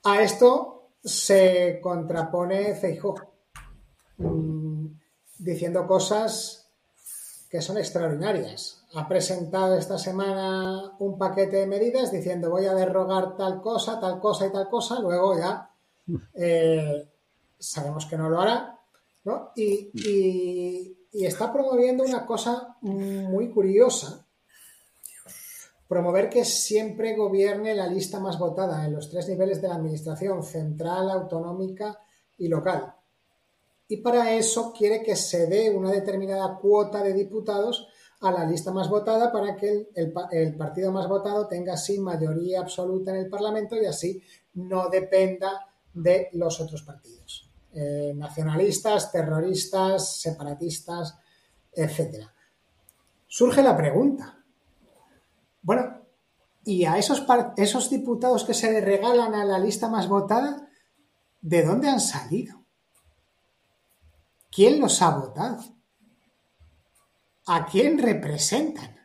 A 0.03 0.21
esto 0.21 0.91
se 1.03 1.79
contrapone 1.81 2.75
Feijóo, 2.75 3.15
mm, 4.17 4.85
diciendo 5.39 5.87
cosas 5.87 6.69
que 7.49 7.61
son 7.61 7.77
extraordinarias. 7.77 8.83
Ha 8.95 9.07
presentado 9.07 9.77
esta 9.77 9.97
semana 9.97 10.91
un 10.99 11.17
paquete 11.17 11.57
de 11.57 11.67
medidas 11.67 12.11
diciendo 12.11 12.51
voy 12.51 12.65
a 12.65 12.75
derrogar 12.75 13.35
tal 13.35 13.61
cosa, 13.61 13.99
tal 13.99 14.19
cosa 14.19 14.47
y 14.47 14.51
tal 14.51 14.69
cosa. 14.69 14.99
Luego 14.99 15.37
ya 15.37 15.71
eh, 16.35 17.09
sabemos 17.57 18.05
que 18.05 18.17
no 18.17 18.29
lo 18.29 18.41
hará 18.41 18.72
y, 19.55 20.97
está 21.13 21.51
promoviendo 21.53 22.03
una 22.03 22.25
cosa 22.25 22.77
muy 22.81 23.49
curiosa. 23.49 24.25
Promover 25.87 26.29
que 26.29 26.43
siempre 26.43 27.15
gobierne 27.15 27.75
la 27.75 27.87
lista 27.87 28.19
más 28.19 28.39
votada 28.39 28.85
en 28.85 28.93
los 28.93 29.09
tres 29.09 29.27
niveles 29.27 29.61
de 29.61 29.67
la 29.67 29.75
administración, 29.75 30.43
central, 30.43 31.11
autonómica 31.11 31.99
y 32.37 32.47
local. 32.47 32.95
Y 33.87 33.97
para 33.97 34.33
eso 34.33 34.73
quiere 34.73 35.03
que 35.03 35.15
se 35.15 35.45
dé 35.45 35.69
una 35.69 35.91
determinada 35.91 36.57
cuota 36.57 37.03
de 37.03 37.13
diputados 37.13 37.87
a 38.21 38.31
la 38.31 38.45
lista 38.45 38.71
más 38.71 38.89
votada 38.89 39.31
para 39.31 39.55
que 39.55 39.89
el, 39.93 40.55
partido 40.55 40.91
más 40.91 41.07
votado 41.07 41.47
tenga 41.47 41.73
así 41.73 41.99
mayoría 41.99 42.61
absoluta 42.61 43.11
en 43.11 43.17
el 43.17 43.29
Parlamento 43.29 43.75
y 43.75 43.85
así 43.85 44.23
no 44.55 44.89
dependa 44.89 45.67
de 45.93 46.29
los 46.33 46.59
otros 46.59 46.81
partidos. 46.83 47.52
Eh, 47.75 48.13
nacionalistas, 48.15 49.11
terroristas, 49.11 50.21
separatistas, 50.21 51.17
etcétera. 51.71 52.31
Surge 53.27 53.63
la 53.63 53.75
pregunta. 53.75 54.43
Bueno, 55.59 56.05
¿y 56.63 56.85
a 56.85 56.99
esos, 56.99 57.25
esos 57.57 57.89
diputados 57.89 58.43
que 58.43 58.53
se 58.53 58.79
regalan 58.79 59.33
a 59.33 59.43
la 59.43 59.57
lista 59.57 59.89
más 59.89 60.07
votada, 60.07 60.69
de 61.41 61.63
dónde 61.63 61.89
han 61.89 61.99
salido? 61.99 62.63
¿Quién 64.51 64.79
los 64.79 65.01
ha 65.01 65.17
votado? 65.17 65.63
¿A 67.47 67.65
quién 67.65 67.97
representan? 67.97 68.99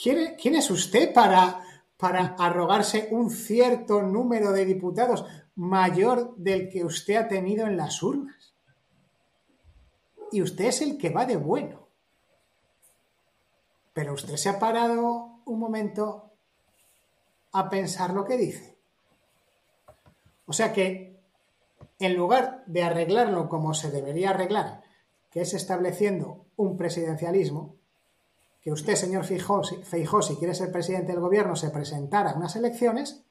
¿Quién 0.00 0.54
es 0.54 0.70
usted 0.70 1.12
para, 1.12 1.64
para 1.96 2.36
arrogarse 2.38 3.08
un 3.10 3.28
cierto 3.28 4.02
número 4.02 4.52
de 4.52 4.64
diputados? 4.64 5.24
Mayor 5.58 6.36
del 6.36 6.68
que 6.68 6.84
usted 6.84 7.16
ha 7.16 7.26
tenido 7.26 7.66
en 7.66 7.76
las 7.76 8.00
urnas. 8.00 8.54
Y 10.30 10.40
usted 10.40 10.66
es 10.66 10.82
el 10.82 10.96
que 10.96 11.10
va 11.10 11.26
de 11.26 11.36
bueno. 11.36 11.88
Pero 13.92 14.12
usted 14.12 14.36
se 14.36 14.50
ha 14.50 14.60
parado 14.60 15.40
un 15.44 15.58
momento 15.58 16.30
a 17.50 17.68
pensar 17.68 18.14
lo 18.14 18.24
que 18.24 18.36
dice. 18.36 18.78
O 20.46 20.52
sea 20.52 20.72
que, 20.72 21.20
en 21.98 22.14
lugar 22.16 22.62
de 22.66 22.84
arreglarlo 22.84 23.48
como 23.48 23.74
se 23.74 23.90
debería 23.90 24.30
arreglar, 24.30 24.82
que 25.28 25.40
es 25.40 25.54
estableciendo 25.54 26.46
un 26.54 26.76
presidencialismo, 26.76 27.74
que 28.60 28.70
usted, 28.70 28.94
señor 28.94 29.24
Feijó, 29.24 30.22
si 30.22 30.36
quiere 30.36 30.54
ser 30.54 30.70
presidente 30.70 31.10
del 31.10 31.20
gobierno, 31.20 31.56
se 31.56 31.70
presentara 31.70 32.30
a 32.30 32.36
unas 32.36 32.54
elecciones, 32.54 33.24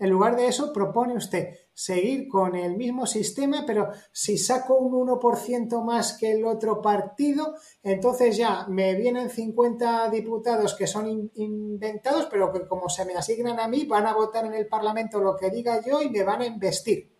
en 0.00 0.08
lugar 0.08 0.34
de 0.34 0.46
eso, 0.46 0.72
propone 0.72 1.14
usted 1.14 1.58
seguir 1.74 2.26
con 2.26 2.56
el 2.56 2.74
mismo 2.74 3.06
sistema, 3.06 3.64
pero 3.66 3.90
si 4.10 4.38
saco 4.38 4.76
un 4.78 5.06
1% 5.06 5.84
más 5.84 6.14
que 6.14 6.32
el 6.32 6.46
otro 6.46 6.80
partido, 6.80 7.54
entonces 7.82 8.34
ya 8.38 8.66
me 8.66 8.94
vienen 8.94 9.28
50 9.28 10.08
diputados 10.08 10.74
que 10.74 10.86
son 10.86 11.30
inventados, 11.34 12.28
pero 12.30 12.50
que 12.50 12.66
como 12.66 12.88
se 12.88 13.04
me 13.04 13.12
asignan 13.12 13.60
a 13.60 13.68
mí, 13.68 13.84
van 13.84 14.06
a 14.06 14.14
votar 14.14 14.46
en 14.46 14.54
el 14.54 14.66
Parlamento 14.66 15.20
lo 15.20 15.36
que 15.36 15.50
diga 15.50 15.84
yo 15.84 16.00
y 16.00 16.08
me 16.08 16.22
van 16.22 16.40
a 16.40 16.46
investir. 16.46 17.12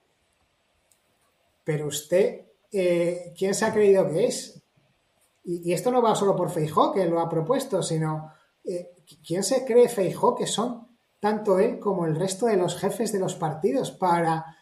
Pero 1.63 1.87
usted, 1.87 2.47
eh, 2.73 3.35
¿quién 3.37 3.55
se 3.55 3.67
ha 3.67 3.75
creído 3.75 4.09
que 4.09 4.25
es? 4.25 4.63
Y, 5.45 5.71
esto 5.75 5.91
no 5.91 6.01
va 6.01 6.15
solo 6.15 6.35
por 6.35 6.49
Feijó, 6.49 6.93
que 6.93 7.05
lo 7.05 7.21
ha 7.21 7.29
propuesto, 7.29 7.83
sino 7.83 8.33
eh, 8.65 8.93
¿quién 9.27 9.43
se 9.43 9.67
cree 9.67 9.91
Feijó 9.91 10.35
que 10.35 10.47
son 10.47 10.90
tanto 11.21 11.59
él 11.59 11.79
como 11.79 12.07
el 12.07 12.17
resto 12.17 12.47
de 12.47 12.57
los 12.57 12.79
jefes 12.79 13.13
de 13.13 13.21
los 13.21 13.35
partidos 13.37 13.91
para 13.91 14.57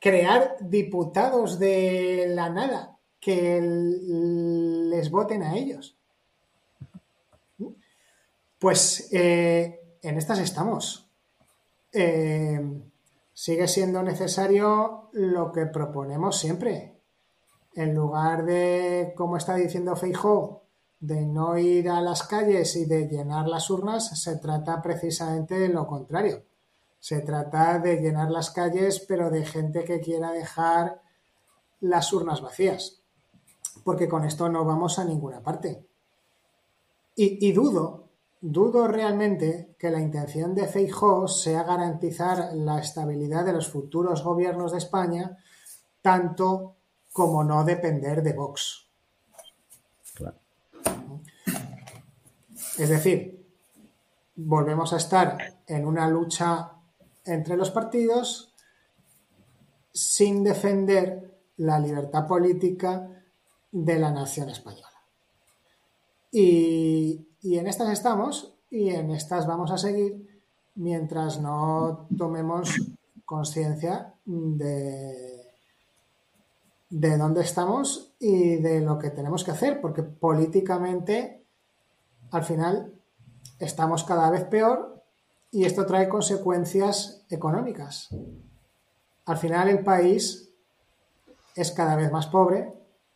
crear 0.00 0.56
diputados 0.60 1.58
de 1.58 2.26
la 2.28 2.50
nada 2.50 2.98
que 3.20 3.60
les 3.60 5.10
voten 5.10 5.42
a 5.42 5.56
ellos. 5.56 5.96
Pues 8.58 9.08
eh, 9.12 9.80
en 10.02 10.18
estas 10.18 10.38
estamos. 10.40 11.08
Eh, 11.92 12.60
sigue 13.32 13.68
siendo 13.68 14.02
necesario 14.02 15.08
lo 15.12 15.52
que 15.52 15.66
proponemos 15.66 16.38
siempre. 16.38 16.94
En 17.74 17.94
lugar 17.94 18.44
de, 18.44 19.12
como 19.16 19.36
está 19.36 19.54
diciendo 19.54 19.94
Feijó, 19.96 20.65
de 21.06 21.24
no 21.24 21.56
ir 21.56 21.88
a 21.88 22.00
las 22.00 22.24
calles 22.24 22.74
y 22.74 22.84
de 22.84 23.06
llenar 23.06 23.46
las 23.46 23.70
urnas, 23.70 24.20
se 24.20 24.36
trata 24.36 24.82
precisamente 24.82 25.56
de 25.56 25.68
lo 25.68 25.86
contrario. 25.86 26.42
Se 26.98 27.20
trata 27.20 27.78
de 27.78 28.00
llenar 28.00 28.30
las 28.30 28.50
calles, 28.50 29.04
pero 29.06 29.30
de 29.30 29.44
gente 29.44 29.84
que 29.84 30.00
quiera 30.00 30.32
dejar 30.32 31.00
las 31.80 32.12
urnas 32.12 32.40
vacías, 32.40 33.02
porque 33.84 34.08
con 34.08 34.24
esto 34.24 34.48
no 34.48 34.64
vamos 34.64 34.98
a 34.98 35.04
ninguna 35.04 35.40
parte. 35.40 35.86
Y, 37.14 37.52
dudo, 37.52 38.08
dudo 38.40 38.88
realmente 38.88 39.76
que 39.78 39.90
la 39.90 40.00
intención 40.00 40.54
de 40.54 40.66
Feijóo 40.66 41.28
sea 41.28 41.62
garantizar 41.62 42.50
la 42.54 42.80
estabilidad 42.80 43.46
de 43.46 43.52
los 43.52 43.68
futuros 43.68 44.22
gobiernos 44.22 44.72
de 44.72 44.78
España, 44.78 45.38
tanto 46.02 46.74
como 47.12 47.44
no 47.44 47.64
depender 47.64 48.22
de 48.22 48.32
Vox. 48.32 48.85
Es 52.78 52.90
decir, 52.90 53.46
volvemos 54.34 54.92
a 54.92 54.98
estar 54.98 55.38
en 55.66 55.86
una 55.86 56.08
lucha 56.08 56.72
entre 57.24 57.56
los 57.56 57.70
partidos 57.70 58.54
sin 59.92 60.44
defender 60.44 61.38
la 61.56 61.78
libertad 61.78 62.26
política 62.26 63.08
de 63.72 63.98
la 63.98 64.10
nación 64.10 64.50
española. 64.50 64.88
Y, 66.30 67.26
en 67.42 67.66
estas 67.66 67.90
estamos 67.90 68.52
y 68.70 68.90
en 68.90 69.10
estas 69.12 69.46
vamos 69.46 69.70
a 69.70 69.78
seguir 69.78 70.42
mientras 70.74 71.40
no 71.40 72.06
tomemos 72.18 72.74
conciencia 73.24 74.14
de, 74.26 75.46
de 76.90 77.16
dónde 77.16 77.40
estamos 77.40 78.12
y 78.18 78.56
de 78.56 78.80
lo 78.80 78.98
que 78.98 79.10
tenemos 79.10 79.44
que 79.44 79.52
hacer, 79.52 79.80
porque 79.80 80.02
políticamente 80.02 81.45
al 82.30 82.44
final 82.44 82.92
estamos 83.58 84.04
cada 84.04 84.30
vez 84.30 84.44
peor 84.44 85.02
y 85.50 85.64
esto 85.64 85.86
trae 85.86 86.08
consecuencias 86.08 87.24
económicas. 87.30 88.08
Al 89.24 89.36
final 89.38 89.68
el 89.68 89.82
país 89.82 90.52
es 91.54 91.72
cada 91.72 91.96
vez 91.96 92.12
más 92.12 92.26
pobre, 92.26 92.72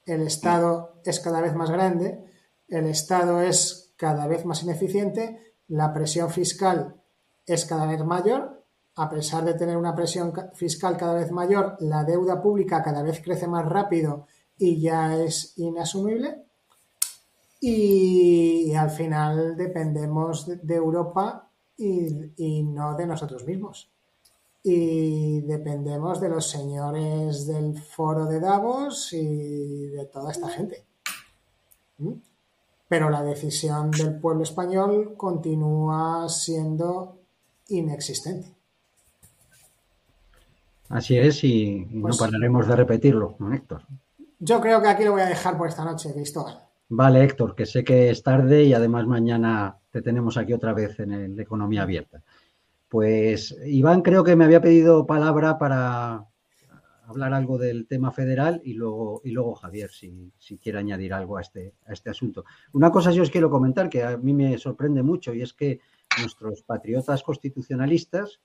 el 0.07 0.23
Estado 0.23 0.95
es 1.05 1.21
cada 1.21 1.41
vez 1.41 1.55
más 1.55 1.71
grande, 1.71 2.25
el 2.69 2.87
Estado 2.87 3.41
es 3.43 3.93
cada 3.97 4.27
vez 4.27 4.45
más 4.45 4.63
ineficiente, 4.63 5.55
la 5.69 5.93
presión 5.93 6.31
fiscal 6.31 7.01
es 7.47 7.67
cada 7.67 7.87
vez 7.87 8.03
mayor, 8.05 8.65
a 8.97 9.09
pesar 9.09 9.45
de 9.45 9.55
tener 9.55 9.77
una 9.77 9.95
presión 9.95 10.33
fiscal 10.55 10.97
cada 10.97 11.15
vez 11.15 11.31
mayor, 11.31 11.77
la 11.81 12.05
deuda 12.05 12.41
pública 12.41 12.83
cada 12.83 13.03
vez 13.03 13.21
crece 13.23 13.47
más 13.47 13.67
rápido 13.67 14.27
y 14.57 14.81
ya 14.81 15.17
es 15.17 15.57
inasumible 15.59 16.50
y, 17.61 18.73
al 18.75 18.91
final 18.91 19.57
dependemos 19.57 20.47
de, 20.47 20.75
Europa 20.75 21.51
y, 21.77 22.63
no 22.63 22.97
de 22.97 23.07
nosotros 23.07 23.45
mismos. 23.45 23.91
Y 24.63 25.41
dependemos 25.43 26.21
de 26.21 26.29
los 26.31 26.49
señores 26.49 27.47
del 27.47 27.79
foro 27.79 28.27
de 28.27 28.41
Davos 28.41 29.13
y 29.13 29.89
de 29.89 30.07
toda 30.07 30.33
esta 30.33 30.49
gente. 30.49 30.85
¿Mm? 31.99 32.13
Pero 32.89 33.09
la 33.11 33.23
decisión 33.23 33.91
del 33.91 34.19
pueblo 34.19 34.43
español 34.43 35.15
continúa 35.17 36.29
siendo 36.29 37.19
inexistente. 37.69 38.55
Así 40.89 41.17
es, 41.17 41.45
y 41.45 41.87
no 41.91 42.03
pues 42.03 42.19
pararemos 42.19 42.67
de 42.67 42.75
repetirlo, 42.75 43.37
Héctor. 43.53 43.83
Yo 44.41 44.61
creo 44.61 44.83
que 44.83 44.89
aquí 44.89 45.05
lo 45.05 45.13
voy 45.13 45.21
a 45.21 45.27
dejar 45.27 45.57
por 45.57 45.69
esta 45.69 45.85
noche, 45.85 46.13
Cristóbal. 46.13 46.70
Vale, 46.93 47.23
Héctor, 47.23 47.55
que 47.55 47.67
sé 47.67 47.85
que 47.85 48.11
es 48.11 48.21
tarde 48.25 48.65
y 48.65 48.75
además 48.75 49.07
mañana 49.07 49.79
te 49.93 50.03
tenemos 50.03 50.37
aquí 50.37 50.53
otra 50.53 50.73
vez 50.73 50.99
en 50.99 51.13
el 51.13 51.39
Economía 51.39 51.83
Abierta. 51.83 52.21
Pues 52.89 53.57
Iván 53.65 54.03
creo 54.03 54.25
que 54.25 54.35
me 54.35 54.45
había 54.45 54.61
pedido 54.61 55.07
palabra 55.07 55.57
para 55.57 56.27
hablar 57.07 57.33
algo 57.33 57.59
del 57.59 57.87
tema 57.87 58.11
federal 58.11 58.61
y 58.65 58.75
luego, 58.75 59.21
y 59.25 59.31
luego 59.31 59.55
Javier, 59.55 59.91
si, 59.93 60.33
quiere 60.61 60.79
añadir 60.79 61.15
algo 61.15 61.37
a 61.37 61.43
este, 61.43 61.75
a 61.87 61.93
este 61.93 62.11
asunto. 62.11 62.45
Una 62.73 62.91
cosa 62.91 63.13
sí 63.13 63.21
os 63.21 63.31
quiero 63.31 63.51
comentar 63.51 63.89
que 63.89 64.03
a 64.03 64.17
mí 64.17 64.35
me 64.35 64.59
sorprende 64.59 65.05
mucho 65.05 65.33
y 65.33 65.43
es 65.43 65.53
que 65.53 65.79
nuestros 66.21 66.63
patriotas 66.63 67.23
constitucionalistas, 67.23 68.41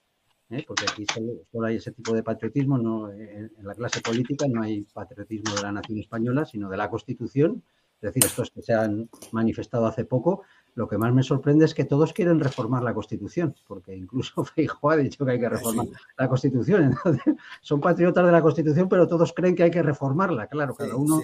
¿eh? 0.51 0.63
porque 0.67 0.85
aquí 0.87 1.07
solo, 1.11 1.65
hay 1.65 1.77
ese 1.77 1.93
tipo 1.93 2.13
de 2.13 2.21
patriotismo, 2.21 2.77
no, 2.77 3.09
en 3.11 3.49
la 3.63 3.73
clase 3.73 4.01
política 4.01 4.45
no 4.47 4.61
hay 4.61 4.83
patriotismo 4.83 5.55
de 5.55 5.63
la 5.63 5.71
nación 5.71 5.97
española, 5.97 6.45
sino 6.45 6.69
de 6.69 6.77
la 6.77 6.91
Constitución, 6.91 7.63
es 8.05 8.13
decir, 8.13 8.25
estos 8.25 8.51
que 8.51 8.61
se 8.61 8.73
han 8.73 9.09
manifestado 9.31 9.87
hace 9.87 10.05
poco, 10.05 10.43
lo 10.75 10.87
que 10.87 10.97
más 10.97 11.11
me 11.13 11.23
sorprende 11.23 11.65
es 11.65 11.73
que 11.73 11.85
todos 11.85 12.13
quieren 12.13 12.39
reformar 12.39 12.83
la 12.83 12.93
Constitución, 12.93 13.55
porque 13.67 13.95
incluso 13.95 14.43
Feijóo 14.45 14.91
ha 14.91 14.97
dicho 14.97 15.25
que 15.25 15.31
hay 15.31 15.39
que 15.39 15.49
reformar 15.49 15.87
la 16.17 16.29
Constitución. 16.29 16.83
Entonces, 16.83 17.35
son 17.61 17.81
patriotas 17.81 18.25
de 18.25 18.31
la 18.31 18.41
Constitución, 18.41 18.87
pero 18.87 19.07
todos 19.07 19.33
creen 19.33 19.55
que 19.55 19.63
hay 19.63 19.71
que 19.71 19.81
reformarla. 19.81 20.47
Claro, 20.47 20.75
cada 20.75 20.95
uno 20.95 21.19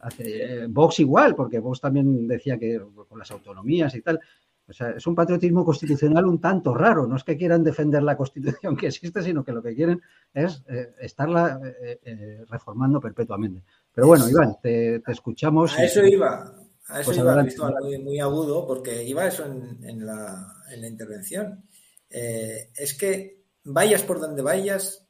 hace. 0.00 0.62
Eh, 0.62 0.66
Vox 0.68 1.00
igual, 1.00 1.34
porque 1.34 1.58
Vox 1.58 1.80
también 1.80 2.26
decía 2.26 2.58
que 2.58 2.80
con 3.08 3.18
las 3.18 3.30
autonomías 3.30 3.94
y 3.94 4.02
tal. 4.02 4.20
O 4.68 4.72
sea, 4.72 4.90
es 4.90 5.06
un 5.06 5.16
patriotismo 5.16 5.64
constitucional 5.64 6.26
un 6.26 6.40
tanto 6.40 6.74
raro. 6.74 7.06
No 7.06 7.16
es 7.16 7.24
que 7.24 7.36
quieran 7.36 7.64
defender 7.64 8.02
la 8.02 8.16
Constitución 8.16 8.76
que 8.76 8.88
existe, 8.88 9.22
sino 9.22 9.42
que 9.42 9.52
lo 9.52 9.62
que 9.62 9.74
quieren 9.74 10.02
es 10.34 10.64
eh, 10.68 10.94
estarla 11.00 11.60
eh, 11.82 12.44
reformando 12.48 13.00
perpetuamente. 13.00 13.62
Pero 13.92 14.06
bueno, 14.06 14.28
Iván, 14.28 14.56
te, 14.62 15.02
escuchamos. 15.08 15.76
A 15.76 15.84
eso 15.84 16.04
iba, 16.04 16.54
a 16.86 17.00
eso 17.00 17.06
pues 17.06 17.18
iba, 17.18 17.42
muy, 17.80 17.98
muy, 17.98 18.20
agudo, 18.20 18.66
porque 18.66 19.02
iba 19.02 19.26
eso 19.26 19.44
en, 19.44 20.06
la, 20.06 20.46
intervención. 20.86 21.64
Eh, 22.08 22.70
es 22.74 22.94
que 22.94 23.42
vayas 23.64 24.02
por 24.02 24.20
donde 24.20 24.42
vayas, 24.42 25.06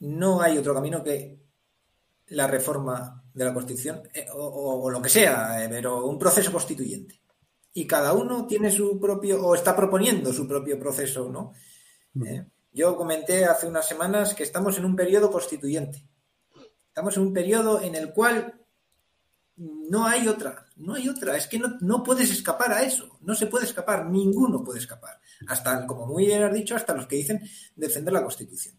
no 0.00 0.40
hay 0.40 0.58
otro 0.58 0.74
camino 0.74 1.02
que 1.02 1.40
la 2.26 2.46
reforma 2.46 3.24
de 3.32 3.44
la 3.44 3.54
Constitución, 3.54 4.02
eh, 4.12 4.26
o, 4.32 4.90
lo 4.90 5.00
que 5.00 5.08
sea, 5.08 5.64
eh, 5.64 5.68
pero 5.68 6.06
un 6.06 6.18
proceso 6.18 6.52
constituyente. 6.52 7.20
Y 7.74 7.86
cada 7.86 8.12
uno 8.12 8.46
tiene 8.46 8.70
su 8.70 9.00
propio, 9.00 9.46
o 9.46 9.54
está 9.54 9.74
proponiendo 9.74 10.32
su 10.32 10.46
propio 10.46 10.78
proceso, 10.78 11.30
¿no? 11.30 11.52
Mm. 12.14 12.40
yo 12.72 12.94
comenté 12.94 13.46
hace 13.46 13.66
unas 13.66 13.88
semanas 13.88 14.34
que 14.34 14.42
estamos 14.42 14.76
en 14.76 14.84
un 14.84 14.94
periodo 14.94 15.30
constituyente. 15.30 16.06
Estamos 16.92 17.16
en 17.16 17.22
un 17.22 17.32
periodo 17.32 17.80
en 17.80 17.94
el 17.94 18.12
cual 18.12 18.52
no 19.56 20.06
hay 20.06 20.28
otra, 20.28 20.66
no 20.76 20.92
hay 20.92 21.08
otra. 21.08 21.38
Es 21.38 21.46
que 21.46 21.58
no, 21.58 22.02
puedes 22.02 22.30
escapar 22.30 22.70
a 22.70 22.82
eso, 22.82 23.18
no 23.22 23.34
se 23.34 23.46
puede 23.46 23.64
escapar, 23.64 24.10
ninguno 24.10 24.62
puede 24.62 24.80
escapar. 24.80 25.18
Hasta, 25.48 25.86
como 25.86 26.06
muy 26.06 26.26
bien 26.26 26.42
has 26.42 26.52
dicho, 26.52 26.76
hasta 26.76 26.92
los 26.94 27.06
que 27.06 27.16
dicen 27.16 27.40
defender 27.74 28.12
la 28.12 28.22
Constitución. 28.22 28.74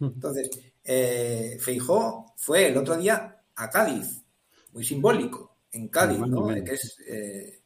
Entonces, 0.00 0.48
eh, 0.82 1.58
Feijó 1.60 2.32
fue 2.38 2.68
el 2.68 2.76
otro 2.78 2.96
día 2.96 3.44
a 3.54 3.68
Cádiz, 3.68 4.24
muy 4.72 4.82
simbólico, 4.82 5.58
en 5.72 5.88
Cádiz, 5.88 6.20
¿no? 6.20 6.46
que 6.46 6.72
es 6.72 6.96
eh, 7.06 7.60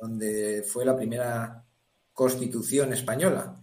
donde 0.00 0.62
fue 0.66 0.86
la 0.86 0.96
primera 0.96 1.66
constitución 2.14 2.94
española, 2.94 3.62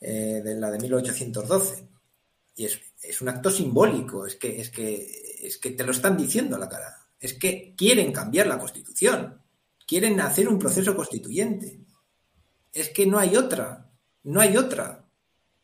eh, 0.00 0.42
de 0.44 0.54
la 0.54 0.70
de 0.70 0.78
1812. 0.78 1.88
Y 2.54 2.66
es, 2.66 2.80
es, 3.02 3.20
un 3.20 3.28
acto 3.28 3.50
simbólico, 3.50 4.26
es 4.26 4.36
que, 4.36 4.60
es, 4.60 4.70
que, 4.70 5.40
es 5.42 5.58
que 5.58 5.70
te 5.70 5.84
lo 5.84 5.92
están 5.92 6.16
diciendo 6.16 6.56
a 6.56 6.58
la 6.58 6.68
cara. 6.68 7.06
Es 7.18 7.34
que 7.34 7.74
quieren 7.76 8.12
cambiar 8.12 8.46
la 8.46 8.58
constitución, 8.58 9.40
quieren 9.86 10.20
hacer 10.20 10.48
un 10.48 10.58
proceso 10.58 10.94
constituyente. 10.96 11.80
Es 12.72 12.88
que 12.90 13.06
no 13.06 13.18
hay 13.18 13.36
otra, 13.36 13.90
no 14.24 14.40
hay 14.40 14.56
otra, 14.56 15.06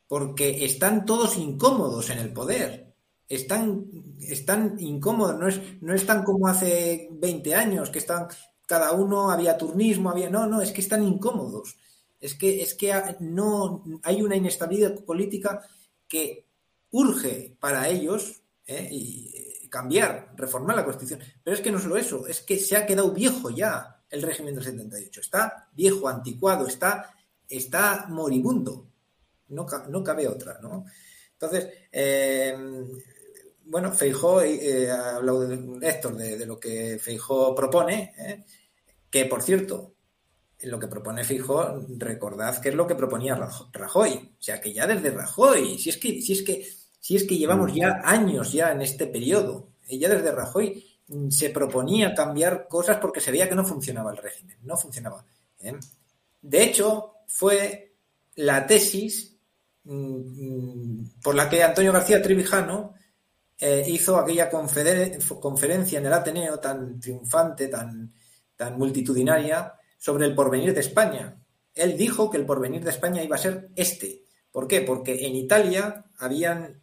porque 0.07 0.65
están 0.65 1.05
todos 1.05 1.37
incómodos 1.37 2.11
en 2.11 2.19
el 2.19 2.33
poder. 2.33 2.95
Están, 3.29 3.87
están 4.21 4.77
incómodos, 4.79 5.39
no, 5.39 5.49
es, 5.49 5.61
no 5.83 5.95
están 5.95 6.25
como 6.25 6.49
hace 6.49 7.09
20 7.13 7.55
años, 7.55 7.91
que 7.91 7.99
están, 7.99 8.29
cada 8.67 8.93
uno 8.93 9.31
había 9.31 9.59
turnismo, 9.59 10.11
había. 10.11 10.31
No, 10.31 10.47
no, 10.47 10.63
es 10.63 10.73
que 10.73 10.81
están 10.81 11.03
incómodos. 11.03 11.77
Es 12.21 12.35
que, 12.35 12.63
es 12.63 12.75
que 12.75 12.93
no 13.21 13.85
hay 14.03 14.23
una 14.23 14.37
inestabilidad 14.37 15.05
política 15.05 15.63
que 16.09 16.48
urge 16.91 17.57
para 17.59 17.89
ellos 17.89 18.43
¿eh? 18.67 18.89
eh, 18.91 19.69
cambiar, 19.69 20.33
reformar 20.37 20.77
la 20.77 20.85
Constitución. 20.85 21.21
Pero 21.43 21.57
es 21.57 21.63
que 21.63 21.71
no 21.71 21.79
solo 21.79 21.97
eso, 21.97 22.27
es 22.27 22.41
que 22.41 22.59
se 22.59 22.77
ha 22.77 22.87
quedado 22.87 23.13
viejo 23.13 23.51
ya 23.51 24.03
el 24.11 24.23
régimen 24.23 24.55
del 24.55 24.65
78. 24.65 25.21
Está 25.21 25.69
viejo, 25.73 26.09
anticuado, 26.09 26.67
está, 26.67 27.15
está 27.49 28.07
moribundo. 28.09 28.87
No, 29.49 29.67
no 29.89 30.05
cabe 30.05 30.29
otra, 30.29 30.59
¿no? 30.61 30.85
Entonces, 31.33 31.69
eh, 31.93 32.57
bueno, 33.65 33.93
Feijó, 33.93 34.41
ha 34.41 35.17
hablado 35.17 35.47
de, 35.47 35.89
Héctor 35.89 36.17
de, 36.17 36.47
lo 36.47 36.59
que 36.59 36.99
Feijó 37.01 37.55
propone, 37.55 38.45
que 39.11 39.25
por 39.27 39.43
cierto, 39.43 39.95
lo 40.63 40.79
que 40.79 40.89
propone 40.89 41.25
Fijo, 41.25 41.87
recordad 41.97 42.61
que 42.61 42.71
es 42.71 42.75
lo 42.75 42.87
que 42.87 42.97
proponía 42.97 43.39
Rajoy. 43.73 44.35
O 44.39 44.43
sea, 44.43 44.61
que 44.61 44.73
ya 44.73 44.87
desde 44.87 45.11
Rajoy, 45.11 45.79
si 45.79 45.91
es 45.91 45.97
que, 45.99 46.21
si 46.21 46.33
es 46.33 46.43
que, 46.43 46.67
si 47.01 47.17
es 47.17 47.25
que 47.25 47.37
llevamos 47.37 47.75
ya 47.75 48.01
años 48.05 48.53
ya 48.53 48.73
en 48.73 48.83
este 48.83 49.07
periodo, 49.07 49.71
ya 49.89 50.09
desde 50.09 50.33
Rajoy 50.33 50.85
mm, 51.09 51.31
se 51.31 51.51
proponía 51.51 52.15
cambiar 52.15 52.69
cosas 52.69 52.99
porque 52.99 53.21
se 53.21 53.31
veía 53.31 53.49
que 53.49 53.55
no 53.55 53.65
funcionaba 53.65 54.11
el 54.11 54.19
régimen, 54.19 54.59
no 54.63 54.77
funcionaba. 54.77 55.25
¿eh? 55.61 55.75
De 56.41 56.63
hecho, 56.63 57.15
fue 57.27 57.95
la 58.37 58.67
tesis 58.67 59.37
mm, 59.85 61.21
por 61.23 61.35
la 61.35 61.49
que 61.49 61.63
Antonio 61.63 61.93
García 61.93 62.23
Trevijano 62.23 62.95
eh, 63.59 63.85
hizo 63.89 64.17
aquella 64.17 64.49
conferencia 64.49 65.99
en 65.99 66.07
el 66.07 66.13
Ateneo 66.13 66.61
tan 66.61 67.01
triunfante, 67.01 67.69
tan, 67.69 68.13
tan 68.57 68.79
multitudinaria, 68.79 69.75
sobre 69.99 70.27
el 70.27 70.35
porvenir 70.35 70.73
de 70.73 70.81
España. 70.81 71.37
Él 71.75 71.97
dijo 71.97 72.31
que 72.31 72.37
el 72.37 72.47
porvenir 72.47 72.85
de 72.85 72.91
España 72.91 73.23
iba 73.23 73.37
a 73.37 73.41
ser 73.41 73.71
este. 73.75 74.23
¿Por 74.53 74.69
qué? 74.69 74.83
Porque 74.83 75.27
en 75.27 75.35
Italia 75.35 76.05
habían 76.19 76.81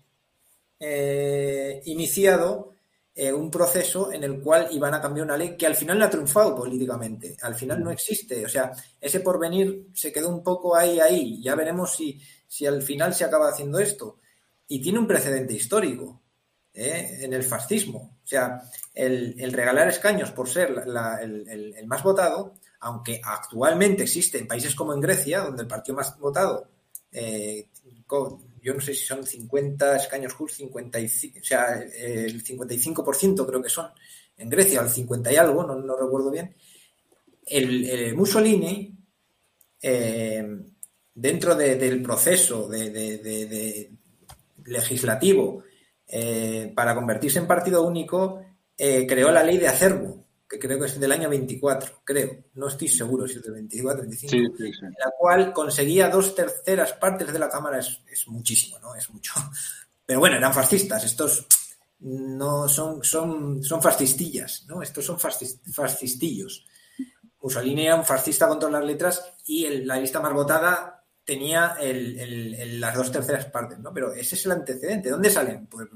eh, 0.87 1.81
iniciado 1.85 2.73
eh, 3.13 3.31
un 3.31 3.49
proceso 3.49 4.11
en 4.11 4.23
el 4.23 4.41
cual 4.41 4.67
iban 4.71 4.93
a 4.93 5.01
cambiar 5.01 5.25
una 5.25 5.37
ley 5.37 5.55
que 5.57 5.65
al 5.65 5.75
final 5.75 5.97
no 5.97 6.05
ha 6.05 6.09
triunfado 6.09 6.55
políticamente. 6.55 7.37
Al 7.41 7.55
final 7.55 7.83
no 7.83 7.91
existe. 7.91 8.45
O 8.45 8.49
sea, 8.49 8.71
ese 8.99 9.21
porvenir 9.21 9.87
se 9.93 10.11
quedó 10.11 10.29
un 10.29 10.43
poco 10.43 10.75
ahí, 10.75 10.99
ahí. 10.99 11.41
Ya 11.41 11.55
veremos 11.55 11.95
si, 11.95 12.21
si 12.47 12.65
al 12.65 12.81
final 12.81 13.13
se 13.13 13.25
acaba 13.25 13.49
haciendo 13.49 13.79
esto. 13.79 14.19
Y 14.67 14.81
tiene 14.81 14.99
un 14.99 15.07
precedente 15.07 15.53
histórico. 15.53 16.21
¿eh? 16.75 17.19
en 17.21 17.33
el 17.33 17.43
fascismo. 17.43 18.19
O 18.23 18.27
sea, 18.27 18.61
el, 18.93 19.51
regalar 19.53 19.87
escaños 19.87 20.31
por 20.31 20.49
ser 20.49 20.83
el, 21.21 21.87
más 21.87 22.03
votado 22.03 22.55
aunque 22.81 23.19
actualmente 23.23 24.03
existe 24.03 24.37
en 24.37 24.47
países 24.47 24.75
como 24.75 24.93
en 24.93 25.01
Grecia, 25.01 25.39
donde 25.39 25.63
el 25.63 25.67
partido 25.67 25.95
más 25.95 26.19
votado, 26.19 26.69
eh, 27.11 27.69
yo 28.65 28.73
no 28.73 28.81
sé 28.81 28.95
si 28.95 29.05
son 29.05 29.23
50 29.23 29.95
escaños 29.95 30.33
justos, 30.33 30.57
55, 30.57 31.37
o 31.39 31.43
sea, 31.43 31.75
el 31.75 32.43
55% 32.43 33.45
creo 33.45 33.61
que 33.61 33.69
son 33.69 33.91
en 34.37 34.49
Grecia, 34.49 34.81
el 34.81 34.89
50 34.89 35.31
y 35.31 35.35
algo, 35.35 35.63
no, 35.63 35.95
recuerdo 35.95 36.31
bien, 36.31 36.55
el, 37.45 38.15
Mussolini, 38.15 38.91
eh, 39.79 40.43
dentro 41.13 41.53
del 41.53 42.01
proceso 42.01 42.67
de, 42.67 43.91
legislativo 44.65 45.63
eh, 46.07 46.73
para 46.75 46.95
convertirse 46.95 47.37
en 47.37 47.45
partido 47.45 47.83
único, 47.85 48.41
creó 48.75 49.31
la 49.31 49.43
ley 49.43 49.59
de 49.59 49.67
acervo, 49.67 50.24
que 50.47 50.59
creo 50.59 50.80
que 50.80 50.85
es 50.85 50.99
del 50.99 51.11
año 51.11 51.30
24, 51.30 52.01
creo, 52.03 52.45
no 52.53 52.67
estoy 52.67 52.88
seguro 52.88 53.27
si 53.27 53.38
es 53.38 53.43
del 53.43 53.53
24, 53.53 54.03
25, 54.03 54.63
en 54.63 54.95
la 54.99 55.11
cual 55.17 55.53
conseguía 55.53 56.09
dos 56.09 56.35
terceras 56.35 56.93
partes 56.93 57.31
de 57.34 57.39
la 57.39 57.49
Cámara, 57.49 57.80
es, 57.80 58.27
muchísimo, 58.27 58.80
¿no? 58.80 58.95
Es 58.95 59.09
mucho. 59.09 59.34
Pero 60.05 60.19
bueno, 60.19 60.38
eran 60.38 60.53
fascistas, 60.53 61.03
estos 61.03 61.47
no 61.99 62.69
son, 62.69 63.03
son, 63.03 63.63
son 63.63 63.81
fascistillas, 63.81 64.65
¿no? 64.67 64.81
Estos 64.81 65.05
son 65.05 65.19
fascistillos. 65.19 66.65
Mussolini 67.41 67.85
era 67.85 67.95
un 67.95 68.05
fascista 68.05 68.47
con 68.47 68.59
todas 68.59 68.73
las 68.73 68.85
letras 68.85 69.34
y 69.45 69.67
la 69.85 69.99
lista 69.99 70.19
más 70.19 70.34
votada 70.34 71.03
tenía 71.23 71.76
las 71.80 72.95
dos 72.95 73.11
terceras 73.11 73.45
partes, 73.45 73.80
¿no? 73.80 73.93
Pero 73.93 74.13
ese 74.13 74.35
es 74.35 74.45
el 74.45 74.51
antecedente. 74.53 75.09
¿Dónde 75.09 75.30
salen? 75.30 75.67
Pues, 75.67 75.88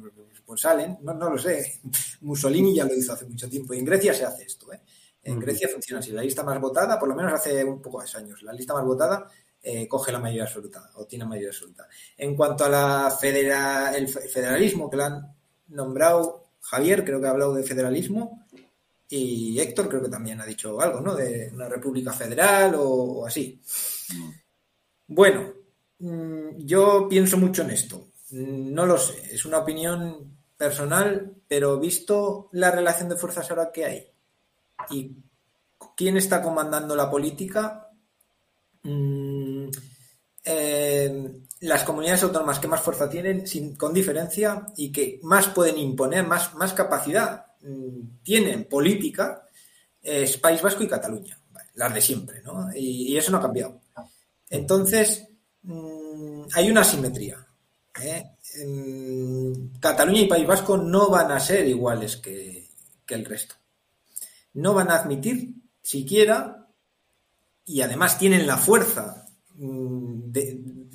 pues 0.50 0.62
salen, 0.62 0.98
no, 1.04 1.14
no, 1.14 1.30
lo 1.30 1.38
sé. 1.38 1.80
Mussolini 2.22 2.74
ya 2.74 2.84
lo 2.84 2.96
hizo 2.96 3.14
hace 3.14 3.28
mucho 3.28 3.48
tiempo 3.48 3.76
y 3.76 3.78
en 3.78 3.86
Grecia 3.86 4.16
se 4.16 4.26
hace 4.26 4.46
esto. 4.46 4.74
¿eh? 4.74 4.82
En 5.22 5.40
Grecia 5.40 5.70
funciona 5.70 6.00
así. 6.00 6.12
La 6.12 6.24
lista 6.24 6.42
más 6.42 6.60
votada, 6.60 6.98
por 6.98 7.08
lo 7.08 7.14
menos 7.14 7.34
hace 7.34 7.64
un 7.64 7.80
poco 7.80 8.02
de 8.02 8.10
años, 8.18 8.42
la 8.42 8.52
lista 8.52 8.74
más 8.74 8.84
votada 8.84 9.30
eh, 9.62 9.88
coge 9.88 10.12
la 10.12 10.18
mayoría 10.18 10.46
absoluta 10.46 10.90
o 10.96 11.06
tiene 11.06 11.26
mayoría 11.26 11.50
absoluta. 11.50 11.88
En 12.18 12.36
cuanto 12.36 12.66
a 12.66 12.70
la 12.70 13.12
federa, 13.12 13.96
el 13.96 14.08
federalismo 14.08 14.90
que 14.90 14.98
lo 14.98 15.04
han 15.04 15.36
nombrado 15.68 16.46
Javier, 16.62 17.06
creo 17.06 17.22
que 17.22 17.28
ha 17.28 17.30
hablado 17.30 17.54
de 17.54 17.62
federalismo. 17.62 18.48
Y 19.08 19.60
Héctor 19.60 19.88
creo 19.88 20.02
que 20.02 20.10
también 20.10 20.42
ha 20.42 20.48
dicho 20.48 20.82
algo, 20.82 21.00
¿no? 21.00 21.14
De 21.14 21.52
una 21.54 21.70
república 21.70 22.12
federal 22.12 22.74
o, 22.76 23.24
así. 23.24 23.62
Bueno, 25.06 25.54
mm, 26.00 26.66
yo 26.66 27.08
pienso 27.08 27.38
mucho 27.38 27.62
en 27.62 27.70
esto. 27.70 28.08
No 28.32 28.88
lo 28.88 28.98
sé, 28.98 29.36
es 29.36 29.46
una 29.46 29.60
opinión 29.60 30.39
personal, 30.60 31.38
pero 31.48 31.80
visto 31.80 32.50
la 32.52 32.70
relación 32.70 33.08
de 33.08 33.16
fuerzas 33.16 33.50
ahora 33.50 33.72
que 33.72 33.86
hay 33.86 34.12
y 34.90 35.16
quién 35.96 36.18
está 36.18 36.44
comandando 36.44 36.98
la 36.98 37.10
política, 37.10 37.90
mm, 38.84 39.70
eh, 40.44 41.32
las 41.62 41.84
comunidades 41.86 42.24
autónomas 42.24 42.60
que 42.60 42.68
más 42.68 42.82
fuerza 42.82 43.10
tienen, 43.10 43.48
sin, 43.48 43.78
con 43.78 43.94
diferencia, 43.94 44.66
y 44.76 44.92
que 44.92 45.22
más 45.24 45.48
pueden 45.48 45.78
imponer, 45.78 46.28
más, 46.28 46.74
capacidad 46.74 47.46
mm, 47.62 48.22
tienen 48.22 48.66
política, 48.66 49.48
es 50.02 50.38
País 50.38 50.62
Vasco 50.62 50.84
y 50.84 50.90
Cataluña, 50.90 51.40
las 51.76 51.94
de 51.94 52.02
siempre, 52.02 52.42
¿no? 52.44 52.70
Y, 52.76 53.16
eso 53.16 53.32
no 53.32 53.38
ha 53.38 53.42
cambiado. 53.42 53.80
Entonces, 54.50 55.26
mm, 55.62 56.44
hay 56.54 56.70
una 56.70 56.82
asimetría. 56.82 57.46
¿eh? 58.02 58.32
Cataluña 59.80 60.22
y 60.22 60.28
País 60.28 60.48
Vasco 60.48 60.78
no 60.78 61.10
van 61.10 61.32
a 61.32 61.40
ser 61.40 61.68
iguales 61.68 62.18
que, 62.18 62.70
el 63.08 63.26
resto. 63.26 63.56
No 64.54 64.74
van 64.74 64.92
a 64.92 64.98
admitir 64.98 65.56
siquiera, 65.82 66.68
y 67.66 67.82
además 67.82 68.20
tienen 68.20 68.46
la 68.46 68.58
fuerza 68.58 69.26
mm, 69.56 70.32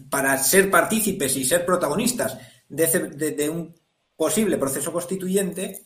para 0.08 0.38
ser 0.38 0.70
partícipes 0.70 1.36
y 1.36 1.44
ser 1.44 1.66
protagonistas 1.66 2.38
de, 2.68 3.50
un 3.50 3.74
posible 4.16 4.58
proceso 4.58 4.92
constituyente, 4.92 5.84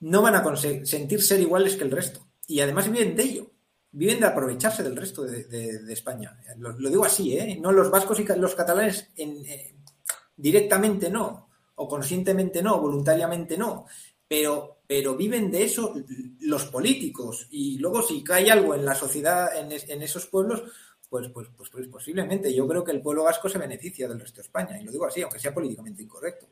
no 0.00 0.22
van 0.22 0.36
a 0.36 0.56
sentir 0.84 1.22
ser 1.22 1.40
iguales 1.40 1.76
que 1.76 1.84
el 1.84 1.90
resto. 1.90 2.28
Y 2.46 2.60
además 2.60 2.90
viven 2.90 3.16
de 3.16 3.22
ello, 3.24 3.50
viven 3.90 4.20
de 4.20 4.26
aprovecharse 4.26 4.82
del 4.82 4.96
resto 4.96 5.24
de, 5.24 5.92
España. 5.92 6.36
Lo, 6.58 6.74
digo 6.88 7.04
así, 7.04 7.36
¿eh? 7.36 7.58
No 7.60 7.72
los 7.72 7.90
vascos 7.90 8.20
y 8.20 8.24
los 8.24 8.54
catalanes 8.54 9.08
en, 9.16 9.44
eh, 9.46 9.74
directamente 10.40 11.10
no, 11.10 11.48
o 11.76 11.88
conscientemente 11.88 12.62
no, 12.62 12.80
voluntariamente 12.80 13.56
no, 13.56 13.86
pero, 14.26 14.82
pero 14.86 15.16
viven 15.16 15.50
de 15.50 15.64
eso 15.64 15.94
los 16.40 16.66
políticos. 16.66 17.48
Y 17.50 17.78
luego 17.78 18.02
si 18.02 18.22
cae 18.22 18.50
algo 18.50 18.74
en 18.74 18.84
la 18.84 18.94
sociedad, 18.94 19.50
en, 19.56 20.02
esos 20.02 20.26
pueblos, 20.26 20.62
pues, 21.08 21.28
pues, 21.30 21.48
pues, 21.56 21.70
pues, 21.70 21.88
posiblemente 21.88 22.54
yo 22.54 22.68
creo 22.68 22.84
que 22.84 22.92
el 22.92 23.02
pueblo 23.02 23.24
vasco 23.24 23.48
se 23.48 23.58
beneficia 23.58 24.08
del 24.08 24.20
resto 24.20 24.36
de 24.36 24.46
España. 24.46 24.80
Y 24.80 24.84
lo 24.84 24.92
digo 24.92 25.06
así, 25.06 25.22
aunque 25.22 25.38
sea 25.38 25.52
políticamente 25.52 26.02
incorrecto. 26.02 26.46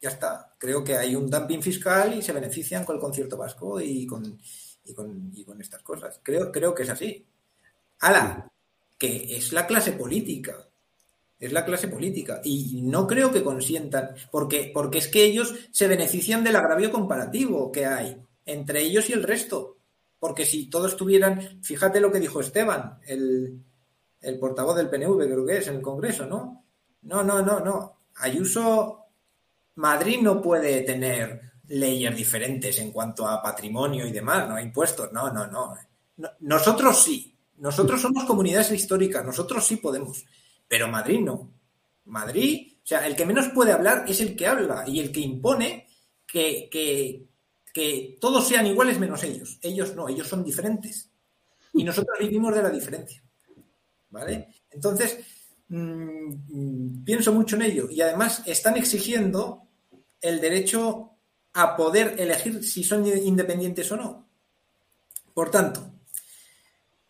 Ya 0.00 0.10
está. 0.10 0.54
Creo 0.58 0.84
que 0.84 0.96
hay 0.96 1.16
un 1.16 1.28
dumping 1.28 1.62
fiscal 1.62 2.14
y 2.16 2.22
se 2.22 2.32
benefician 2.32 2.84
con 2.84 2.96
el 2.96 3.00
concierto 3.00 3.36
vasco 3.36 3.80
y 3.80 4.06
con, 4.06 4.38
y 4.84 4.94
con, 4.94 5.32
y 5.34 5.44
con 5.44 5.60
estas 5.60 5.82
cosas. 5.82 6.20
Creo, 6.22 6.52
creo 6.52 6.74
que 6.74 6.84
es 6.84 6.90
así. 6.90 7.26
Ala, 8.00 8.48
que 8.96 9.36
es 9.36 9.52
la 9.52 9.66
clase 9.66 9.92
política 9.92 10.68
es 11.42 11.52
la 11.52 11.64
clase 11.64 11.88
política. 11.88 12.40
Y 12.44 12.82
no 12.82 13.06
creo 13.06 13.32
que 13.32 13.42
consientan, 13.42 14.14
porque, 14.30 14.70
porque 14.72 14.98
es 14.98 15.08
que 15.08 15.24
ellos 15.24 15.54
se 15.72 15.88
benefician 15.88 16.44
del 16.44 16.54
agravio 16.54 16.92
comparativo 16.92 17.72
que 17.72 17.84
hay 17.84 18.16
entre 18.46 18.82
ellos 18.82 19.10
y 19.10 19.12
el 19.12 19.24
resto. 19.24 19.76
Porque 20.20 20.46
si 20.46 20.70
todos 20.70 20.96
tuvieran, 20.96 21.60
fíjate 21.62 22.00
lo 22.00 22.12
que 22.12 22.20
dijo 22.20 22.40
Esteban, 22.40 23.00
el, 23.06 23.60
el 24.20 24.38
portavoz 24.38 24.76
del 24.76 24.88
PNV, 24.88 25.18
creo 25.24 25.44
que 25.44 25.56
es, 25.56 25.66
en 25.66 25.76
el 25.76 25.82
Congreso, 25.82 26.26
¿no? 26.26 26.64
No, 27.02 27.24
no, 27.24 27.42
no, 27.42 27.58
no. 27.58 27.98
Ayuso, 28.18 29.06
Madrid 29.74 30.20
no 30.22 30.40
puede 30.40 30.82
tener 30.82 31.40
leyes 31.66 32.16
diferentes 32.16 32.78
en 32.78 32.92
cuanto 32.92 33.26
a 33.26 33.42
patrimonio 33.42 34.06
y 34.06 34.12
demás, 34.12 34.48
no 34.48 34.60
impuestos, 34.60 35.12
no, 35.12 35.32
no, 35.32 35.48
no. 35.48 35.74
Nosotros 36.38 37.02
sí, 37.02 37.36
nosotros 37.56 38.00
somos 38.00 38.24
comunidades 38.26 38.70
históricas, 38.70 39.24
nosotros 39.26 39.66
sí 39.66 39.76
podemos, 39.76 40.24
pero 40.72 40.88
Madrid 40.88 41.20
no. 41.20 41.52
Madrid, 42.06 42.78
o 42.82 42.86
sea, 42.86 43.06
el 43.06 43.14
que 43.14 43.26
menos 43.26 43.50
puede 43.50 43.72
hablar 43.72 44.06
es 44.08 44.22
el 44.22 44.34
que 44.34 44.46
habla 44.46 44.84
y 44.86 45.00
el 45.00 45.12
que 45.12 45.20
impone 45.20 45.86
que, 46.26 46.70
que, 46.72 47.26
que 47.74 48.16
todos 48.18 48.48
sean 48.48 48.66
iguales 48.66 48.98
menos 48.98 49.22
ellos. 49.22 49.58
Ellos 49.60 49.94
no, 49.94 50.08
ellos 50.08 50.26
son 50.26 50.42
diferentes. 50.42 51.10
Y 51.74 51.84
nosotros 51.84 52.16
vivimos 52.18 52.54
de 52.54 52.62
la 52.62 52.70
diferencia. 52.70 53.22
¿Vale? 54.08 54.48
Entonces, 54.70 55.18
mmm, 55.68 57.04
pienso 57.04 57.34
mucho 57.34 57.56
en 57.56 57.62
ello. 57.62 57.90
Y 57.90 58.00
además 58.00 58.42
están 58.46 58.78
exigiendo 58.78 59.68
el 60.22 60.40
derecho 60.40 61.18
a 61.52 61.76
poder 61.76 62.18
elegir 62.18 62.64
si 62.64 62.82
son 62.82 63.06
independientes 63.06 63.92
o 63.92 63.96
no. 63.98 64.26
Por 65.34 65.50
tanto, 65.50 65.92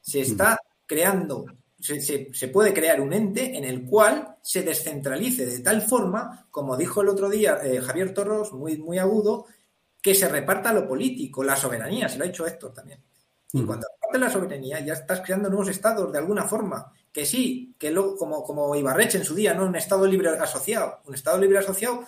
Se 0.00 0.20
está 0.20 0.58
creando, 0.86 1.46
se, 1.78 2.00
se, 2.00 2.30
se, 2.32 2.48
puede 2.48 2.72
crear 2.72 3.00
un 3.00 3.12
ente 3.12 3.56
en 3.56 3.64
el 3.64 3.84
cual 3.84 4.36
se 4.42 4.62
descentralice 4.62 5.46
de 5.46 5.60
tal 5.60 5.82
forma, 5.82 6.46
como 6.50 6.76
dijo 6.76 7.02
el 7.02 7.08
otro 7.08 7.28
día 7.28 7.58
eh, 7.62 7.80
Javier 7.80 8.14
Torros, 8.14 8.52
muy, 8.52 8.78
muy 8.78 8.98
agudo, 8.98 9.46
que 10.02 10.14
se 10.14 10.28
reparta 10.28 10.72
lo 10.72 10.86
político, 10.86 11.44
la 11.44 11.56
soberanía, 11.56 12.08
se 12.08 12.18
lo 12.18 12.24
ha 12.24 12.28
dicho 12.28 12.46
Héctor 12.46 12.72
también. 12.72 13.02
Y 13.52 13.62
cuando 13.62 13.86
reparte 13.94 14.18
la 14.18 14.30
soberanía 14.30 14.80
ya 14.80 14.92
estás 14.92 15.20
creando 15.20 15.48
nuevos 15.48 15.68
estados 15.68 16.12
de 16.12 16.18
alguna 16.18 16.44
forma 16.44 16.92
que 17.12 17.26
sí, 17.26 17.74
que 17.78 17.90
luego, 17.90 18.16
como, 18.16 18.44
como 18.44 18.74
Ibarreche 18.76 19.18
en 19.18 19.24
su 19.24 19.34
día, 19.34 19.54
¿no? 19.54 19.66
Un 19.66 19.74
Estado 19.74 20.06
libre 20.06 20.28
asociado. 20.28 21.00
Un 21.06 21.14
Estado 21.14 21.38
libre 21.38 21.58
asociado 21.58 22.04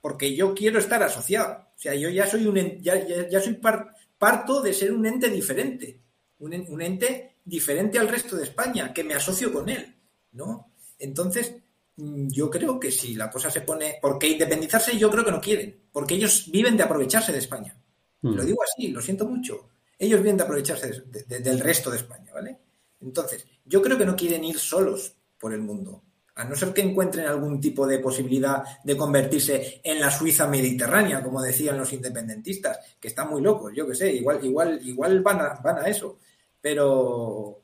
porque 0.00 0.34
yo 0.34 0.54
quiero 0.54 0.78
estar 0.78 1.02
asociado. 1.02 1.66
O 1.76 1.78
sea, 1.78 1.94
yo 1.94 2.08
ya 2.08 2.26
soy 2.26 2.46
un 2.46 2.56
ya, 2.80 3.06
ya, 3.06 3.28
ya 3.28 3.40
soy 3.40 3.54
par, 3.54 3.94
parto 4.16 4.62
de 4.62 4.72
ser 4.72 4.92
un 4.92 5.04
ente 5.06 5.28
diferente. 5.28 6.00
Un, 6.38 6.54
un, 6.68 6.80
ente 6.80 7.36
diferente 7.44 7.98
al 7.98 8.08
resto 8.08 8.36
de 8.36 8.44
España, 8.44 8.94
que 8.94 9.04
me 9.04 9.14
asocio 9.14 9.52
con 9.52 9.68
él, 9.68 9.96
¿no? 10.32 10.72
Entonces, 10.98 11.56
yo 11.98 12.48
creo 12.48 12.78
que 12.78 12.90
si 12.90 13.14
la 13.14 13.30
cosa 13.30 13.50
se 13.50 13.62
pone. 13.62 13.98
Porque 14.00 14.28
independizarse 14.28 14.96
yo 14.96 15.10
creo 15.10 15.24
que 15.24 15.32
no 15.32 15.40
quieren, 15.40 15.88
porque 15.92 16.14
ellos 16.14 16.48
viven 16.50 16.76
de 16.76 16.84
aprovecharse 16.84 17.32
de 17.32 17.38
España. 17.38 17.76
Mm. 18.22 18.34
Lo 18.34 18.44
digo 18.44 18.62
así, 18.62 18.88
lo 18.88 19.00
siento 19.00 19.26
mucho. 19.26 19.68
Ellos 19.98 20.20
viven 20.20 20.36
de 20.36 20.44
aprovecharse 20.44 20.88
de, 20.88 21.00
de, 21.00 21.22
de, 21.24 21.40
del 21.40 21.60
resto 21.60 21.90
de 21.90 21.96
España, 21.96 22.32
¿vale? 22.32 22.58
Entonces, 23.00 23.46
yo 23.64 23.82
creo 23.82 23.98
que 23.98 24.06
no 24.06 24.16
quieren 24.16 24.44
ir 24.44 24.58
solos 24.58 25.14
por 25.38 25.52
el 25.52 25.60
mundo, 25.60 26.02
a 26.38 26.44
no 26.44 26.54
ser 26.54 26.72
que 26.72 26.82
encuentren 26.82 27.26
algún 27.26 27.60
tipo 27.60 27.84
de 27.84 27.98
posibilidad 27.98 28.62
de 28.84 28.96
convertirse 28.96 29.80
en 29.82 30.00
la 30.00 30.10
Suiza 30.10 30.46
mediterránea, 30.46 31.22
como 31.22 31.42
decían 31.42 31.76
los 31.76 31.92
independentistas, 31.92 32.78
que 33.00 33.08
están 33.08 33.28
muy 33.28 33.42
locos, 33.42 33.72
yo 33.74 33.88
que 33.88 33.94
sé, 33.96 34.12
igual, 34.12 34.44
igual, 34.44 34.80
igual 34.84 35.20
van 35.20 35.40
a, 35.40 35.54
van 35.54 35.78
a 35.78 35.88
eso. 35.88 36.18
Pero, 36.60 37.62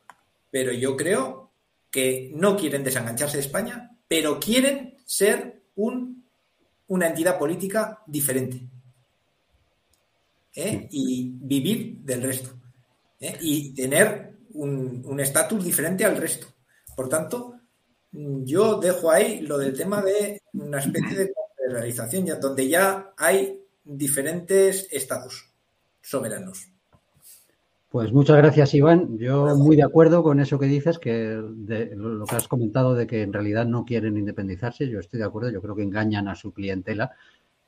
pero 0.51 0.73
yo 0.73 0.97
creo 0.97 1.52
que 1.89 2.32
no 2.35 2.56
quieren 2.56 2.82
desengancharse 2.82 3.36
de 3.36 3.44
España, 3.44 3.94
pero 4.15 4.39
quieren 4.39 4.97
ser 5.05 5.65
un, 5.74 6.24
una 6.86 7.09
entidad 7.09 7.36
política 7.36 8.01
diferente. 8.07 8.61
¿eh? 10.55 10.86
Y 10.93 11.32
vivir 11.41 11.97
del 11.97 12.23
resto. 12.23 12.51
¿eh? 13.19 13.36
Y 13.41 13.74
tener 13.74 14.36
un 14.53 15.19
estatus 15.19 15.65
diferente 15.65 16.05
al 16.05 16.16
resto. 16.16 16.47
Por 16.95 17.09
tanto, 17.09 17.59
yo 18.12 18.78
dejo 18.78 19.11
ahí 19.11 19.41
lo 19.41 19.59
del 19.59 19.77
tema 19.77 20.01
de 20.01 20.41
una 20.53 20.78
especie 20.78 21.19
de 21.19 21.32
confederalización, 21.32 22.27
ya, 22.27 22.36
donde 22.36 22.69
ya 22.69 23.15
hay 23.16 23.65
diferentes 23.82 24.86
estados 24.93 25.51
soberanos. 26.01 26.69
Pues 27.95 28.12
muchas 28.12 28.39
gracias, 28.39 28.75
Iván. 28.75 29.19
Yo 29.19 29.55
muy 29.55 29.77
de 29.77 29.85
acuerdo 29.85 30.25
con 30.25 30.41
eso 30.41 30.59
que 30.59 30.66
dices, 30.66 30.99
que 30.99 31.41
de, 31.41 31.95
lo 31.95 32.25
que 32.27 32.35
has 32.35 32.49
comentado 32.49 32.97
de 32.97 33.07
que 33.07 33.23
en 33.23 33.33
realidad 33.33 33.66
no 33.66 33.85
quieren 33.85 34.16
independizarse. 34.16 34.89
Yo 34.89 34.99
estoy 34.99 35.21
de 35.21 35.27
acuerdo, 35.27 35.53
yo 35.53 35.62
creo 35.62 35.77
que 35.77 35.85
engañan 35.85 36.27
a 36.27 36.35
su 36.35 36.53
clientela 36.53 37.12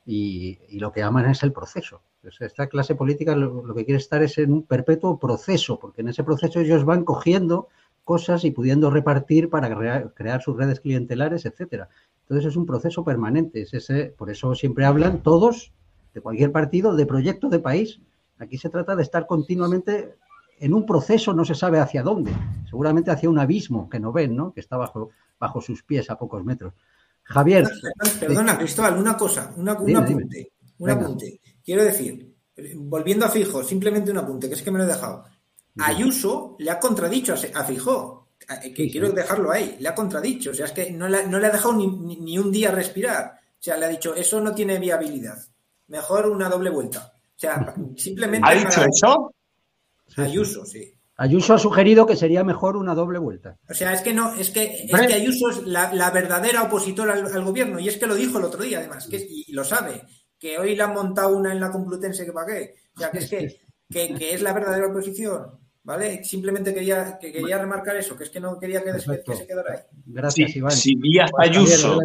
y, 0.05 0.59
lo 0.79 0.91
que 0.91 1.01
aman 1.01 1.29
es 1.29 1.43
el 1.43 1.53
proceso. 1.53 2.01
Esta 2.41 2.67
clase 2.67 2.93
política 2.93 3.37
lo, 3.37 3.65
lo, 3.65 3.73
que 3.73 3.85
quiere 3.85 3.99
estar 3.99 4.21
es 4.21 4.37
en 4.37 4.51
un 4.51 4.63
perpetuo 4.63 5.17
proceso, 5.17 5.79
porque 5.79 6.01
en 6.01 6.09
ese 6.09 6.25
proceso 6.25 6.59
ellos 6.59 6.83
van 6.83 7.05
cogiendo 7.05 7.69
cosas 8.03 8.43
y 8.43 8.51
pudiendo 8.51 8.89
repartir 8.89 9.49
para 9.49 9.73
crear, 9.73 10.13
crear 10.13 10.41
sus 10.41 10.57
redes 10.57 10.81
clientelares, 10.81 11.45
etcétera. 11.45 11.87
Entonces 12.23 12.47
es 12.47 12.57
un 12.57 12.65
proceso 12.65 13.05
permanente. 13.05 13.61
Es 13.61 13.73
ese, 13.73 14.13
por 14.17 14.29
eso 14.29 14.55
siempre 14.55 14.83
hablan 14.83 15.23
todos 15.23 15.71
de 16.13 16.19
cualquier 16.19 16.51
partido 16.51 16.97
de 16.97 17.05
proyecto 17.05 17.47
de 17.47 17.59
país. 17.59 18.01
Aquí 18.39 18.57
se 18.57 18.69
trata 18.69 18.95
de 18.95 19.03
estar 19.03 19.25
continuamente 19.25 20.15
en 20.59 20.73
un 20.73 20.85
proceso, 20.85 21.33
no 21.33 21.45
se 21.45 21.55
sabe 21.55 21.79
hacia 21.79 22.03
dónde, 22.03 22.31
seguramente 22.69 23.11
hacia 23.11 23.29
un 23.29 23.39
abismo 23.39 23.89
que 23.89 23.99
no 23.99 24.11
ven, 24.11 24.35
¿no? 24.35 24.53
que 24.53 24.59
está 24.59 24.77
bajo, 24.77 25.11
bajo 25.39 25.61
sus 25.61 25.83
pies 25.83 26.09
a 26.09 26.17
pocos 26.17 26.43
metros. 26.43 26.73
Javier. 27.23 27.67
Perdona, 28.19 28.57
Cristóbal, 28.57 28.97
una 28.97 29.17
cosa, 29.17 29.53
una, 29.57 29.73
un 29.73 29.85
dime, 29.85 29.99
apunte. 29.99 30.37
Dime. 30.37 30.51
Un 30.79 30.87
Venga. 30.87 31.01
apunte. 31.01 31.41
Quiero 31.63 31.83
decir, 31.83 32.33
volviendo 32.75 33.25
a 33.25 33.29
Fijo, 33.29 33.63
simplemente 33.63 34.11
un 34.11 34.17
apunte, 34.17 34.47
que 34.47 34.55
es 34.55 34.61
que 34.61 34.71
me 34.71 34.77
lo 34.77 34.85
he 34.85 34.87
dejado. 34.87 35.25
Ayuso 35.79 36.55
le 36.59 36.71
ha 36.71 36.79
contradicho 36.79 37.33
a, 37.33 37.63
Fijo, 37.63 38.29
que 38.39 38.85
sí, 38.85 38.91
quiero 38.91 39.07
sí. 39.07 39.15
dejarlo 39.15 39.51
ahí, 39.51 39.77
le 39.79 39.89
ha 39.89 39.93
contradicho, 39.93 40.51
o 40.51 40.53
sea, 40.53 40.65
es 40.65 40.71
que 40.71 40.91
no 40.91 41.07
le, 41.07 41.27
no 41.27 41.37
le 41.37 41.47
ha 41.47 41.51
dejado 41.51 41.73
ni, 41.73 41.87
ni, 41.87 42.15
ni, 42.15 42.39
un 42.39 42.51
día 42.51 42.71
respirar. 42.71 43.39
O 43.59 43.61
sea, 43.61 43.77
le 43.77 43.85
ha 43.85 43.89
dicho, 43.89 44.15
eso 44.15 44.39
no 44.39 44.55
tiene 44.55 44.79
viabilidad. 44.79 45.37
Mejor 45.87 46.27
una 46.27 46.49
doble 46.49 46.69
vuelta. 46.69 47.16
O 47.37 47.39
sea, 47.39 47.75
simplemente. 47.95 48.49
¿Ha 48.49 48.55
dicho 48.55 48.69
para... 48.69 48.87
eso? 48.89 49.35
Ayuso, 50.17 50.65
sí. 50.65 50.93
Ayuso 51.17 51.53
ha 51.53 51.59
sugerido 51.59 52.05
que 52.05 52.15
sería 52.15 52.43
mejor 52.43 52.77
una 52.77 52.95
doble 52.95 53.19
vuelta. 53.19 53.57
O 53.69 53.73
sea, 53.73 53.93
es 53.93 54.01
que 54.01 54.13
no, 54.13 54.33
es 54.33 54.49
que, 54.51 54.85
es 54.85 55.01
que 55.01 55.13
Ayuso 55.13 55.49
es 55.49 55.63
la, 55.63 55.93
la 55.93 56.11
verdadera 56.11 56.63
opositora 56.63 57.13
al, 57.13 57.25
al, 57.25 57.43
gobierno, 57.43 57.79
y 57.79 57.87
es 57.87 57.97
que 57.97 58.07
lo 58.07 58.15
dijo 58.15 58.37
el 58.37 58.45
otro 58.45 58.63
día, 58.63 58.79
además, 58.79 59.07
que, 59.07 59.17
y 59.17 59.51
lo 59.51 59.63
sabe 59.63 60.03
que 60.39 60.57
hoy 60.57 60.75
le 60.75 60.83
han 60.83 60.93
montado 60.93 61.35
una 61.35 61.51
en 61.51 61.59
la 61.59 61.71
Complutense 61.71 62.25
que 62.25 62.31
pagué. 62.31 62.75
O 62.95 62.99
sea, 62.99 63.11
que 63.11 63.19
es 63.19 63.29
que, 63.29 63.59
que, 63.89 64.13
que 64.15 64.33
es 64.33 64.41
la 64.41 64.53
verdadera 64.53 64.87
oposición. 64.87 65.59
¿Vale? 65.83 66.21
Simplemente 66.25 66.73
quería, 66.73 67.17
que 67.17 67.31
quería 67.31 67.59
remarcar 67.59 67.95
eso, 67.95 68.17
que 68.17 68.25
es 68.25 68.29
que 68.29 68.41
no 68.41 68.59
quería 68.59 68.83
que, 68.83 68.91
que 68.91 69.35
se 69.35 69.47
quedara 69.47 69.73
ahí. 69.73 69.79
Gracias, 70.05 70.51
sí, 70.51 70.59
Iván. 70.59 70.71
Si 70.73 70.95
Díaz 70.95 71.31
Ayuso, 71.39 71.99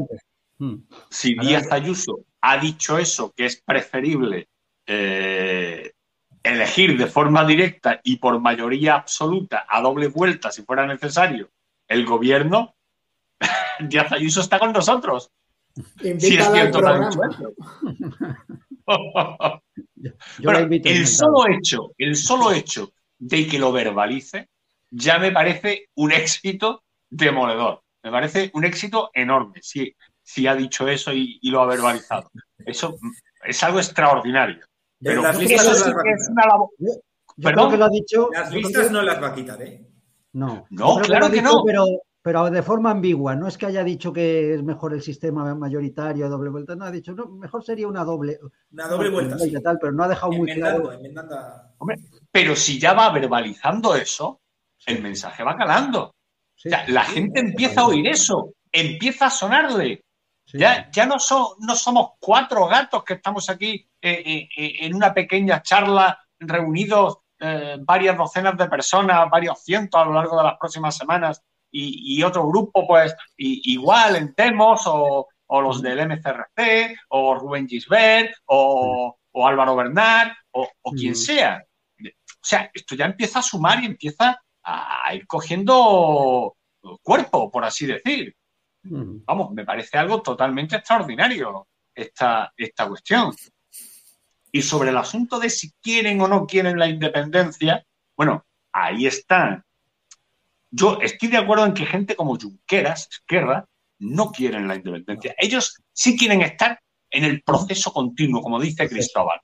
hmm. 0.59 0.75
si 1.11 1.35
Díaz 1.35 1.67
Ayuso 1.73 2.21
ha 2.43 2.59
dicho 2.59 2.97
eso, 2.97 3.33
que 3.37 3.47
es 3.47 3.61
preferible 3.61 4.49
eh, 4.87 5.93
elegir 6.43 6.99
de 6.99 7.07
forma 7.07 7.45
directa 7.45 8.01
y 8.03 8.17
por 8.17 8.41
mayoría 8.41 8.95
absoluta 8.95 9.65
a 9.69 9.81
doble 9.81 10.09
vuelta, 10.09 10.51
si 10.51 10.63
fuera 10.63 10.87
necesario, 10.87 11.51
el 11.89 12.05
gobierno, 12.05 12.75
Díaz 13.81 14.13
Ayuso 14.13 14.41
está 14.41 14.59
con 14.59 14.73
nosotros. 14.73 15.31
Si 15.97 16.09
es 16.09 16.53
cierto 16.53 16.81
que 16.81 16.87
ha 16.87 17.09
dicho 17.09 17.21
eso. 17.25 17.55
bueno, 20.43 20.69
el 20.85 21.07
solo 21.07 21.49
hecho, 21.49 21.93
el 21.97 22.17
solo 22.17 22.53
hecho 22.53 22.93
de 23.19 23.47
que 23.47 23.59
lo 23.59 23.73
verbalice 23.73 24.49
ya 24.91 25.19
me 25.19 25.31
parece 25.31 25.89
un 25.95 26.13
éxito 26.13 26.83
demoledor. 27.09 27.83
Me 28.03 28.11
parece 28.11 28.51
un 28.55 28.65
éxito 28.65 29.11
enorme 29.15 29.61
si, 29.63 29.95
si 30.23 30.47
ha 30.47 30.55
dicho 30.55 30.89
eso 30.89 31.13
y, 31.13 31.39
y, 31.41 31.51
lo 31.51 31.63
ha 31.63 31.67
verbalizado. 31.67 32.31
Eso 32.59 32.99
es 33.45 33.63
algo 33.63 33.79
extraordinario. 33.79 34.67
Pero 35.03 35.23
las 35.23 35.39
listas 35.39 35.65
no 35.65 35.73
las 35.73 35.97
va 35.97 36.03
es 36.15 36.29
una 36.31 36.47
labor... 36.47 36.69
¿Perdón? 37.41 37.71
que 37.71 37.77
lo 37.77 37.85
ha 37.87 37.89
dicho. 37.89 38.29
Las 38.33 38.53
listas 38.53 38.91
no 38.91 39.03
las 39.03 39.23
va 39.23 39.29
a 39.29 39.35
quitar, 39.35 39.61
¿eh? 39.63 39.87
No, 40.35 40.67
no 40.71 40.97
claro 41.01 41.29
que, 41.29 41.37
que 41.37 41.43
no. 41.43 41.63
Pero, 41.65 41.87
pero 42.23 42.51
de 42.51 42.63
forma 42.63 42.91
ambigua. 42.91 43.35
No 43.35 43.49
es 43.49 43.59
que 43.59 43.67
haya 43.67 43.83
dicho 43.83 44.13
que 44.13 44.55
es 44.55 44.63
mejor 44.63 44.95
el 44.95 45.03
sistema 45.03 45.55
mayoritario, 45.55 46.29
doble 46.29 46.51
vuelta. 46.51 46.77
No, 46.77 46.85
ha 46.85 46.91
dicho, 46.91 47.13
no, 47.13 47.27
mejor 47.27 47.65
sería 47.65 47.89
una 47.89 48.05
doble. 48.05 48.39
Una 48.73 48.87
doble 48.87 49.11
vuelta. 49.11 49.39
Sí. 49.39 49.53
Tal, 49.63 49.79
pero 49.79 49.93
no 49.93 50.05
ha 50.05 50.09
dejado 50.09 50.33
muy 50.33 50.53
claro. 50.53 50.91
Hombre, 51.79 51.99
pero 52.31 52.55
si 52.55 52.79
ya 52.79 52.95
va 52.95 53.11
verbalizando 53.11 53.95
eso, 53.95 54.41
el 54.87 55.03
mensaje 55.03 55.43
va 55.43 55.57
calando. 55.57 56.15
Sí, 56.55 56.69
o 56.69 56.71
sea, 56.71 56.85
la 56.89 57.05
gente 57.05 57.41
empieza 57.41 57.81
a 57.81 57.87
oír 57.87 58.07
eso, 58.07 58.55
empieza 58.71 59.27
a 59.27 59.31
sonarle. 59.31 60.05
Ya, 60.55 60.91
ya 60.91 61.07
no, 61.07 61.19
so, 61.19 61.57
no 61.61 61.75
somos 61.75 62.11
cuatro 62.21 62.67
gatos 62.67 63.05
que 63.05 63.15
estamos 63.15 63.49
aquí 63.49 63.89
eh, 64.05 64.49
eh, 64.57 64.75
en 64.81 64.95
una 64.97 65.15
pequeña 65.15 65.63
charla 65.63 66.19
reunidos 66.41 67.19
eh, 67.39 67.77
varias 67.81 68.17
docenas 68.17 68.57
de 68.57 68.69
personas, 68.69 69.31
varios 69.31 69.63
cientos 69.63 70.01
a 70.01 70.05
lo 70.05 70.15
largo 70.15 70.37
de 70.39 70.43
las 70.43 70.59
próximas 70.59 70.97
semanas 70.97 71.41
y, 71.75 72.23
otro 72.23 72.47
grupo, 72.47 72.87
pues 72.87 73.17
igual 73.39 74.17
en 74.17 74.35
Temos 74.35 74.83
o, 74.87 75.29
los 75.49 75.81
del 75.81 76.07
MCRC 76.07 76.99
o 77.09 77.35
Rubén 77.37 77.67
Gisbert 77.67 78.35
o, 78.47 79.17
Álvaro 79.35 79.77
Bernard 79.77 80.33
o, 80.51 80.69
quien 80.93 81.17
sea. 81.17 81.63
O 81.99 82.45
sea, 82.45 82.71
esto 82.75 82.95
ya 82.95 83.07
empieza 83.07 83.39
a 83.39 83.43
sumar 83.43 83.83
y 83.83 83.87
empieza 83.87 84.39
a 84.63 85.15
ir 85.15 85.27
cogiendo 85.27 86.57
cuerpo, 87.03 87.51
por 87.51 87.65
así 87.65 87.87
decir. 87.87 88.37
Vamos, 88.83 89.53
me 89.53 89.65
parece 89.65 89.97
algo 89.97 90.21
totalmente 90.21 90.77
extraordinario 90.77 91.69
esta, 91.95 92.53
esta 92.57 92.87
cuestión. 92.87 93.33
Y 94.53 94.63
sobre 94.63 94.91
el 94.91 94.99
asunto 94.99 95.41
de 95.41 95.49
si 95.49 95.73
quieren 95.83 96.21
o 96.21 96.29
no 96.29 96.47
quieren 96.47 96.79
la 96.79 96.87
independencia, 96.87 97.85
bueno, 98.17 98.45
ahí 98.71 99.07
está. 99.07 99.65
Yo 100.71 100.99
estoy 101.01 101.31
de 101.31 101.39
acuerdo 101.39 101.65
en 101.65 101.75
que 101.75 101.87
gente 101.87 102.15
como 102.15 102.39
Junqueras, 102.39 103.09
Esquerra, 103.11 103.67
no 103.99 104.31
quieren 104.31 104.69
la 104.69 104.77
independencia. 104.77 105.35
Ellos 105.39 105.81
sí 105.93 106.17
quieren 106.17 106.43
estar 106.43 106.79
en 107.11 107.25
el 107.25 107.43
proceso 107.43 107.93
continuo, 107.93 108.43
como 108.43 108.61
dice 108.61 108.89
Cristóbal. 108.89 109.41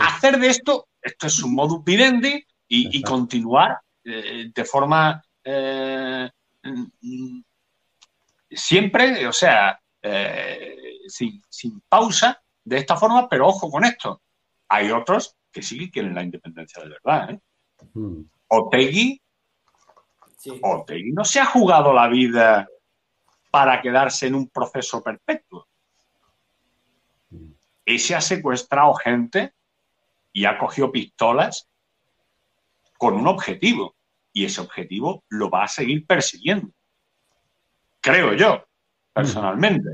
Hacer 0.00 0.38
de 0.38 0.48
esto, 0.48 0.88
esto 1.02 1.26
es 1.26 1.42
un 1.42 1.54
modus 1.54 1.82
vivendi 1.84 2.44
y, 2.68 3.02
continuar 3.02 3.78
eh, 4.04 4.50
de 4.54 4.64
forma 4.64 5.22
eh, 5.42 6.30
siempre, 8.50 9.26
o 9.26 9.32
sea, 9.32 9.78
eh, 10.02 10.76
sin, 11.06 11.42
sin, 11.48 11.80
pausa, 11.88 12.40
de 12.64 12.78
esta 12.78 12.96
forma, 12.96 13.28
pero 13.28 13.48
ojo 13.48 13.70
con 13.70 13.84
esto. 13.84 14.22
Hay 14.68 14.90
otros 14.90 15.36
que 15.52 15.62
sí 15.62 15.90
quieren 15.90 16.14
la 16.14 16.22
independencia 16.22 16.82
de 16.82 16.88
verdad. 16.88 17.30
¿eh? 17.30 17.40
Mm. 17.94 18.22
Otegui, 18.48 19.20
no 21.12 21.24
se 21.24 21.40
ha 21.40 21.46
jugado 21.46 21.92
la 21.92 22.08
vida 22.08 22.68
para 23.50 23.80
quedarse 23.80 24.26
en 24.26 24.34
un 24.34 24.48
proceso 24.48 25.02
perpetuo. 25.02 25.66
Mm. 27.30 27.52
Ese 27.84 28.14
ha 28.14 28.20
secuestrado 28.20 28.94
gente 28.94 29.54
y 30.32 30.44
ha 30.44 30.58
cogido 30.58 30.90
pistolas 30.90 31.68
con 32.98 33.14
un 33.14 33.26
objetivo. 33.26 33.94
Y 34.32 34.44
ese 34.44 34.60
objetivo 34.60 35.24
lo 35.28 35.48
va 35.48 35.64
a 35.64 35.68
seguir 35.68 36.04
persiguiendo. 36.06 36.72
Creo 38.00 38.34
yo, 38.34 38.64
personalmente. 39.12 39.88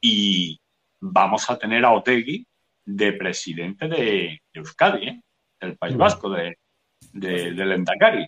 Y 0.00 0.60
vamos 1.00 1.50
a 1.50 1.58
tener 1.58 1.84
a 1.84 1.90
Otegui 1.90 2.46
de 2.84 3.12
presidente 3.12 3.88
de, 3.88 4.42
Euskadi, 4.52 5.08
¿eh? 5.08 5.22
del 5.60 5.76
País 5.76 5.96
Vasco, 5.96 6.30
de, 6.30 6.58
del 7.12 7.72
Endacari. 7.72 8.26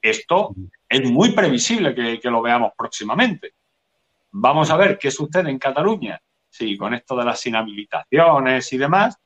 Esto 0.00 0.54
es 0.88 1.10
muy 1.10 1.32
previsible 1.32 1.94
que, 1.94 2.18
que, 2.18 2.30
lo 2.30 2.42
veamos 2.42 2.72
próximamente. 2.76 3.54
Vamos 4.32 4.70
a 4.70 4.76
ver 4.76 4.98
qué 4.98 5.10
sucede 5.10 5.50
en 5.50 5.58
Cataluña, 5.58 6.20
sí, 6.50 6.76
con 6.76 6.94
esto 6.94 7.16
de 7.16 7.24
las 7.24 7.46
inhabilitaciones 7.46 8.72
y 8.72 8.78
demás, 8.78 9.16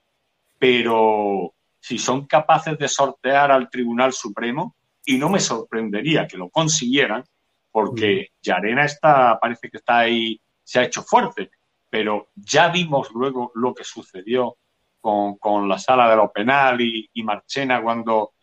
pero 0.59 1.55
si 1.81 1.99
son 1.99 2.27
capaces 2.27 2.77
de 2.79 2.89
sortear 2.89 3.51
al 3.51 3.71
Tribunal 3.71 4.13
Supremo, 4.13 4.77
y 5.07 5.19
no 5.19 5.31
me 5.31 5.41
sorprendería 5.41 6.27
que 6.27 6.37
lo 6.37 6.51
consiguieran, 6.51 7.25
porque 7.71 8.31
Yarena 8.43 8.85
está, 8.85 9.39
parece 9.41 9.71
que 9.71 9.77
está 9.77 9.99
ahí, 10.01 10.41
se 10.65 10.81
ha 10.81 10.85
hecho 10.85 11.03
fuerte 11.03 11.51
pero 11.97 12.29
ya 12.35 12.69
vimos 12.69 13.11
luego 13.15 13.53
lo 13.55 13.75
que 13.75 13.83
sucedió 13.83 14.59
con, 15.01 15.67
la 15.67 15.79
sala 15.79 16.11
de 16.11 16.17
lo 16.17 16.31
penal 16.31 16.79
y, 16.79 17.09
Marchena 17.23 17.81
cuando 17.83 18.35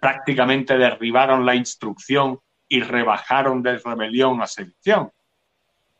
prácticamente 0.00 0.78
derribaron 0.78 1.44
la 1.44 1.54
instrucción 1.54 2.40
y 2.66 2.80
rebajaron 2.80 3.62
de 3.62 3.76
rebelión 3.76 4.40
a 4.40 4.46
sedición. 4.46 5.12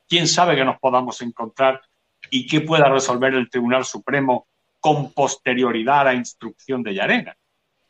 ¿Quién 0.09 0.27
sabe 0.27 0.57
que 0.57 0.65
nos 0.65 0.79
podamos 0.79 1.21
encontrar 1.21 1.83
y 2.31 2.47
qué 2.47 2.63
pueda 2.63 2.89
resolver 2.89 3.35
el 3.35 3.51
Tribunal 3.51 3.85
Supremo 3.85 4.47
con 4.81 5.13
posterioridad 5.13 6.01
a 6.01 6.05
la 6.05 6.15
instrucción 6.15 6.83
de 6.83 6.95
Yarena? 6.95 7.37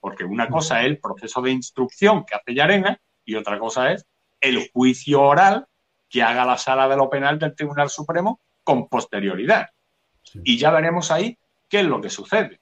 Porque 0.00 0.24
una 0.24 0.48
cosa 0.48 0.80
es 0.80 0.86
el 0.86 0.98
proceso 0.98 1.40
de 1.40 1.52
instrucción 1.52 2.24
que 2.24 2.34
hace 2.34 2.52
Yarena 2.52 3.00
y 3.24 3.36
otra 3.36 3.60
cosa 3.60 3.92
es 3.92 4.04
el 4.40 4.68
juicio 4.72 5.22
oral 5.22 5.68
que 6.08 6.20
haga 6.20 6.44
la 6.44 6.58
sala 6.58 6.88
de 6.88 6.96
lo 6.96 7.08
penal 7.08 7.38
del 7.38 7.54
Tribunal 7.54 7.90
Supremo 7.90 8.40
con 8.68 8.86
posterioridad. 8.86 9.70
Y 10.44 10.58
ya 10.58 10.70
veremos 10.70 11.10
ahí 11.10 11.38
qué 11.70 11.80
es 11.80 11.86
lo 11.86 12.02
que 12.02 12.10
sucede. 12.10 12.60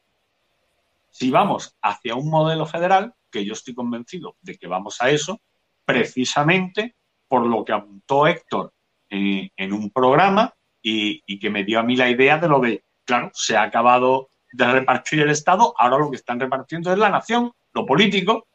Si 1.10 1.32
vamos 1.32 1.76
hacia 1.82 2.14
un 2.14 2.30
modelo 2.30 2.64
federal, 2.64 3.12
que 3.28 3.44
yo 3.44 3.54
estoy 3.54 3.74
convencido 3.74 4.36
de 4.40 4.56
que 4.56 4.68
vamos 4.68 5.00
a 5.00 5.10
eso, 5.10 5.40
precisamente 5.84 6.94
por 7.26 7.44
lo 7.44 7.64
que 7.64 7.72
apuntó 7.72 8.28
Héctor 8.28 8.72
en, 9.10 9.72
un 9.72 9.90
programa 9.90 10.54
y, 10.80 11.24
y, 11.26 11.40
que 11.40 11.50
me 11.50 11.64
dio 11.64 11.80
a 11.80 11.82
mí 11.82 11.96
la 11.96 12.08
idea 12.08 12.38
de 12.38 12.46
lo 12.46 12.60
de, 12.60 12.84
claro, 13.04 13.32
se 13.34 13.56
ha 13.56 13.62
acabado 13.62 14.28
de 14.52 14.64
repartir 14.64 15.22
el 15.22 15.30
Estado, 15.30 15.74
ahora 15.76 15.98
lo 15.98 16.08
que 16.08 16.18
están 16.18 16.38
repartiendo 16.38 16.92
es 16.92 16.98
la 16.98 17.10
nación, 17.10 17.50
lo 17.72 17.84
político, 17.84 18.46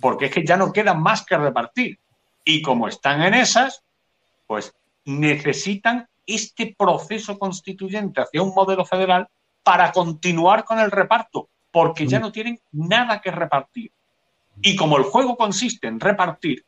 porque 0.00 0.26
es 0.26 0.32
que 0.32 0.46
ya 0.46 0.56
no 0.56 0.72
queda 0.72 0.94
más 0.94 1.22
que 1.26 1.36
repartir. 1.36 1.98
Y 2.46 2.62
como 2.62 2.88
están 2.88 3.20
en 3.20 3.34
esas, 3.34 3.82
pues 4.46 4.74
necesitan 5.04 6.08
este 6.26 6.74
proceso 6.76 7.38
constituyente 7.38 8.20
hacia 8.20 8.42
un 8.42 8.54
modelo 8.54 8.84
federal 8.84 9.28
para 9.62 9.92
continuar 9.92 10.64
con 10.64 10.78
el 10.78 10.90
reparto, 10.90 11.48
porque 11.70 12.06
ya 12.06 12.18
mm. 12.18 12.22
no 12.22 12.32
tienen 12.32 12.60
nada 12.72 13.20
que 13.20 13.30
repartir. 13.30 13.92
Y 14.62 14.76
como 14.76 14.96
el 14.96 15.04
juego 15.04 15.36
consiste 15.36 15.88
en 15.88 15.98
repartir, 15.98 16.64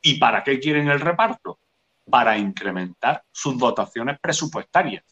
¿y 0.00 0.18
para 0.18 0.42
qué 0.42 0.58
quieren 0.58 0.88
el 0.88 1.00
reparto? 1.00 1.58
Para 2.10 2.36
incrementar 2.36 3.22
sus 3.30 3.56
dotaciones 3.56 4.18
presupuestarias. 4.20 5.04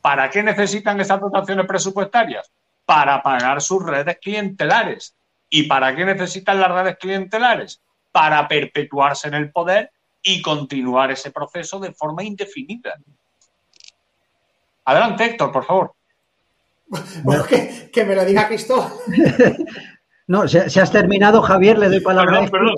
¿Para 0.00 0.28
qué 0.30 0.42
necesitan 0.42 1.00
esas 1.00 1.20
dotaciones 1.20 1.66
presupuestarias? 1.66 2.50
Para 2.84 3.22
pagar 3.22 3.62
sus 3.62 3.84
redes 3.84 4.18
clientelares. 4.20 5.14
¿Y 5.48 5.64
para 5.64 5.94
qué 5.94 6.04
necesitan 6.04 6.58
las 6.58 6.72
redes 6.72 6.96
clientelares? 6.98 7.80
Para 8.10 8.48
perpetuarse 8.48 9.28
en 9.28 9.34
el 9.34 9.52
poder 9.52 9.92
y 10.22 10.40
continuar 10.40 11.10
ese 11.10 11.30
proceso 11.30 11.80
de 11.80 11.92
forma 11.92 12.22
indefinida. 12.22 12.98
Adelante, 14.84 15.24
Héctor, 15.24 15.52
por 15.52 15.64
favor. 15.64 15.94
Bueno, 17.22 17.44
que, 17.44 18.04
me 18.04 18.14
lo 18.14 18.24
diga 18.24 18.48
Cristóbal. 18.48 18.92
No, 20.28 20.46
si, 20.46 20.58
has 20.58 20.92
terminado, 20.92 21.42
Javier, 21.42 21.78
le 21.78 21.88
doy 21.88 22.00
palabra. 22.00 22.46
Perdón, 22.50 22.76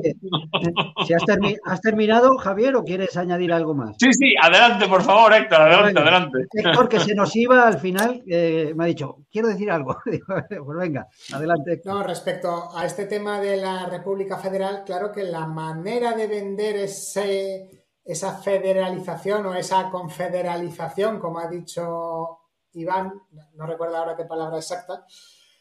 Si 1.07 1.13
has, 1.13 1.81
terminado, 1.83 2.37
Javier, 2.39 2.75
o 2.75 2.85
quieres 2.85 3.17
añadir 3.17 3.53
algo 3.53 3.75
más? 3.75 3.97
Sí, 3.99 4.13
sí, 4.13 4.35
adelante, 4.41 4.89
por 4.89 5.03
favor, 5.03 5.33
Héctor, 5.35 5.61
adelante, 5.61 6.01
adelante. 6.01 6.39
Héctor, 6.53 6.89
que 6.89 7.01
se 7.01 7.15
nos 7.15 7.37
iba 7.37 7.67
al 7.67 7.79
final, 7.79 8.23
eh, 8.27 8.73
me 8.75 8.85
ha 8.85 8.87
dicho, 8.87 9.19
quiero 9.31 9.49
decir 9.49 9.71
algo. 9.71 9.99
pues 10.05 10.79
venga, 10.79 11.07
adelante. 11.33 11.83
No, 11.85 12.03
respecto 12.03 12.75
a 12.75 12.87
este 12.87 13.07
tema 13.07 13.41
de 13.41 13.59
la 13.59 13.87
República 13.87 14.39
Federal, 14.39 14.83
claro 14.85 15.13
que 15.13 15.25
la 15.25 15.47
manera 15.47 16.13
de 16.13 16.27
vender 16.27 16.77
ese, 16.77 17.87
esa 18.03 18.39
federalización 18.39 19.45
o 19.47 19.55
esa 19.55 19.91
confederalización, 19.91 21.21
como 21.21 21.41
ha 21.41 21.49
dicho 21.49 22.39
Iván, 22.73 23.13
no 23.55 23.67
recuerdo 23.67 23.99
ahora 23.99 24.17
qué 24.17 24.25
palabra 24.25 24.57
exacta, 24.57 25.05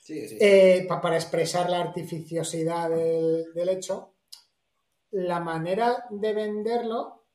eh, 0.07 0.85
para 0.87 1.15
expresar 1.15 1.69
la 1.69 1.79
artificiosidad 1.79 2.89
del, 2.89 3.69
hecho, 3.69 4.15
la 5.11 5.39
manera 5.39 6.05
de 6.09 6.33
venderlo 6.33 7.25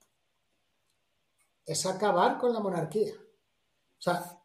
es 1.65 1.87
acabar 1.87 2.39
con 2.39 2.53
la 2.53 2.61
monarquía. 2.61 3.15
O 3.15 4.01
sea, 4.01 4.39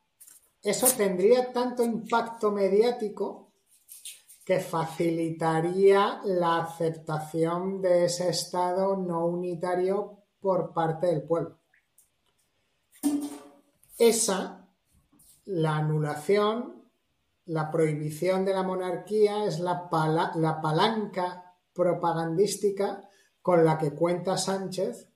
eso 0.61 0.87
tendría 0.95 1.51
tanto 1.51 1.83
impacto 1.83 2.51
mediático 2.51 3.51
que 4.45 4.59
facilitaría 4.59 6.21
la 6.25 6.63
aceptación 6.63 7.81
de 7.81 8.05
ese 8.05 8.29
Estado 8.29 8.95
no 8.97 9.25
unitario 9.25 10.23
por 10.39 10.73
parte 10.73 11.07
del 11.07 11.23
pueblo. 11.23 11.59
Esa, 13.97 14.67
la 15.45 15.77
anulación, 15.77 16.82
la 17.45 17.69
prohibición 17.69 18.45
de 18.45 18.53
la 18.53 18.63
monarquía 18.63 19.45
es 19.45 19.59
la, 19.59 19.89
la 20.35 20.61
palanca 20.61 21.55
propagandística 21.73 23.09
con 23.41 23.65
la 23.65 23.77
que 23.77 23.91
cuenta 23.91 24.37
Sánchez 24.37 25.09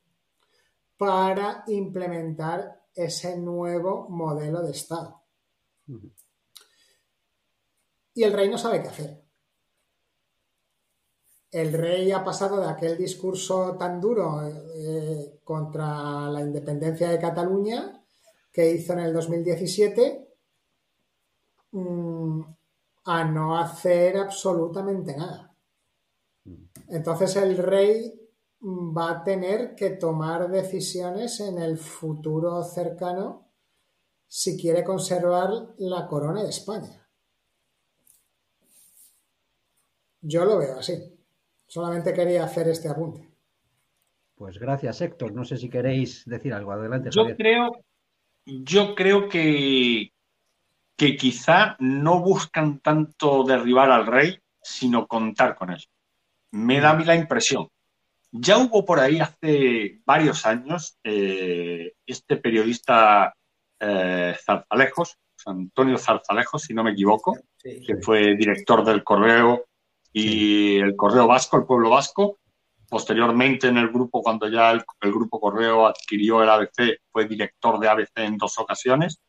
para 0.98 1.64
implementar 1.68 2.84
ese 2.94 3.38
nuevo 3.38 4.10
modelo 4.10 4.62
de 4.62 4.72
Estado. 4.72 5.24
Y 8.14 8.24
el 8.24 8.34
rey 8.34 8.50
no 8.50 8.58
sabe 8.58 8.82
qué 8.82 8.88
hacer. 8.90 9.24
El 11.52 11.72
rey 11.72 12.12
ha 12.12 12.26
pasado 12.26 12.60
de 12.60 12.68
aquel 12.68 12.98
discurso 12.98 13.78
tan 13.78 14.02
duro 14.02 14.42
eh, 14.46 15.40
contra 15.44 16.30
la 16.30 16.42
independencia 16.42 17.10
de 17.10 17.20
Cataluña 17.20 18.04
que 18.52 18.72
hizo 18.72 18.94
en 18.94 19.00
el 19.00 19.14
2017 19.14 20.28
Mm, 21.72 22.17
a 23.06 23.24
no 23.24 23.58
hacer 23.58 24.18
absolutamente 24.18 25.16
nada. 25.16 25.54
Entonces 26.90 27.36
el 27.36 27.58
rey 27.58 28.14
va 28.62 29.12
a 29.12 29.24
tener 29.24 29.76
que 29.76 29.92
tomar 29.92 30.50
decisiones 30.50 31.40
en 31.40 31.58
el 31.60 31.78
futuro 31.78 32.64
cercano 32.64 33.48
si 34.28 34.60
quiere 34.60 34.84
conservar 34.84 35.74
la 35.78 36.08
corona 36.08 36.44
de 36.44 36.50
España. 36.50 37.08
Yo 40.22 40.44
lo 40.44 40.58
veo 40.58 40.80
así. 40.80 41.18
Solamente 41.68 42.14
quería 42.14 42.44
hacer 42.44 42.68
este 42.68 42.90
apunte. 42.90 43.30
Pues 44.36 44.60
gracias, 44.60 45.02
Héctor. 45.02 45.34
No 45.34 45.46
sé 45.46 45.58
si 45.58 45.70
queréis 45.70 46.24
decir 46.26 46.54
algo. 46.54 46.72
Adelante. 46.72 47.10
Yo 47.12 47.36
creo, 47.36 47.72
yo 48.46 48.96
creo 48.96 49.30
que, 49.30 50.12
que 50.98 51.16
quizá 51.16 51.76
no 51.80 52.20
buscan 52.20 52.80
tanto 52.80 53.44
derribar 53.44 53.92
al 53.92 54.08
rey, 54.08 54.40
sino 54.62 55.08
contar 55.08 55.56
con 55.56 55.70
él. 55.72 55.84
Me 56.52 56.82
da 56.82 56.92
a 56.92 56.96
mí 56.96 57.06
la 57.06 57.16
impresión. 57.16 57.70
Ya 58.32 58.58
hubo 58.58 58.84
por 58.84 59.00
ahí 59.00 59.20
hace 59.20 60.02
varios 60.06 60.46
años 60.46 60.98
eh, 61.04 61.94
este 62.06 62.38
periodista 62.38 63.34
eh, 63.80 64.36
Zarzalejos, 64.44 65.18
Antonio 65.46 65.98
Zarzalejos, 65.98 66.64
si 66.64 66.74
no 66.74 66.84
me 66.84 66.92
equivoco, 66.92 67.38
que 67.62 67.98
fue 68.02 68.36
director 68.36 68.84
del 68.84 69.04
Correo 69.04 69.66
y 70.12 70.78
el 70.78 70.96
Correo 70.96 71.28
Vasco, 71.28 71.58
el 71.58 71.66
Pueblo 71.66 71.92
Vasco. 71.92 72.40
Posteriormente 72.90 73.68
en 73.68 73.78
el 73.78 73.90
grupo, 73.90 74.22
cuando 74.24 74.48
ya 74.50 74.72
el, 74.72 74.84
grupo 75.02 75.40
Correo 75.40 75.88
adquirió 75.88 76.42
el 76.42 76.50
ABC, 76.50 77.00
fue 77.12 77.28
director 77.28 77.80
de 77.80 77.90
ABC 77.90 78.12
en 78.16 78.38
dos 78.38 78.58
ocasiones. 78.58 79.20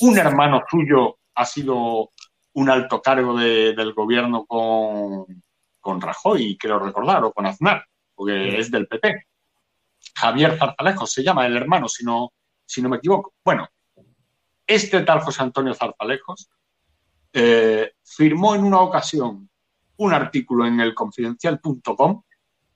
Un 0.00 0.18
hermano 0.18 0.62
suyo 0.68 1.18
ha 1.34 1.44
sido 1.44 2.10
un 2.54 2.70
alto 2.70 3.00
cargo 3.00 3.36
del 3.36 3.92
gobierno 3.94 4.44
con, 4.46 5.42
con 5.80 6.00
Rajoy, 6.00 6.56
creo 6.56 6.78
recordar, 6.78 7.24
o 7.24 7.32
con 7.32 7.46
Aznar, 7.46 7.84
porque 8.14 8.58
es 8.58 8.70
del 8.70 8.86
PP. 8.86 9.26
Javier 10.14 10.56
Zarzalejos 10.58 11.12
se 11.12 11.22
llama 11.22 11.46
el 11.46 11.56
hermano, 11.56 11.88
si 11.88 12.04
no, 12.04 12.32
si 12.64 12.82
no 12.82 12.88
me 12.88 12.96
equivoco. 12.96 13.34
Bueno, 13.44 13.68
este 14.66 15.00
tal 15.02 15.20
José 15.20 15.42
Antonio 15.42 15.74
Zarzalejos 15.74 16.50
eh, 17.32 17.92
firmó 18.04 18.54
en 18.54 18.64
una 18.64 18.80
ocasión 18.80 19.48
un 19.96 20.12
artículo 20.12 20.66
en 20.66 20.80
el 20.80 20.94
confidencial.com, 20.94 22.22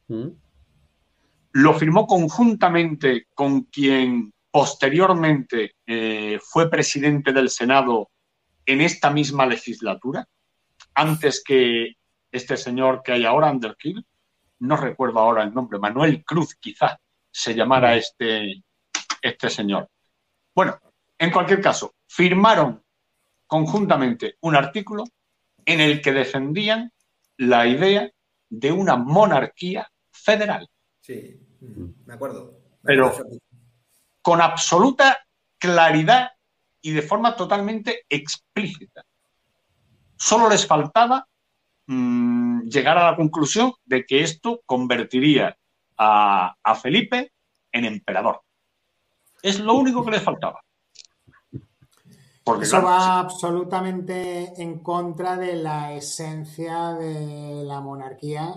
mm. 0.08 0.28
lo 1.52 1.74
firmó 1.74 2.06
conjuntamente 2.06 3.28
con 3.34 3.62
quien 3.62 4.32
posteriormente 4.52 5.76
eh, 5.86 6.38
fue 6.40 6.70
presidente 6.70 7.32
del 7.32 7.48
Senado 7.48 8.10
en 8.66 8.82
esta 8.82 9.10
misma 9.10 9.46
legislatura, 9.46 10.28
antes 10.94 11.42
que 11.42 11.96
este 12.30 12.56
señor 12.56 13.02
que 13.02 13.12
hay 13.12 13.24
ahora, 13.24 13.50
Underkill, 13.50 14.06
no 14.60 14.76
recuerdo 14.76 15.18
ahora 15.18 15.42
el 15.42 15.54
nombre, 15.54 15.78
Manuel 15.78 16.22
Cruz 16.24 16.54
quizá 16.56 17.00
se 17.30 17.54
llamara 17.54 17.96
este, 17.96 18.62
este 19.22 19.48
señor. 19.48 19.88
Bueno, 20.54 20.78
en 21.18 21.30
cualquier 21.30 21.62
caso, 21.62 21.94
firmaron 22.06 22.82
conjuntamente 23.46 24.36
un 24.40 24.54
artículo 24.54 25.04
en 25.64 25.80
el 25.80 26.02
que 26.02 26.12
defendían 26.12 26.92
la 27.38 27.66
idea 27.66 28.10
de 28.50 28.70
una 28.70 28.96
monarquía 28.96 29.90
federal. 30.10 30.68
Sí, 31.00 31.40
mm, 31.60 32.06
me 32.06 32.14
acuerdo. 32.14 32.60
Pero 32.82 33.12
con 34.22 34.40
absoluta 34.40 35.18
claridad 35.58 36.30
y 36.80 36.92
de 36.92 37.02
forma 37.02 37.36
totalmente 37.36 38.04
explícita. 38.08 39.04
Solo 40.16 40.48
les 40.48 40.66
faltaba 40.66 41.26
mm, 41.86 42.68
llegar 42.68 42.98
a 42.98 43.10
la 43.10 43.16
conclusión 43.16 43.72
de 43.84 44.04
que 44.04 44.22
esto 44.22 44.62
convertiría 44.66 45.56
a, 45.98 46.74
Felipe 46.80 47.32
en 47.70 47.84
emperador. 47.84 48.42
Es 49.42 49.60
lo 49.60 49.74
único 49.74 50.04
que 50.04 50.12
les 50.12 50.22
faltaba. 50.22 50.60
Porque, 52.44 52.64
Eso 52.64 52.82
va 52.82 53.20
absolutamente 53.20 54.60
en 54.60 54.80
contra 54.80 55.36
de 55.36 55.54
la 55.54 55.92
esencia 55.92 56.92
de 56.94 57.62
la 57.64 57.80
monarquía 57.80 58.52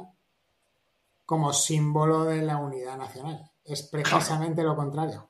como 1.23 1.53
símbolo 1.53 2.23
de 2.23 2.41
la 2.41 2.57
unidad 2.57 2.97
nacional. 2.97 3.51
Es 3.63 3.83
precisamente 3.83 4.63
lo 4.63 4.75
contrario. 4.75 5.29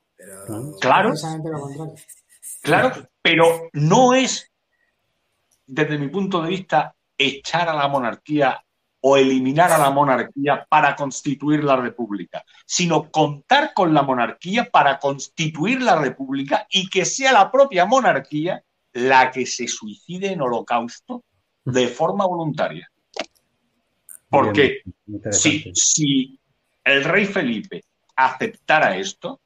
Claro. 0.79 1.13
Lo. 1.13 1.95
Claro, 2.61 2.91
pero 3.21 3.69
no 3.73 4.13
es, 4.13 4.51
desde 5.67 5.97
mi 5.97 6.07
punto 6.07 6.41
de 6.41 6.49
vista, 6.49 6.95
echar 7.17 7.69
a 7.69 7.73
la 7.73 7.87
monarquía 7.87 8.61
o 9.01 9.17
eliminar 9.17 9.71
a 9.71 9.77
la 9.77 9.91
monarquía 9.91 10.65
para 10.67 10.95
constituir 10.95 11.63
la 11.63 11.75
república, 11.75 12.43
sino 12.65 13.11
contar 13.11 13.71
con 13.75 13.93
la 13.93 14.01
monarquía 14.01 14.67
para 14.71 14.97
constituir 14.97 15.81
la 15.81 15.95
república 15.95 16.65
y 16.71 16.89
que 16.89 17.05
sea 17.05 17.31
la 17.31 17.51
propia 17.51 17.85
monarquía 17.85 18.63
la 18.93 19.29
que 19.29 19.45
se 19.45 19.67
suicide 19.67 20.31
en 20.31 20.41
holocausto 20.41 21.23
de 21.65 21.87
forma 21.87 22.25
voluntaria. 22.25 22.89
Porque 24.27 24.81
si, 25.29 25.71
si 25.75 26.39
el 26.83 27.03
rey 27.03 27.25
Felipe 27.25 27.83
aceptara 28.15 28.97
esto, 28.97 29.39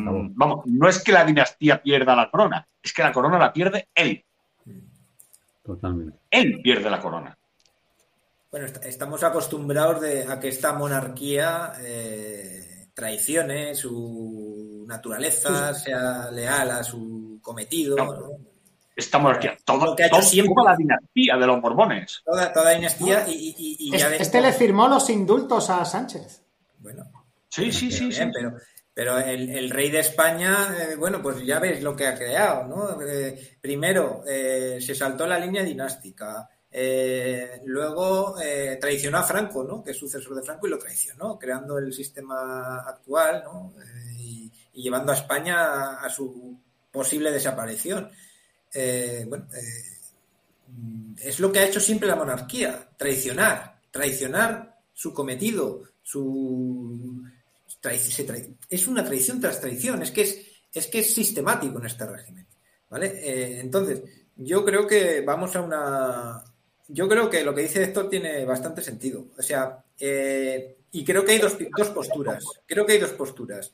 mm, 0.00 0.32
vamos, 0.34 0.66
no 0.66 0.88
es 0.88 1.02
que 1.02 1.12
la 1.12 1.24
dinastía 1.24 1.82
pierda 1.82 2.14
la 2.16 2.30
corona, 2.30 2.66
es 2.82 2.92
que 2.92 3.02
la 3.02 3.12
corona 3.12 3.38
la 3.38 3.52
pierde 3.52 3.88
él. 3.94 4.24
Totalmente. 5.62 6.18
Él 6.30 6.60
pierde 6.62 6.88
la 6.90 7.00
corona. 7.00 7.36
Bueno, 8.50 8.66
estamos 8.82 9.22
acostumbrados 9.22 10.02
a 10.28 10.40
que 10.40 10.48
esta 10.48 10.72
monarquía 10.72 11.72
eh, 11.80 12.88
traicione 12.94 13.74
su 13.74 14.84
naturaleza, 14.86 15.74
sea 15.74 16.30
leal 16.30 16.70
a 16.70 16.84
su 16.84 17.38
cometido. 17.42 17.96
Esta 18.94 19.18
monarquía, 19.18 19.58
todo, 19.62 19.84
lo 19.84 19.96
que 19.96 20.04
ha 20.04 20.06
hecho 20.06 20.22
siempre. 20.22 20.54
toda 20.54 20.70
la 20.70 20.76
dinastía 20.76 21.36
de 21.36 21.46
los 21.46 21.60
Borbones. 21.60 22.22
Toda, 22.24 22.50
toda 22.52 22.70
dinastía 22.70 23.26
y, 23.28 23.90
Este 23.92 24.40
le 24.40 24.52
firmó 24.52 24.88
los 24.88 25.10
indultos 25.10 25.68
a 25.68 25.84
Sánchez. 25.84 26.42
Bueno. 26.78 27.04
Sí, 27.50 27.70
sí, 27.72 27.90
sí, 27.90 28.10
sí. 28.10 28.22
Pero, 28.32 28.56
pero 28.96 29.18
el, 29.18 29.68
rey 29.68 29.90
de 29.90 29.98
España, 29.98 30.74
eh, 30.80 30.96
bueno, 30.96 31.20
pues 31.20 31.44
ya 31.44 31.58
ves 31.58 31.82
lo 31.82 31.94
que 31.94 32.06
ha 32.06 32.16
creado, 32.16 32.66
¿no? 32.66 33.02
Eh, 33.02 33.58
primero, 33.60 34.24
se 34.24 34.94
saltó 34.94 35.26
la 35.26 35.38
línea 35.38 35.62
dinástica. 35.62 36.48
Eh, 36.70 37.60
luego 37.66 38.40
eh, 38.40 38.78
traicionó 38.80 39.18
a 39.18 39.22
Franco, 39.22 39.64
¿no? 39.64 39.84
que 39.84 39.90
es 39.90 39.98
sucesor 39.98 40.34
de 40.34 40.42
Franco, 40.42 40.66
y 40.66 40.70
lo 40.70 40.78
traicionó, 40.78 41.38
creando 41.38 41.78
el 41.78 41.92
sistema 41.92 42.80
actual 42.86 43.42
¿no? 43.44 43.74
Eh, 43.82 44.14
y, 44.18 44.52
llevando 44.72 45.12
a 45.12 45.14
España 45.14 46.00
a, 46.00 46.08
su 46.08 46.58
posible 46.90 47.32
desaparición. 47.32 48.10
bueno, 49.26 49.46
es 51.18 51.38
lo 51.38 51.52
que 51.52 51.58
ha 51.58 51.66
hecho 51.66 51.80
siempre 51.80 52.08
la 52.08 52.16
monarquía, 52.16 52.88
traicionar, 52.96 53.80
traicionar 53.90 54.78
su 54.94 55.12
cometido, 55.12 55.82
su 56.02 57.22
es 58.68 58.86
una 58.88 59.04
traición 59.04 59.40
tras 59.40 59.60
traición, 59.60 60.02
es 60.02 60.10
que 60.10 60.22
es, 60.22 60.38
es 60.72 60.86
que 60.86 61.00
es 61.00 61.14
sistemático 61.14 61.78
en 61.78 61.86
este 61.86 62.06
régimen. 62.06 62.46
¿Vale? 62.88 63.60
entonces, 63.60 64.02
yo 64.36 64.64
creo 64.64 64.86
que 64.86 65.20
vamos 65.22 65.56
a 65.56 65.60
una, 65.60 66.44
yo 66.88 67.08
creo 67.08 67.28
que 67.28 67.44
lo 67.44 67.54
que 67.54 67.62
dice 67.62 67.82
Héctor 67.82 68.08
tiene 68.08 68.44
bastante 68.44 68.82
sentido. 68.82 69.26
O 69.36 69.42
sea, 69.42 69.82
eh, 69.98 70.76
y 70.92 71.04
creo 71.04 71.24
que 71.24 71.32
hay 71.32 71.38
dos, 71.38 71.56
dos, 71.76 71.90
posturas. 71.90 72.44
Creo 72.66 72.86
que 72.86 72.94
hay 72.94 72.98
dos 72.98 73.12
posturas. 73.12 73.72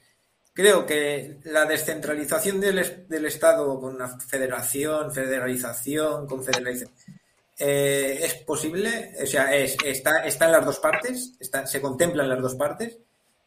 Creo 0.55 0.85
que 0.85 1.39
la 1.45 1.65
descentralización 1.65 2.61
del, 2.61 3.07
del 3.09 3.27
Estado 3.27 3.79
con 3.81 3.95
una 3.95 4.09
federación, 4.19 5.13
federalización, 5.13 6.27
confederalización, 6.27 6.93
eh, 7.59 8.21
es 8.23 8.35
posible. 8.35 9.15
O 9.23 9.27
sea, 9.27 9.55
es, 9.55 9.77
está, 9.85 10.25
está 10.27 10.47
en 10.47 10.53
las 10.53 10.65
dos 10.65 10.79
partes, 10.79 11.35
está, 11.39 11.67
se 11.67 11.81
contempla 11.81 12.23
en 12.23 12.31
las 12.31 12.43
dos 12.43 12.55
partes, 12.55 12.99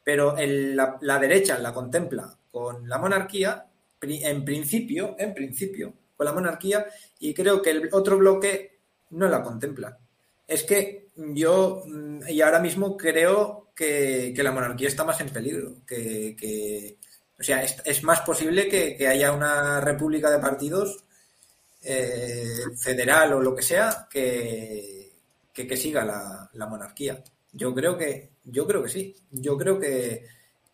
pero 0.06 0.36
la, 0.38 0.98
la 1.02 1.20
derecha 1.20 1.60
la 1.60 1.74
contempla 1.74 2.34
con 2.50 2.88
la 2.88 2.98
monarquía, 3.00 3.66
en 4.02 4.46
principio, 4.46 5.16
en 5.20 5.34
principio, 5.34 5.94
con 6.16 6.26
la 6.26 6.32
monarquía, 6.32 6.86
y 7.20 7.34
creo 7.34 7.62
que 7.62 7.72
el 7.72 7.90
otro 7.92 8.18
bloque 8.18 8.80
no 9.10 9.28
la 9.28 9.44
contempla. 9.44 9.98
Es 10.48 10.64
que 10.64 11.10
yo, 11.16 11.84
mm, 11.86 12.30
y 12.30 12.42
ahora 12.42 12.60
mismo 12.60 12.96
creo 12.96 13.72
que, 13.76 14.34
la 14.38 14.52
monarquía 14.52 14.88
está 14.88 15.04
más 15.04 15.20
en 15.22 15.30
peligro, 15.30 15.78
que, 15.86 16.98
o 17.38 17.44
sea, 17.44 17.64
es, 17.64 18.04
más 18.04 18.22
posible 18.22 18.70
que, 18.70 19.08
haya 19.08 19.32
una 19.32 19.82
república 19.82 20.30
de 20.30 20.40
partidos 20.40 21.04
eh, 21.82 22.62
federal 22.78 23.34
o 23.34 23.42
lo 23.42 23.56
que 23.56 23.64
sea 23.64 24.08
que, 24.10 25.12
que, 25.54 25.78
siga 25.78 26.06
la, 26.06 26.68
monarquía. 26.68 27.22
Yo 27.56 27.74
creo 27.74 27.98
que, 27.98 28.32
yo 28.44 28.68
creo 28.68 28.84
que 28.84 28.90
sí. 28.90 29.16
Yo 29.32 29.58
creo 29.58 29.80
que, 29.80 30.28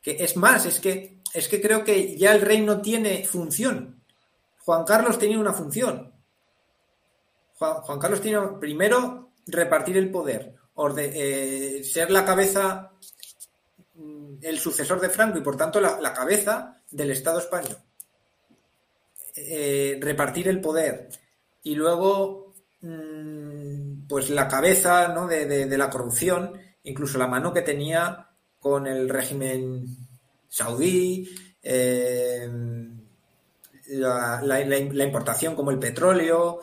es 0.04 0.36
más, 0.36 0.66
es 0.66 0.80
que, 0.80 1.22
es 1.34 1.48
que 1.48 1.62
creo 1.62 1.84
que 1.84 2.18
ya 2.18 2.34
el 2.34 2.42
rey 2.42 2.62
no 2.62 2.82
tiene 2.82 3.24
función. 3.26 4.04
Juan 4.66 4.84
Carlos 4.84 5.18
tenía 5.18 5.40
una 5.40 5.54
función 5.54 6.12
Juan, 7.62 8.00
Carlos 8.00 8.22
tiene 8.22 8.40
primero 8.60 9.34
repartir 9.46 9.96
el 9.98 10.10
poder, 10.10 10.56
eh, 10.98 11.84
ser 11.84 12.10
la 12.10 12.26
cabeza, 12.26 12.92
mm, 13.94 14.38
el 14.42 14.58
sucesor 14.58 15.00
de 15.00 15.10
Franco 15.10 15.38
y 15.38 15.42
por 15.42 15.56
tanto 15.56 15.80
la, 15.80 16.14
cabeza 16.14 16.82
del 16.90 17.12
Estado 17.12 17.38
español. 17.38 17.78
Eh, 19.36 20.00
repartir 20.02 20.48
el 20.48 20.60
poder 20.60 21.10
y 21.62 21.76
luego 21.76 22.56
mm, 22.82 24.08
pues 24.08 24.32
la 24.32 24.48
cabeza 24.48 25.10
¿no? 25.10 25.28
de, 25.28 25.78
la 25.78 25.90
corrupción, 25.92 26.60
incluso 26.84 27.18
la 27.18 27.28
mano 27.28 27.54
que 27.54 27.62
tenía 27.62 28.30
con 28.60 28.88
el 28.88 29.10
régimen 29.10 29.86
saudí, 30.48 31.30
eh, 31.64 32.50
la, 33.88 35.04
importación 35.04 35.56
como 35.56 35.72
el 35.72 35.80
petróleo, 35.80 36.62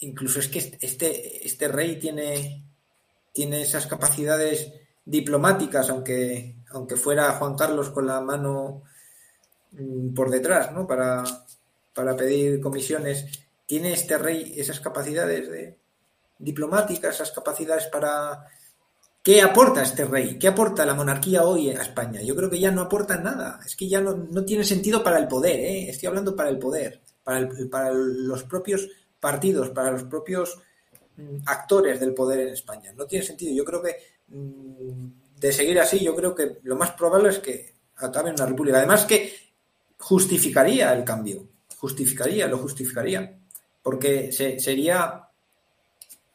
incluso 0.00 0.38
es 0.40 0.48
que 0.48 0.78
este, 0.80 1.46
este 1.46 1.68
rey 1.68 1.98
tiene, 1.98 2.64
tiene 3.32 3.62
esas 3.62 3.86
capacidades 3.86 4.72
diplomáticas, 5.04 5.88
aunque, 5.90 6.56
aunque 6.70 6.96
fuera 6.96 7.32
Juan 7.32 7.56
Carlos 7.56 7.90
con 7.90 8.06
la 8.06 8.20
mano 8.20 8.82
mm, 9.72 10.14
por 10.14 10.30
detrás, 10.30 10.72
¿no? 10.72 10.86
Para, 10.86 11.24
para 11.94 12.16
pedir 12.16 12.60
comisiones. 12.60 13.26
¿Tiene 13.66 13.92
este 13.92 14.18
rey 14.18 14.54
esas 14.56 14.80
capacidades 14.80 15.50
de, 15.50 15.76
diplomáticas, 16.38 17.16
esas 17.16 17.32
capacidades 17.32 17.86
para... 17.86 18.46
¿Qué 19.28 19.42
aporta 19.42 19.82
este 19.82 20.06
rey? 20.06 20.38
¿Qué 20.38 20.48
aporta 20.48 20.86
la 20.86 20.94
monarquía 20.94 21.44
hoy 21.44 21.68
a 21.68 21.82
España? 21.82 22.22
Yo 22.22 22.34
creo 22.34 22.48
que 22.48 22.58
ya 22.58 22.70
no 22.70 22.80
aporta 22.80 23.18
nada. 23.18 23.60
Es 23.62 23.76
que 23.76 23.86
ya 23.86 24.00
no, 24.00 24.42
tiene 24.46 24.64
sentido 24.64 25.04
para 25.04 25.18
el 25.18 25.28
poder, 25.28 25.60
¿eh? 25.60 25.90
Estoy 25.90 26.06
hablando 26.06 26.34
para 26.34 26.48
el 26.48 26.58
poder, 26.58 27.02
para 27.22 27.92
los 27.92 28.44
propios 28.44 28.88
partidos, 29.20 29.68
para 29.68 29.90
los 29.90 30.04
propios 30.04 30.58
mm, 31.18 31.40
actores 31.44 32.00
del 32.00 32.14
poder 32.14 32.40
en 32.40 32.54
España. 32.54 32.90
No 32.96 33.04
tiene 33.04 33.22
sentido. 33.22 33.52
Yo 33.54 33.66
creo 33.66 33.82
que 33.82 33.96
mm, 34.28 35.10
de 35.38 35.52
seguir 35.52 35.78
así, 35.78 36.02
yo 36.02 36.16
creo 36.16 36.34
que 36.34 36.60
lo 36.62 36.76
más 36.76 36.92
probable 36.92 37.28
es 37.28 37.38
que 37.40 37.74
acabe 37.96 38.30
en 38.30 38.36
una 38.36 38.46
república. 38.46 38.78
Además 38.78 39.04
que 39.04 39.30
justificaría 39.98 40.94
el 40.94 41.04
cambio, 41.04 41.46
justificaría, 41.76 42.48
lo 42.48 42.56
justificaría, 42.56 43.38
porque 43.82 44.32
sería, 44.32 45.28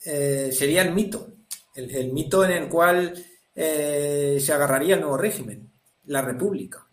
eh, 0.05 0.51
sería 0.53 0.83
el 0.83 0.93
mito, 0.93 1.33
el, 1.75 2.13
mito 2.13 2.43
en 2.45 2.51
el 2.51 2.69
cual 2.69 3.13
eh, 3.55 4.37
se 4.39 4.53
agarraría 4.53 4.95
el 4.95 5.01
nuevo 5.01 5.17
régimen, 5.17 5.69
la 6.05 6.21
república. 6.21 6.85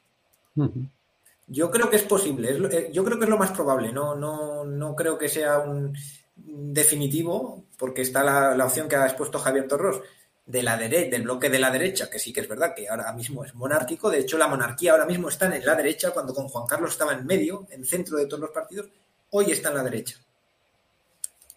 Yo 1.46 1.70
creo 1.70 1.88
que 1.88 1.96
es 1.96 2.02
posible, 2.02 2.56
eh, 2.70 2.90
yo 2.92 3.04
creo 3.04 3.18
que 3.18 3.24
es 3.24 3.30
lo 3.30 3.38
más 3.38 3.50
probable, 3.50 3.92
no, 3.92 4.14
no, 4.14 4.64
no 4.64 4.94
creo 4.94 5.18
que 5.18 5.28
sea 5.28 5.58
un 5.58 5.92
definitivo, 6.36 7.64
porque 7.76 8.02
está 8.02 8.22
la, 8.54 8.64
opción 8.64 8.88
que 8.88 8.96
ha 8.96 9.06
expuesto 9.06 9.38
Javier 9.38 9.66
Torros 9.66 10.00
de 10.46 10.62
la 10.62 10.76
derecha, 10.76 11.10
del 11.10 11.22
bloque 11.22 11.48
de 11.48 11.58
la 11.58 11.70
derecha, 11.70 12.10
que 12.10 12.18
sí 12.18 12.32
que 12.32 12.40
es 12.40 12.48
verdad 12.48 12.74
que 12.74 12.88
ahora 12.88 13.12
mismo 13.12 13.44
es 13.44 13.54
monárquico, 13.54 14.10
de 14.10 14.20
hecho 14.20 14.36
la 14.36 14.48
monarquía 14.48 14.92
ahora 14.92 15.06
mismo 15.06 15.28
está 15.28 15.54
en 15.54 15.64
la 15.64 15.74
derecha, 15.74 16.10
cuando 16.12 16.34
con 16.34 16.48
Juan 16.48 16.66
Carlos 16.66 16.92
estaba 16.92 17.14
en 17.14 17.26
medio, 17.26 17.66
en 17.70 17.84
centro 17.84 18.16
de 18.16 18.26
todos 18.26 18.40
los 18.40 18.50
partidos, 18.50 18.88
hoy 19.30 19.50
está 19.50 19.70
en 19.70 19.76
la 19.76 19.84
derecha. 19.84 20.16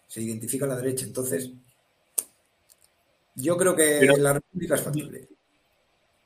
Se 0.06 0.22
identifica 0.22 0.64
en 0.64 0.70
la 0.70 0.76
derecha, 0.76 1.04
entonces 1.04 1.50
yo 3.34 3.56
creo 3.56 3.74
que 3.74 4.06
la 4.18 4.34
República 4.34 4.74
es 4.76 4.82
factible. 4.82 5.28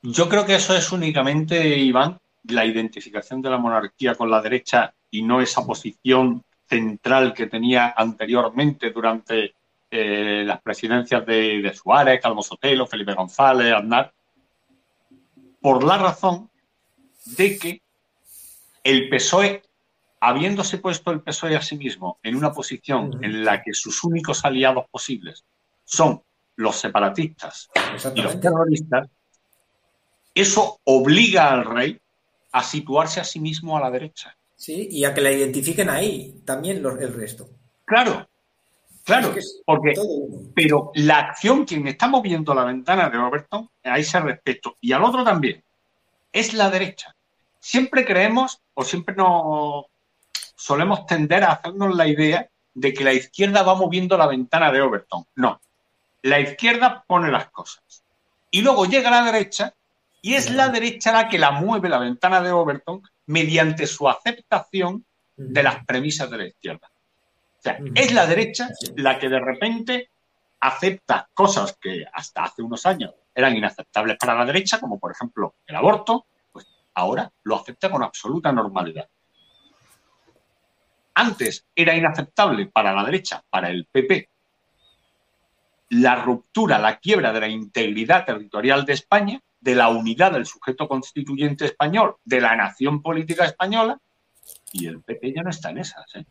Yo 0.02 0.28
creo 0.28 0.46
que 0.46 0.54
eso 0.54 0.76
es 0.76 0.92
únicamente, 0.92 1.76
Iván, 1.76 2.18
la 2.44 2.64
identificación 2.64 3.42
de 3.42 3.50
la 3.50 3.58
monarquía 3.58 4.14
con 4.14 4.30
la 4.30 4.40
derecha 4.40 4.94
y 5.10 5.22
no 5.22 5.40
esa 5.40 5.64
posición 5.64 6.44
central 6.68 7.34
que 7.34 7.46
tenía 7.46 7.94
anteriormente 7.96 8.90
durante 8.90 9.54
eh, 9.90 10.42
las 10.46 10.60
presidencias 10.60 11.24
de, 11.24 11.72
Suárez, 11.74 12.20
Calvo 12.20 12.42
Sotelo, 12.42 12.86
Felipe 12.86 13.14
González, 13.14 13.72
Aznar, 13.72 14.12
por 15.60 15.82
la 15.82 15.98
razón 15.98 16.50
de 17.24 17.58
que 17.58 17.82
el 18.84 19.08
PSOE, 19.08 19.62
habiéndose 20.20 20.78
puesto 20.78 21.10
el 21.10 21.22
PSOE 21.22 21.56
a 21.56 21.62
sí 21.62 21.76
mismo 21.76 22.18
en 22.22 22.36
una 22.36 22.52
posición 22.52 23.18
en 23.24 23.44
la 23.44 23.62
que 23.62 23.72
sus 23.72 24.04
únicos 24.04 24.44
aliados 24.44 24.86
posibles 24.90 25.44
son 25.84 26.22
los 26.58 26.76
separatistas 26.76 27.70
y 28.14 28.20
los 28.20 28.40
terroristas, 28.40 29.08
eso 30.34 30.80
obliga 30.84 31.52
al 31.52 31.64
rey 31.64 32.00
a 32.50 32.64
situarse 32.64 33.20
a 33.20 33.24
sí 33.24 33.38
mismo 33.38 33.76
a 33.76 33.80
la 33.80 33.90
derecha. 33.90 34.36
Sí, 34.56 34.88
y 34.90 35.04
a 35.04 35.14
que 35.14 35.20
la 35.20 35.30
identifiquen 35.30 35.88
ahí 35.88 36.42
también 36.44 36.78
el 36.78 37.14
resto. 37.14 37.48
Claro, 37.84 38.28
claro, 39.04 39.32
porque, 39.64 39.94
pero 40.52 40.90
la 40.94 41.20
acción, 41.20 41.64
quien 41.64 41.86
está 41.86 42.08
moviendo 42.08 42.52
la 42.52 42.64
ventana 42.64 43.08
de 43.08 43.18
Overton, 43.18 43.70
a 43.84 43.98
ese 43.98 44.18
respecto, 44.18 44.76
y 44.80 44.90
al 44.90 45.04
otro 45.04 45.22
también, 45.22 45.62
es 46.32 46.54
la 46.54 46.70
derecha. 46.70 47.14
Siempre 47.60 48.04
creemos, 48.04 48.60
o 48.74 48.82
siempre 48.82 49.14
nos 49.14 49.86
solemos 50.56 51.06
tender 51.06 51.44
a 51.44 51.52
hacernos 51.52 51.94
la 51.94 52.08
idea 52.08 52.50
de 52.74 52.92
que 52.92 53.04
la 53.04 53.12
izquierda 53.12 53.62
va 53.62 53.76
moviendo 53.76 54.18
la 54.18 54.26
ventana 54.26 54.72
de 54.72 54.80
Overton. 54.80 55.24
No, 55.36 55.60
la 56.22 56.40
izquierda 56.40 57.04
pone 57.06 57.30
las 57.30 57.50
cosas. 57.50 58.04
Y 58.50 58.62
luego 58.62 58.86
llega 58.86 59.10
la 59.10 59.24
derecha 59.24 59.74
y 60.20 60.34
es 60.34 60.50
la 60.50 60.68
derecha 60.68 61.12
la 61.12 61.28
que 61.28 61.38
la 61.38 61.52
mueve 61.52 61.88
la 61.88 61.98
ventana 61.98 62.40
de 62.40 62.50
Overton 62.50 63.02
mediante 63.26 63.86
su 63.86 64.08
aceptación 64.08 65.04
de 65.36 65.62
las 65.62 65.84
premisas 65.84 66.30
de 66.30 66.38
la 66.38 66.46
izquierda. 66.46 66.90
O 67.58 67.62
sea, 67.62 67.78
es 67.94 68.12
la 68.12 68.26
derecha 68.26 68.68
la 68.96 69.18
que 69.18 69.28
de 69.28 69.40
repente 69.40 70.10
acepta 70.60 71.28
cosas 71.32 71.76
que 71.80 72.04
hasta 72.12 72.44
hace 72.44 72.62
unos 72.62 72.84
años 72.86 73.14
eran 73.34 73.56
inaceptables 73.56 74.16
para 74.16 74.34
la 74.34 74.44
derecha, 74.44 74.80
como 74.80 74.98
por 74.98 75.12
ejemplo 75.12 75.54
el 75.66 75.76
aborto, 75.76 76.26
pues 76.52 76.66
ahora 76.94 77.30
lo 77.44 77.56
acepta 77.56 77.90
con 77.90 78.02
absoluta 78.02 78.50
normalidad. 78.50 79.08
Antes 81.14 81.64
era 81.74 81.94
inaceptable 81.94 82.66
para 82.66 82.92
la 82.92 83.04
derecha, 83.04 83.42
para 83.48 83.70
el 83.70 83.86
PP, 83.86 84.28
la 85.90 86.16
ruptura, 86.16 86.78
la 86.78 86.98
quiebra 86.98 87.32
de 87.32 87.40
la 87.40 87.48
integridad 87.48 88.24
territorial 88.24 88.84
de 88.84 88.92
España, 88.92 89.40
de 89.60 89.74
la 89.74 89.88
unidad 89.88 90.32
del 90.32 90.46
sujeto 90.46 90.86
constituyente 90.88 91.64
español, 91.64 92.16
de 92.24 92.40
la 92.40 92.54
nación 92.56 93.02
política 93.02 93.44
española, 93.44 93.98
y 94.72 94.86
el 94.86 95.02
PP 95.02 95.34
ya 95.34 95.42
no 95.42 95.50
está 95.50 95.70
en 95.70 95.78
esas. 95.78 96.04
¿eh? 96.14 96.24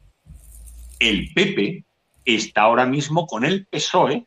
El 0.99 1.33
PP 1.33 1.83
está 2.25 2.61
ahora 2.61 2.85
mismo 2.85 3.25
con 3.25 3.45
el 3.45 3.65
PSOE 3.65 4.25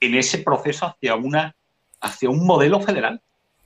en 0.00 0.14
ese 0.14 0.38
proceso 0.38 0.86
hacia, 0.86 1.16
una, 1.16 1.54
hacia 2.00 2.30
un 2.30 2.46
modelo 2.46 2.80
federal. 2.80 3.20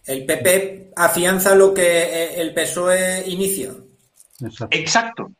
El 0.06 0.24
PP 0.24 0.92
afianza 0.96 1.54
lo 1.54 1.72
que 1.72 1.82
eh, 1.82 2.40
el 2.40 2.54
PSOE 2.54 3.24
inicia. 3.28 3.72
Exacto. 4.70 5.30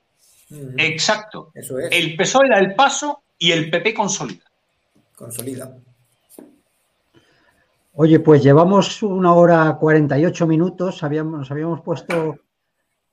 Exacto. 0.77 1.51
Eso 1.55 1.78
es. 1.78 1.89
El 1.90 2.14
PSOE 2.16 2.48
da 2.48 2.59
el 2.59 2.74
paso 2.74 3.23
y 3.39 3.52
el 3.52 3.70
PP 3.70 3.94
consolida. 3.94 4.52
Consolida. 5.23 5.78
Oye, 7.93 8.19
pues 8.19 8.43
llevamos 8.43 9.05
una 9.05 9.32
hora 9.35 9.77
48 9.78 10.49
minutos. 10.49 11.01
Nos 11.01 11.51
habíamos 11.53 11.81
puesto 11.82 12.40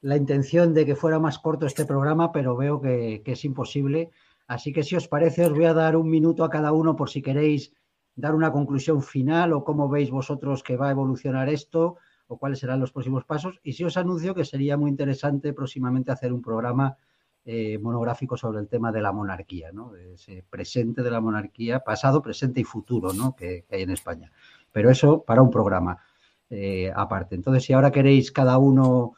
la 0.02 0.18
intención 0.18 0.74
de 0.74 0.88
que 0.88 0.96
fuera 0.96 1.20
más 1.20 1.38
corto 1.38 1.68
este 1.68 1.86
programa, 1.86 2.32
pero 2.32 2.58
veo 2.58 2.82
que, 2.82 3.22
es 3.24 3.46
imposible. 3.46 4.10
Así 4.48 4.74
que 4.74 4.82
si 4.82 4.96
os 4.96 5.08
parece, 5.08 5.46
os 5.46 5.52
voy 5.52 5.66
a 5.66 5.76
dar 5.76 5.96
un 5.96 6.10
minuto 6.10 6.44
a 6.44 6.50
cada 6.50 6.72
uno 6.72 6.96
por 6.96 7.12
si 7.12 7.22
queréis 7.22 7.74
dar 8.16 8.34
una 8.34 8.52
conclusión 8.52 9.04
final 9.04 9.54
o 9.54 9.64
cómo 9.64 9.88
veis 9.88 10.10
vosotros 10.10 10.64
que 10.64 10.78
va 10.78 10.88
a 10.88 10.92
evolucionar 10.92 11.48
esto 11.48 11.98
o 12.26 12.40
cuáles 12.40 12.58
serán 12.58 12.80
los 12.80 12.92
próximos 12.92 13.24
pasos. 13.24 13.60
Y 13.62 13.74
si 13.74 13.84
os 13.84 13.98
anuncio 13.98 14.34
que 14.34 14.46
sería 14.46 14.78
muy 14.78 14.90
interesante 14.90 15.54
próximamente 15.54 16.12
hacer 16.12 16.34
un 16.34 16.42
programa 16.42 16.98
eh, 17.46 17.78
monográfico 17.78 18.38
sobre 18.38 18.60
el 18.60 18.68
tema 18.68 18.92
de 18.92 19.02
la 19.02 19.12
monarquía, 19.12 19.72
¿no? 19.72 19.96
ese 19.96 20.44
presente 20.50 21.02
de 21.02 21.12
la 21.12 21.22
monarquía, 21.22 21.80
pasado, 21.80 22.22
presente 22.22 22.62
y 22.62 22.64
futuro 22.64 23.14
¿no? 23.14 23.36
que 23.36 23.66
hay 23.72 23.84
en 23.84 23.92
España 23.92 24.32
pero 24.72 24.90
eso 24.90 25.24
para 25.24 25.42
un 25.42 25.52
programa 25.52 26.02
eh, 26.50 26.92
aparte. 26.96 27.36
Entonces, 27.36 27.64
si 27.64 27.74
ahora 27.74 27.92
queréis 27.92 28.32
cada 28.32 28.58
uno 28.58 29.14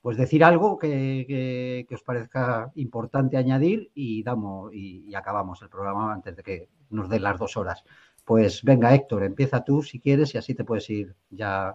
pues 0.00 0.16
decir 0.16 0.42
algo 0.42 0.78
que, 0.78 1.86
os 1.92 2.02
parezca 2.02 2.72
importante 2.74 3.36
añadir 3.36 3.92
y 3.94 4.22
damos 4.24 4.74
y, 4.74 5.14
acabamos 5.14 5.62
el 5.62 5.68
programa 5.68 6.12
antes 6.12 6.34
de 6.36 6.42
que 6.42 6.68
nos 6.90 7.08
den 7.08 7.22
las 7.22 7.38
dos 7.38 7.56
horas. 7.56 7.84
Pues 8.24 8.62
venga, 8.64 8.94
Héctor, 8.94 9.24
empieza 9.24 9.64
tú 9.64 9.82
si 9.82 10.00
quieres 10.00 10.34
y 10.34 10.38
así 10.38 10.54
te 10.54 10.64
puedes 10.64 10.88
ir 10.90 11.14
ya 11.30 11.74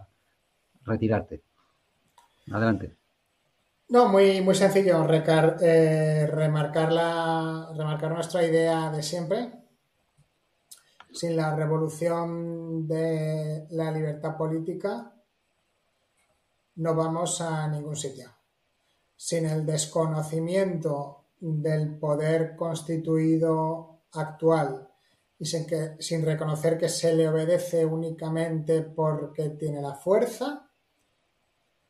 retirarte. 0.83 1.41
Adelante. 2.51 2.97
No, 3.89 4.09
muy, 4.09 4.41
muy 4.41 4.53
sencillo, 4.53 5.05
eh, 5.09 6.27
remarcar, 6.27 6.91
la, 6.91 7.71
remarcar 7.73 8.11
nuestra 8.11 8.43
idea 8.43 8.91
de 8.91 9.01
siempre, 9.01 9.53
sin 11.13 11.37
la 11.37 11.55
revolución 11.55 12.85
de 12.85 13.65
la 13.69 13.89
libertad 13.91 14.35
política 14.35 15.13
no 16.75 16.95
vamos 16.95 17.39
a 17.39 17.65
ningún 17.69 17.95
sitio. 17.95 18.29
Sin 19.15 19.45
el 19.45 19.65
desconocimiento 19.65 21.29
del 21.39 21.97
poder 21.97 22.57
constituido 22.57 24.01
actual 24.11 24.89
y 25.39 25.45
sin, 25.45 25.65
que, 25.65 25.95
sin 25.99 26.25
reconocer 26.25 26.77
que 26.77 26.89
se 26.89 27.13
le 27.13 27.29
obedece 27.29 27.85
únicamente 27.85 28.81
porque 28.81 29.51
tiene 29.51 29.81
la 29.81 29.95
fuerza, 29.95 30.69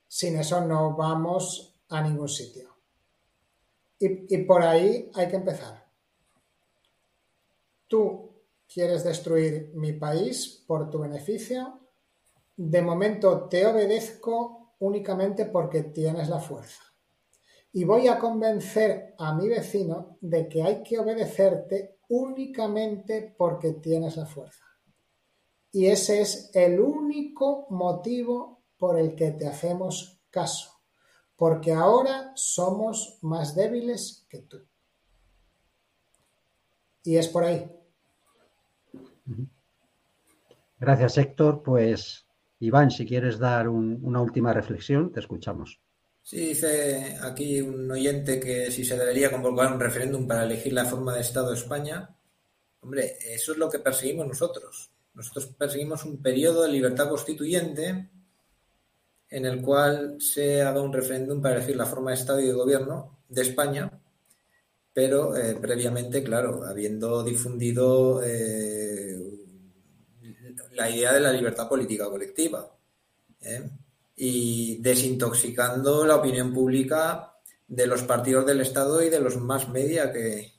sin 0.07 0.38
eso 0.38 0.61
no 0.61 0.95
vamos 0.95 1.77
a 1.90 2.02
ningún 2.02 2.30
sitio. 2.30 2.76
Y, 4.00 4.36
y 4.36 4.44
por 4.44 4.64
ahí 4.64 5.10
hay 5.14 5.28
que 5.28 5.36
empezar. 5.36 5.86
Tú 7.88 8.28
quieres 8.72 9.04
destruir 9.04 9.72
mi 9.76 9.94
país 9.94 10.64
por 10.68 10.90
tu 10.90 11.00
beneficio. 11.00 11.80
De 12.56 12.82
momento 12.82 13.48
te 13.48 13.66
obedezco 13.66 14.76
únicamente 14.80 15.46
porque 15.46 15.84
tienes 15.84 16.30
la 16.30 16.40
fuerza. 16.40 16.82
Y 17.72 17.84
voy 17.84 18.08
a 18.08 18.18
convencer 18.18 19.14
a 19.18 19.34
mi 19.34 19.48
vecino 19.48 20.18
de 20.22 20.48
que 20.48 20.64
hay 20.64 20.84
que 20.84 21.00
obedecerte 21.00 22.00
únicamente 22.10 23.36
porque 23.38 23.74
tienes 23.74 24.18
la 24.18 24.26
fuerza. 24.26 24.66
Y 25.72 25.88
ese 25.88 26.22
es 26.22 26.50
el 26.54 26.80
único 26.80 27.68
motivo 27.70 28.64
por 28.78 28.98
el 28.98 29.16
que 29.16 29.32
te 29.32 29.48
hacemos 29.48 30.22
caso, 30.30 30.77
porque 31.38 31.72
ahora 31.72 32.32
somos 32.36 33.20
más 33.22 33.56
débiles 33.56 34.26
que 34.28 34.40
tú. 34.40 34.58
Y 37.04 37.16
es 37.16 37.28
por 37.28 37.46
ahí. 37.46 37.72
Gracias, 40.80 41.18
Héctor. 41.18 41.62
Pues, 41.64 42.26
Iván, 42.60 42.92
si 42.92 43.06
quieres 43.06 43.38
dar 43.38 43.70
una 43.70 44.20
última 44.20 44.52
reflexión, 44.52 45.12
te 45.12 45.20
escuchamos. 45.20 45.80
Sí, 46.24 46.48
dice 46.48 47.18
aquí 47.22 47.62
un 47.62 47.90
oyente 47.90 48.40
que 48.40 48.70
si 48.72 48.84
se 48.84 48.98
debería 48.98 49.32
convocar 49.32 49.72
un 49.72 49.80
referéndum 49.80 50.28
para 50.28 50.44
elegir 50.44 50.74
la 50.74 50.86
forma 50.86 51.14
de 51.14 51.22
Estado 51.22 51.52
de 51.52 51.56
España. 51.56 52.18
Hombre, 52.82 53.18
eso 53.22 53.54
es 53.54 53.58
lo 53.58 53.70
que 53.70 53.80
perseguimos 53.80 54.28
nosotros. 54.28 54.92
Nosotros 55.14 55.48
perseguimos 55.58 56.04
un 56.04 56.22
periodo 56.22 56.64
de 56.64 56.72
libertad 56.72 57.10
constituyente 57.10 58.10
en 59.30 59.45
el 59.45 59.62
cual 59.62 60.18
se 60.20 60.62
haga 60.62 60.82
un 60.82 60.94
referéndum 60.94 61.41
para 61.41 61.56
elegir 61.56 61.76
la 61.76 61.86
forma 61.86 62.12
de 62.12 62.18
Estado 62.18 62.40
y 62.40 62.48
de 62.48 62.54
gobierno 62.54 63.20
de 63.28 63.41
España, 63.41 63.91
pero 64.94 65.36
eh, 65.36 65.56
previamente, 65.62 66.24
claro, 66.24 66.64
habiendo 66.66 67.24
difundido 67.24 68.22
eh, 68.24 69.18
la 70.72 70.90
idea 70.90 71.14
de 71.14 71.20
la 71.20 71.32
libertad 71.32 71.68
política 71.68 72.10
colectiva 72.10 72.72
¿eh? 73.41 73.70
y 74.16 74.82
desintoxicando 74.82 76.06
la 76.06 76.16
opinión 76.16 76.54
pública 76.54 77.34
de 77.68 77.86
los 77.86 78.04
partidos 78.04 78.45
del 78.45 78.62
Estado 78.62 79.04
y 79.04 79.10
de 79.10 79.20
los 79.20 79.38
más 79.38 79.70
media 79.70 80.12
que, 80.12 80.54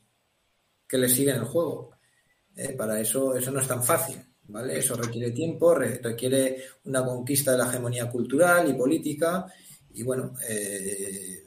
que 0.87 0.99
le 0.99 1.09
siguen 1.09 1.37
el 1.37 1.45
juego. 1.45 1.91
Para 2.77 3.01
eso, 3.01 3.37
eso 3.37 3.53
no 3.53 3.61
es 3.61 3.69
tan 3.69 3.85
fácil, 3.85 4.28
¿vale? 4.49 4.79
Eso 4.79 4.95
requiere 4.97 5.31
tiempo, 5.31 5.75
requiere 5.75 6.63
una 6.85 7.05
conquista 7.05 7.53
de 7.53 7.59
la 7.59 7.69
hegemonía 7.69 8.11
cultural 8.11 8.69
y 8.69 8.75
política, 8.75 9.47
y 9.95 10.03
bueno, 10.03 10.35
eh, 10.49 11.45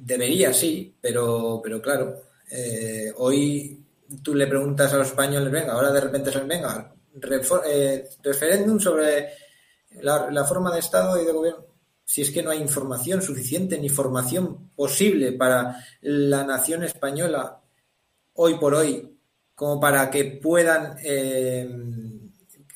debería 0.00 0.52
sí, 0.52 0.94
pero, 1.00 1.60
pero 1.62 1.80
claro, 1.80 2.20
hoy 3.16 3.82
tú 4.22 4.34
le 4.34 4.46
preguntas 4.46 4.92
a 4.92 4.98
los 4.98 5.08
españoles, 5.08 5.50
venga, 5.50 5.72
ahora 5.72 5.90
de 5.90 6.00
repente 6.00 6.30
se 6.30 6.40
venga, 6.40 6.92
eh, 7.66 8.08
referéndum 8.22 8.80
sobre 8.80 9.28
la, 10.00 10.44
forma 10.44 10.72
de 10.72 10.80
Estado 10.80 11.20
y 11.20 11.26
de 11.26 11.32
gobierno. 11.32 11.66
Si 12.04 12.22
es 12.22 12.30
que 12.30 12.42
no 12.42 12.50
hay 12.50 12.60
información 12.60 13.22
suficiente 13.22 13.78
ni 13.78 13.88
formación 13.88 14.70
posible 14.74 15.32
para 15.32 15.84
la 16.00 16.44
nación 16.44 16.84
española 16.84 17.60
hoy 18.34 18.58
por 18.58 18.74
hoy, 18.74 19.18
como 19.62 19.78
para 19.78 20.10
que 20.10 20.24
puedan 20.42 20.96
eh, 21.04 21.70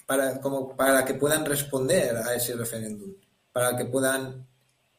para, 0.07 0.41
como 0.41 0.77
para 0.77 1.05
que 1.05 1.15
puedan 1.15 1.45
responder 1.45 2.15
a 2.15 2.33
ese 2.33 2.55
referéndum, 2.55 3.13
para 3.53 3.77
que 3.77 3.87
puedan 3.87 4.47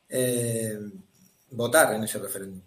eh, 0.09 0.77
votar 1.51 1.93
en 1.93 2.03
ese 2.03 2.19
referéndum. 2.19 2.59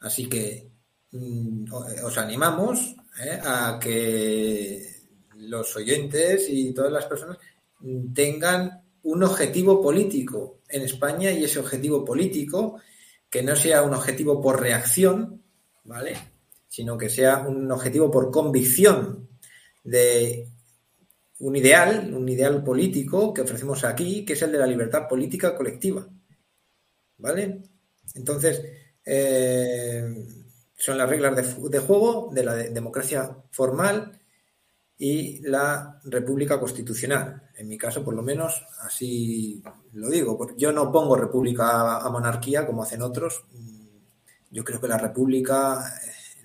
Así 0.00 0.30
que 0.30 0.66
mm, 1.10 1.74
os 2.04 2.16
animamos 2.16 2.96
a 3.44 3.78
que 3.78 4.96
los 5.36 5.76
oyentes 5.76 6.46
y 6.48 6.72
todas 6.72 6.90
las 6.90 7.04
personas 7.04 7.36
tengan 8.14 8.82
un 9.02 9.24
objetivo 9.24 9.82
político 9.82 10.60
en 10.70 10.84
España 10.84 11.30
y 11.30 11.44
ese 11.44 11.58
objetivo 11.58 12.02
político 12.02 12.80
que 13.28 13.42
no 13.42 13.56
sea 13.56 13.82
un 13.82 13.92
objetivo 13.92 14.40
por 14.40 14.58
reacción, 14.58 15.42
¿vale? 15.84 16.33
Sino 16.74 16.98
que 16.98 17.08
sea 17.08 17.38
un 17.46 17.70
objetivo 17.70 18.10
por 18.10 18.32
convicción 18.32 19.28
de 19.84 20.48
un 21.38 21.54
ideal, 21.54 22.12
un 22.12 22.28
ideal 22.28 22.64
político 22.64 23.32
que 23.32 23.42
ofrecemos 23.42 23.84
aquí, 23.84 24.24
que 24.24 24.32
es 24.32 24.42
el 24.42 24.50
de 24.50 24.58
la 24.58 24.66
libertad 24.66 25.06
política 25.06 25.54
colectiva, 25.54 26.04
¿vale? 27.18 27.62
Entonces, 28.14 28.60
eh, 29.04 30.26
son 30.76 30.98
las 30.98 31.08
reglas 31.08 31.36
de, 31.36 31.68
de, 31.70 31.78
juego 31.78 32.30
de 32.32 32.42
la 32.42 32.54
democracia 32.54 33.36
formal 33.52 34.20
y 34.98 35.40
la 35.42 36.00
República 36.04 36.58
Constitucional. 36.58 37.50
En 37.56 37.68
mi 37.68 37.78
caso, 37.78 38.04
por 38.04 38.14
lo 38.14 38.22
menos, 38.22 38.64
así 38.80 39.62
lo 39.92 40.08
digo. 40.08 40.56
Yo 40.56 40.72
no 40.72 40.90
pongo 40.90 41.14
República 41.14 41.98
a 41.98 42.10
monarquía 42.10 42.66
como 42.66 42.82
hacen 42.82 43.02
otros. 43.02 43.44
Yo 44.50 44.64
creo 44.64 44.80
que 44.80 44.88
la 44.88 44.98
República, 44.98 45.84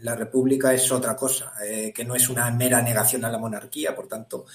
la 0.02 0.16
República 0.16 0.74
es 0.74 0.92
otra 0.92 1.16
cosa, 1.16 1.54
eh, 1.66 1.92
que 1.94 2.06
no 2.06 2.16
es 2.16 2.30
una 2.30 2.50
mera 2.52 2.82
negación 2.82 3.26
a 3.26 3.32
la 3.32 3.38
monarquía. 3.38 3.96
Por 3.96 4.08
tanto, 4.08 4.46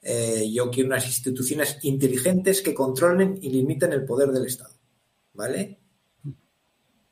eh, 0.00 0.50
yo 0.52 0.70
quiero 0.70 0.88
unas 0.88 1.06
instituciones 1.06 1.78
inteligentes 1.82 2.62
que 2.62 2.74
controlen 2.74 3.38
y 3.40 3.50
limiten 3.50 3.92
el 3.92 4.04
poder 4.04 4.30
del 4.30 4.46
Estado. 4.46 4.74
¿Vale? 5.34 5.78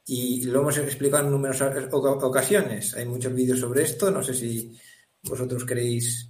Y 0.06 0.42
lo 0.44 0.60
hemos 0.60 0.76
explicado 0.78 1.24
en 1.24 1.30
numerosas 1.30 1.88
ocasiones. 1.92 2.94
Hay 2.94 3.06
muchos 3.06 3.32
vídeos 3.32 3.60
sobre 3.60 3.84
esto. 3.84 4.10
No 4.10 4.22
sé 4.22 4.34
si 4.34 4.76
vosotros 5.22 5.64
queréis 5.64 6.28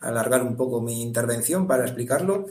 alargar 0.00 0.42
un 0.42 0.56
poco 0.56 0.80
mi 0.80 1.02
intervención 1.02 1.66
para 1.66 1.84
explicarlo, 1.84 2.46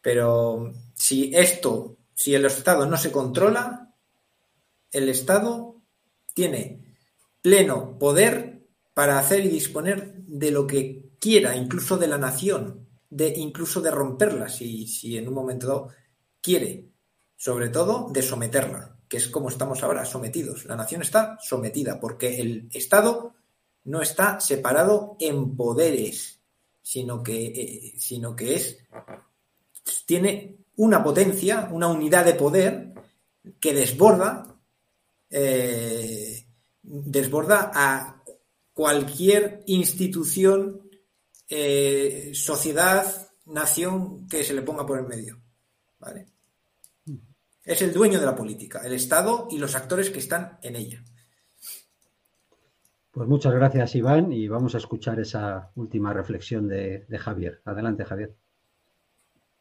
pero 0.00 0.72
si 0.94 1.34
esto, 1.34 1.96
si 2.14 2.34
el 2.34 2.44
Estado 2.44 2.86
no 2.86 2.96
se 2.96 3.10
controla, 3.10 3.94
el 4.92 5.08
Estado 5.08 5.80
tiene 6.34 6.79
pleno 7.42 7.98
poder 7.98 8.66
para 8.94 9.18
hacer 9.18 9.44
y 9.44 9.48
disponer 9.48 10.14
de 10.26 10.50
lo 10.50 10.66
que 10.66 11.10
quiera, 11.18 11.56
incluso 11.56 11.96
de 11.96 12.08
la 12.08 12.18
nación, 12.18 12.88
de 13.08 13.28
incluso 13.36 13.80
de 13.80 13.90
romperla, 13.90 14.48
si, 14.48 14.86
si 14.86 15.16
en 15.16 15.28
un 15.28 15.34
momento 15.34 15.88
quiere, 16.40 16.90
sobre 17.36 17.68
todo 17.68 18.08
de 18.10 18.22
someterla, 18.22 18.96
que 19.08 19.16
es 19.16 19.28
como 19.28 19.48
estamos 19.48 19.82
ahora, 19.82 20.04
sometidos. 20.04 20.64
La 20.66 20.76
nación 20.76 21.02
está 21.02 21.38
sometida 21.40 21.98
porque 21.98 22.40
el 22.40 22.68
Estado 22.72 23.34
no 23.84 24.02
está 24.02 24.40
separado 24.40 25.16
en 25.18 25.56
poderes, 25.56 26.40
sino 26.82 27.22
que, 27.22 27.46
eh, 27.46 27.94
sino 27.98 28.36
que 28.36 28.54
es, 28.54 28.78
tiene 30.06 30.58
una 30.76 31.02
potencia, 31.02 31.68
una 31.72 31.88
unidad 31.88 32.24
de 32.24 32.34
poder 32.34 32.92
que 33.58 33.74
desborda, 33.74 34.56
eh, 35.30 36.46
desborda 36.90 37.70
a 37.72 38.22
cualquier 38.72 39.62
institución, 39.66 40.88
eh, 41.48 42.32
sociedad, 42.34 43.28
nación 43.46 44.26
que 44.28 44.42
se 44.42 44.54
le 44.54 44.62
ponga 44.62 44.84
por 44.84 44.98
el 44.98 45.06
medio. 45.06 45.40
¿vale? 45.98 46.26
Es 47.62 47.82
el 47.82 47.92
dueño 47.92 48.18
de 48.18 48.26
la 48.26 48.34
política, 48.34 48.80
el 48.84 48.94
Estado 48.94 49.46
y 49.50 49.58
los 49.58 49.76
actores 49.76 50.10
que 50.10 50.18
están 50.18 50.58
en 50.62 50.76
ella. 50.76 51.04
Pues 53.12 53.28
muchas 53.28 53.52
gracias, 53.52 53.94
Iván, 53.94 54.32
y 54.32 54.48
vamos 54.48 54.74
a 54.74 54.78
escuchar 54.78 55.20
esa 55.20 55.70
última 55.76 56.12
reflexión 56.12 56.68
de, 56.68 57.06
Javier. 57.18 57.60
Adelante, 57.64 58.04
Javier. 58.04 58.34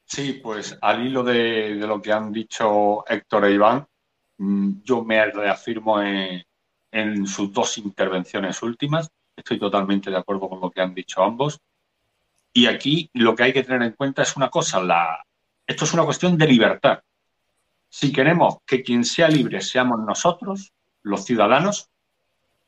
Sí, 0.06 0.40
pues 0.42 0.78
al 0.82 1.06
hilo 1.06 1.24
de, 1.24 1.76
lo 1.76 2.02
que 2.02 2.12
han 2.12 2.32
dicho 2.32 3.08
Héctor 3.08 3.46
e 3.46 3.54
Iván, 3.54 3.88
mm, 4.38 4.82
yo 4.84 5.04
me 5.04 5.24
reafirmo 5.26 6.02
en, 6.02 6.44
en, 6.92 7.28
sus 7.28 7.52
dos 7.52 7.78
intervenciones 7.78 8.62
últimas. 8.62 9.10
Estoy 9.36 9.60
totalmente 9.60 10.10
de 10.10 10.18
acuerdo 10.18 10.50
con 10.50 10.62
lo 10.62 10.72
que 10.72 10.82
han 10.82 10.94
dicho 10.94 11.24
ambos. 11.24 11.60
Y 12.54 12.66
aquí 12.66 13.10
lo 13.14 13.36
que 13.36 13.44
hay 13.44 13.54
que 13.54 13.64
tener 13.64 13.84
en 13.84 13.94
cuenta 13.94 14.24
es 14.24 14.36
una 14.36 14.50
cosa, 14.50 14.82
la, 14.82 15.24
esto 15.66 15.86
es 15.86 15.94
una 15.94 16.04
cuestión 16.06 16.38
de 16.38 16.48
libertad. 16.48 17.00
Si 17.90 18.12
queremos 18.12 18.58
que 18.66 18.84
quien 18.84 19.04
sea 19.04 19.30
libre 19.30 19.62
seamos 19.62 20.00
nosotros, 20.00 20.74
los 21.04 21.26
ciudadanos, 21.26 21.90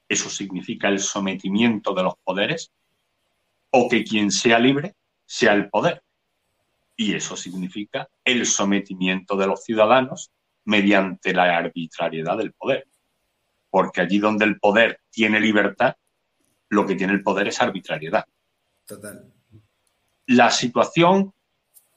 eso 0.07 0.29
significa 0.29 0.87
el 0.87 0.99
sometimiento 0.99 1.93
de 1.93 2.03
los 2.03 2.15
poderes, 2.23 2.71
o 3.71 3.87
que 3.89 4.03
quien 4.03 4.31
sea 4.31 4.59
libre 4.59 4.95
sea 5.25 5.53
el 5.53 5.69
poder. 5.69 6.03
Y 6.95 7.13
eso 7.13 7.35
significa 7.35 8.09
el 8.23 8.45
sometimiento 8.45 9.35
de 9.35 9.47
los 9.47 9.63
ciudadanos 9.63 10.31
mediante 10.65 11.33
la 11.33 11.57
arbitrariedad 11.57 12.37
del 12.37 12.53
poder. 12.53 12.87
Porque 13.71 14.01
allí 14.01 14.19
donde 14.19 14.45
el 14.45 14.59
poder 14.59 15.01
tiene 15.09 15.39
libertad, 15.39 15.95
lo 16.69 16.85
que 16.85 16.95
tiene 16.95 17.13
el 17.13 17.23
poder 17.23 17.47
es 17.47 17.59
arbitrariedad. 17.59 18.25
Total. 18.85 19.33
La 20.27 20.51
situación 20.51 21.33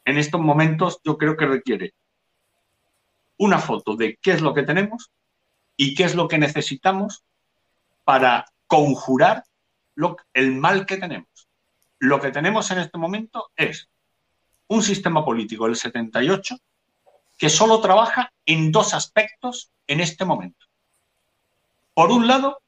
en 0.05 0.19
estos 0.19 0.41
momentos 0.41 1.01
yo 1.05 1.19
creo 1.19 1.37
que 1.37 1.47
requiere 1.47 1.95
una 3.37 3.59
foto 3.59 3.97
de 3.97 4.17
qué 4.23 4.33
es 4.33 4.41
lo 4.41 4.55
que 4.55 4.63
tenemos 4.63 5.11
y 5.77 5.95
qué 5.95 6.05
es 6.05 6.15
lo 6.15 6.29
que 6.29 6.39
necesitamos 6.39 7.25
para 8.05 8.47
conjurar 8.67 9.45
el 10.33 10.53
mal 10.53 10.87
que 10.87 10.97
tenemos. 10.97 11.49
Lo 11.99 12.21
que 12.21 12.31
tenemos 12.31 12.71
en 12.71 12.79
este 12.79 12.99
momento 12.99 13.51
es 13.57 13.89
un 14.69 14.83
sistema 14.83 15.25
político 15.25 15.67
del 15.67 15.77
78 15.77 16.57
que 17.37 17.49
solo 17.49 17.81
trabaja 17.81 18.33
en 18.47 18.71
dos 18.71 18.95
aspectos 18.95 19.71
en 19.87 20.01
este 20.01 20.25
momento. 20.25 20.67
Por 21.95 22.11
un 22.11 22.27
lado, 22.27 22.61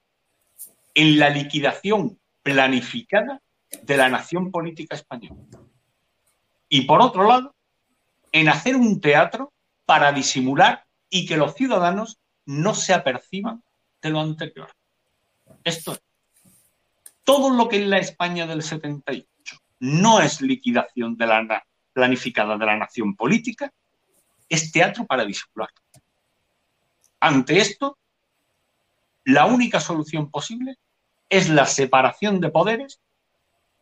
en 0.94 1.19
la 1.19 1.28
liquidación 1.31 2.19
planificada 2.43 3.43
de 3.82 3.97
la 3.97 4.09
nación 4.09 4.51
política 4.51 4.94
española. 4.94 5.43
Y 6.69 6.82
por 6.82 7.03
otro 7.03 7.24
lado, 7.24 7.55
en 8.32 8.48
hacer 8.48 8.77
un 8.77 9.01
teatro 9.01 9.53
para 9.85 10.12
disimular 10.12 10.85
y 11.11 11.27
que 11.27 11.36
los 11.36 11.55
ciudadanos 11.55 12.19
no 12.44 12.74
se 12.74 12.94
aperciban 12.94 13.62
de 14.01 14.11
lo 14.11 14.20
anterior. 14.20 14.70
Esto 15.65 15.93
es, 15.93 16.03
todo 17.24 17.51
lo 17.51 17.69
que 17.69 17.77
en 17.77 17.90
la 17.90 17.98
España 17.98 18.47
del 18.47 18.62
78 18.62 19.27
no 19.81 20.20
es 20.20 20.40
liquidación 20.40 21.16
de 21.16 21.27
la 21.27 21.66
planificada 21.93 22.57
de 22.57 22.66
la 22.66 22.77
nación 22.77 23.16
política, 23.16 23.73
es 24.48 24.70
teatro 24.70 25.07
para 25.07 25.24
disimular. 25.24 25.70
Ante 27.20 27.59
esto, 27.59 27.98
la 29.27 29.44
única 29.47 29.81
solución 29.81 30.31
posible 30.31 30.78
es 31.28 31.48
la 31.48 31.66
separación 31.66 32.40
de 32.40 32.51
poderes 32.51 33.01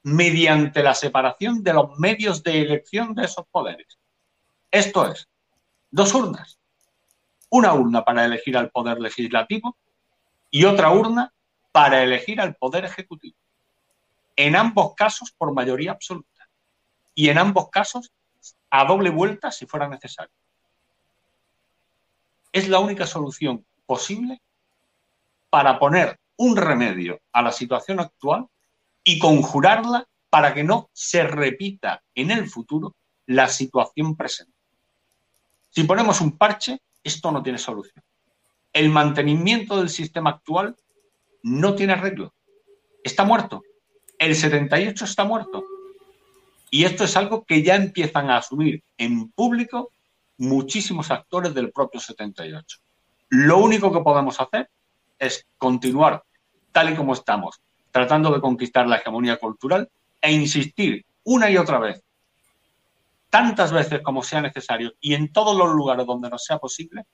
mediante 0.03 0.83
la 0.83 0.95
separación 0.95 1.63
de 1.63 1.75
los 1.75 1.99
medios 1.99 2.43
de 2.43 2.63
elección 2.63 3.15
de 3.15 3.27
esos 3.27 3.47
poderes. 3.51 3.99
Esto 4.71 5.07
es, 5.07 5.29
dos 5.91 6.15
urnas. 6.15 6.59
Una 7.51 7.75
urna 7.75 8.03
para 8.05 8.25
elegir 8.25 8.57
al 8.57 8.71
poder 8.71 8.99
legislativo 9.01 9.77
y 10.51 10.65
otra 10.65 10.91
urna 10.91 11.35
para 11.73 12.03
elegir 12.03 12.41
al 12.41 12.55
poder 12.57 12.87
ejecutivo. 12.87 13.37
En 14.37 14.57
ambos 14.57 14.95
casos 14.95 15.31
por 15.37 15.53
mayoría 15.53 15.93
absoluta. 15.93 16.49
Y 17.15 17.29
en 17.29 17.37
ambos 17.37 17.69
casos 17.69 18.11
a 18.71 18.87
doble 18.87 19.11
vuelta 19.11 19.51
si 19.51 19.67
fuera 19.67 19.89
necesario. 19.89 20.35
Es 22.51 22.67
la 22.67 22.79
única 22.79 23.07
solución 23.07 23.67
posible 23.85 24.41
para 25.55 25.79
poner 25.79 26.19
un 26.39 26.57
remedio 26.57 27.21
a 27.33 27.41
la 27.41 27.53
situación 27.53 28.01
actual 28.01 28.49
y 29.05 29.21
conjurarla 29.21 30.05
para 30.29 30.53
que 30.53 30.65
no 30.65 30.91
se 30.93 31.23
repita 31.23 32.03
en 32.13 32.33
el 32.33 32.51
futuro 32.51 32.97
la 33.27 33.47
situación 33.47 34.17
presente. 34.17 34.53
Si 35.71 35.85
ponemos 35.85 36.21
un 36.21 36.37
parche, 36.37 36.81
esto 37.05 37.31
no 37.31 37.41
tiene 37.41 37.59
solución. 37.59 38.03
El 38.73 38.91
mantenimiento 38.91 39.77
del 39.77 39.91
sistema 39.91 40.31
actual 40.31 40.75
no 41.45 41.77
tiene 41.77 41.93
arreglo. 41.93 42.35
Está 43.05 43.23
muerto. 43.23 43.63
El 44.19 44.35
78 44.35 45.05
está 45.05 45.23
muerto. 45.23 45.63
Y 46.69 46.83
esto 46.83 47.05
es 47.05 47.17
algo 47.17 47.45
que 47.45 47.63
ya 47.63 47.77
empiezan 47.77 48.29
a 48.29 48.39
asumir 48.39 48.83
en 48.99 49.31
público 49.31 49.93
muchísimos 50.37 51.13
actores 51.13 51.55
del 51.55 51.71
propio 51.71 52.01
78. 52.01 52.79
Lo 53.29 53.59
único 53.59 53.93
que 53.93 54.01
podemos 54.01 54.41
hacer 54.41 54.69
es 55.19 55.47
continuar 55.59 56.23
tal 56.73 56.93
y 56.93 56.97
como 56.97 57.13
estamos, 57.13 57.61
tratando 57.91 58.33
de 58.33 58.41
conquistar 58.41 58.87
la 58.87 58.97
hegemonía 58.97 59.37
cultural 59.37 59.89
e 60.21 60.33
insistir 60.33 61.05
una 61.25 61.51
y 61.51 61.57
otra 61.57 61.79
vez, 61.79 62.03
tantas 63.31 63.73
veces 63.73 64.01
como 64.03 64.23
sea 64.23 64.41
necesario 64.41 64.93
y 65.01 65.15
en 65.15 65.33
todos 65.33 65.57
los 65.57 65.75
lugares 65.75 66.07
donde 66.07 66.31
nos 66.31 66.45
sea 66.45 66.59
posible, 66.59 67.05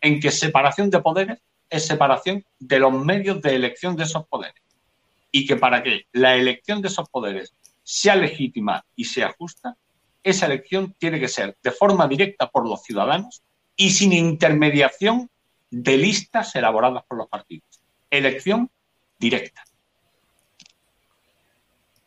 en 0.00 0.20
que 0.20 0.30
separación 0.30 0.90
de 0.90 1.00
poderes 1.00 1.38
es 1.70 1.86
separación 1.86 2.44
de 2.58 2.78
los 2.78 2.92
medios 2.92 3.40
de 3.40 3.54
elección 3.54 3.96
de 3.96 4.04
esos 4.04 4.26
poderes. 4.26 4.62
Y 5.30 5.46
que 5.46 5.56
para 5.56 5.82
que 5.82 6.06
la 6.12 6.34
elección 6.36 6.82
de 6.82 6.88
esos 6.88 7.08
poderes 7.08 7.54
sea 7.82 8.16
legítima 8.16 8.84
y 8.94 9.06
sea 9.06 9.34
justa, 9.38 9.76
esa 10.22 10.46
elección 10.46 10.94
tiene 10.98 11.18
que 11.18 11.28
ser 11.28 11.56
de 11.62 11.70
forma 11.70 12.06
directa 12.06 12.48
por 12.48 12.68
los 12.68 12.82
ciudadanos 12.82 13.42
y 13.76 13.90
sin 13.90 14.12
intermediación 14.12 15.30
de 15.72 15.96
listas 15.96 16.54
elaboradas 16.54 17.02
por 17.08 17.18
los 17.18 17.28
partidos. 17.28 17.80
Elección 18.10 18.70
directa. 19.18 19.62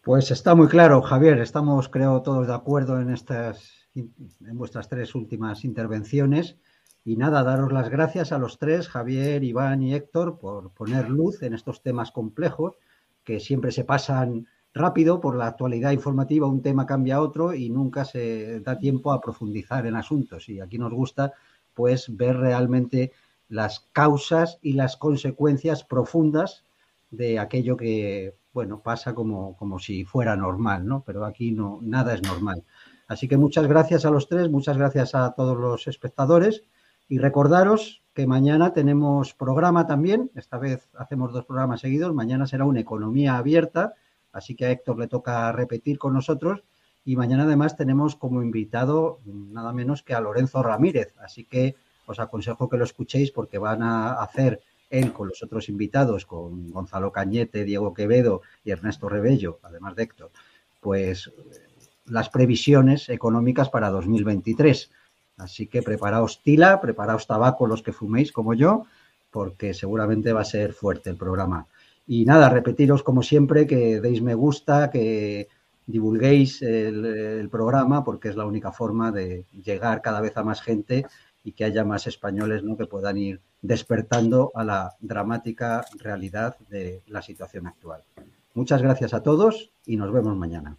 Pues 0.03 0.29
está 0.29 0.53
muy 0.53 0.67
claro, 0.67 1.01
Javier. 1.01 1.39
Estamos, 1.39 1.89
creo, 1.89 2.21
todos 2.21 2.45
de 2.45 2.53
acuerdo 2.53 3.01
en 3.01 3.09
estas, 3.09 3.89
en 3.95 4.13
vuestras 4.53 4.87
tres 4.87 5.15
últimas 5.15 5.65
intervenciones. 5.65 6.57
Y 7.03 7.17
nada, 7.17 7.43
daros 7.43 7.71
las 7.71 7.89
gracias 7.89 8.31
a 8.31 8.37
los 8.37 8.59
tres, 8.59 8.87
Javier, 8.87 9.43
Iván 9.43 9.81
y 9.81 9.95
Héctor, 9.95 10.37
por 10.37 10.71
poner 10.71 11.09
luz 11.09 11.41
en 11.41 11.55
estos 11.55 11.81
temas 11.81 12.11
complejos 12.11 12.75
que 13.23 13.39
siempre 13.39 13.71
se 13.71 13.83
pasan 13.83 14.47
rápido 14.75 15.19
por 15.19 15.35
la 15.35 15.47
actualidad 15.47 15.91
informativa, 15.91 16.47
un 16.47 16.61
tema 16.61 16.85
cambia 16.85 17.15
a 17.15 17.21
otro 17.21 17.53
y 17.53 17.69
nunca 17.69 18.05
se 18.05 18.59
da 18.59 18.77
tiempo 18.77 19.11
a 19.11 19.21
profundizar 19.21 19.87
en 19.87 19.95
asuntos. 19.95 20.49
Y 20.49 20.59
aquí 20.59 20.77
nos 20.77 20.93
gusta 20.93 21.33
pues 21.73 22.15
ver 22.15 22.37
realmente 22.37 23.11
las 23.49 23.88
causas 23.91 24.59
y 24.61 24.73
las 24.73 24.97
consecuencias 24.97 25.84
profundas 25.84 26.63
de 27.11 27.39
aquello 27.39 27.77
que, 27.77 28.35
bueno, 28.53 28.81
pasa 28.81 29.13
como, 29.13 29.55
como 29.57 29.80
si 29.80 30.05
fuera 30.05 30.35
normal, 30.35 30.85
¿no? 30.85 31.03
Pero 31.05 31.26
aquí 31.26 31.51
no, 31.51 31.80
nada 31.81 32.13
es 32.13 32.23
normal. 32.23 32.63
Así 33.07 33.27
que 33.27 33.38
muchas 33.38 33.67
gracias 33.67 34.05
a 34.05 34.09
los 34.09 34.27
tres, 34.27 34.49
muchas 34.49 34.77
gracias 34.77 35.13
a 35.13 35.31
todos 35.34 35.57
los 35.57 35.88
espectadores 35.88 36.63
y 37.07 37.19
recordaros 37.19 38.01
que 38.13 38.26
mañana 38.26 38.73
tenemos 38.73 39.34
programa 39.34 39.85
también, 39.85 40.31
esta 40.35 40.57
vez 40.57 40.89
hacemos 40.97 41.34
dos 41.34 41.45
programas 41.45 41.81
seguidos, 41.81 42.13
mañana 42.13 42.47
será 42.47 42.65
una 42.65 42.80
economía 42.80 43.38
abierta, 43.38 43.93
así 44.31 44.55
que 44.55 44.65
a 44.65 44.72
Héctor 44.72 44.97
le 44.97 45.07
toca 45.07 45.51
repetir 45.51 45.99
con 45.99 46.13
nosotros 46.13 46.63
y 47.03 47.15
mañana 47.15 47.43
además 47.43 47.76
tenemos 47.76 48.15
como 48.15 48.41
invitado 48.41 49.19
nada 49.26 49.72
menos 49.72 50.01
que 50.01 50.15
a 50.15 50.22
Lorenzo 50.22 50.63
Ramírez, 50.63 51.13
así 51.19 51.43
que 51.43 51.76
os 52.06 52.19
aconsejo 52.19 52.69
que 52.69 52.77
lo 52.77 52.84
escuchéis 52.84 53.32
porque 53.32 53.57
van 53.57 53.84
a 53.84 54.14
hacer 54.22 54.61
él 54.90 55.11
con 55.11 55.27
los 55.27 55.41
otros 55.44 55.69
invitados, 55.69 56.26
con 56.26 56.69
Gonzalo 56.72 57.11
Cañete, 57.11 57.64
Diego 57.64 57.94
Quevedo 57.94 58.41
y 58.64 58.72
Ernesto 58.72 59.10
Rebello, 59.10 59.60
además 59.64 59.95
de 59.95 60.03
Héctor, 60.03 60.32
pues 60.80 61.32
las 62.06 62.30
previsiones 62.30 63.10
económicas 63.10 63.69
para 63.69 63.90
2023 63.90 64.91
Así 65.38 65.68
que 65.68 65.82
preparaos 65.82 66.41
tila, 66.44 66.80
preparaos 66.80 67.27
tabaco 67.27 67.68
los 67.68 67.84
que 67.84 67.91
fuméis 67.91 68.32
como 68.32 68.53
yo, 68.53 68.86
porque 69.32 69.73
seguramente 69.73 70.32
va 70.32 70.41
a 70.41 70.45
ser 70.45 70.73
fuerte 70.73 71.10
el 71.10 71.18
programa. 71.18 71.68
Y 72.07 72.26
nada, 72.26 72.49
repetiros 72.49 73.03
como 73.03 73.22
siempre 73.22 73.68
que 73.68 73.99
deis 73.99 74.22
me 74.22 74.34
gusta, 74.34 74.90
que 74.90 75.49
divulguéis 75.88 76.61
el, 76.61 77.49
programa, 77.52 78.03
porque 78.03 78.30
es 78.30 78.36
la 78.36 78.45
única 78.45 78.72
forma 78.72 79.11
de 79.11 79.45
llegar 79.64 80.02
cada 80.02 80.22
vez 80.22 80.38
a 80.38 80.44
más 80.44 80.61
gente 80.61 81.06
y 81.45 81.53
que 81.53 81.63
haya 81.63 81.85
más 81.85 82.07
españoles 82.07 82.63
¿no? 82.63 82.76
que 82.76 82.88
puedan 82.88 83.17
ir 83.17 83.39
despertando 83.61 84.51
a 84.55 84.65
la 84.65 84.95
dramática 84.99 85.85
realidad 85.99 86.57
de 86.69 87.03
la 87.07 87.22
situación 87.22 87.67
actual. 87.67 88.03
Muchas 88.55 88.81
gracias 88.81 89.13
a 89.13 89.22
todos 89.22 89.72
y 89.85 89.95
nos 89.95 90.11
vemos 90.11 90.35
mañana. 90.35 90.77